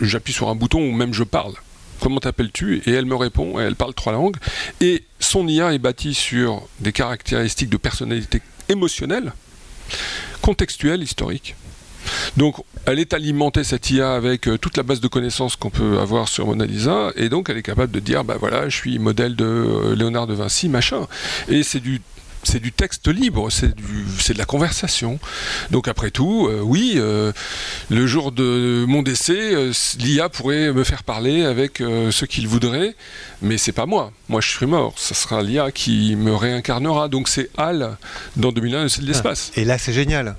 j'appuie 0.00 0.32
sur 0.32 0.48
un 0.48 0.54
bouton 0.54 0.80
ou 0.80 0.92
même 0.92 1.14
je 1.14 1.24
parle. 1.24 1.54
Comment 2.00 2.20
t'appelles-tu? 2.20 2.82
Et 2.86 2.92
elle 2.92 3.06
me 3.06 3.14
répond, 3.14 3.58
elle 3.58 3.76
parle 3.76 3.94
trois 3.94 4.12
langues. 4.12 4.36
Et 4.80 5.04
son 5.20 5.46
IA 5.46 5.72
est 5.72 5.78
bâti 5.78 6.12
sur 6.12 6.66
des 6.80 6.92
caractéristiques 6.92 7.70
de 7.70 7.76
personnalité 7.76 8.42
émotionnelle, 8.68 9.32
contextuelle, 10.42 11.02
historique. 11.02 11.54
Donc, 12.36 12.56
elle 12.86 12.98
est 12.98 13.14
alimentée, 13.14 13.64
cette 13.64 13.90
IA, 13.90 14.14
avec 14.14 14.48
euh, 14.48 14.58
toute 14.58 14.76
la 14.76 14.82
base 14.82 15.00
de 15.00 15.08
connaissances 15.08 15.56
qu'on 15.56 15.70
peut 15.70 15.98
avoir 15.98 16.28
sur 16.28 16.46
Mona 16.46 16.66
Lisa, 16.66 17.12
et 17.16 17.28
donc 17.28 17.48
elle 17.48 17.56
est 17.56 17.62
capable 17.62 17.92
de 17.92 18.00
dire, 18.00 18.24
bah 18.24 18.36
voilà, 18.38 18.68
je 18.68 18.76
suis 18.76 18.98
modèle 18.98 19.36
de 19.36 19.44
euh, 19.44 19.94
Léonard 19.94 20.26
de 20.26 20.34
Vinci, 20.34 20.68
machin. 20.68 21.06
Et 21.48 21.62
c'est 21.62 21.80
du 21.80 22.00
c'est 22.46 22.60
du 22.60 22.72
texte 22.72 23.08
libre, 23.08 23.48
c'est 23.50 23.74
de 23.74 24.36
la 24.38 24.44
conversation. 24.44 25.18
Donc 25.70 25.88
après 25.88 26.10
tout, 26.10 26.46
euh, 26.46 26.60
oui, 26.60 27.00
le 27.88 28.06
jour 28.06 28.32
de 28.32 28.84
mon 28.86 29.00
décès, 29.00 29.70
l'IA 29.98 30.28
pourrait 30.28 30.70
me 30.70 30.84
faire 30.84 31.04
parler 31.04 31.42
avec 31.46 31.78
ce 31.78 32.24
qu'il 32.26 32.46
voudrait, 32.46 32.96
mais 33.40 33.56
c'est 33.56 33.72
pas 33.72 33.86
moi. 33.86 34.12
Moi, 34.28 34.42
je 34.42 34.50
suis 34.50 34.66
mort. 34.66 34.92
Ce 34.96 35.14
sera 35.14 35.40
l'IA 35.40 35.72
qui 35.72 36.16
me 36.16 36.34
réincarnera. 36.34 37.08
Donc 37.08 37.28
c'est 37.28 37.48
HAL 37.56 37.96
dans 38.36 38.52
2001, 38.52 38.90
c'est 38.90 39.00
de 39.00 39.06
l'espace. 39.06 39.50
Et 39.56 39.64
là, 39.64 39.78
c'est 39.78 39.94
génial 39.94 40.36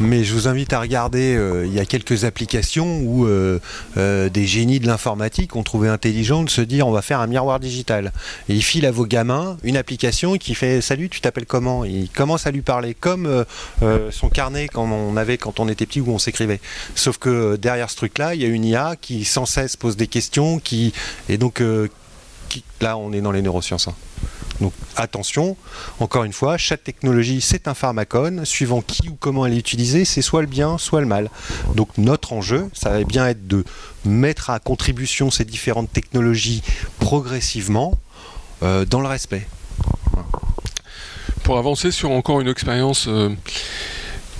mais 0.00 0.24
je 0.24 0.32
vous 0.32 0.48
invite 0.48 0.72
à 0.72 0.80
regarder, 0.80 1.36
euh, 1.36 1.66
il 1.66 1.74
y 1.74 1.78
a 1.78 1.84
quelques 1.84 2.24
applications 2.24 3.00
où 3.00 3.26
euh, 3.26 3.60
euh, 3.98 4.30
des 4.30 4.46
génies 4.46 4.80
de 4.80 4.86
l'informatique 4.86 5.56
ont 5.56 5.62
trouvé 5.62 5.88
intelligent 5.88 6.42
de 6.42 6.50
se 6.50 6.62
dire 6.62 6.88
on 6.88 6.90
va 6.90 7.02
faire 7.02 7.20
un 7.20 7.26
miroir 7.26 7.60
digital. 7.60 8.12
Et 8.48 8.54
ils 8.54 8.62
filent 8.62 8.86
à 8.86 8.90
vos 8.90 9.04
gamins 9.04 9.58
une 9.62 9.76
application 9.76 10.36
qui 10.38 10.54
fait 10.54 10.80
salut, 10.80 11.10
tu 11.10 11.20
t'appelles 11.20 11.46
comment? 11.46 11.84
Il 11.84 12.08
commence 12.08 12.46
à 12.46 12.50
lui 12.50 12.62
parler 12.62 12.94
comme 12.94 13.44
son 14.10 14.28
carnet 14.30 14.68
quand 14.68 14.90
on 14.90 15.16
avait 15.16 15.38
quand 15.38 15.60
on 15.60 15.68
était 15.68 15.86
petit 15.86 16.00
où 16.00 16.10
on 16.10 16.18
s'écrivait. 16.18 16.60
Sauf 16.94 17.18
que 17.18 17.56
derrière 17.56 17.90
ce 17.90 17.96
truc-là, 17.96 18.34
il 18.34 18.40
y 18.40 18.44
a 18.44 18.48
une 18.48 18.64
IA 18.64 18.96
qui 19.00 19.24
sans 19.24 19.46
cesse 19.46 19.76
pose 19.76 19.96
des 19.96 20.06
questions, 20.06 20.58
qui 20.58 20.92
et 21.28 21.36
donc 21.36 21.62
là 22.80 22.96
on 22.96 23.12
est 23.12 23.20
dans 23.20 23.32
les 23.32 23.42
neurosciences. 23.42 23.88
Hein. 23.88 23.94
Donc 24.60 24.72
attention, 24.96 25.56
encore 26.00 26.24
une 26.24 26.32
fois, 26.32 26.58
chaque 26.58 26.84
technologie 26.84 27.40
c'est 27.40 27.68
un 27.68 27.74
pharmacone, 27.74 28.44
suivant 28.44 28.82
qui 28.82 29.08
ou 29.08 29.16
comment 29.18 29.46
elle 29.46 29.54
est 29.54 29.58
utilisée, 29.58 30.04
c'est 30.04 30.22
soit 30.22 30.42
le 30.42 30.46
bien, 30.46 30.78
soit 30.78 31.00
le 31.00 31.06
mal. 31.06 31.30
Donc 31.74 31.88
notre 31.96 32.32
enjeu, 32.32 32.68
ça 32.72 32.90
va 32.90 33.04
bien 33.04 33.26
être 33.26 33.46
de 33.46 33.64
mettre 34.04 34.50
à 34.50 34.58
contribution 34.58 35.30
ces 35.30 35.44
différentes 35.44 35.92
technologies 35.92 36.62
progressivement 36.98 37.98
euh, 38.62 38.84
dans 38.84 39.00
le 39.00 39.08
respect. 39.08 39.46
Pour 41.42 41.58
avancer 41.58 41.90
sur 41.90 42.10
encore 42.10 42.40
une 42.40 42.48
expérience, 42.48 43.06
euh, 43.08 43.30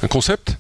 un 0.03 0.09
concept, 0.09 0.57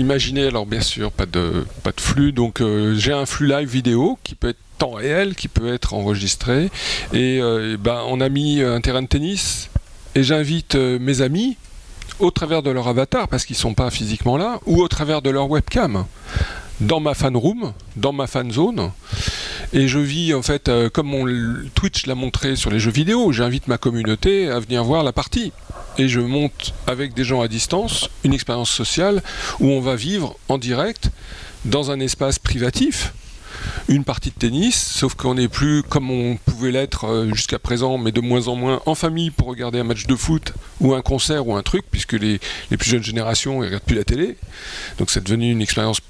imaginez 0.00 0.46
alors 0.46 0.66
bien 0.66 0.80
sûr 0.80 1.12
pas 1.12 1.26
de, 1.26 1.64
flux, 1.98 2.32
donc 2.32 2.60
euh, 2.60 2.94
j'ai 2.96 3.12
un 3.12 3.26
flux 3.26 3.46
live 3.46 3.68
vidéo 3.68 4.18
qui 4.24 4.34
peut 4.34 4.48
être 4.48 4.58
temps 4.78 4.92
réel 4.92 5.34
qui 5.34 5.48
peut 5.48 5.72
être 5.72 5.92
enregistré. 5.94 6.70
Et, 7.12 7.38
euh, 7.40 7.76
ben, 7.78 8.02
on 8.08 8.20
a 8.20 8.28
mis 8.30 8.62
un 8.62 8.80
terrain 8.80 9.02
de 9.02 9.06
tennis. 9.06 9.68
Et 10.14 10.22
j'invite 10.24 10.74
euh, 10.74 10.98
mes 10.98 11.20
amis 11.20 11.56
au 12.18 12.30
travers 12.30 12.62
de 12.62 12.70
leur 12.70 12.88
avatar, 12.88 13.28
parce 13.28 13.44
qu'ils 13.44 13.54
ne 13.54 13.60
sont 13.60 13.74
pas 13.74 13.90
physiquement 13.90 14.36
là, 14.36 14.58
ou 14.66 14.80
au 14.80 14.88
travers 14.88 15.22
de 15.22 15.30
leur 15.30 15.48
webcam, 15.48 16.04
dans 16.80 17.00
ma 17.00 17.14
fan 17.14 17.36
room, 17.36 17.72
dans 17.96 18.12
ma 18.12 18.26
fan 18.26 18.50
zone. 18.50 18.90
Et 19.72 19.86
je 19.86 19.98
vis, 19.98 20.34
en 20.34 20.42
fait, 20.42 20.68
euh, 20.68 20.88
comme 20.88 21.70
Twitch 21.74 22.06
l'a 22.06 22.14
montré 22.14 22.56
sur 22.56 22.70
les 22.70 22.80
jeux 22.80 22.90
vidéo, 22.90 23.32
j'invite 23.32 23.68
ma 23.68 23.78
communauté 23.78 24.48
à 24.48 24.58
venir 24.58 24.82
voir 24.82 25.04
la 25.04 25.12
partie. 25.12 25.52
Et 25.98 26.08
je 26.08 26.20
monte 26.20 26.74
avec 26.86 27.14
des 27.14 27.24
gens 27.24 27.40
à 27.40 27.48
distance 27.48 28.08
une 28.24 28.32
expérience 28.32 28.70
sociale 28.70 29.22
où 29.60 29.66
on 29.66 29.80
va 29.80 29.96
vivre 29.96 30.36
en 30.48 30.58
direct 30.58 31.10
dans 31.64 31.90
un 31.90 32.00
espace 32.00 32.38
privatif 32.38 33.12
une 33.88 34.04
partie 34.04 34.30
de 34.30 34.34
tennis, 34.34 34.76
sauf 34.76 35.14
qu'on 35.14 35.34
n'est 35.34 35.48
plus 35.48 35.82
comme 35.82 36.10
on 36.10 36.36
pouvait 36.36 36.70
l'être 36.70 37.04
euh, 37.04 37.34
jusqu'à 37.34 37.58
présent, 37.58 37.98
mais 37.98 38.12
de 38.12 38.20
moins 38.20 38.48
en 38.48 38.54
moins 38.54 38.80
en 38.86 38.94
famille 38.94 39.30
pour 39.30 39.48
regarder 39.48 39.80
un 39.80 39.84
match 39.84 40.06
de 40.06 40.14
foot 40.14 40.52
ou 40.80 40.94
un 40.94 41.02
concert 41.02 41.46
ou 41.46 41.56
un 41.56 41.62
truc, 41.62 41.84
puisque 41.90 42.12
les, 42.12 42.38
plus 42.78 42.90
jeunes 42.90 43.02
générations 43.02 43.60
ne 43.60 43.66
regardent 43.66 43.82
plus 43.82 43.96
la 43.96 44.04
télé. 44.04 44.36
Donc 44.98 45.10
c'est 45.10 45.22
devenu 45.22 45.50
une 45.50 45.62
expérience 45.62 46.00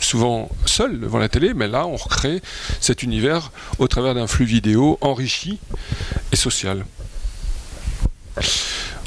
souvent 0.00 0.48
seule 0.66 1.00
devant 1.00 1.18
la 1.18 1.28
télé, 1.28 1.54
mais 1.54 1.68
là 1.68 1.86
on 1.86 1.96
recrée 1.96 2.42
cet 2.80 3.02
univers 3.02 3.52
au 3.78 3.88
travers 3.88 4.14
d'un 4.14 4.26
flux 4.26 4.44
vidéo 4.44 4.98
enrichi 5.00 5.58
et 6.32 6.36
social. 6.36 6.84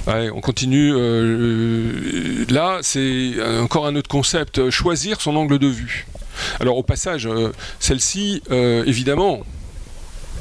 on 0.07 0.41
continue. 0.41 0.93
Euh, 0.93 2.45
là, 2.49 2.79
c'est 2.81 3.33
encore 3.59 3.87
un 3.87 3.95
autre 3.95 4.09
concept, 4.09 4.69
choisir 4.69 5.21
son 5.21 5.35
angle 5.35 5.59
de 5.59 5.67
vue. 5.67 6.05
Alors 6.59 6.77
au 6.77 6.83
passage, 6.83 7.27
euh, 7.27 7.51
celle-ci, 7.79 8.41
euh, 8.51 8.83
évidemment, 8.85 9.43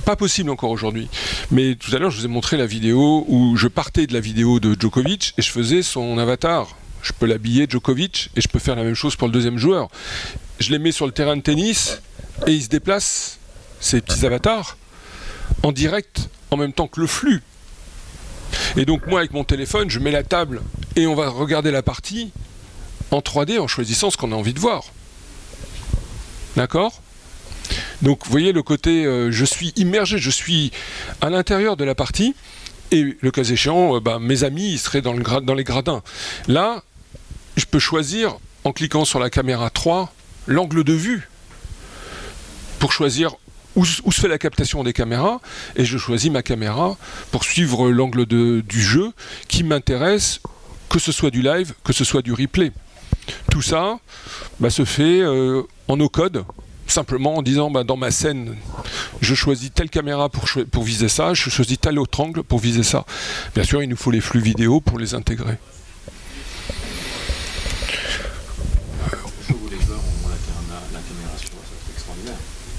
Pas 0.05 0.17
possible 0.17 0.51
encore 0.51 0.71
aujourd'hui. 0.71 1.09
Mais 1.53 1.77
tout 1.77 1.95
à 1.95 2.01
l'heure, 2.01 2.11
je 2.11 2.19
vous 2.19 2.25
ai 2.25 2.29
montré 2.29 2.57
la 2.57 2.67
vidéo 2.67 3.25
où 3.29 3.57
je 3.57 3.69
partais 3.69 4.09
de 4.09 4.13
la 4.13 4.19
vidéo 4.19 4.59
de 4.59 4.75
Djokovic 4.79 5.33
et 5.39 5.43
je 5.43 5.51
faisais 5.51 5.83
son 5.83 6.19
avatar. 6.19 6.77
Je 7.03 7.13
peux 7.13 7.27
l'habiller 7.27 7.67
Djokovic 7.69 8.31
et 8.35 8.41
je 8.41 8.49
peux 8.49 8.59
faire 8.59 8.75
la 8.75 8.83
même 8.83 8.97
chose 8.97 9.15
pour 9.15 9.29
le 9.29 9.33
deuxième 9.33 9.59
joueur. 9.59 9.91
Je 10.59 10.71
les 10.71 10.79
mets 10.79 10.93
sur 10.93 11.07
le 11.07 11.13
terrain 11.13 11.37
de 11.37 11.43
tennis 11.43 12.01
et 12.47 12.53
ils 12.53 12.63
se 12.63 12.69
déplacent, 12.69 13.39
ces 13.81 14.01
petits 14.01 14.25
avatars, 14.25 14.77
en 15.63 15.73
direct 15.73 16.29
en 16.51 16.57
même 16.57 16.73
temps 16.73 16.89
que 16.89 17.01
le 17.01 17.07
flux. 17.07 17.43
Et 18.77 18.85
donc 18.85 19.07
moi 19.07 19.21
avec 19.21 19.33
mon 19.33 19.45
téléphone, 19.45 19.91
je 19.91 19.99
mets 19.99 20.11
la 20.11 20.23
table 20.23 20.63
et 20.97 21.07
on 21.07 21.15
va 21.15 21.29
regarder 21.29 21.71
la 21.71 21.83
partie 21.83 22.33
en 23.11 23.21
3D 23.21 23.59
en 23.59 23.67
choisissant 23.67 24.11
ce 24.11 24.17
qu'on 24.17 24.33
a 24.33 24.35
envie 24.35 24.55
de 24.55 24.61
voir. 24.61 24.85
D'accord? 26.57 27.01
Donc 28.03 28.25
vous 28.25 28.31
voyez 28.31 28.53
le 28.53 28.63
côté 28.63 29.05
euh, 29.05 29.31
je 29.31 29.45
suis 29.45 29.73
immergé, 29.77 30.19
je 30.19 30.31
suis 30.31 30.73
à 31.21 31.31
l'intérieur 31.31 31.77
de 31.77 31.85
la 31.85 31.95
partie 31.95 32.35
et 32.91 33.17
le 33.21 33.31
cas 33.31 33.45
échéant, 33.45 33.97
euh, 33.97 34.01
bah, 34.01 34.19
mes 34.21 34.45
amis 34.45 34.73
ils 34.73 34.79
seraient 34.79 35.03
dans, 35.03 35.15
dans 35.15 35.55
les 35.55 35.65
gradins. 35.65 36.03
Là, 36.49 36.83
je 37.57 37.65
peux 37.65 37.79
choisir 37.79 38.37
en 38.65 38.73
cliquant 38.73 39.05
sur 39.05 39.19
la 39.19 39.31
caméra 39.31 39.71
3 39.71 40.13
l'angle 40.47 40.85
de 40.85 40.93
vue 40.93 41.29
pour 42.79 42.93
choisir 42.93 43.37
où, 43.77 43.85
se 43.85 44.21
fait 44.21 44.29
la 44.29 44.39
captation 44.39 44.83
des 44.85 44.93
caméras 44.93 45.41
et 45.77 45.85
je 45.85 45.97
choisis 45.99 46.31
ma 46.31 46.43
caméra 46.43 46.97
pour 47.31 47.45
suivre 47.45 47.91
l'angle 47.91 48.27
du 48.27 48.83
jeu 48.83 49.13
qui 49.49 49.63
m'intéresse, 49.65 50.41
que 50.89 50.99
ce 50.99 51.13
soit 51.13 51.31
du 51.31 51.43
live, 51.43 51.75
que 51.85 51.93
ce 51.93 52.05
soit 52.05 52.23
du 52.23 52.33
replay. 52.33 52.73
Tout 53.51 53.63
ça 53.63 53.99
bah, 54.61 54.71
se 54.71 54.85
fait 54.85 55.21
euh, 55.23 55.63
en 55.89 55.97
no 55.97 56.09
code, 56.09 56.45
simplement 56.87 57.37
en 57.37 57.43
disant 57.43 57.71
bah, 57.71 57.85
dans 57.85 57.97
ma 57.97 58.11
scène, 58.11 58.57
je 59.21 59.35
choisis 59.35 59.73
telle 59.73 59.89
caméra 59.89 60.29
pour, 60.29 60.49
pour 60.71 60.83
viser 60.83 61.09
ça, 61.09 61.33
je 61.33 61.49
choisis 61.49 61.79
tel 61.81 61.99
autre 61.99 62.21
angle 62.21 62.43
pour 62.43 62.59
viser 62.59 62.83
ça. 62.83 63.07
Bien 63.55 63.65
sûr, 63.65 63.83
il 63.83 63.89
nous 63.89 63.97
faut 63.97 64.11
les 64.11 64.21
flux 64.21 64.41
vidéo 64.41 64.81
pour 64.81 64.99
les 64.99 65.15
intégrer. 65.15 65.57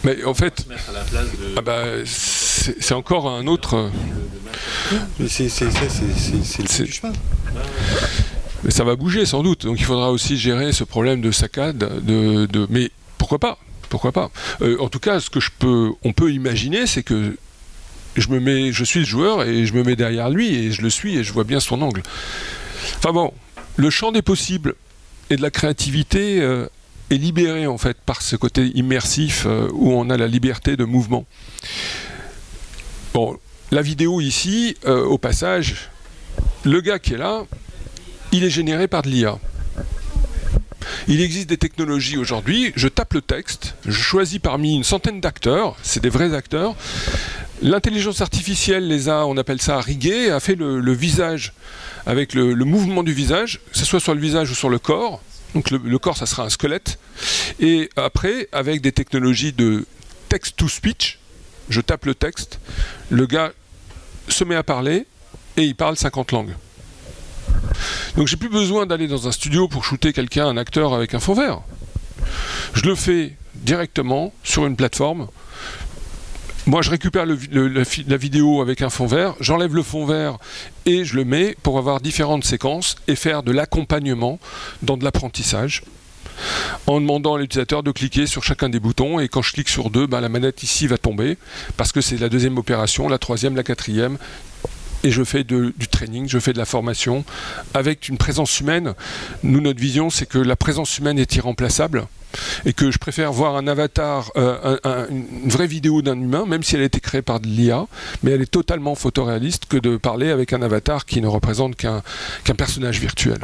Mais 0.03 0.23
en 0.25 0.33
fait, 0.33 0.65
ah 1.57 1.61
bah, 1.61 1.83
c'est 2.05 2.93
encore 2.93 3.29
un 3.29 3.47
autre. 3.47 3.89
C'est 5.27 5.49
ça, 5.49 5.65
c'est 5.69 6.83
le 6.83 6.91
chemin. 6.91 7.13
Mais 8.63 8.71
ça 8.71 8.83
va 8.83 8.95
bouger 8.95 9.25
sans 9.25 9.43
doute. 9.43 9.65
Donc 9.65 9.79
il 9.79 9.85
faudra 9.85 10.11
aussi 10.11 10.37
gérer 10.37 10.71
ce 10.73 10.83
problème 10.83 11.21
de 11.21 11.31
saccade. 11.31 11.77
De, 11.77 12.45
de... 12.45 12.67
Mais 12.69 12.91
pourquoi 13.17 13.39
pas? 13.39 13.57
Pourquoi 13.89 14.11
pas? 14.11 14.31
Euh, 14.61 14.77
En 14.79 14.89
tout 14.89 14.99
cas, 14.99 15.19
ce 15.19 15.29
que 15.29 15.39
je 15.39 15.49
peux, 15.57 15.91
on 16.03 16.13
peut 16.13 16.31
imaginer, 16.31 16.87
c'est 16.87 17.03
que 17.03 17.37
je 18.15 18.27
me 18.29 18.39
mets, 18.39 18.71
je 18.71 18.83
suis 18.83 18.99
le 19.01 19.05
joueur 19.05 19.43
et 19.43 19.65
je 19.65 19.73
me 19.73 19.83
mets 19.83 19.95
derrière 19.95 20.29
lui 20.29 20.53
et 20.55 20.71
je 20.71 20.81
le 20.81 20.89
suis 20.89 21.17
et 21.17 21.23
je 21.23 21.33
vois 21.33 21.43
bien 21.43 21.59
son 21.59 21.81
angle. 21.81 22.03
Enfin 22.97 23.11
bon, 23.11 23.33
le 23.75 23.89
champ 23.89 24.11
des 24.11 24.21
possibles 24.21 24.75
et 25.29 25.35
de 25.35 25.41
la 25.41 25.51
créativité 25.51 26.41
euh, 26.41 26.67
libéré 27.18 27.68
en 27.68 27.78
fait 27.78 27.97
par 27.97 28.22
ce 28.22 28.36
côté 28.36 28.72
immersif 28.76 29.45
euh, 29.45 29.68
où 29.74 29.91
on 29.91 30.09
a 30.09 30.18
la 30.18 30.28
liberté 30.28 30.76
de 30.78 30.84
mouvement. 30.84 31.26
Bon, 33.14 33.38
la 33.72 33.82
vidéo 33.82 34.22
ici, 34.22 34.76
euh, 34.86 35.03
au 35.03 35.18
passage, 35.18 35.89
le 36.64 36.82
gars 36.82 36.99
qui 36.99 37.14
est 37.14 37.18
là, 37.18 37.43
il 38.32 38.43
est 38.43 38.49
généré 38.49 38.88
par 38.88 39.01
de 39.01 39.09
l'IA. 39.09 39.38
Il 41.07 41.22
existe 41.22 41.49
des 41.49 41.57
technologies 41.57 42.18
aujourd'hui, 42.18 42.72
je 42.76 42.88
tape 42.88 43.14
le 43.14 43.22
texte, 43.22 43.76
je 43.86 43.91
choisis 43.91 44.39
parmi 44.39 44.76
une 44.76 44.84
centaine 44.84 45.22
d'acteurs, 45.22 45.76
c'est 45.84 46.01
des 46.01 46.09
vrais 46.09 46.34
acteurs. 46.34 46.76
L'intelligence 47.61 48.22
artificielle 48.22 48.88
les 48.88 49.09
a, 49.09 49.26
on 49.26 49.38
appelle 49.38 49.61
ça 49.61 49.80
rigué, 49.80 50.30
a 50.30 50.39
fait 50.39 50.55
le, 50.55 50.93
visage 50.93 51.53
avec 52.05 52.34
le, 52.34 52.55
mouvement 52.66 53.03
du 53.03 53.14
visage, 53.14 53.59
que 53.72 53.78
ce 53.78 53.86
soit 53.86 53.99
sur 53.99 54.14
le 54.14 54.20
visage 54.20 54.51
ou 54.51 54.55
sur 54.55 54.70
le 54.70 54.80
corps. 54.80 55.22
Donc 55.53 55.69
le, 55.69 55.99
corps, 55.99 56.17
ça 56.17 56.25
sera 56.25 56.43
un 56.43 56.49
squelette. 56.49 56.99
Et 57.59 57.89
après, 57.95 58.47
avec 58.51 58.81
des 58.81 58.91
technologies 58.91 59.53
de 59.53 59.85
text-to-speech, 60.29 61.19
je 61.69 61.81
tape 61.81 62.05
le 62.05 62.15
texte, 62.15 62.59
le 63.09 63.25
gars 63.25 63.51
se 64.27 64.43
met 64.43 64.55
à 64.55 64.63
parler 64.63 65.05
et 65.57 65.63
il 65.63 65.75
parle 65.75 65.95
50 65.95 66.31
langues. 66.31 66.55
Donc 68.17 68.27
j'ai 68.27 68.37
plus 68.37 68.49
besoin 68.49 68.85
d'aller 68.85 69.07
dans 69.07 69.27
un 69.27 69.31
studio 69.31 69.67
pour 69.67 69.83
shooter 69.83 70.13
quelqu'un, 70.13 70.47
un 70.47 70.57
acteur 70.57 70.93
avec 70.93 71.13
un 71.13 71.19
fond 71.19 71.33
vert. 71.33 71.61
Je 72.73 72.83
le 72.85 72.95
fais 72.95 73.35
directement 73.55 74.33
sur 74.43 74.65
une 74.65 74.75
plateforme 74.75 75.27
moi, 76.66 76.82
je 76.82 76.89
récupère 76.89 77.26
la, 77.26 78.18
vidéo 78.18 78.61
avec 78.61 78.82
un 78.82 78.89
fond 78.89 79.05
vert, 79.05 79.36
j'enlève 79.41 79.76
le 79.76 79.84
fond 79.84 80.05
vert 80.05 80.38
et 80.86 81.03
je 81.03 81.16
le 81.16 81.26
mets 81.26 81.57
pour 81.61 81.78
avoir 81.78 81.99
différentes 81.99 82.45
séquences 82.45 82.95
et 83.07 83.16
faire 83.16 83.43
de 83.43 83.51
l'accompagnement 83.51 84.39
dans 84.82 84.95
de 84.95 85.03
l'apprentissage 85.03 85.84
en 86.88 87.01
demandant 87.01 87.36
à 87.36 87.39
l'utilisateur 87.39 87.84
de 87.84 87.91
cliquer 87.91 88.28
sur 88.28 88.43
chacun 88.43 88.70
des 88.70 88.80
boutons 88.80 89.20
et 89.20 89.28
quand 89.28 89.41
je 89.41 89.51
clique 89.51 89.68
sur 89.68 89.89
deux, 89.89 90.07
ben, 90.07 90.22
la 90.22 90.30
manette 90.30 90.64
ici 90.64 90.88
va 90.88 90.97
tomber 90.97 91.38
parce 91.76 91.91
que 91.91 91.99
c'est 91.99 92.18
la 92.18 92.30
deuxième 92.30 92.57
opération, 92.57 93.09
la 93.09 93.18
troisième, 93.18 93.55
la 93.57 93.64
quatrième 93.64 94.18
et 95.03 95.11
je 95.11 95.24
fais 95.24 95.43
du 95.43 95.74
training, 95.91 96.30
je 96.30 96.39
fais 96.39 96.53
de 96.53 96.57
la 96.57 96.66
formation 96.66 97.26
avec 97.74 98.07
une 98.07 98.18
présence 98.18 98.61
humaine. 98.61 98.93
Nous, 99.43 99.59
notre 99.59 99.82
vision, 99.82 100.09
c'est 100.09 100.26
que 100.26 100.38
la 100.38 100.55
présence 100.55 100.97
humaine 100.97 101.20
est 101.20 101.36
irremplaçable 101.36 102.07
et 102.65 102.73
que 102.73 102.91
je 102.91 102.97
préfère 102.97 103.31
voir 103.31 103.55
un 103.55 103.67
avatar, 103.67 104.31
euh, 104.38 104.77
une 105.09 105.49
vraie 105.49 105.67
vidéo 105.67 106.01
d'un 106.01 106.19
humain, 106.19 106.45
même 106.45 106.63
si 106.63 106.75
elle 106.75 106.81
a 106.81 106.86
été 106.86 106.99
créée 106.99 107.21
par 107.21 107.39
de 107.39 107.47
l'IA, 107.47 107.88
mais 108.21 108.31
elle 108.31 108.41
est 108.41 108.51
totalement 108.51 108.95
photoréaliste 108.95 109.65
que 109.65 109.77
de 109.77 109.97
parler 109.97 110.29
avec 110.29 110.53
un 110.53 110.61
avatar 110.61 111.05
qui 111.05 111.21
ne 111.21 111.27
représente 111.27 111.75
qu'un 111.75 112.01
personnage 112.55 112.99
virtuel. 112.99 113.39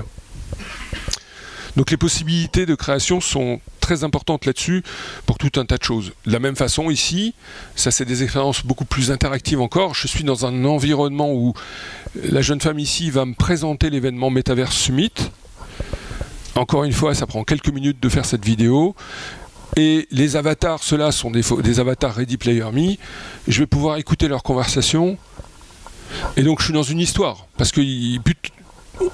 Donc 1.75 1.91
les 1.91 1.97
possibilités 1.97 2.65
de 2.65 2.75
création 2.75 3.21
sont 3.21 3.61
très 3.79 4.03
importantes 4.03 4.45
là-dessus 4.45 4.83
pour 5.25 5.37
tout 5.37 5.51
un 5.55 5.65
tas 5.65 5.77
de 5.77 5.83
choses. 5.83 6.11
De 6.25 6.31
la 6.31 6.39
même 6.39 6.55
façon 6.55 6.89
ici, 6.89 7.33
ça 7.75 7.91
c'est 7.91 8.05
des 8.05 8.23
expériences 8.23 8.65
beaucoup 8.65 8.85
plus 8.85 9.11
interactives 9.11 9.61
encore. 9.61 9.95
Je 9.95 10.07
suis 10.07 10.23
dans 10.23 10.45
un 10.45 10.65
environnement 10.65 11.31
où 11.31 11.53
la 12.15 12.41
jeune 12.41 12.59
femme 12.59 12.79
ici 12.79 13.11
va 13.11 13.25
me 13.25 13.33
présenter 13.33 13.89
l'événement 13.89 14.29
Metaverse 14.29 14.75
Summit. 14.75 15.13
Encore 16.59 16.83
une 16.83 16.91
fois, 16.91 17.15
ça 17.15 17.25
prend 17.25 17.45
quelques 17.45 17.69
minutes 17.69 18.01
de 18.01 18.09
faire 18.09 18.25
cette 18.25 18.43
vidéo. 18.43 18.93
Et 19.77 20.09
les 20.11 20.35
avatars, 20.35 20.83
ceux-là 20.83 21.13
sont 21.13 21.31
des, 21.31 21.79
avatars 21.79 22.15
Ready 22.15 22.35
Player 22.35 22.65
Me. 22.73 22.95
Je 23.47 23.59
vais 23.59 23.65
pouvoir 23.65 23.95
écouter 23.95 24.27
leur 24.27 24.43
conversation. 24.43 25.17
Et 26.35 26.43
donc 26.43 26.59
je 26.59 26.65
suis 26.65 26.73
dans 26.73 26.83
une 26.83 26.99
histoire. 26.99 27.47
Parce 27.55 27.71
que 27.71 27.79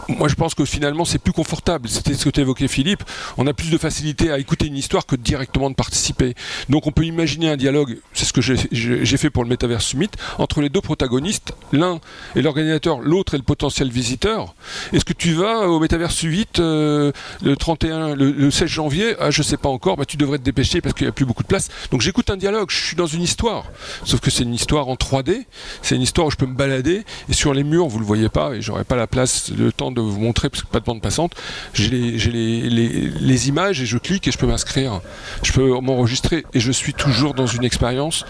moi 0.07 0.27
je 0.27 0.35
pense 0.35 0.55
que 0.55 0.65
finalement 0.65 1.05
c'est 1.05 1.19
plus 1.19 1.33
confortable. 1.33 1.89
C'était 1.89 2.13
ce 2.13 2.25
que 2.25 2.29
tu 2.29 2.41
évoquais 2.41 2.67
Philippe. 2.67 3.03
On 3.37 3.47
a 3.47 3.53
plus 3.53 3.69
de 3.69 3.77
facilité 3.77 4.31
à 4.31 4.39
écouter 4.39 4.67
une 4.67 4.77
histoire 4.77 5.05
que 5.05 5.15
directement 5.15 5.69
de 5.69 5.75
participer. 5.75 6.35
Donc 6.69 6.87
on 6.87 6.91
peut 6.91 7.05
imaginer 7.05 7.49
un 7.49 7.57
dialogue, 7.57 7.97
c'est 8.13 8.25
ce 8.25 8.33
que 8.33 8.41
j'ai 8.41 9.17
fait 9.17 9.29
pour 9.29 9.43
le 9.43 9.49
Metaverse 9.49 9.85
Summit, 9.85 10.09
entre 10.37 10.61
les 10.61 10.69
deux 10.69 10.81
protagonistes. 10.81 11.53
L'un 11.71 11.99
est 12.35 12.41
l'organisateur, 12.41 12.99
l'autre 12.99 13.35
est 13.35 13.37
le 13.37 13.43
potentiel 13.43 13.89
visiteur. 13.89 14.55
Est-ce 14.93 15.05
que 15.05 15.13
tu 15.13 15.33
vas 15.33 15.67
au 15.67 15.79
Metaverse 15.79 16.15
Summit 16.15 16.47
euh, 16.59 17.11
le 17.43 17.55
31, 17.55 18.15
le, 18.15 18.51
16 18.51 18.67
janvier? 18.67 19.15
Ah 19.19 19.31
je 19.31 19.41
sais 19.41 19.57
pas 19.57 19.69
encore, 19.69 19.97
bah, 19.97 20.05
tu 20.05 20.17
devrais 20.17 20.37
te 20.37 20.43
dépêcher 20.43 20.81
parce 20.81 20.93
qu'il 20.93 21.05
n'y 21.05 21.09
a 21.09 21.13
plus 21.13 21.25
beaucoup 21.25 21.43
de 21.43 21.47
place. 21.47 21.69
Donc 21.91 22.01
j'écoute 22.01 22.29
un 22.29 22.37
dialogue, 22.37 22.69
je 22.69 22.85
suis 22.85 22.95
dans 22.95 23.07
une 23.07 23.21
histoire. 23.21 23.65
Sauf 24.03 24.19
que 24.19 24.31
c'est 24.31 24.43
une 24.43 24.53
histoire 24.53 24.87
en 24.87 24.95
3D, 24.95 25.45
c'est 25.81 25.95
une 25.95 26.01
histoire 26.01 26.27
où 26.27 26.31
je 26.31 26.37
peux 26.37 26.45
me 26.45 26.55
balader 26.55 27.03
et 27.29 27.33
sur 27.33 27.53
les 27.53 27.63
murs 27.63 27.87
vous 27.87 27.99
le 27.99 28.05
voyez 28.05 28.29
pas 28.29 28.55
et 28.55 28.61
j'aurais 28.61 28.83
pas 28.83 28.95
la 28.95 29.07
place 29.07 29.51
de 29.51 29.69
temps 29.75 29.91
de 29.91 30.01
vous 30.01 30.19
montrer, 30.19 30.49
parce 30.49 30.63
que 30.63 30.67
pas 30.67 30.79
de 30.79 30.85
bande 30.85 31.01
passante, 31.01 31.33
j'ai 31.73 31.89
les, 31.89 33.47
images 33.47 33.81
et 33.81 33.85
je 33.85 33.97
clique 33.97 34.27
et 34.27 34.31
je 34.31 34.37
peux 34.37 34.47
m'inscrire. 34.47 35.01
Je 35.43 35.51
peux 35.51 35.79
m'enregistrer 35.79 36.45
et 36.53 36.59
je 36.59 36.71
suis 36.71 36.93
toujours 36.93 37.33
dans 37.33 37.47
une 37.47 37.63
expérience 37.63 38.25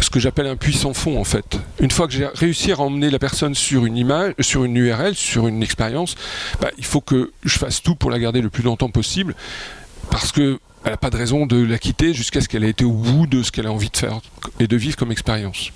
ce 0.00 0.10
que 0.10 0.20
j'appelle 0.20 0.46
un 0.46 0.56
puissant 0.56 0.94
fond 0.94 1.18
en 1.18 1.24
fait. 1.24 1.58
Une 1.80 1.90
fois 1.90 2.06
que 2.06 2.12
j'ai 2.12 2.26
réussi 2.26 2.72
à 2.72 2.78
emmener 2.78 3.10
la 3.10 3.18
personne 3.18 3.54
sur 3.54 3.84
une 3.84 3.96
image, 3.96 4.34
sur 4.40 4.64
une 4.64 4.76
URL, 4.76 5.14
sur 5.14 5.48
une 5.48 5.62
expérience, 5.62 6.14
bah, 6.60 6.70
il 6.78 6.84
faut 6.84 7.00
que 7.00 7.32
je 7.44 7.58
fasse 7.58 7.82
tout 7.82 7.94
pour 7.94 8.10
la 8.10 8.18
garder 8.18 8.40
le 8.40 8.50
plus 8.50 8.62
longtemps 8.62 8.90
possible 8.90 9.34
parce 10.10 10.30
que 10.30 10.60
elle 10.84 10.92
n'a 10.92 10.96
pas 10.96 11.10
de 11.10 11.16
raison 11.16 11.46
de 11.46 11.62
la 11.62 11.78
quitter 11.78 12.14
jusqu'à 12.14 12.40
ce 12.40 12.48
qu'elle 12.48 12.64
ait 12.64 12.70
été 12.70 12.84
au 12.84 12.92
bout 12.92 13.26
de 13.26 13.42
ce 13.42 13.50
qu'elle 13.50 13.66
a 13.66 13.72
envie 13.72 13.90
de 13.90 13.96
faire 13.96 14.20
et 14.60 14.66
de 14.66 14.76
vivre 14.76 14.96
comme 14.96 15.10
expérience. 15.10 15.70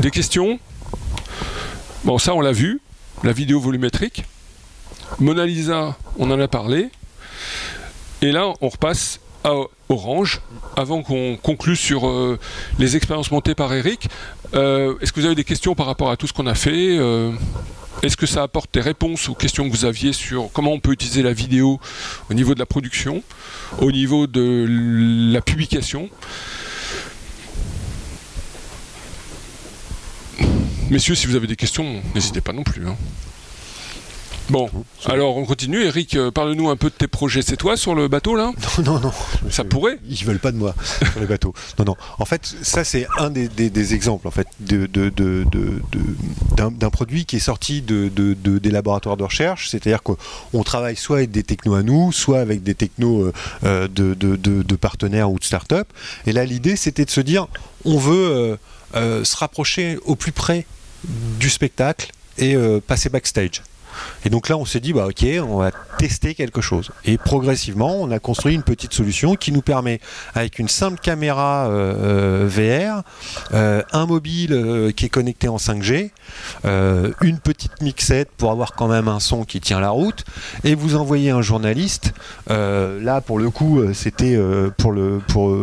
Des 0.00 0.10
questions? 0.10 0.58
Bon, 2.04 2.16
ça, 2.16 2.32
on 2.34 2.40
l'a 2.40 2.52
vu, 2.52 2.80
la 3.24 3.32
vidéo 3.32 3.58
volumétrique. 3.58 4.24
Mona 5.18 5.44
Lisa, 5.44 5.96
on 6.16 6.30
en 6.30 6.38
a 6.38 6.46
parlé. 6.46 6.90
Et 8.22 8.30
là, 8.30 8.52
on 8.60 8.68
repasse 8.68 9.20
à 9.42 9.52
Orange, 9.88 10.40
avant 10.76 11.02
qu'on 11.02 11.36
conclue 11.42 11.76
sur 11.76 12.08
euh, 12.08 12.38
les 12.78 12.96
expériences 12.96 13.30
montées 13.32 13.54
par 13.54 13.72
Eric. 13.72 14.08
Euh, 14.54 14.94
est-ce 15.00 15.12
que 15.12 15.20
vous 15.20 15.26
avez 15.26 15.34
des 15.34 15.44
questions 15.44 15.74
par 15.74 15.86
rapport 15.86 16.10
à 16.10 16.16
tout 16.16 16.26
ce 16.26 16.32
qu'on 16.32 16.46
a 16.46 16.54
fait 16.54 16.98
euh 16.98 17.32
est-ce 18.02 18.16
que 18.16 18.26
ça 18.26 18.44
apporte 18.44 18.72
des 18.74 18.80
réponses 18.80 19.28
aux 19.28 19.34
questions 19.34 19.68
que 19.68 19.74
vous 19.74 19.84
aviez 19.84 20.12
sur 20.12 20.50
comment 20.52 20.70
on 20.70 20.78
peut 20.78 20.92
utiliser 20.92 21.22
la 21.22 21.32
vidéo 21.32 21.80
au 22.30 22.34
niveau 22.34 22.54
de 22.54 22.60
la 22.60 22.66
production, 22.66 23.24
au 23.80 23.90
niveau 23.90 24.28
de 24.28 24.66
la 25.32 25.40
publication? 25.40 26.08
Messieurs, 30.90 31.14
si 31.14 31.26
vous 31.26 31.36
avez 31.36 31.46
des 31.46 31.56
questions, 31.56 32.02
n'hésitez 32.14 32.40
pas 32.40 32.52
non 32.52 32.62
plus. 32.62 32.86
hein. 32.86 32.96
Bon, 34.50 34.70
alors 35.04 35.36
on 35.36 35.44
continue. 35.44 35.84
Eric, 35.84 36.16
euh, 36.16 36.30
parle-nous 36.30 36.70
un 36.70 36.76
peu 36.76 36.88
de 36.88 36.94
tes 36.94 37.06
projets. 37.06 37.42
C'est 37.42 37.58
toi 37.58 37.76
sur 37.76 37.94
le 37.94 38.08
bateau 38.08 38.34
là? 38.34 38.52
Non, 38.78 38.94
non, 38.94 39.00
non. 39.00 39.12
Ça 39.50 39.62
pourrait? 39.62 39.98
Ils 40.08 40.24
veulent 40.24 40.38
pas 40.38 40.52
de 40.52 40.56
moi 40.56 40.74
sur 41.12 41.20
les 41.20 41.26
bateaux. 41.26 41.52
Non, 41.78 41.84
non. 41.84 41.96
En 42.18 42.24
fait, 42.24 42.54
ça 42.62 42.82
c'est 42.82 43.06
un 43.18 43.28
des, 43.28 43.48
des- 43.48 43.68
des 43.68 43.92
exemples 43.92 44.26
en 44.26 44.30
fait 44.30 44.46
de, 44.60 44.86
de- 44.86 45.10
de- 45.10 45.44
de- 45.52 45.82
de- 45.92 46.70
d'un, 46.70 46.88
produit 46.88 47.26
qui 47.26 47.36
est 47.36 47.40
sorti 47.40 47.82
de, 47.82 48.08
de- 48.08 48.32
de- 48.32 48.56
des 48.58 48.70
laboratoires 48.70 49.18
de 49.18 49.24
recherche. 49.24 49.68
C'est-à-dire 49.68 50.00
qu'on 50.02 50.62
travaille 50.64 50.96
soit 50.96 51.18
avec 51.18 51.30
des 51.30 51.42
technos 51.42 51.74
à 51.74 51.82
nous, 51.82 52.10
soit 52.10 52.40
avec 52.40 52.62
des 52.62 52.74
technos 52.74 53.24
euh, 53.24 53.32
euh, 53.64 53.86
de, 53.86 54.76
partenaires 54.76 55.30
ou 55.30 55.38
de 55.38 55.44
start-up. 55.44 55.88
Et 56.26 56.32
là, 56.32 56.46
l'idée 56.46 56.76
c'était 56.76 57.04
de 57.04 57.10
se 57.10 57.20
dire, 57.20 57.48
on 57.84 57.98
veut 57.98 58.30
euh, 58.30 58.56
euh, 58.96 59.24
se 59.24 59.36
rapprocher 59.36 59.98
au 60.06 60.16
plus 60.16 60.32
près 60.32 60.64
du 61.04 61.50
spectacle 61.50 62.12
et 62.36 62.54
euh, 62.54 62.80
passer 62.80 63.08
backstage. 63.08 63.62
Et 64.24 64.30
donc 64.30 64.48
là, 64.48 64.56
on 64.56 64.64
s'est 64.64 64.80
dit, 64.80 64.92
bah 64.92 65.06
ok, 65.06 65.24
on 65.42 65.58
va 65.58 65.70
tester 65.98 66.34
quelque 66.34 66.60
chose. 66.60 66.90
Et 67.04 67.18
progressivement, 67.18 68.00
on 68.00 68.10
a 68.10 68.18
construit 68.18 68.54
une 68.54 68.62
petite 68.62 68.94
solution 68.94 69.34
qui 69.34 69.52
nous 69.52 69.62
permet, 69.62 70.00
avec 70.34 70.58
une 70.58 70.68
simple 70.68 70.98
caméra 71.00 71.68
euh, 71.68 72.46
euh, 72.48 72.48
VR, 72.48 73.02
euh, 73.52 73.82
un 73.92 74.06
mobile 74.06 74.92
qui 74.96 75.06
est 75.06 75.08
connecté 75.08 75.48
en 75.48 75.56
5G, 75.56 76.10
euh, 76.64 77.10
une 77.20 77.38
petite 77.38 77.82
mixette 77.82 78.30
pour 78.36 78.52
avoir 78.52 78.74
quand 78.74 78.88
même 78.88 79.08
un 79.08 79.20
son 79.20 79.44
qui 79.44 79.60
tient 79.60 79.80
la 79.80 79.90
route, 79.90 80.24
et 80.64 80.74
vous 80.74 80.94
envoyez 80.94 81.30
un 81.30 81.42
journaliste. 81.42 82.12
là, 82.48 83.20
pour 83.20 83.38
le 83.38 83.50
coup, 83.50 83.82
c'était 83.92 84.38
pour 84.76 84.92
le 84.92 85.20
pour 85.28 85.54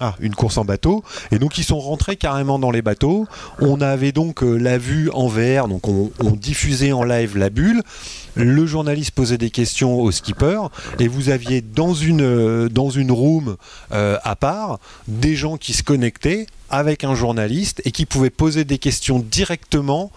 ah, 0.00 0.14
une 0.20 0.34
course 0.34 0.58
en 0.58 0.64
bateau, 0.64 1.04
et 1.30 1.38
donc 1.38 1.58
ils 1.58 1.64
sont 1.64 1.78
rentrés 1.78 2.16
carrément 2.16 2.58
dans 2.58 2.70
les 2.70 2.82
bateaux. 2.82 3.26
On 3.60 3.80
avait 3.80 4.12
donc 4.12 4.42
la 4.42 4.78
vue 4.78 5.10
en 5.12 5.26
VR, 5.26 5.68
donc 5.68 5.86
on, 5.88 6.10
on 6.20 6.30
diffusait 6.30 6.92
en 6.92 7.04
live 7.04 7.36
la 7.36 7.50
bulle. 7.50 7.82
Le 8.36 8.66
journaliste 8.66 9.12
posait 9.12 9.38
des 9.38 9.50
questions 9.50 9.98
au 9.98 10.12
skipper 10.12 10.60
et 10.98 11.08
vous 11.08 11.30
aviez 11.30 11.62
dans 11.62 11.94
une, 11.94 12.20
euh, 12.20 12.68
dans 12.68 12.90
une 12.90 13.10
room 13.10 13.56
euh, 13.92 14.18
à 14.24 14.36
part 14.36 14.78
des 15.08 15.34
gens 15.34 15.56
qui 15.56 15.72
se 15.72 15.82
connectaient 15.82 16.46
avec 16.68 17.02
un 17.02 17.14
journaliste 17.14 17.80
et 17.86 17.92
qui 17.92 18.04
pouvaient 18.04 18.28
poser 18.28 18.64
des 18.64 18.76
questions 18.76 19.20
directement 19.20 20.12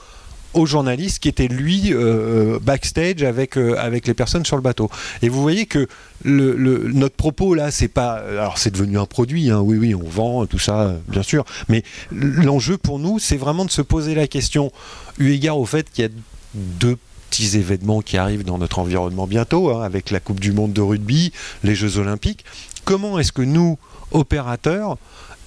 au 0.54 0.66
journaliste 0.66 1.20
qui 1.20 1.30
était 1.30 1.48
lui 1.48 1.94
euh, 1.94 2.60
backstage 2.62 3.24
avec, 3.24 3.56
avec 3.56 4.06
les 4.06 4.14
personnes 4.14 4.44
sur 4.44 4.58
le 4.58 4.64
bateau. 4.64 4.90
Et 5.22 5.30
vous 5.30 5.41
voyez 5.41 5.66
que 5.66 5.88
notre 6.26 7.16
propos 7.16 7.54
là, 7.54 7.72
c'est 7.72 7.88
pas. 7.88 8.16
Alors 8.16 8.58
c'est 8.58 8.72
devenu 8.72 8.98
un 8.98 9.06
produit, 9.06 9.50
hein, 9.50 9.60
oui, 9.62 9.78
oui, 9.78 9.96
on 9.96 10.10
vend 10.10 10.46
tout 10.48 10.60
ça, 10.60 10.96
bien 11.08 11.24
sûr. 11.24 11.46
Mais 11.70 11.84
l'enjeu 12.12 12.78
pour 12.78 13.00
nous, 13.00 13.20
c'est 13.20 13.38
vraiment 13.38 13.64
de 13.64 13.72
se 13.72 13.84
poser 13.84 14.16
la 14.16 14.28
question, 14.28 14.72
eu 15.20 15.32
égard 15.32 15.58
au 15.58 15.66
fait 15.66 15.90
qu'il 15.91 16.04
y 16.04 16.08
a 16.08 16.12
deux 16.56 16.98
petits 17.30 17.58
événements 17.58 18.02
qui 18.02 18.18
arrivent 18.18 18.44
dans 18.44 18.58
notre 18.58 18.80
environnement 18.80 19.28
bientôt, 19.28 19.70
hein, 19.70 19.84
avec 19.84 20.10
la 20.12 20.20
Coupe 20.20 20.40
du 20.40 20.52
Monde 20.52 20.74
de 20.74 20.82
rugby, 20.82 21.32
les 21.64 21.76
Jeux 21.76 21.98
Olympiques. 21.98 22.44
Comment 22.86 23.20
est-ce 23.20 23.32
que 23.32 23.42
nous, 23.42 23.78
opérateurs, 24.12 24.98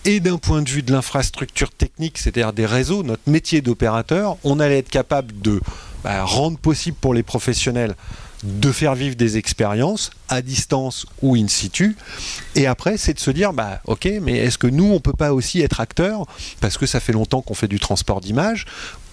et 0.04 0.20
d'un 0.20 0.38
point 0.38 0.62
de 0.62 0.68
vue 0.68 0.82
de 0.82 0.92
l'infrastructure 0.92 1.70
technique, 1.70 2.18
c'est-à-dire 2.18 2.52
des 2.52 2.66
réseaux, 2.66 3.02
notre 3.02 3.28
métier 3.28 3.60
d'opérateur, 3.60 4.36
on 4.44 4.58
allait 4.60 4.78
être 4.78 4.90
capable 4.90 5.40
de 5.40 5.60
bah, 6.02 6.24
rendre 6.24 6.58
possible 6.58 6.96
pour 7.00 7.14
les 7.14 7.22
professionnels 7.22 7.94
de 8.42 8.72
faire 8.72 8.94
vivre 8.94 9.14
des 9.14 9.36
expériences 9.36 10.10
à 10.28 10.42
distance 10.42 11.06
ou 11.22 11.36
in 11.36 11.46
situ. 11.46 11.96
Et 12.56 12.66
après, 12.66 12.96
c'est 12.96 13.14
de 13.14 13.20
se 13.20 13.30
dire, 13.30 13.52
bah, 13.52 13.80
ok, 13.84 14.08
mais 14.20 14.38
est-ce 14.38 14.58
que 14.58 14.66
nous, 14.66 14.92
on 14.92 15.00
peut 15.00 15.12
pas 15.12 15.32
aussi 15.32 15.60
être 15.60 15.80
acteurs 15.80 16.26
Parce 16.60 16.76
que 16.76 16.86
ça 16.86 16.98
fait 16.98 17.12
longtemps 17.12 17.40
qu'on 17.40 17.54
fait 17.54 17.68
du 17.68 17.78
transport 17.78 18.20
d'images 18.20 18.66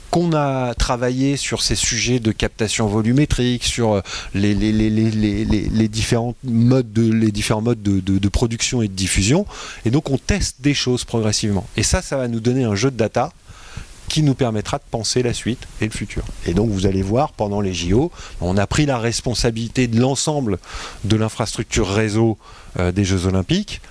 qu'on 0.09 0.33
a 0.33 0.73
travaillé 0.73 1.37
sur 1.37 1.61
ces 1.61 1.75
sujets 1.75 2.19
de 2.19 2.31
captation 2.31 2.87
volumétrique, 2.87 3.63
sur 3.63 3.93
euh, 3.93 4.01
les, 4.33 5.87
différents 5.87 6.35
modes, 6.43 6.91
de 6.91 8.29
production 8.29 8.81
et 8.81 8.87
de 8.87 8.93
diffusion. 8.93 9.45
Et 9.85 9.91
donc 9.91 10.09
on 10.09 10.17
teste 10.17 10.57
des 10.61 10.73
choses 10.73 11.03
progressivement. 11.03 11.67
Et 11.77 11.83
ça, 11.83 12.01
ça 12.01 12.17
va 12.17 12.27
nous 12.27 12.39
donner 12.39 12.63
un 12.63 12.75
jeu 12.75 12.91
de 12.91 12.97
data 12.97 13.31
qui 14.09 14.23
nous 14.23 14.33
permettra 14.33 14.79
de 14.79 14.83
penser 14.89 15.21
la 15.23 15.33
suite 15.33 15.67
et 15.79 15.85
le 15.85 15.91
futur. 15.91 16.23
Et 16.45 16.53
donc 16.53 16.69
vous 16.69 16.87
allez 16.87 17.03
voir 17.03 17.31
pendant 17.31 17.61
les 17.61 17.73
JO, 17.73 18.11
on 18.41 18.57
a 18.57 18.67
pris 18.67 18.85
la 18.85 18.97
responsabilité 18.97 19.87
de 19.87 19.99
l'ensemble 19.99 20.57
de 21.03 21.15
l'infrastructure 21.15 21.87
réseau 21.87 22.37
euh, 22.79 22.91
des 22.91 23.05
Jeux 23.05 23.27
Olympiques. 23.27 23.81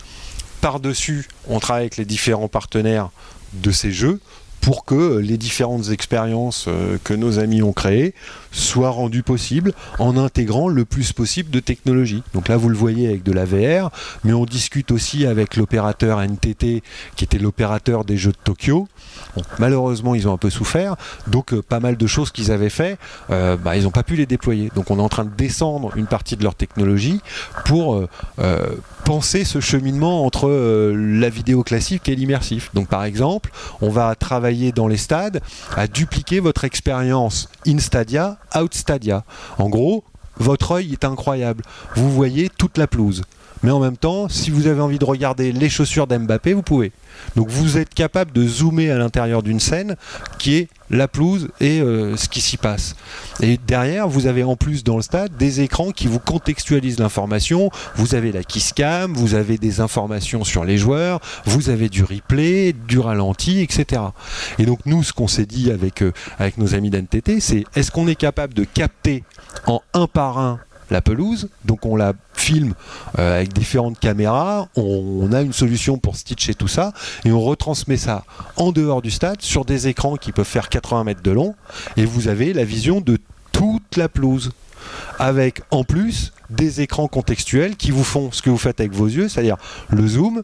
Par-dessus, 0.60 1.28
on 1.46 1.60
travaille 1.60 1.82
avec 1.82 1.96
les 1.96 2.04
différents 2.04 2.48
partenaires 2.48 3.10
de 3.54 3.70
ces 3.70 3.92
Jeux 3.92 4.20
pour 4.60 4.84
que 4.84 5.18
les 5.18 5.36
différentes 5.36 5.90
expériences 5.90 6.66
euh, 6.68 6.98
que 7.04 7.14
nos 7.14 7.38
amis 7.38 7.62
ont 7.62 7.72
créées 7.72 8.14
soient 8.52 8.90
rendues 8.90 9.22
possibles 9.22 9.72
en 9.98 10.16
intégrant 10.16 10.68
le 10.68 10.84
plus 10.84 11.12
possible 11.12 11.50
de 11.50 11.60
technologies. 11.60 12.22
Donc 12.34 12.48
là, 12.48 12.56
vous 12.56 12.68
le 12.68 12.76
voyez 12.76 13.08
avec 13.08 13.22
de 13.22 13.32
la 13.32 13.44
VR, 13.44 13.90
mais 14.24 14.32
on 14.32 14.44
discute 14.44 14.90
aussi 14.90 15.26
avec 15.26 15.56
l'opérateur 15.56 16.20
NTT, 16.20 16.82
qui 17.16 17.24
était 17.24 17.38
l'opérateur 17.38 18.04
des 18.04 18.16
Jeux 18.16 18.32
de 18.32 18.38
Tokyo. 18.42 18.88
Malheureusement, 19.58 20.14
ils 20.14 20.28
ont 20.28 20.32
un 20.32 20.38
peu 20.38 20.50
souffert, 20.50 20.96
donc 21.26 21.52
euh, 21.52 21.62
pas 21.62 21.80
mal 21.80 21.96
de 21.96 22.06
choses 22.06 22.30
qu'ils 22.30 22.50
avaient 22.50 22.70
fait, 22.70 22.98
euh, 23.30 23.56
bah, 23.56 23.76
ils 23.76 23.84
n'ont 23.84 23.90
pas 23.90 24.02
pu 24.02 24.16
les 24.16 24.26
déployer. 24.26 24.70
Donc 24.74 24.90
on 24.90 24.98
est 24.98 25.02
en 25.02 25.08
train 25.08 25.24
de 25.24 25.34
descendre 25.34 25.96
une 25.96 26.06
partie 26.06 26.36
de 26.36 26.42
leur 26.42 26.54
technologie 26.54 27.20
pour 27.64 28.06
euh, 28.38 28.76
penser 29.04 29.44
ce 29.44 29.60
cheminement 29.60 30.24
entre 30.24 30.48
la 30.94 31.28
vidéo 31.28 31.62
classique 31.62 32.08
et 32.08 32.14
l'immersif. 32.14 32.70
Donc 32.74 32.88
par 32.88 33.04
exemple, 33.04 33.50
on 33.80 33.90
va 33.90 34.14
travailler 34.14 34.72
dans 34.72 34.88
les 34.88 34.96
stades 34.96 35.40
à 35.76 35.86
dupliquer 35.86 36.40
votre 36.40 36.64
expérience 36.64 37.48
in 37.66 37.78
stadia, 37.78 38.38
out 38.56 38.74
stadia. 38.74 39.24
En 39.58 39.68
gros, 39.68 40.04
votre 40.38 40.72
œil 40.72 40.92
est 40.92 41.04
incroyable. 41.04 41.64
Vous 41.94 42.10
voyez 42.10 42.48
toute 42.48 42.78
la 42.78 42.86
pelouse. 42.86 43.22
Mais 43.62 43.70
en 43.70 43.80
même 43.80 43.96
temps, 43.96 44.28
si 44.28 44.50
vous 44.50 44.66
avez 44.66 44.80
envie 44.80 44.98
de 44.98 45.04
regarder 45.04 45.52
les 45.52 45.68
chaussures 45.68 46.06
d'Mbappé, 46.06 46.52
vous 46.52 46.62
pouvez. 46.62 46.92
Donc 47.36 47.48
vous 47.48 47.78
êtes 47.78 47.92
capable 47.92 48.32
de 48.32 48.46
zoomer 48.46 48.90
à 48.90 48.98
l'intérieur 48.98 49.42
d'une 49.42 49.60
scène 49.60 49.96
qui 50.38 50.56
est 50.56 50.68
la 50.90 51.08
pelouse 51.08 51.48
et 51.60 51.80
euh, 51.80 52.16
ce 52.16 52.28
qui 52.28 52.40
s'y 52.40 52.56
passe. 52.56 52.96
Et 53.40 53.58
derrière, 53.66 54.08
vous 54.08 54.26
avez 54.26 54.42
en 54.42 54.56
plus 54.56 54.84
dans 54.84 54.96
le 54.96 55.02
stade 55.02 55.36
des 55.36 55.60
écrans 55.60 55.90
qui 55.90 56.06
vous 56.06 56.18
contextualisent 56.18 56.98
l'information. 56.98 57.70
Vous 57.96 58.14
avez 58.14 58.32
la 58.32 58.42
kiss 58.42 58.72
cam, 58.72 59.12
vous 59.12 59.34
avez 59.34 59.58
des 59.58 59.80
informations 59.80 60.44
sur 60.44 60.64
les 60.64 60.78
joueurs, 60.78 61.20
vous 61.44 61.68
avez 61.68 61.88
du 61.88 62.04
replay, 62.04 62.72
du 62.72 62.98
ralenti, 62.98 63.60
etc. 63.60 64.02
Et 64.58 64.64
donc 64.64 64.80
nous, 64.86 65.02
ce 65.02 65.12
qu'on 65.12 65.28
s'est 65.28 65.46
dit 65.46 65.70
avec, 65.70 66.02
euh, 66.02 66.12
avec 66.38 66.58
nos 66.58 66.74
amis 66.74 66.90
d'NTT, 66.90 67.40
c'est 67.40 67.64
est-ce 67.74 67.90
qu'on 67.90 68.08
est 68.08 68.14
capable 68.14 68.54
de 68.54 68.64
capter 68.64 69.24
en 69.66 69.82
un 69.92 70.06
par 70.06 70.38
un 70.38 70.58
la 70.90 71.00
pelouse, 71.00 71.48
donc 71.64 71.84
on 71.86 71.96
la 71.96 72.12
filme 72.34 72.74
euh, 73.18 73.36
avec 73.36 73.52
différentes 73.52 73.98
caméras, 73.98 74.68
on, 74.76 75.20
on 75.22 75.32
a 75.32 75.42
une 75.42 75.52
solution 75.52 75.98
pour 75.98 76.16
stitcher 76.16 76.54
tout 76.54 76.68
ça, 76.68 76.92
et 77.24 77.32
on 77.32 77.40
retransmet 77.40 77.96
ça 77.96 78.24
en 78.56 78.72
dehors 78.72 79.02
du 79.02 79.10
stade 79.10 79.42
sur 79.42 79.64
des 79.64 79.88
écrans 79.88 80.16
qui 80.16 80.32
peuvent 80.32 80.46
faire 80.46 80.68
80 80.68 81.04
mètres 81.04 81.22
de 81.22 81.30
long, 81.30 81.54
et 81.96 82.04
vous 82.04 82.28
avez 82.28 82.52
la 82.52 82.64
vision 82.64 83.00
de 83.00 83.18
toute 83.52 83.96
la 83.96 84.08
pelouse. 84.08 84.52
Avec 85.18 85.62
en 85.70 85.84
plus 85.84 86.32
des 86.50 86.80
écrans 86.80 87.08
contextuels 87.08 87.76
qui 87.76 87.90
vous 87.90 88.04
font 88.04 88.30
ce 88.32 88.40
que 88.40 88.48
vous 88.48 88.56
faites 88.56 88.80
avec 88.80 88.92
vos 88.92 89.06
yeux, 89.06 89.28
c'est-à-dire 89.28 89.56
le 89.90 90.06
zoom 90.06 90.42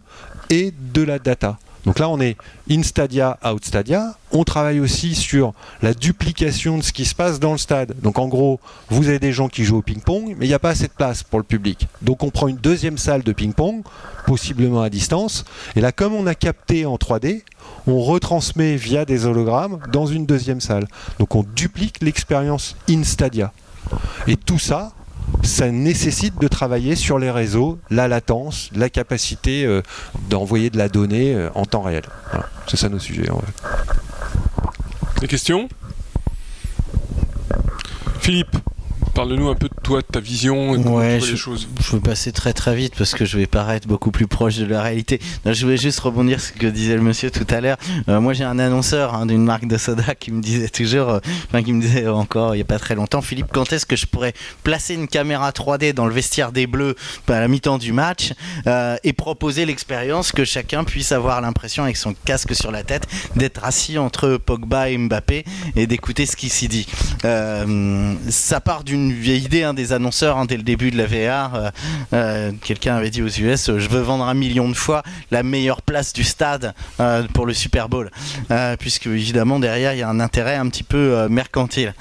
et 0.51 0.75
de 0.93 1.03
la 1.03 1.19
data. 1.19 1.59
Donc 1.85 1.99
là, 1.99 2.09
on 2.09 2.21
est 2.21 2.37
in 2.71 2.83
stadia, 2.83 3.39
out 3.45 3.65
stadia. 3.65 4.17
On 4.33 4.45
travaille 4.45 4.81
aussi 4.81 5.15
sur 5.15 5.53
la 5.83 5.95
duplication 5.95 6.79
de 6.79 6.83
ce 6.83 6.93
qui 6.93 7.05
se 7.05 7.15
passe 7.15 7.39
dans 7.39 7.53
le 7.53 7.59
stade. 7.59 7.95
Donc 8.01 8.19
en 8.19 8.27
gros, 8.27 8.59
vous 8.89 9.09
avez 9.09 9.19
des 9.19 9.33
gens 9.33 9.49
qui 9.49 9.65
jouent 9.65 9.79
au 9.79 9.83
ping-pong, 9.83 10.35
mais 10.39 10.47
il 10.47 10.49
n'y 10.49 10.55
a 10.55 10.59
pas 10.59 10.71
assez 10.71 10.89
de 10.89 10.93
place 10.93 11.23
pour 11.23 11.39
le 11.39 11.45
public. 11.45 11.87
Donc 12.03 12.23
on 12.23 12.31
prend 12.31 12.49
une 12.49 12.57
deuxième 12.57 12.99
salle 12.99 13.23
de 13.23 13.33
ping-pong, 13.33 13.83
possiblement 14.27 14.83
à 14.83 14.91
distance. 14.91 15.45
Et 15.77 15.81
là, 15.81 15.93
comme 15.93 16.15
on 16.15 16.27
a 16.27 16.35
capté 16.35 16.87
en 16.87 16.97
3D, 16.97 17.43
on 17.87 18.01
retransmet 18.01 18.77
via 18.77 19.05
des 19.05 19.27
hologrammes 19.27 19.79
dans 19.93 20.07
une 20.07 20.27
deuxième 20.27 20.61
salle. 20.61 20.87
Donc 21.19 21.35
on 21.35 21.45
duplique 21.55 22.03
l'expérience 22.03 22.77
in 22.89 23.05
stadia. 23.05 23.53
Et 24.27 24.37
tout 24.37 24.59
ça, 24.59 24.93
ça 25.43 25.71
nécessite 25.71 26.41
de 26.41 26.49
travailler 26.49 26.97
sur 26.97 27.19
les 27.19 27.31
réseaux, 27.31 27.79
la 27.91 28.09
latence, 28.09 28.71
la 28.75 28.89
capacité 28.89 29.65
euh, 29.65 29.83
d'envoyer 30.29 30.71
de 30.71 30.79
la 30.79 30.89
donnée 30.89 31.35
euh, 31.35 31.51
en 31.55 31.65
temps 31.65 31.83
réel. 31.83 32.05
C'est 32.67 32.77
ça 32.77 32.89
nos 32.89 32.99
sujets. 32.99 33.31
en. 33.31 33.43
Des 35.21 35.29
questions? 35.29 35.69
Philippe, 38.21 38.57
parle-nous 39.15 39.49
un 39.49 39.55
peu 39.55 39.69
de 39.69 39.75
toi, 39.83 40.03
ta 40.03 40.21
vision 40.21 40.75
et 40.75 40.83
comment 40.83 40.97
Ouais, 40.97 41.21
je- 41.21 41.31
les 41.33 41.37
choses 41.37 41.69
Je 41.81 41.93
veux 41.93 42.01
passer 42.01 42.33
très 42.33 42.53
très 42.53 42.75
vite 42.75 42.95
parce 42.97 43.15
que 43.15 43.25
je 43.25 43.39
vais 43.39 43.47
paraître 43.47 43.87
beaucoup 43.87 44.11
plus 44.11 44.27
proche 44.27 44.57
de 44.57 44.67
la 44.67 44.83
réalité. 44.83 45.21
Non, 45.45 45.53
je 45.53 45.65
voulais 45.65 45.77
juste 45.77 46.01
rebondir 46.01 46.41
sur 46.41 46.55
ce 46.55 46.59
que 46.59 46.67
disait 46.67 46.95
le 46.97 47.03
monsieur 47.03 47.31
tout 47.31 47.47
à 47.51 47.61
l'heure. 47.61 47.77
Euh, 48.09 48.21
moi 48.21 48.33
j'ai 48.33 48.45
un 48.45 48.59
annonceur 48.59 49.15
hein, 49.15 49.27
d'une 49.27 49.45
marque 49.45 49.67
de 49.67 49.77
soda 49.79 50.15
qui 50.15 50.33
me 50.33 50.43
disait 50.43 50.69
toujours, 50.69 51.11
euh, 51.11 51.21
enfin 51.49 51.63
qui 51.63 51.73
me 51.73 51.81
disait 51.81 52.09
encore 52.09 52.55
il 52.55 52.59
n'y 52.59 52.63
a 52.63 52.67
pas 52.67 52.79
très 52.79 52.95
longtemps, 52.95 53.23
Philippe, 53.23 53.47
quand 53.53 53.73
est-ce 53.73 53.87
que 53.87 53.97
je 53.97 54.07
pourrais 54.07 54.35
placer 54.63 54.95
une 54.95 55.07
caméra 55.09 55.51
3D 55.53 55.93
dans 55.93 56.07
le 56.07 56.13
vestiaire 56.13 56.51
des 56.53 56.67
Bleus 56.67 56.97
à 57.29 57.41
la 57.41 57.49
mi-temps 57.49 57.79
du 57.79 57.93
match 57.93 58.33
euh, 58.67 58.97
et 59.05 59.13
proposer 59.13 59.65
l'expérience 59.67 60.33
que 60.33 60.45
chacun 60.45 60.85
puisse 60.85 61.13
avoir 61.13 61.41
l'impression 61.41 61.85
avec 61.85 61.97
son 61.97 62.15
casque 62.25 62.55
sur 62.55 62.71
la 62.71 62.83
tête 62.83 63.07
d'être 63.37 63.65
assis 63.65 63.99
entre 63.99 64.37
Pogba 64.37 64.89
et 64.91 64.99
Mbappé 64.99 65.45
et 65.77 65.87
d'écouter 65.87 66.27
ce 66.27 66.37
qui 66.37 66.49
s'y 66.49 66.69
dit. 66.69 66.87
Ça 68.31 68.61
part 68.61 68.85
d'une 68.85 69.04
vieille 69.13 69.45
idée 69.45 69.63
hein, 69.63 69.75
des 69.75 69.93
annonceurs 69.93 70.39
hein, 70.39 70.45
dès 70.45 70.57
le 70.57 70.63
début 70.63 70.91
de 70.91 70.97
la 70.97 71.07
VR. 71.07 71.55
euh, 71.55 71.71
euh, 72.13 72.53
Quelqu'un 72.63 72.97
avait 72.97 73.11
dit 73.11 73.23
aux 73.23 73.29
US 73.29 73.69
euh, 73.69 73.79
Je 73.79 73.89
veux 73.89 74.01
vendre 74.01 74.25
un 74.25 74.35
million 74.35 74.69
de 74.69 74.75
fois 74.75 75.03
la 75.31 75.43
meilleure 75.43 75.83
place 75.83 76.13
du 76.13 76.25
stade 76.25 76.75
pour 77.33 77.47
le 77.47 77.55
Super 77.55 77.89
Bowl. 77.89 78.11
Puisque 78.79 79.07
évidemment 79.07 79.59
derrière 79.59 79.95
il 79.95 79.99
y 79.99 80.03
a 80.03 80.09
un 80.09 80.21
intérêt 80.21 80.57
un 80.57 80.69
petit 80.69 80.83
peu 80.83 81.29
mercantile. 81.29 81.95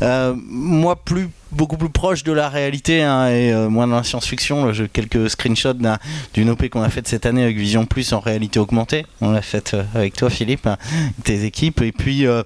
Moi, 0.00 0.96
plus 0.96 1.28
beaucoup 1.52 1.76
plus 1.76 1.88
proche 1.90 2.22
de 2.24 2.32
la 2.32 2.48
réalité 2.48 3.02
hein, 3.02 3.28
et 3.28 3.52
euh, 3.52 3.68
moins 3.68 3.86
dans 3.86 3.96
la 3.96 4.04
science-fiction. 4.04 4.72
J'ai 4.72 4.88
quelques 4.88 5.30
screenshots 5.30 5.72
d'un- 5.74 5.98
d'une 6.34 6.50
OP 6.50 6.68
qu'on 6.68 6.82
a 6.82 6.88
faite 6.90 7.08
cette 7.08 7.26
année 7.26 7.42
avec 7.42 7.56
Vision 7.56 7.86
Plus 7.86 8.12
en 8.12 8.20
réalité 8.20 8.58
augmentée. 8.58 9.06
On 9.20 9.30
l'a 9.30 9.42
faite 9.42 9.74
euh, 9.74 9.82
avec 9.94 10.14
toi, 10.14 10.30
Philippe, 10.30 10.66
hein, 10.66 10.76
tes 11.24 11.44
équipes. 11.44 11.80
Et 11.82 11.92
puis, 11.92 12.26
euh, 12.26 12.42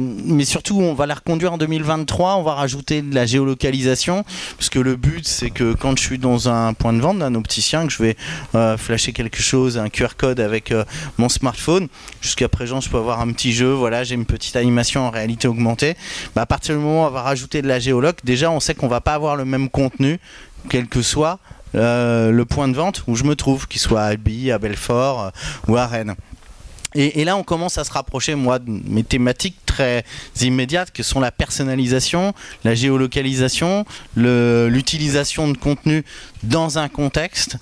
mais 0.00 0.44
surtout, 0.44 0.80
on 0.80 0.94
va 0.94 1.06
la 1.06 1.14
reconduire 1.14 1.52
en 1.52 1.58
2023. 1.58 2.36
On 2.36 2.42
va 2.42 2.54
rajouter 2.54 3.02
de 3.02 3.14
la 3.14 3.26
géolocalisation, 3.26 4.24
parce 4.58 4.68
que 4.70 4.78
le 4.78 4.96
but, 4.96 5.26
c'est 5.26 5.50
que 5.50 5.74
quand 5.74 5.96
je 5.98 6.02
suis 6.02 6.18
dans 6.18 6.48
un 6.48 6.74
point 6.74 6.92
de 6.92 7.00
vente 7.00 7.18
d'un 7.18 7.34
opticien, 7.34 7.86
que 7.86 7.92
je 7.92 8.02
vais 8.02 8.16
flasher 8.76 9.12
quelque 9.12 9.40
chose, 9.40 9.78
un 9.78 9.88
QR 9.88 10.16
code 10.16 10.40
avec 10.40 10.72
mon 11.18 11.28
smartphone. 11.28 11.88
Jusqu'à 12.20 12.48
présent, 12.48 12.80
je 12.80 12.88
peux 12.88 12.98
avoir 12.98 13.20
un 13.20 13.30
petit 13.32 13.52
jeu. 13.52 13.72
Voilà, 13.72 14.04
j'ai 14.04 14.14
une 14.14 14.24
petite 14.26 14.56
animation 14.56 15.02
en 15.06 15.10
réalité 15.10 15.48
augmentée. 15.48 15.94
Bah, 16.34 16.42
à 16.42 16.46
partir 16.46 16.74
du 16.74 16.80
moment 16.80 17.04
où 17.04 17.06
on 17.06 17.10
va 17.10 17.22
rajouter 17.22 17.62
de 17.62 17.68
la 17.68 17.78
déjà, 18.24 18.50
on 18.50 18.60
sait 18.60 18.74
qu'on 18.74 18.88
va 18.88 19.00
pas 19.00 19.14
avoir 19.14 19.36
le 19.36 19.44
même 19.44 19.68
contenu, 19.68 20.18
quel 20.68 20.86
que 20.88 21.02
soit. 21.02 21.38
euh, 21.74 22.30
le 22.30 22.44
point 22.44 22.68
de 22.68 22.74
vente 22.74 23.02
où 23.06 23.16
je 23.16 23.24
me 23.24 23.34
trouve, 23.34 23.66
qu'il 23.66 23.80
soit 23.80 24.02
à 24.02 24.06
Albi, 24.06 24.50
à 24.50 24.58
Belfort 24.58 25.22
euh, 25.22 25.30
ou 25.68 25.76
à 25.76 25.86
Rennes. 25.86 26.14
Et, 26.96 27.24
là, 27.24 27.36
on 27.36 27.42
commence 27.42 27.76
à 27.76 27.82
se 27.82 27.90
rapprocher, 27.90 28.36
moi, 28.36 28.60
de 28.60 28.70
mes 28.70 29.02
thématiques 29.02 29.56
très 29.66 30.04
immédiates, 30.40 30.92
que 30.92 31.02
sont 31.02 31.18
la 31.18 31.32
personnalisation, 31.32 32.34
la 32.62 32.76
géolocalisation, 32.76 33.84
l'utilisation 34.14 35.48
de 35.48 35.58
contenu 35.58 36.04
dans 36.44 36.78
un 36.78 36.88
contexte. 36.88 37.56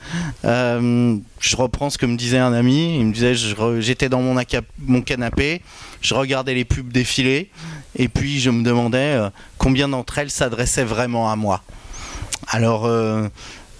Euh, 0.45 1.17
je 1.41 1.57
reprends 1.57 1.89
ce 1.89 1.97
que 1.97 2.05
me 2.05 2.19
disait 2.19 2.41
un 2.41 2.53
ami. 2.53 2.99
Il 2.99 3.07
me 3.07 3.13
disait, 3.15 3.33
j'étais 3.81 4.11
dans 4.11 4.21
mon, 4.21 4.39
mon 4.81 5.01
canapé, 5.01 5.63
je 6.03 6.13
regardais 6.13 6.53
les 6.53 6.67
pubs 6.67 6.93
défiler, 6.93 7.51
et 7.97 8.09
puis 8.09 8.41
je 8.41 8.51
me 8.51 8.63
demandais 8.63 9.15
euh, 9.17 9.31
combien 9.59 9.89
d'entre 9.89 10.19
elles 10.19 10.31
s'adressaient 10.31 10.85
vraiment 10.85 11.31
à 11.31 11.37
moi. 11.37 11.63
Alors, 12.49 12.87
euh, 12.87 13.29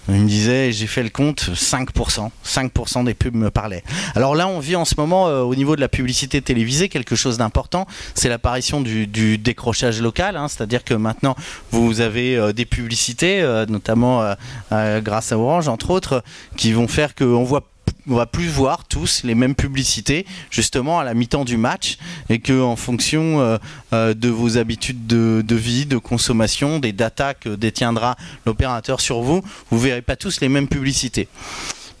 il 0.09 0.15
me 0.15 0.27
disait, 0.27 0.71
j'ai 0.71 0.87
fait 0.87 1.03
le 1.03 1.09
compte, 1.09 1.49
5%. 1.53 2.29
5% 2.45 3.03
des 3.05 3.13
pubs 3.13 3.35
me 3.35 3.49
parlaient. 3.49 3.83
Alors 4.15 4.35
là, 4.35 4.47
on 4.47 4.59
vit 4.59 4.75
en 4.75 4.85
ce 4.85 4.95
moment, 4.97 5.27
euh, 5.27 5.41
au 5.41 5.55
niveau 5.55 5.75
de 5.75 5.81
la 5.81 5.87
publicité 5.87 6.41
télévisée, 6.41 6.89
quelque 6.89 7.15
chose 7.15 7.37
d'important. 7.37 7.87
C'est 8.13 8.29
l'apparition 8.29 8.81
du, 8.81 9.37
décrochage 9.37 10.01
local. 10.01 10.35
hein. 10.37 10.47
C'est-à-dire 10.47 10.83
que 10.83 10.93
maintenant, 10.93 11.35
vous 11.71 12.01
avez 12.01 12.53
des 12.53 12.65
publicités, 12.65 13.41
notamment 13.69 14.35
grâce 14.71 15.31
à 15.31 15.37
Orange, 15.37 15.67
entre 15.67 15.91
autres, 15.91 16.23
qui 16.57 16.73
vont 16.73 16.87
faire 16.87 17.15
qu'on 17.15 17.43
voit 17.43 17.63
on 18.09 18.15
va 18.15 18.25
plus 18.25 18.47
voir 18.47 18.85
tous 18.85 19.23
les 19.23 19.35
mêmes 19.35 19.55
publicités 19.55 20.25
justement 20.49 20.99
à 20.99 21.03
la 21.03 21.13
mi-temps 21.13 21.45
du 21.45 21.57
match 21.57 21.97
et 22.29 22.39
que 22.39 22.61
en 22.61 22.75
fonction 22.75 23.39
euh, 23.39 23.57
euh, 23.93 24.13
de 24.13 24.29
vos 24.29 24.57
habitudes 24.57 25.07
de, 25.07 25.55
vie, 25.55 25.85
de 25.85 25.97
consommation, 25.97 26.79
des 26.79 26.91
datas 26.91 27.33
que 27.33 27.49
détiendra 27.49 28.15
l'opérateur 28.45 28.99
sur 28.99 29.21
vous, 29.21 29.41
vous 29.69 29.79
verrez 29.79 30.01
pas 30.01 30.15
tous 30.15 30.41
les 30.41 30.49
mêmes 30.49 30.67
publicités. 30.67 31.27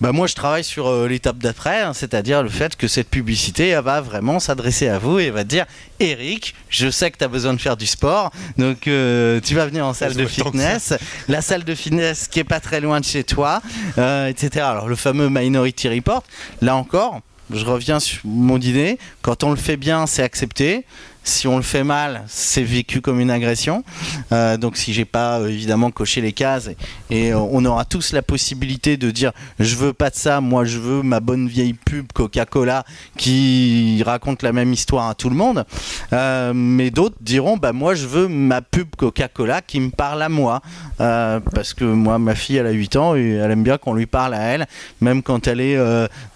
Bah 0.03 0.11
moi 0.11 0.27
je 0.27 0.35
travaille 0.35 0.65
sur 0.65 0.89
euh, 0.89 1.07
l'étape 1.07 1.37
d'après, 1.37 1.79
hein, 1.79 1.93
c'est-à-dire 1.93 2.43
le 2.43 2.49
fait 2.49 2.75
que 2.75 2.89
cette 2.89 3.09
publicité 3.09 3.69
elle 3.69 3.85
va 3.85 4.01
vraiment 4.01 4.41
s'adresser 4.41 4.89
à 4.89 4.99
vous 4.99 5.17
et 5.17 5.29
va 5.29 5.45
dire 5.45 5.65
Eric, 6.01 6.55
je 6.67 6.89
sais 6.89 7.09
que 7.09 7.17
tu 7.17 7.23
as 7.23 7.29
besoin 7.29 7.53
de 7.53 7.61
faire 7.61 7.77
du 7.77 7.85
sport, 7.85 8.29
donc 8.57 8.89
euh, 8.89 9.39
tu 9.39 9.55
vas 9.55 9.65
venir 9.65 9.85
en 9.85 9.93
salle 9.93 10.13
de 10.13 10.25
fitness, 10.25 10.93
la 11.29 11.41
salle 11.41 11.63
de 11.63 11.73
fitness 11.73 12.27
qui 12.27 12.41
est 12.41 12.43
pas 12.43 12.59
très 12.59 12.81
loin 12.81 12.99
de 12.99 13.05
chez 13.05 13.23
toi, 13.23 13.61
euh, 13.97 14.27
etc. 14.27 14.65
Alors 14.65 14.89
le 14.89 14.97
fameux 14.97 15.29
Minority 15.29 15.87
Report, 15.87 16.23
là 16.61 16.75
encore, 16.75 17.21
je 17.49 17.63
reviens 17.63 18.01
sur 18.01 18.19
mon 18.25 18.59
idée, 18.59 18.99
quand 19.21 19.45
on 19.45 19.51
le 19.51 19.55
fait 19.55 19.77
bien 19.77 20.05
c'est 20.05 20.23
accepté, 20.23 20.83
si 21.23 21.47
on 21.47 21.55
le 21.55 21.63
fait 21.63 21.83
mal, 21.83 22.23
c'est 22.27 22.63
vécu 22.63 23.01
comme 23.01 23.19
une 23.19 23.31
agression. 23.31 23.83
Euh, 24.31 24.57
donc 24.57 24.77
si 24.77 24.93
j'ai 24.93 25.05
pas 25.05 25.39
euh, 25.39 25.47
évidemment 25.47 25.89
coché 25.89 26.21
les 26.21 26.33
cases 26.33 26.69
et, 27.09 27.31
euh, 27.31 27.37
on 27.37 27.63
aura 27.65 27.85
tous 27.85 28.11
la 28.11 28.21
possibilité 28.21 28.97
de 28.97 29.09
dire 29.11 29.31
je 29.59 29.75
veux 29.75 29.93
pas 29.93 30.09
de 30.09 30.15
ça, 30.15 30.41
moi 30.41 30.65
je 30.65 30.79
veux 30.79 31.01
ma 31.01 31.19
bonne 31.21 31.47
vieille 31.47 31.73
pub 31.73 32.11
Coca-Cola 32.13 32.83
qui 33.17 34.03
raconte 34.05 34.43
la 34.43 34.51
même 34.51 34.73
histoire 34.73 35.09
à 35.09 35.15
tout 35.15 35.29
le 35.29 35.35
monde. 35.35 35.65
Mais 36.11 36.91
d'autres 36.91 37.15
diront 37.21 37.57
bah 37.57 37.73
moi 37.73 37.95
je 37.95 38.05
veux 38.05 38.27
ma 38.27 38.61
pub 38.61 38.95
Coca-Cola 38.97 39.61
qui 39.61 39.79
me 39.79 39.89
parle 39.89 40.21
à 40.21 40.29
moi 40.29 40.61
parce 40.97 41.73
que 41.73 41.85
moi 41.85 42.19
ma 42.19 42.35
fille 42.35 42.57
elle 42.57 42.67
a 42.67 42.71
8 42.71 42.95
ans 42.97 43.15
et 43.15 43.31
elle 43.31 43.51
aime 43.51 43.63
bien 43.63 43.77
qu'on 43.77 43.93
lui 43.93 44.05
parle 44.05 44.33
à 44.33 44.41
elle 44.41 44.67
même 45.01 45.23
quand 45.23 45.47
elle 45.47 45.61
est 45.61 45.77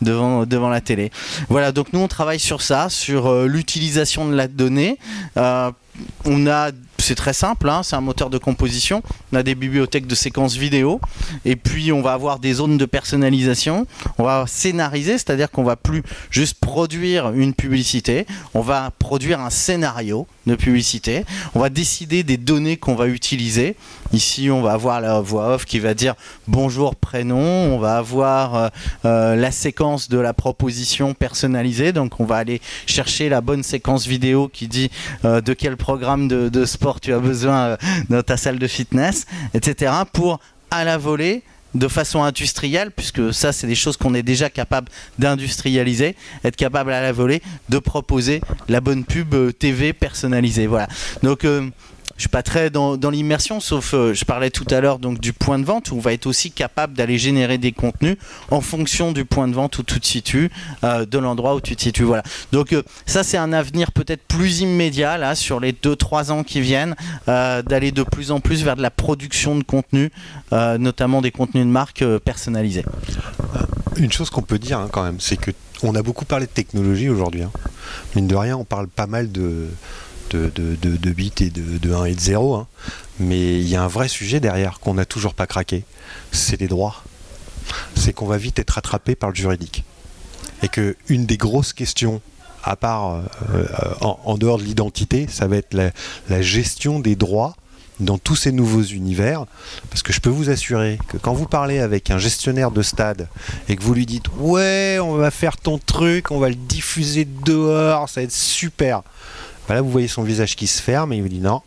devant 0.02 0.46
devant 0.46 0.70
la 0.70 0.82
télé. 0.82 1.12
Voilà 1.50 1.72
donc 1.72 1.94
nous 1.94 2.00
on 2.00 2.08
travaille 2.08 2.40
sur 2.40 2.62
ça, 2.62 2.90
sur 2.90 3.46
l'utilisation 3.46 4.28
de 4.28 4.36
la 4.36 4.48
donnée. 4.48 4.77
Euh, 5.38 5.72
on 6.26 6.48
a 6.48 6.72
c'est 7.00 7.16
très 7.16 7.34
simple, 7.34 7.70
hein, 7.70 7.84
c'est 7.84 7.96
un 7.96 8.02
moteur 8.02 8.30
de 8.30 8.38
composition. 8.38 9.02
On 9.32 9.38
a 9.38 9.44
des 9.44 9.56
bibliothèques 9.56 10.08
de 10.08 10.16
séquences 10.16 10.56
vidéo, 10.56 11.00
et 11.46 11.56
puis 11.56 11.92
on 11.92 12.02
va 12.02 12.14
avoir 12.14 12.40
des 12.40 12.54
zones 12.54 12.78
de 12.78 12.86
personnalisation. 12.86 13.88
On 14.18 14.24
va 14.24 14.46
scénariser, 14.48 15.14
c'est-à-dire 15.14 15.52
qu'on 15.52 15.64
va 15.64 15.76
plus 15.76 16.04
juste 16.32 16.60
produire 16.60 17.32
une 17.32 17.54
publicité, 17.54 18.26
on 18.54 18.62
va 18.62 18.92
produire 18.98 19.40
un 19.40 19.50
scénario 19.50 20.28
de 20.48 20.56
publicité. 20.56 21.26
On 21.54 21.60
va 21.60 21.70
décider 21.70 22.24
des 22.24 22.38
données 22.38 22.78
qu'on 22.78 22.96
va 22.96 23.08
utiliser. 23.08 23.76
Ici, 24.14 24.50
on 24.50 24.62
va 24.62 24.72
avoir 24.72 25.02
la 25.02 25.20
voix 25.20 25.56
off 25.56 25.66
qui 25.66 25.80
va 25.80 25.94
dire 25.94 26.16
bonjour 26.48 26.96
prénom. 26.96 27.38
On 27.38 27.78
va 27.78 27.98
avoir 27.98 28.56
euh, 28.56 28.68
euh, 29.06 29.36
la 29.36 29.52
séquence 29.52 30.08
de 30.08 30.18
la 30.18 30.34
proposition 30.34 31.14
personnalisée. 31.14 31.92
Donc, 31.92 32.20
on 32.20 32.26
va 32.26 32.38
aller 32.38 32.62
chercher 32.86 33.28
la 33.28 33.42
bonne 33.42 33.64
séquence 33.64 34.08
vidéo 34.08 34.48
qui 34.48 34.68
dit 34.68 34.90
euh, 35.26 35.42
de 35.42 35.54
quel 35.54 35.76
programme 35.76 36.28
de, 36.30 36.48
de 36.48 36.66
sport 36.66 36.87
tu 37.00 37.14
as 37.14 37.20
besoin 37.20 37.58
euh, 37.58 37.78
dans 38.10 38.24
ta 38.24 38.38
salle 38.38 38.60
de 38.60 38.68
fitness, 38.68 39.26
etc. 39.54 39.92
Pour 40.12 40.40
à 40.72 40.84
la 40.84 40.98
volée 40.98 41.44
de 41.76 41.88
façon 41.88 42.24
industrielle, 42.24 42.92
puisque 42.92 43.34
ça 43.34 43.52
c'est 43.52 43.68
des 43.68 43.76
choses 43.76 43.98
qu'on 43.98 44.14
est 44.14 44.24
déjà 44.24 44.50
capable 44.50 44.90
d'industrialiser, 45.20 46.16
être 46.44 46.56
capable 46.56 46.92
à 46.92 47.02
la 47.02 47.12
volée 47.12 47.42
de 47.70 47.78
proposer 47.80 48.42
la 48.68 48.82
bonne 48.82 49.04
pub 49.04 49.34
euh, 49.34 49.52
TV 49.52 49.94
personnalisée. 49.94 50.68
Voilà. 50.68 50.88
Donc 51.24 51.46
euh, 51.46 51.70
je 52.18 52.24
suis 52.24 52.30
pas 52.30 52.44
très 52.44 52.70
dans, 52.70 52.98
l'immersion, 53.10 53.60
sauf 53.60 53.94
euh, 53.94 54.14
je 54.14 54.26
parlais 54.26 54.50
tout 54.50 54.66
à 54.72 54.82
l'heure 54.82 55.00
donc 55.00 55.20
du 55.20 55.34
point 55.34 55.60
de 55.60 55.66
vente 55.66 55.92
où 55.92 55.96
on 55.96 56.00
va 56.00 56.14
être 56.14 56.26
aussi 56.26 56.52
capable 56.52 56.94
d'aller 56.94 57.18
générer 57.18 57.58
des 57.58 57.72
contenus 57.72 58.18
en 58.50 58.62
fonction 58.62 59.12
du 59.12 59.24
point 59.24 59.48
de 59.48 59.54
vente 59.54 59.78
où 59.78 59.84
tu 59.84 60.00
te 60.00 60.06
situes, 60.06 60.52
euh, 60.84 61.06
de 61.06 61.18
l'endroit 61.20 61.56
où 61.56 61.62
tu 61.62 61.76
te 61.76 61.82
situes. 61.82 62.04
Voilà. 62.04 62.24
Donc 62.52 62.74
euh, 62.74 62.82
ça 63.06 63.24
c'est 63.24 63.38
un 63.38 63.54
avenir 63.54 63.92
peut-être 63.92 64.24
plus 64.24 64.62
immédiat 64.62 65.18
là 65.18 65.36
sur 65.36 65.60
les 65.60 65.74
2-3 65.74 66.32
ans 66.32 66.44
qui 66.44 66.60
viennent, 66.60 66.96
d'aller 67.28 67.92
de 67.92 68.04
plus 68.04 68.32
en 68.32 68.40
plus 68.40 68.64
vers 68.64 68.76
de 68.76 68.82
la 68.82 68.92
production 68.92 69.56
de 69.56 69.64
contenu, 69.64 70.12
notamment 70.52 71.22
des 71.22 71.32
contenus 71.32 71.66
de 71.66 71.70
marque 71.70 72.04
personnalisés. 72.20 72.84
Une 73.96 74.12
chose 74.12 74.30
qu'on 74.30 74.42
peut 74.42 74.60
dire 74.60 74.80
hein, 74.80 74.90
quand 74.92 75.04
même, 75.04 75.20
c'est 75.20 75.38
que 75.38 75.52
on 75.84 75.94
a 75.96 76.02
beaucoup 76.02 76.26
parlé 76.26 76.48
de 76.48 76.52
technologie 76.52 77.10
aujourd'hui. 77.10 77.44
hein. 77.44 77.52
Mine 78.16 78.28
de 78.28 78.36
rien, 78.36 78.58
on 78.58 78.66
parle 78.66 78.88
pas 78.88 79.08
mal 79.08 79.32
de, 79.32 79.68
de, 80.30 81.10
bits 81.12 81.32
et 81.40 81.50
de, 81.50 81.78
de 81.78 81.94
1 81.94 82.06
et 82.06 82.16
de 82.16 82.20
0. 82.20 82.56
hein. 82.56 82.68
Mais 83.20 83.60
il 83.60 83.68
y 83.68 83.76
a 83.76 83.84
un 83.84 83.88
vrai 83.88 84.08
sujet 84.08 84.40
derrière 84.40 84.80
qu'on 84.80 84.94
n'a 84.94 85.06
toujours 85.06 85.34
pas 85.34 85.48
craqué. 85.48 85.84
C'est 86.32 86.60
les 86.60 86.68
droits. 86.68 87.04
C'est 87.96 88.14
qu'on 88.14 88.28
va 88.28 88.38
vite 88.38 88.60
être 88.60 88.78
attrapé 88.78 89.16
par 89.16 89.30
le 89.30 89.36
juridique. 89.36 89.84
Et 90.64 90.68
que 90.68 90.96
une 91.10 91.26
des 91.26 91.38
grosses 91.38 91.74
questions, 91.74 92.22
à 92.64 92.76
part 92.76 93.16
euh, 93.16 93.22
euh, 93.54 93.66
en, 94.02 94.38
dehors 94.38 94.58
de 94.58 94.64
l'identité, 94.64 95.28
ça 95.30 95.48
va 95.48 95.58
être 95.58 95.74
la 95.74 96.42
gestion 96.42 97.00
des 97.00 97.16
droits 97.16 97.56
dans 98.00 98.18
tous 98.18 98.36
ces 98.36 98.52
nouveaux 98.52 98.84
univers. 98.84 99.46
Parce 99.90 100.04
que 100.04 100.14
je 100.14 100.20
peux 100.20 100.30
vous 100.30 100.50
assurer 100.50 101.00
que 101.08 101.18
quand 101.18 101.34
vous 101.34 101.48
parlez 101.48 101.80
avec 101.80 102.12
un 102.12 102.18
gestionnaire 102.18 102.72
de 102.72 102.82
stade 102.82 103.28
et 103.70 103.76
que 103.76 103.84
vous 103.84 103.94
lui 103.94 104.06
dites 104.06 104.26
ouais 104.38 105.00
on 105.02 105.16
va 105.16 105.32
faire 105.32 105.58
ton 105.58 105.78
truc, 105.78 106.32
on 106.32 106.40
va 106.40 106.50
le 106.50 106.56
diffuser 106.56 107.26
dehors, 107.26 108.10
ça 108.10 108.22
va 108.22 108.26
être 108.26 108.32
super. 108.32 109.04
Bah 109.68 109.74
là 109.74 109.82
vous 109.82 109.92
voyez 109.92 110.08
son 110.08 110.24
visage 110.24 110.56
qui 110.56 110.68
se 110.68 110.82
ferme 110.82 111.14
et 111.14 111.18
il 111.18 111.22
vous 111.22 111.30
dit 111.30 111.40
non. 111.40 111.62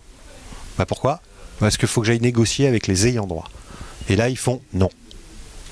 Bah 0.78 0.86
pourquoi? 0.86 1.20
Est-ce 1.62 1.76
qu'il 1.76 1.88
faut 1.88 2.00
que 2.00 2.06
j'aille 2.06 2.20
négocier 2.20 2.66
avec 2.66 2.86
les 2.86 3.06
ayants 3.06 3.26
droit 3.26 3.48
Et 4.08 4.16
là, 4.16 4.30
ils 4.30 4.38
font 4.38 4.62
non. 4.72 4.88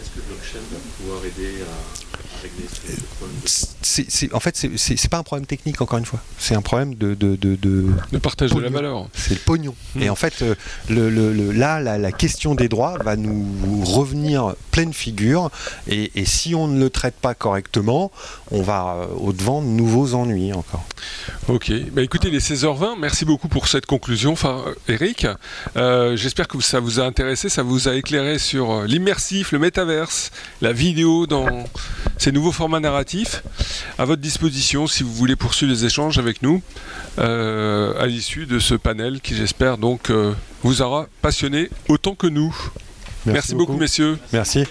Est-ce 0.01 0.11
que 0.11 0.21
blockchain 0.27 0.59
va 0.71 0.79
pouvoir 0.99 1.25
aider 1.25 1.63
à 1.63 2.43
régler 2.43 2.67
ce 2.69 3.01
problème 3.17 3.41
de 3.43 3.49
C'est- 3.83 4.33
en 4.35 4.41
fait, 4.41 4.57
c'est- 4.77 5.09
pas 5.09 5.19
un 5.19 5.23
problème 5.23 5.47
technique, 5.47 5.81
encore 5.81 5.99
une 5.99 6.05
fois. 6.05 6.21
C'est 6.39 6.55
un 6.55 6.61
problème 6.63 6.95
de, 6.95 7.15
de, 7.15 7.37
de- 7.37 7.57
de- 7.57 7.87
Le 8.13 8.19
partage 8.19 8.51
de 8.51 8.61
la 8.61 8.69
valeur. 8.69 9.07
c'est 9.15 9.35
le 9.35 9.41
pognon. 9.41 9.75
Mm. 9.95 10.03
Et 10.03 10.11
en 10.11 10.17
fait, 10.17 10.43
euh, 10.43 10.55
le, 10.91 11.09
le- 11.09 11.33
le- 11.33 11.53
là, 11.53 11.81
la, 11.81 11.97
la 11.97 12.13
question 12.13 12.55
des 12.55 12.69
droits 12.69 12.99
va 13.03 13.17
nous 13.17 13.47
revenir 13.85 14.55
pleine 14.71 14.93
figure. 14.93 15.51
Et, 15.87 16.11
et 16.15 16.25
si 16.25 16.55
on 16.55 16.67
ne 16.69 16.79
le 16.79 16.91
traite 16.91 17.15
pas 17.15 17.35
correctement, 17.35 18.11
on 18.51 18.63
va 18.63 18.97
euh, 18.99 19.07
au-devant 19.17 19.63
de 19.63 19.67
nouveaux 19.69 20.15
ennuis 20.15 20.53
encore. 20.53 20.85
Ok, 21.49 21.73
bah 21.93 22.03
écoutez, 22.03 22.29
il 22.29 22.35
est 22.35 22.47
16h20, 22.47 22.99
merci 22.99 23.25
beaucoup 23.25 23.49
pour 23.49 23.69
cette 23.69 23.87
conclusion, 23.87 24.33
enfin, 24.33 24.63
euh, 24.67 24.75
Eric. 24.93 25.27
Euh, 25.77 26.17
J'espère 26.17 26.49
que 26.49 26.61
ça 26.61 26.81
vous 26.81 27.01
a 27.01 27.05
intéressé, 27.05 27.49
ça 27.49 27.63
vous 27.63 27.89
a 27.89 27.95
éclairé 27.95 28.39
sur 28.39 28.83
l'immersif, 28.83 29.53
le 29.53 29.59
métaverse, 29.59 30.31
la 30.61 30.73
vidéo 30.73 31.27
dans 31.27 31.65
ces 32.19 32.33
nouveaux 32.33 32.53
formats 32.53 32.81
narratifs. 32.81 33.43
À 33.99 34.05
votre 34.05 34.23
disposition 34.23 34.87
si 34.87 35.03
vous 35.03 35.13
voulez 35.13 35.37
poursuivre 35.37 35.73
les 35.73 35.85
échanges 35.85 36.19
avec 36.19 36.43
nous 36.43 36.63
euh, 37.19 38.01
à 38.01 38.07
l'issue 38.07 38.47
de 38.47 38.59
ce 38.59 38.75
panel 38.75 39.21
qui, 39.21 39.35
j'espère, 39.35 39.79
donc 39.79 40.11
euh, 40.11 40.33
vous 40.63 40.83
aura 40.83 41.09
passionné 41.23 41.71
autant 41.89 42.15
que 42.15 42.27
nous. 42.27 42.55
Merci, 43.27 43.55
beaucoup, 43.55 43.77
messieurs. 43.77 44.19
Merci. 44.33 44.65